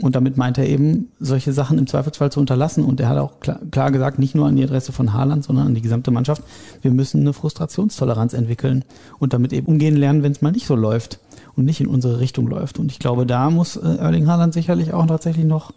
Und 0.01 0.17
damit 0.17 0.39
meint 0.39 0.57
er 0.57 0.67
eben, 0.67 1.09
solche 1.21 1.53
Sachen 1.53 1.77
im 1.77 1.87
Zweifelsfall 1.87 2.33
zu 2.33 2.41
unterlassen. 2.41 2.85
Und 2.85 3.01
er 3.01 3.11
hat 3.11 3.19
auch 3.19 3.41
klar, 3.41 3.61
klar, 3.71 3.91
gesagt, 3.91 4.19
nicht 4.19 4.35
nur 4.35 4.47
an 4.47 4.57
die 4.57 4.65
Adresse 4.65 4.93
von 4.93 5.13
Haaland, 5.13 5.45
sondern 5.45 5.67
an 5.67 5.75
die 5.75 5.83
gesamte 5.83 6.11
Mannschaft, 6.11 6.43
wir 6.81 6.91
müssen 6.91 7.21
eine 7.21 7.35
Frustrationstoleranz 7.35 8.33
entwickeln 8.33 8.85
und 9.19 9.35
damit 9.35 9.53
eben 9.53 9.67
umgehen 9.67 9.97
lernen, 9.97 10.23
wenn 10.23 10.33
es 10.33 10.41
mal 10.41 10.53
nicht 10.53 10.67
so 10.67 10.75
läuft 10.75 11.19
und 11.55 11.67
nicht 11.67 11.81
in 11.81 11.89
unsere 11.89 12.21
Richtung 12.21 12.47
läuft. 12.47 12.79
Und 12.79 12.91
ich 12.91 12.99
glaube, 12.99 13.27
da 13.27 13.51
muss 13.51 13.77
äh, 13.77 13.97
Erling 13.97 14.27
Haaland 14.27 14.55
sicherlich 14.55 14.95
auch 14.95 15.07
tatsächlich 15.07 15.45
noch 15.45 15.73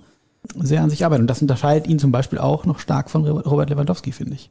sehr 0.58 0.82
an 0.82 0.90
sich 0.90 1.04
arbeiten. 1.04 1.24
Und 1.24 1.28
das 1.28 1.42
unterscheidet 1.42 1.88
ihn 1.88 2.00
zum 2.00 2.12
Beispiel 2.12 2.40
auch 2.40 2.66
noch 2.66 2.80
stark 2.80 3.10
von 3.10 3.28
Robert 3.28 3.70
Lewandowski, 3.70 4.14
finde 4.14 4.36
ich. 4.36 4.50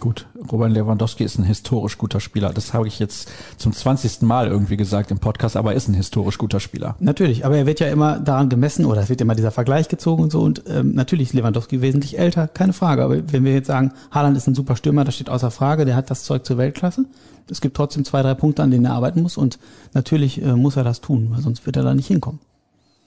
Gut, 0.00 0.26
Robert 0.50 0.72
Lewandowski 0.72 1.24
ist 1.24 1.38
ein 1.38 1.44
historisch 1.44 1.96
guter 1.98 2.20
Spieler. 2.20 2.52
Das 2.52 2.74
habe 2.74 2.86
ich 2.86 2.98
jetzt 2.98 3.30
zum 3.56 3.72
20. 3.72 4.22
Mal 4.22 4.48
irgendwie 4.48 4.76
gesagt 4.76 5.10
im 5.10 5.18
Podcast, 5.18 5.56
aber 5.56 5.70
er 5.70 5.76
ist 5.76 5.88
ein 5.88 5.94
historisch 5.94 6.36
guter 6.36 6.60
Spieler. 6.60 6.96
Natürlich, 7.00 7.46
aber 7.46 7.56
er 7.56 7.66
wird 7.66 7.80
ja 7.80 7.88
immer 7.88 8.18
daran 8.18 8.48
gemessen 8.48 8.84
oder 8.84 9.00
es 9.00 9.08
wird 9.08 9.20
immer 9.20 9.34
dieser 9.34 9.50
Vergleich 9.50 9.88
gezogen 9.88 10.22
und 10.24 10.32
so 10.32 10.40
und 10.42 10.64
ähm, 10.68 10.94
natürlich 10.94 11.28
ist 11.28 11.34
Lewandowski 11.34 11.80
wesentlich 11.80 12.18
älter, 12.18 12.48
keine 12.48 12.72
Frage. 12.72 13.02
Aber 13.02 13.32
wenn 13.32 13.44
wir 13.44 13.54
jetzt 13.54 13.68
sagen, 13.68 13.92
Haaland 14.10 14.36
ist 14.36 14.46
ein 14.46 14.54
super 14.54 14.76
Stürmer, 14.76 15.04
das 15.04 15.14
steht 15.14 15.30
außer 15.30 15.50
Frage, 15.50 15.84
der 15.84 15.96
hat 15.96 16.10
das 16.10 16.24
Zeug 16.24 16.44
zur 16.44 16.58
Weltklasse. 16.58 17.06
Es 17.50 17.60
gibt 17.60 17.76
trotzdem 17.76 18.04
zwei, 18.04 18.22
drei 18.22 18.34
Punkte, 18.34 18.62
an 18.62 18.70
denen 18.70 18.86
er 18.86 18.92
arbeiten 18.92 19.22
muss 19.22 19.36
und 19.36 19.58
natürlich 19.92 20.42
äh, 20.42 20.54
muss 20.54 20.76
er 20.76 20.84
das 20.84 21.00
tun, 21.00 21.28
weil 21.30 21.40
sonst 21.40 21.66
wird 21.66 21.76
er 21.76 21.82
da 21.82 21.94
nicht 21.94 22.08
hinkommen. 22.08 22.40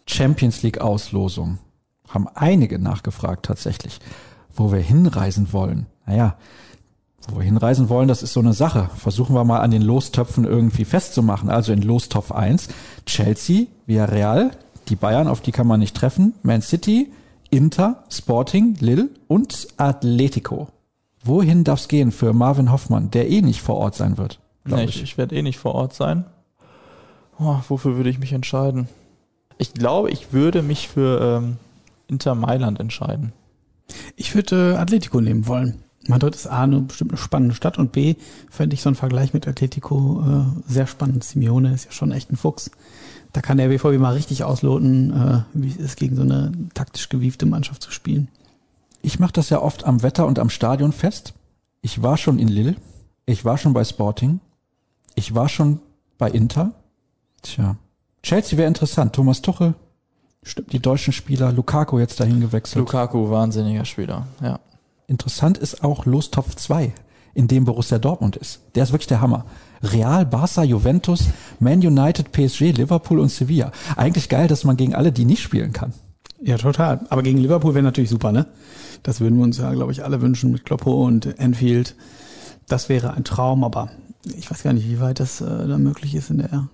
Champions 0.08 0.64
League 0.64 0.80
Auslosung. 0.80 1.60
Haben 2.08 2.28
einige 2.34 2.80
nachgefragt 2.80 3.46
tatsächlich, 3.46 4.00
wo 4.56 4.72
wir 4.72 4.80
hinreisen 4.80 5.52
wollen. 5.52 5.88
Naja, 6.06 6.38
wo 7.28 7.38
wir 7.38 7.46
hinreisen 7.46 7.90
wollen, 7.90 8.08
das 8.08 8.24
ist 8.24 8.34
so 8.34 8.40
eine 8.40 8.54
Sache. 8.54 8.90
Versuchen 8.96 9.36
wir 9.36 9.44
mal 9.44 9.60
an 9.60 9.72
den 9.72 9.82
Lostöpfen 9.82 10.46
irgendwie 10.46 10.86
festzumachen. 10.86 11.50
Also 11.50 11.74
in 11.74 11.82
Lostopf 11.82 12.32
1 12.32 12.70
Chelsea, 13.06 13.66
Villarreal, 13.86 14.52
die 14.90 14.96
Bayern, 14.96 15.28
auf 15.28 15.42
die 15.42 15.52
kann 15.52 15.68
man 15.68 15.80
nicht 15.80 15.96
treffen, 15.96 16.34
Man 16.44 16.62
City, 16.62 17.12
Inter, 17.50 18.04
Sporting, 18.10 18.76
Lille 18.80 19.10
und 19.28 19.68
Atletico. 19.78 20.70
Wohin 21.24 21.64
darf's 21.64 21.88
gehen 21.88 22.12
für 22.12 22.34
Marvin 22.34 22.72
Hoffmann, 22.72 23.12
der 23.12 23.30
eh 23.30 23.42
nicht 23.42 23.62
vor 23.62 23.76
Ort 23.76 23.96
sein 23.96 24.18
wird? 24.18 24.40
Nee, 24.66 24.86
ich 24.86 25.02
ich 25.02 25.18
werde 25.18 25.36
eh 25.36 25.42
nicht 25.42 25.60
vor 25.60 25.76
Ort 25.76 25.94
sein. 25.94 26.26
Oh, 27.40 27.58
wofür 27.68 27.96
würde 27.96 28.10
ich 28.10 28.20
mich 28.20 28.34
entscheiden? 28.34 28.88
Ich 29.58 29.74
glaube, 29.74 30.10
ich 30.12 30.34
würde 30.34 30.62
mich 30.62 30.88
für 30.88 31.40
ähm, 31.42 31.58
Inter 32.08 32.36
Mailand 32.36 32.80
entscheiden. 32.80 33.34
Ich 34.16 34.36
würde 34.36 34.74
äh, 34.74 34.78
Atletico 34.78 35.22
nehmen 35.22 35.48
wollen. 35.48 35.84
Madrid 36.08 36.36
ist 36.36 36.48
A, 36.48 36.64
eine 36.64 36.80
bestimmt 36.82 37.12
eine 37.12 37.18
spannende 37.18 37.56
Stadt 37.56 37.78
und 37.78 37.92
B, 37.92 38.16
fände 38.50 38.74
ich 38.74 38.82
so 38.82 38.90
einen 38.90 38.96
Vergleich 38.96 39.34
mit 39.34 39.48
Atletico 39.48 40.24
äh, 40.26 40.72
sehr 40.72 40.88
spannend. 40.88 41.24
Simeone 41.24 41.74
ist 41.74 41.86
ja 41.86 41.92
schon 41.92 42.12
echt 42.12 42.32
ein 42.32 42.38
Fuchs. 42.38 42.72
Da 43.34 43.42
kann 43.42 43.58
der 43.58 43.68
BVB 43.68 44.00
mal 44.00 44.14
richtig 44.14 44.44
ausloten, 44.44 45.12
äh, 45.12 45.42
wie 45.54 45.70
es 45.70 45.78
ist, 45.78 45.98
gegen 45.98 46.16
so 46.16 46.22
eine 46.22 46.52
taktisch 46.74 47.10
gewiefte 47.10 47.46
Mannschaft 47.46 47.84
zu 47.84 47.92
spielen. 47.92 48.30
Ich 49.02 49.20
mache 49.20 49.34
das 49.34 49.50
ja 49.50 49.62
oft 49.62 49.86
am 49.86 50.02
Wetter 50.04 50.26
und 50.26 50.40
am 50.40 50.50
Stadion 50.50 50.92
fest. 50.92 51.34
Ich 51.82 52.02
war 52.02 52.18
schon 52.18 52.40
in 52.40 52.48
Lille, 52.48 52.76
ich 53.26 53.46
war 53.46 53.58
schon 53.58 53.74
bei 53.74 53.84
Sporting, 53.84 54.40
ich 55.16 55.36
war 55.36 55.50
schon 55.50 55.80
bei 56.18 56.30
Inter. 56.30 56.72
Tja, 57.42 57.78
Chelsea 58.24 58.58
wäre 58.58 58.68
interessant. 58.68 59.14
Thomas 59.14 59.42
Tuchel, 59.42 59.76
stimmt, 60.44 60.74
die 60.74 60.80
deutschen 60.80 61.14
Spieler, 61.14 61.52
Lukaku 61.52 62.00
jetzt 62.00 62.20
dahin 62.20 62.42
gewechselt. 62.42 62.80
Lukaku, 62.80 63.30
wahnsinniger 63.30 63.86
Spieler. 63.86 64.28
Ja. 64.42 64.60
Interessant 65.08 65.58
ist 65.58 65.86
auch 65.86 66.06
Lostopf 66.06 66.56
2, 66.56 66.94
in 67.34 67.48
dem 67.48 67.64
Borussia 67.64 67.98
Dortmund 67.98 68.36
ist. 68.36 68.60
Der 68.76 68.84
ist 68.84 68.92
wirklich 68.92 69.08
der 69.08 69.22
Hammer. 69.22 69.46
Real, 69.82 70.26
Barca, 70.26 70.64
Juventus, 70.64 71.30
Man 71.62 71.80
United, 71.80 72.34
PSG, 72.34 72.72
Liverpool 72.74 73.20
und 73.20 73.30
Sevilla. 73.30 73.72
Eigentlich 73.96 74.28
geil, 74.28 74.50
dass 74.50 74.66
man 74.66 74.76
gegen 74.76 74.96
alle 74.96 75.14
die 75.14 75.24
nicht 75.24 75.42
spielen 75.42 75.72
kann. 75.72 75.94
Ja, 76.42 76.58
total. 76.58 77.06
Aber 77.10 77.24
gegen 77.24 77.38
Liverpool 77.38 77.74
wäre 77.74 77.84
natürlich 77.84 78.10
super, 78.10 78.34
ne? 78.34 78.48
Das 79.04 79.22
würden 79.22 79.38
wir 79.38 79.46
uns 79.46 79.58
ja, 79.58 79.74
glaube 79.74 79.94
ich, 79.94 80.04
alle 80.04 80.22
wünschen 80.22 80.52
mit 80.52 80.66
Kloppo 80.66 81.06
und 81.06 81.40
Enfield. 81.40 81.96
Das 82.68 82.90
wäre 82.90 83.14
ein 83.14 83.24
Traum, 83.24 83.64
aber 83.64 83.90
ich 84.36 84.52
weiß 84.52 84.64
gar 84.64 84.74
nicht, 84.74 84.90
wie 84.90 85.00
weit 85.00 85.22
das 85.22 85.40
äh, 85.40 85.68
da 85.68 85.78
möglich 85.78 86.16
ist 86.16 86.30
in 86.30 86.40
der 86.40 86.68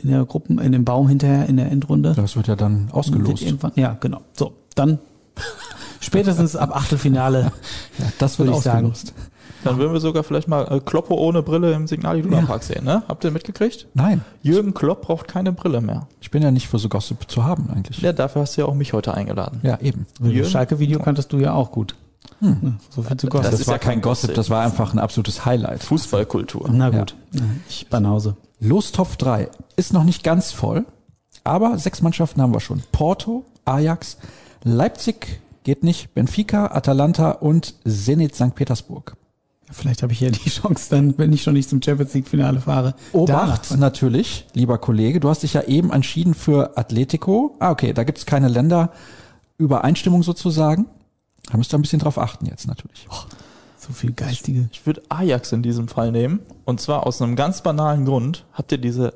in 0.00 0.10
der 0.10 0.24
Gruppen, 0.24 0.58
in 0.58 0.72
dem 0.72 0.84
Baum 0.84 1.08
hinterher 1.08 1.46
in 1.46 1.56
der 1.56 1.70
Endrunde. 1.70 2.14
Das 2.14 2.36
wird 2.36 2.46
ja 2.46 2.56
dann 2.56 2.88
ausgelost. 2.92 3.44
Ja, 3.74 3.98
genau. 4.00 4.22
So, 4.32 4.52
dann 4.76 5.00
spätestens 6.00 6.56
ab 6.56 6.74
Achtelfinale 6.74 7.52
Ja, 7.98 8.04
das 8.18 8.38
würde 8.38 8.52
ich 8.52 8.58
sagen. 8.58 8.92
Dann 9.64 9.78
würden 9.78 9.92
wir 9.92 10.00
sogar 10.00 10.22
vielleicht 10.22 10.46
mal 10.46 10.70
äh, 10.70 10.80
Kloppo 10.80 11.14
ohne 11.14 11.42
Brille 11.42 11.72
im 11.72 11.88
Signal 11.88 12.18
Iduna 12.18 12.40
Ja. 12.40 12.46
Park 12.46 12.62
sehen, 12.62 12.84
ne? 12.84 13.02
Habt 13.08 13.24
ihr 13.24 13.30
mitgekriegt? 13.32 13.88
Nein, 13.94 14.22
Jürgen 14.42 14.72
Klopp 14.72 15.02
braucht 15.02 15.26
keine 15.26 15.52
Brille 15.52 15.80
mehr. 15.80 16.06
ich 16.20 16.30
bin 16.30 16.42
ja 16.42 16.50
nicht 16.50 16.68
für 16.68 16.78
so 16.78 16.88
Gossip 16.88 17.28
zu 17.28 17.44
haben 17.44 17.68
eigentlich. 17.74 18.00
Ja, 18.00 18.12
dafür 18.12 18.42
hast 18.42 18.56
du 18.56 18.60
ja 18.62 18.66
auch 18.68 18.74
mich 18.74 18.92
heute 18.92 19.14
eingeladen. 19.14 19.60
Ja, 19.64 19.78
eben. 19.80 20.06
Das? 20.20 20.50
Schalke-Video 20.50 21.00
kanntest 21.00 21.32
du 21.32 21.38
ja 21.38 21.54
auch 21.54 21.72
gut. 21.72 21.96
Hm. 22.40 22.76
So 22.90 23.02
viel 23.02 23.16
zu 23.16 23.26
Das 23.26 23.32
Gossip. 23.32 23.50
Das, 23.50 23.60
ist 23.60 23.66
war 23.66 23.74
ja 23.74 23.78
kein 23.78 24.00
Gossip, 24.00 24.34
das 24.34 24.48
war 24.48 24.62
einfach 24.64 24.92
ein 24.92 25.00
absolutes 25.00 25.44
Highlight. 25.44 25.82
Fußballkultur. 25.82 26.68
Na 26.70 26.90
gut, 26.90 27.16
ich 27.68 27.88
Banause. 27.88 28.36
Lostopf 28.60 29.16
3 29.16 29.48
ist 29.76 29.92
noch 29.92 30.04
nicht 30.04 30.22
ganz 30.22 30.52
voll, 30.52 30.84
aber 31.42 31.78
sechs 31.78 32.00
Mannschaften 32.02 32.42
haben 32.42 32.52
wir 32.52 32.60
schon. 32.60 32.82
Porto, 32.92 33.44
Ajax, 33.64 34.18
Leipzig 34.62 35.40
geht 35.68 35.84
nicht, 35.84 36.14
Benfica, 36.14 36.68
Atalanta 36.68 37.32
und 37.32 37.74
Zenit 37.86 38.34
St. 38.34 38.54
Petersburg. 38.54 39.18
Vielleicht 39.70 40.02
habe 40.02 40.14
ich 40.14 40.20
ja 40.20 40.30
die 40.30 40.48
Chance 40.48 40.86
dann, 40.88 41.18
wenn 41.18 41.30
ich 41.30 41.42
schon 41.42 41.52
nicht 41.52 41.68
zum 41.68 41.82
Champions 41.82 42.14
League 42.14 42.26
Finale 42.26 42.62
fahre. 42.62 42.94
Obacht 43.12 43.76
natürlich, 43.76 44.46
lieber 44.54 44.78
Kollege, 44.78 45.20
du 45.20 45.28
hast 45.28 45.42
dich 45.42 45.52
ja 45.52 45.64
eben 45.64 45.92
entschieden 45.92 46.32
für 46.32 46.78
Atletico. 46.78 47.54
Ah, 47.58 47.70
okay, 47.70 47.92
da 47.92 48.04
gibt 48.04 48.16
es 48.16 48.24
keine 48.24 48.48
Länderübereinstimmung 48.48 50.22
sozusagen. 50.22 50.86
Da 51.50 51.58
müsst 51.58 51.74
ihr 51.74 51.78
ein 51.78 51.82
bisschen 51.82 52.00
drauf 52.00 52.16
achten 52.16 52.46
jetzt 52.46 52.66
natürlich. 52.66 53.06
So 53.76 53.92
viel 53.92 54.12
geistige. 54.12 54.70
Ich 54.72 54.86
würde 54.86 55.02
Ajax 55.10 55.52
in 55.52 55.62
diesem 55.62 55.86
Fall 55.86 56.12
nehmen. 56.12 56.40
Und 56.64 56.80
zwar 56.80 57.06
aus 57.06 57.20
einem 57.20 57.36
ganz 57.36 57.60
banalen 57.60 58.06
Grund. 58.06 58.46
Habt 58.54 58.72
ihr 58.72 58.78
diese 58.78 59.12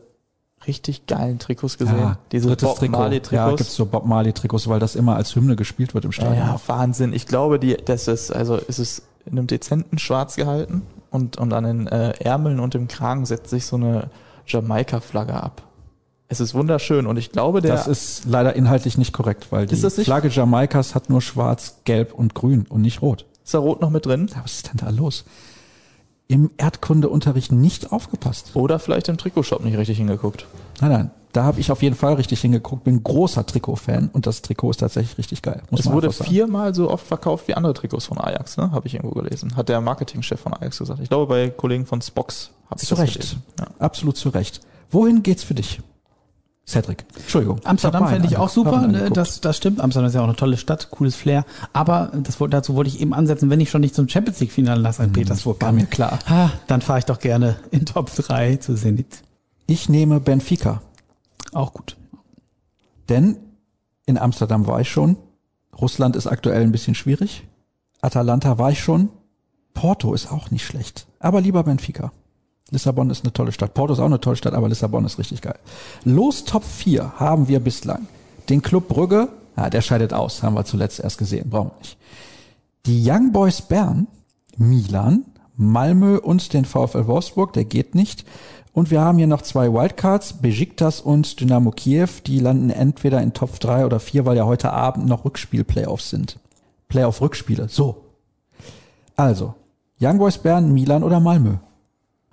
richtig 0.66 1.06
geilen 1.06 1.38
Trikots 1.38 1.78
gesehen? 1.78 2.16
diese 2.30 2.48
drittes 2.48 2.68
Bob 2.68 2.78
Trikot. 2.78 2.98
Marley 2.98 3.16
Ja, 3.16 3.22
Trikots. 3.22 3.56
gibt's 3.58 3.74
so 3.74 3.86
Bob 3.86 4.06
Marley 4.06 4.32
Trikots, 4.32 4.68
weil 4.68 4.80
das 4.80 4.94
immer 4.94 5.16
als 5.16 5.34
Hymne 5.34 5.56
gespielt 5.56 5.94
wird 5.94 6.04
im 6.04 6.12
Stadion. 6.12 6.36
ja, 6.36 6.60
Wahnsinn. 6.66 7.12
Ich 7.12 7.26
glaube, 7.26 7.58
die, 7.58 7.76
das 7.76 8.08
ist, 8.08 8.30
also, 8.30 8.58
es 8.68 8.78
ist 8.78 9.02
in 9.26 9.32
einem 9.38 9.46
dezenten 9.46 9.98
Schwarz 9.98 10.36
gehalten 10.36 10.82
und, 11.10 11.36
und 11.36 11.52
an 11.52 11.64
den 11.64 11.86
äh, 11.86 12.10
Ärmeln 12.24 12.58
und 12.60 12.74
dem 12.74 12.88
Kragen 12.88 13.24
setzt 13.26 13.50
sich 13.50 13.66
so 13.66 13.76
eine 13.76 14.08
Jamaika-Flagge 14.46 15.34
ab. 15.34 15.62
Es 16.28 16.40
ist 16.40 16.54
wunderschön 16.54 17.06
und 17.06 17.18
ich 17.18 17.30
glaube, 17.30 17.60
der, 17.60 17.72
Das 17.74 17.86
ist 17.86 18.24
leider 18.24 18.54
inhaltlich 18.56 18.96
nicht 18.96 19.12
korrekt, 19.12 19.48
weil 19.50 19.66
die? 19.66 19.76
Flagge 19.76 20.28
Jamaikas 20.28 20.94
hat 20.94 21.10
nur 21.10 21.20
schwarz, 21.20 21.80
gelb 21.84 22.14
und 22.14 22.34
grün 22.34 22.66
und 22.68 22.80
nicht 22.80 23.02
rot. 23.02 23.26
ist 23.44 23.52
da 23.52 23.58
rot 23.58 23.80
noch 23.82 23.90
mit 23.90 24.06
drin? 24.06 24.28
Ja, 24.34 24.42
was 24.42 24.54
ist 24.54 24.68
denn 24.68 24.78
da 24.78 24.88
los? 24.90 25.24
Im 26.32 26.50
Erdkundeunterricht 26.56 27.52
nicht 27.52 27.92
aufgepasst. 27.92 28.52
Oder 28.54 28.78
vielleicht 28.78 29.10
im 29.10 29.18
Trikotshop 29.18 29.62
nicht 29.62 29.76
richtig 29.76 29.98
hingeguckt. 29.98 30.46
Nein, 30.80 30.90
nein, 30.90 31.10
da 31.34 31.44
habe 31.44 31.60
ich 31.60 31.70
auf 31.70 31.82
jeden 31.82 31.94
Fall 31.94 32.14
richtig 32.14 32.40
hingeguckt. 32.40 32.84
Bin 32.84 33.02
großer 33.02 33.44
Trikot-Fan 33.44 34.08
und 34.14 34.26
das 34.26 34.40
Trikot 34.40 34.70
ist 34.70 34.78
tatsächlich 34.78 35.18
richtig 35.18 35.42
geil. 35.42 35.62
Es 35.70 35.90
wurde 35.90 36.10
viermal 36.10 36.74
so 36.74 36.90
oft 36.90 37.06
verkauft 37.06 37.48
wie 37.48 37.54
andere 37.54 37.74
Trikots 37.74 38.06
von 38.06 38.16
Ajax, 38.16 38.56
ne? 38.56 38.70
Habe 38.72 38.86
ich 38.86 38.94
irgendwo 38.94 39.20
gelesen. 39.20 39.56
Hat 39.56 39.68
der 39.68 39.82
Marketingchef 39.82 40.40
von 40.40 40.54
Ajax 40.54 40.78
gesagt. 40.78 41.00
Ich 41.02 41.10
glaube, 41.10 41.26
bei 41.26 41.50
Kollegen 41.50 41.84
von 41.84 42.00
Spox 42.00 42.48
habe 42.70 42.80
ich 42.80 42.88
Zu 42.88 42.94
das 42.94 43.04
Recht. 43.04 43.36
Ja. 43.60 43.66
Absolut 43.78 44.16
zu 44.16 44.30
Recht. 44.30 44.62
Wohin 44.90 45.22
geht's 45.22 45.42
für 45.42 45.52
dich? 45.52 45.82
Cedric. 46.66 47.04
Entschuldigung. 47.16 47.60
Amsterdam 47.64 48.08
fände 48.08 48.28
ich 48.28 48.36
auch 48.36 48.48
super, 48.48 48.86
ne, 48.86 49.10
das, 49.10 49.40
das 49.40 49.56
stimmt. 49.56 49.80
Amsterdam 49.80 50.08
ist 50.08 50.14
ja 50.14 50.20
auch 50.20 50.26
eine 50.26 50.36
tolle 50.36 50.56
Stadt, 50.56 50.90
cooles 50.90 51.16
Flair. 51.16 51.44
Aber 51.72 52.12
das, 52.14 52.38
dazu 52.50 52.76
wollte 52.76 52.88
ich 52.88 53.00
eben 53.00 53.12
ansetzen, 53.14 53.50
wenn 53.50 53.60
ich 53.60 53.70
schon 53.70 53.80
nicht 53.80 53.94
zum 53.94 54.08
Champions 54.08 54.38
League 54.40 54.52
Finale 54.52 54.80
nach 54.80 54.94
St. 54.94 55.12
Petersburg 55.12 55.60
war 55.60 55.68
kann. 55.68 55.76
mir 55.76 55.86
klar. 55.86 56.20
Ha, 56.28 56.52
dann 56.68 56.80
fahre 56.80 57.00
ich 57.00 57.04
doch 57.04 57.18
gerne 57.18 57.56
in 57.72 57.84
Top 57.84 58.14
3 58.14 58.56
zu 58.56 58.74
Zenit. 58.76 59.22
Ich 59.66 59.88
nehme 59.88 60.20
Benfica. 60.20 60.82
Auch 61.52 61.72
gut. 61.72 61.96
Denn 63.08 63.38
in 64.06 64.16
Amsterdam 64.16 64.66
war 64.66 64.80
ich 64.80 64.90
schon. 64.90 65.16
Russland 65.80 66.14
ist 66.14 66.26
aktuell 66.28 66.62
ein 66.62 66.72
bisschen 66.72 66.94
schwierig. 66.94 67.44
Atalanta 68.00 68.58
war 68.58 68.70
ich 68.70 68.80
schon. 68.80 69.08
Porto 69.74 70.14
ist 70.14 70.30
auch 70.30 70.50
nicht 70.50 70.64
schlecht. 70.64 71.06
Aber 71.18 71.40
lieber 71.40 71.64
Benfica. 71.64 72.12
Lissabon 72.70 73.10
ist 73.10 73.24
eine 73.24 73.32
tolle 73.32 73.52
Stadt. 73.52 73.74
Porto 73.74 73.92
ist 73.92 74.00
auch 74.00 74.06
eine 74.06 74.20
tolle 74.20 74.36
Stadt, 74.36 74.54
aber 74.54 74.68
Lissabon 74.68 75.04
ist 75.04 75.18
richtig 75.18 75.42
geil. 75.42 75.58
Los 76.04 76.44
Top 76.44 76.64
4 76.64 77.20
haben 77.20 77.48
wir 77.48 77.60
bislang. 77.60 78.06
Den 78.48 78.62
Club 78.62 78.88
Brügge, 78.88 79.28
ah, 79.56 79.70
der 79.70 79.82
scheidet 79.82 80.12
aus, 80.12 80.42
haben 80.42 80.54
wir 80.54 80.64
zuletzt 80.64 81.00
erst 81.00 81.18
gesehen, 81.18 81.50
brauchen 81.50 81.70
wir 81.70 81.78
nicht. 81.78 81.98
Die 82.86 83.08
Young 83.08 83.32
Boys 83.32 83.62
Bern, 83.62 84.06
Milan, 84.56 85.24
Malmö 85.56 86.18
und 86.18 86.52
den 86.52 86.64
VfL 86.64 87.06
Wolfsburg, 87.06 87.52
der 87.52 87.64
geht 87.64 87.94
nicht. 87.94 88.24
Und 88.72 88.90
wir 88.90 89.02
haben 89.02 89.18
hier 89.18 89.26
noch 89.26 89.42
zwei 89.42 89.70
Wildcards, 89.70 90.40
Besiktas 90.40 91.00
und 91.00 91.40
Dynamo 91.40 91.70
Kiew, 91.72 92.08
die 92.26 92.40
landen 92.40 92.70
entweder 92.70 93.20
in 93.20 93.34
Top 93.34 93.60
3 93.60 93.84
oder 93.84 94.00
4, 94.00 94.24
weil 94.24 94.36
ja 94.38 94.46
heute 94.46 94.72
Abend 94.72 95.06
noch 95.06 95.26
Rückspiel-Playoffs 95.26 96.08
sind. 96.08 96.38
Playoff-Rückspiele, 96.88 97.68
so. 97.68 98.04
Also, 99.14 99.54
Young 100.00 100.18
Boys 100.18 100.38
Bern, 100.38 100.72
Milan 100.72 101.04
oder 101.04 101.20
Malmö? 101.20 101.56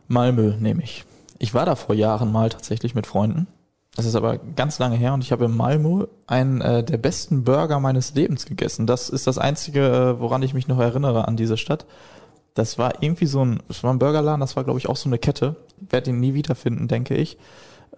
Malmö 0.09 0.55
nehme 0.59 0.83
ich. 0.83 1.05
Ich 1.37 1.53
war 1.53 1.65
da 1.65 1.75
vor 1.75 1.95
Jahren 1.95 2.31
mal 2.31 2.49
tatsächlich 2.49 2.95
mit 2.95 3.07
Freunden. 3.07 3.47
Das 3.95 4.05
ist 4.05 4.15
aber 4.15 4.37
ganz 4.37 4.79
lange 4.79 4.97
her 4.97 5.13
und 5.13 5.23
ich 5.23 5.31
habe 5.31 5.45
in 5.45 5.55
Malmö 5.55 6.07
einen 6.27 6.61
äh, 6.61 6.83
der 6.83 6.97
besten 6.97 7.43
Burger 7.43 7.79
meines 7.79 8.13
Lebens 8.13 8.45
gegessen. 8.45 8.87
Das 8.87 9.09
ist 9.09 9.27
das 9.27 9.37
Einzige, 9.37 9.87
äh, 9.87 10.19
woran 10.19 10.41
ich 10.41 10.53
mich 10.53 10.67
noch 10.67 10.79
erinnere 10.79 11.27
an 11.27 11.37
diese 11.37 11.57
Stadt. 11.57 11.85
Das 12.53 12.77
war 12.77 13.01
irgendwie 13.01 13.25
so 13.25 13.43
ein, 13.43 13.59
das 13.67 13.83
war 13.83 13.93
ein 13.93 13.99
Burgerladen, 13.99 14.41
das 14.41 14.55
war 14.55 14.63
glaube 14.63 14.79
ich 14.79 14.89
auch 14.89 14.95
so 14.95 15.09
eine 15.09 15.17
Kette. 15.17 15.55
Werde 15.89 16.09
ihn 16.09 16.19
nie 16.19 16.33
wiederfinden, 16.33 16.87
denke 16.87 17.15
ich. 17.15 17.37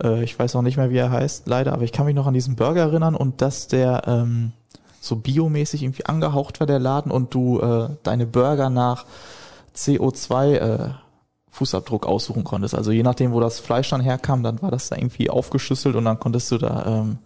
Äh, 0.02 0.24
ich 0.24 0.38
weiß 0.38 0.56
auch 0.56 0.62
nicht 0.62 0.78
mehr, 0.78 0.90
wie 0.90 0.98
er 0.98 1.12
heißt, 1.12 1.48
leider, 1.48 1.74
aber 1.74 1.84
ich 1.84 1.92
kann 1.92 2.06
mich 2.06 2.16
noch 2.16 2.28
an 2.28 2.34
diesen 2.34 2.56
Burger 2.56 2.82
erinnern 2.82 3.16
und 3.16 3.42
dass 3.42 3.68
der 3.68 4.04
ähm, 4.08 4.52
so 5.00 5.16
biomäßig 5.16 5.84
irgendwie 5.84 6.06
angehaucht 6.06 6.60
war, 6.60 6.68
der 6.68 6.80
Laden, 6.80 7.12
und 7.12 7.34
du 7.34 7.60
äh, 7.60 7.90
deine 8.04 8.26
Burger 8.26 8.70
nach 8.70 9.06
CO2 9.76 10.54
äh, 10.54 10.90
Fußabdruck 11.52 12.08
aussuchen 12.08 12.44
konntest. 12.44 12.76
Also 12.76 12.92
je 12.92 13.04
nachdem, 13.04 13.34
wo 13.34 13.40
das 13.40 13.60
Fleisch 13.60 13.90
dann 13.90 14.02
herkam, 14.02 14.42
dann 14.42 14.62
war 14.62 14.72
das 14.72 14.90
da 14.90 14.96
irgendwie 14.96 15.30
aufgeschüsselt 15.30 15.96
und 15.96 16.06
dann 16.06 16.20
konntest 16.20 16.50
du 16.52 16.58
da, 16.58 16.86
ähm, 16.88 17.18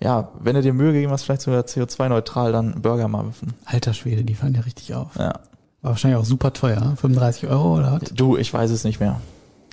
ja, 0.00 0.30
wenn 0.40 0.54
du 0.54 0.62
dir 0.62 0.72
Mühe 0.72 0.92
gegeben 0.92 1.12
hast, 1.12 1.24
vielleicht 1.24 1.42
sogar 1.42 1.62
CO2-neutral 1.62 2.52
dann 2.52 2.80
Burger 2.80 3.08
machen. 3.08 3.54
Alter 3.66 3.92
Schwede, 3.92 4.24
die 4.24 4.34
fallen 4.34 4.54
ja 4.54 4.62
richtig 4.62 4.94
auf. 4.94 5.14
Ja. 5.16 5.34
War 5.82 5.92
wahrscheinlich 5.92 6.18
auch 6.18 6.24
super 6.24 6.52
teuer, 6.52 6.94
35 6.96 7.48
Euro 7.48 7.78
oder 7.78 8.00
was? 8.00 8.10
Du, 8.14 8.36
ich 8.36 8.52
weiß 8.52 8.70
es 8.70 8.84
nicht 8.84 8.98
mehr. 8.98 9.20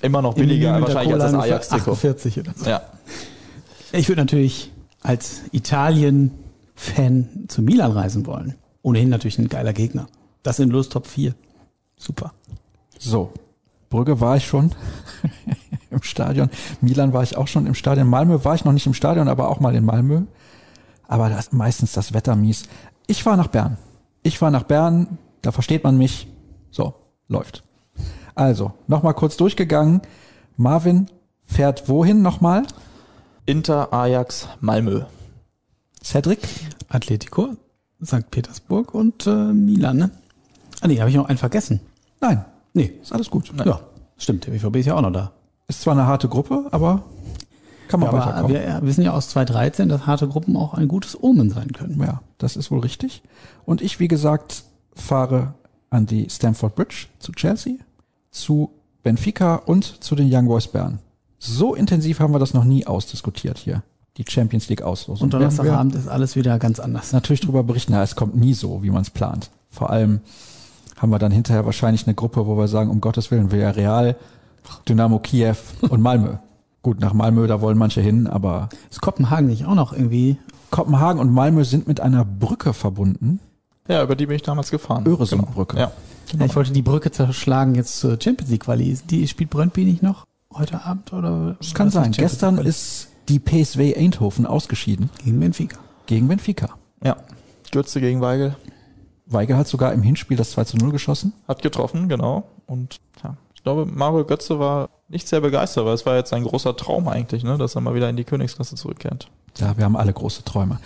Immer 0.02 0.22
noch 0.22 0.34
billiger 0.34 0.80
wahrscheinlich 0.80 1.14
als 1.14 1.32
das 1.32 1.34
Ajax-Trikot. 1.34 1.92
48 1.92 2.38
oder 2.40 2.52
so. 2.54 2.70
Ja. 2.70 2.82
Ich 3.92 4.08
würde 4.08 4.20
natürlich 4.20 4.70
als 5.02 5.42
Italien-Fan 5.52 7.46
zu 7.48 7.62
Milan 7.62 7.92
reisen 7.92 8.26
wollen. 8.26 8.54
Ohnehin 8.82 9.08
natürlich 9.08 9.38
ein 9.38 9.48
geiler 9.48 9.72
Gegner. 9.72 10.06
Das 10.42 10.58
sind 10.58 10.70
los 10.70 10.88
Top 10.88 11.06
4. 11.06 11.34
Super. 11.96 12.32
So, 12.98 13.32
Brügge 13.90 14.20
war 14.20 14.36
ich 14.36 14.46
schon 14.46 14.72
im 15.90 16.02
Stadion. 16.02 16.50
Milan 16.80 17.12
war 17.12 17.22
ich 17.22 17.36
auch 17.36 17.48
schon 17.48 17.66
im 17.66 17.74
Stadion. 17.74 18.08
Malmö 18.08 18.44
war 18.44 18.54
ich 18.54 18.64
noch 18.64 18.72
nicht 18.72 18.86
im 18.86 18.94
Stadion, 18.94 19.28
aber 19.28 19.48
auch 19.48 19.60
mal 19.60 19.74
in 19.74 19.84
Malmö. 19.84 20.22
Aber 21.06 21.28
das, 21.30 21.52
meistens 21.52 21.92
das 21.92 22.12
Wetter 22.12 22.36
mies. 22.36 22.64
Ich 23.06 23.24
war 23.24 23.36
nach 23.36 23.48
Bern. 23.48 23.78
Ich 24.22 24.42
war 24.42 24.50
nach 24.50 24.64
Bern, 24.64 25.18
da 25.42 25.52
versteht 25.52 25.84
man 25.84 25.96
mich. 25.96 26.28
So, 26.70 26.94
läuft. 27.28 27.64
Also, 28.34 28.72
nochmal 28.86 29.14
kurz 29.14 29.36
durchgegangen. 29.36 30.02
Marvin 30.56 31.06
fährt 31.44 31.88
wohin 31.88 32.20
nochmal? 32.20 32.64
Inter, 33.46 33.92
Ajax, 33.94 34.48
Malmö. 34.60 35.04
Cedric? 36.02 36.40
Atletico, 36.88 37.56
St. 38.04 38.30
Petersburg 38.30 38.94
und 38.94 39.26
äh, 39.26 39.30
Milan, 39.30 39.96
ne? 39.96 40.10
Ah 40.80 40.86
nee, 40.86 41.00
habe 41.00 41.10
ich 41.10 41.16
noch 41.16 41.28
einen 41.28 41.38
vergessen. 41.38 41.80
Nein, 42.20 42.44
Nee, 42.74 42.92
ist 43.02 43.12
alles 43.12 43.30
gut. 43.30 43.52
ja, 43.64 43.80
stimmt, 44.16 44.46
der 44.46 44.52
BVB 44.52 44.76
ist 44.76 44.86
ja 44.86 44.94
auch 44.94 45.00
noch 45.02 45.12
da. 45.12 45.32
Ist 45.66 45.82
zwar 45.82 45.94
eine 45.94 46.06
harte 46.06 46.28
Gruppe, 46.28 46.66
aber 46.70 47.02
kann 47.88 48.00
man 48.00 48.10
Ja, 48.10 48.16
aber 48.16 48.26
weiterkommen. 48.26 48.54
wir 48.54 48.80
wissen 48.82 49.02
ja 49.02 49.12
aus 49.12 49.28
2013, 49.30 49.88
dass 49.88 50.06
harte 50.06 50.28
Gruppen 50.28 50.56
auch 50.56 50.74
ein 50.74 50.88
gutes 50.88 51.20
Omen 51.22 51.50
sein 51.50 51.72
können. 51.72 52.00
Ja, 52.00 52.22
das 52.38 52.56
ist 52.56 52.70
wohl 52.70 52.80
richtig. 52.80 53.22
Und 53.64 53.80
ich, 53.82 53.98
wie 53.98 54.08
gesagt, 54.08 54.62
fahre 54.94 55.54
an 55.90 56.06
die 56.06 56.28
Stamford 56.30 56.74
Bridge 56.74 57.06
zu 57.18 57.32
Chelsea, 57.32 57.74
zu 58.30 58.70
Benfica 59.02 59.56
und 59.56 60.02
zu 60.04 60.14
den 60.14 60.28
Young 60.32 60.46
Boys 60.46 60.68
Bern. 60.68 60.98
So 61.38 61.74
intensiv 61.74 62.20
haben 62.20 62.34
wir 62.34 62.38
das 62.38 62.52
noch 62.52 62.64
nie 62.64 62.86
ausdiskutiert 62.86 63.58
hier. 63.58 63.82
Die 64.16 64.24
Champions 64.28 64.68
League 64.68 64.82
Auslosung. 64.82 65.26
Und 65.26 65.34
Donnerstagabend 65.34 65.94
ist 65.94 66.08
alles 66.08 66.34
wieder 66.34 66.58
ganz 66.58 66.80
anders. 66.80 67.12
natürlich 67.12 67.40
drüber 67.40 67.62
berichten, 67.62 67.92
ja, 67.92 68.02
es 68.02 68.16
kommt 68.16 68.36
nie 68.36 68.52
so, 68.52 68.82
wie 68.82 68.90
man 68.90 69.02
es 69.02 69.10
plant. 69.10 69.50
Vor 69.70 69.90
allem 69.90 70.20
haben 71.00 71.10
wir 71.10 71.18
dann 71.18 71.32
hinterher 71.32 71.64
wahrscheinlich 71.64 72.06
eine 72.06 72.14
Gruppe, 72.14 72.46
wo 72.46 72.56
wir 72.56 72.68
sagen, 72.68 72.90
um 72.90 73.00
Gottes 73.00 73.30
Willen, 73.30 73.50
Villarreal, 73.52 74.16
Dynamo 74.88 75.18
Kiew 75.18 75.56
und 75.88 76.00
Malmö. 76.00 76.34
Gut, 76.82 77.00
nach 77.00 77.12
Malmö, 77.12 77.46
da 77.46 77.60
wollen 77.60 77.76
manche 77.76 78.00
hin, 78.00 78.26
aber 78.26 78.68
Ist 78.90 79.00
Kopenhagen 79.00 79.46
nicht 79.48 79.66
auch 79.66 79.74
noch 79.74 79.92
irgendwie? 79.92 80.38
Kopenhagen 80.70 81.20
und 81.20 81.32
Malmö 81.32 81.64
sind 81.64 81.88
mit 81.88 82.00
einer 82.00 82.24
Brücke 82.24 82.72
verbunden. 82.72 83.40
Ja, 83.88 84.02
über 84.02 84.14
die 84.16 84.26
bin 84.26 84.36
ich 84.36 84.42
damals 84.42 84.70
gefahren. 84.70 85.06
Öresundbrücke. 85.06 85.76
Genau. 85.76 85.88
Ja. 85.88 86.38
Ja, 86.38 86.44
ich 86.44 86.54
wollte 86.54 86.72
die 86.72 86.82
Brücke 86.82 87.10
zerschlagen 87.10 87.74
jetzt 87.74 87.98
zur 87.98 88.18
Champions 88.20 88.50
League 88.50 88.64
Quali. 88.64 88.98
Die 89.08 89.26
spielt 89.28 89.48
Brøndby 89.48 89.84
nicht 89.84 90.02
noch 90.02 90.26
heute 90.52 90.84
Abend 90.84 91.12
oder? 91.14 91.56
Das 91.58 91.72
kann 91.72 91.86
was 91.86 91.94
sein. 91.94 92.12
Gestern 92.12 92.58
ist 92.58 93.08
die 93.30 93.38
PSV 93.38 93.96
Eindhoven 93.96 94.44
ausgeschieden 94.46 95.08
gegen 95.24 95.40
Benfica. 95.40 95.78
gegen 96.06 96.28
Benfica. 96.28 96.70
ja. 97.02 97.16
Götze 97.70 98.00
gegen 98.00 98.20
Weigel. 98.22 98.56
Weigel 99.28 99.56
hat 99.56 99.68
sogar 99.68 99.92
im 99.92 100.02
Hinspiel 100.02 100.36
das 100.36 100.50
2 100.52 100.64
zu 100.64 100.76
0 100.76 100.90
geschossen. 100.90 101.32
Hat 101.46 101.62
getroffen, 101.62 102.08
genau. 102.08 102.44
Und 102.66 102.96
ja, 103.22 103.36
ich 103.54 103.62
glaube, 103.62 103.86
Mario 103.86 104.24
Götze 104.24 104.58
war 104.58 104.88
nicht 105.08 105.28
sehr 105.28 105.40
begeistert, 105.40 105.84
weil 105.84 105.94
es 105.94 106.06
war 106.06 106.16
jetzt 106.16 106.32
ein 106.32 106.44
großer 106.44 106.76
Traum 106.76 107.08
eigentlich, 107.08 107.44
ne, 107.44 107.58
dass 107.58 107.74
er 107.74 107.80
mal 107.80 107.94
wieder 107.94 108.08
in 108.08 108.16
die 108.16 108.24
Königsklasse 108.24 108.76
zurückkehrt. 108.76 109.28
Ja, 109.56 109.76
wir 109.76 109.84
haben 109.84 109.96
alle 109.96 110.12
große 110.12 110.44
Träume. 110.44 110.78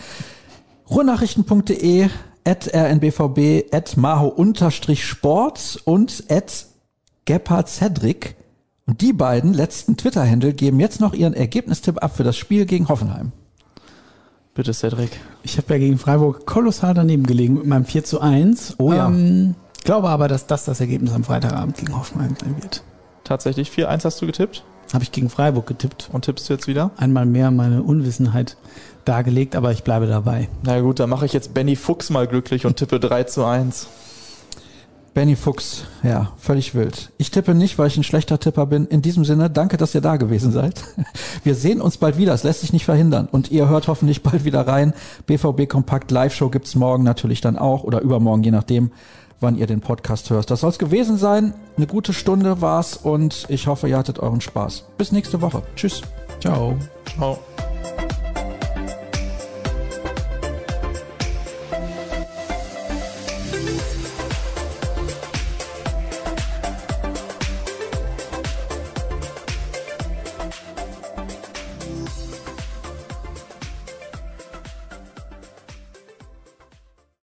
Ruhrnachrichten.de, 0.88 2.08
at 2.44 2.74
rnbvb, 2.74 3.72
at 3.72 3.96
maho-sport 3.96 5.80
und 5.84 6.24
at 6.28 6.66
Gebhard 7.24 7.68
Cedric. 7.68 8.36
Und 8.86 9.00
die 9.00 9.12
beiden 9.12 9.54
letzten 9.54 9.96
Twitter-Händel 9.96 10.52
geben 10.54 10.80
jetzt 10.80 11.00
noch 11.00 11.14
ihren 11.14 11.34
Ergebnistipp 11.34 12.02
ab 12.02 12.16
für 12.16 12.24
das 12.24 12.36
Spiel 12.36 12.66
gegen 12.66 12.88
Hoffenheim. 12.88 13.32
Bitte, 14.54 14.74
Cedric. 14.74 15.10
Ich 15.42 15.56
habe 15.56 15.72
ja 15.72 15.78
gegen 15.78 15.96
Freiburg 15.98 16.44
kolossal 16.44 16.92
daneben 16.92 17.24
gelegen 17.24 17.54
mit 17.54 17.66
meinem 17.66 17.86
4 17.86 18.04
zu 18.04 18.20
1. 18.20 18.74
Oh 18.78 18.92
ja. 18.92 19.06
Ähm, 19.08 19.54
glaube 19.82 20.10
aber, 20.10 20.28
dass 20.28 20.46
das 20.46 20.64
das 20.66 20.80
Ergebnis 20.80 21.12
am 21.14 21.24
Freitagabend 21.24 21.78
gegen 21.78 21.96
Hoffenheim 21.96 22.36
sein 22.38 22.56
wird. 22.62 22.82
Tatsächlich 23.24 23.70
4-1 23.70 24.04
hast 24.04 24.20
du 24.20 24.26
getippt 24.26 24.62
Habe 24.92 25.04
ich 25.04 25.12
gegen 25.12 25.30
Freiburg 25.30 25.66
getippt. 25.66 26.10
und 26.12 26.26
tippst 26.26 26.48
du 26.48 26.52
jetzt 26.52 26.66
wieder? 26.66 26.90
Einmal 26.98 27.24
mehr 27.24 27.50
meine 27.50 27.82
Unwissenheit 27.82 28.58
dargelegt, 29.06 29.56
aber 29.56 29.72
ich 29.72 29.84
bleibe 29.84 30.06
dabei. 30.06 30.48
Na 30.64 30.80
gut, 30.80 31.00
dann 31.00 31.08
mache 31.08 31.24
ich 31.24 31.32
jetzt 31.32 31.54
Benny 31.54 31.74
Fuchs 31.74 32.10
mal 32.10 32.26
glücklich 32.26 32.66
und 32.66 32.76
tippe 32.76 33.00
3 33.00 33.24
zu 33.24 33.44
1. 33.44 33.88
Benny 35.14 35.36
Fuchs, 35.36 35.84
ja, 36.02 36.32
völlig 36.38 36.74
wild. 36.74 37.12
Ich 37.18 37.30
tippe 37.30 37.54
nicht, 37.54 37.78
weil 37.78 37.88
ich 37.88 37.98
ein 37.98 38.02
schlechter 38.02 38.40
Tipper 38.40 38.64
bin. 38.64 38.86
In 38.86 39.02
diesem 39.02 39.26
Sinne, 39.26 39.50
danke, 39.50 39.76
dass 39.76 39.94
ihr 39.94 40.00
da 40.00 40.16
gewesen 40.16 40.52
seid. 40.52 40.82
Wir 41.44 41.54
sehen 41.54 41.82
uns 41.82 41.98
bald 41.98 42.16
wieder, 42.16 42.32
es 42.32 42.44
lässt 42.44 42.62
sich 42.62 42.72
nicht 42.72 42.86
verhindern. 42.86 43.28
Und 43.30 43.50
ihr 43.50 43.68
hört 43.68 43.88
hoffentlich 43.88 44.22
bald 44.22 44.44
wieder 44.44 44.66
rein. 44.66 44.94
BVB 45.26 45.68
Kompakt 45.68 46.10
Live-Show 46.10 46.48
gibt's 46.48 46.74
morgen 46.74 47.04
natürlich 47.04 47.42
dann 47.42 47.58
auch 47.58 47.84
oder 47.84 48.00
übermorgen, 48.00 48.42
je 48.42 48.52
nachdem, 48.52 48.90
wann 49.40 49.58
ihr 49.58 49.66
den 49.66 49.80
Podcast 49.80 50.30
hört. 50.30 50.50
Das 50.50 50.60
soll's 50.60 50.78
gewesen 50.78 51.18
sein. 51.18 51.52
Eine 51.76 51.86
gute 51.86 52.14
Stunde 52.14 52.62
war's 52.62 52.96
und 52.96 53.46
ich 53.48 53.66
hoffe, 53.66 53.88
ihr 53.88 53.98
hattet 53.98 54.18
euren 54.18 54.40
Spaß. 54.40 54.84
Bis 54.96 55.12
nächste 55.12 55.42
Woche. 55.42 55.62
Tschüss. 55.76 56.00
Ciao. 56.40 56.76
Ciao. 57.04 57.38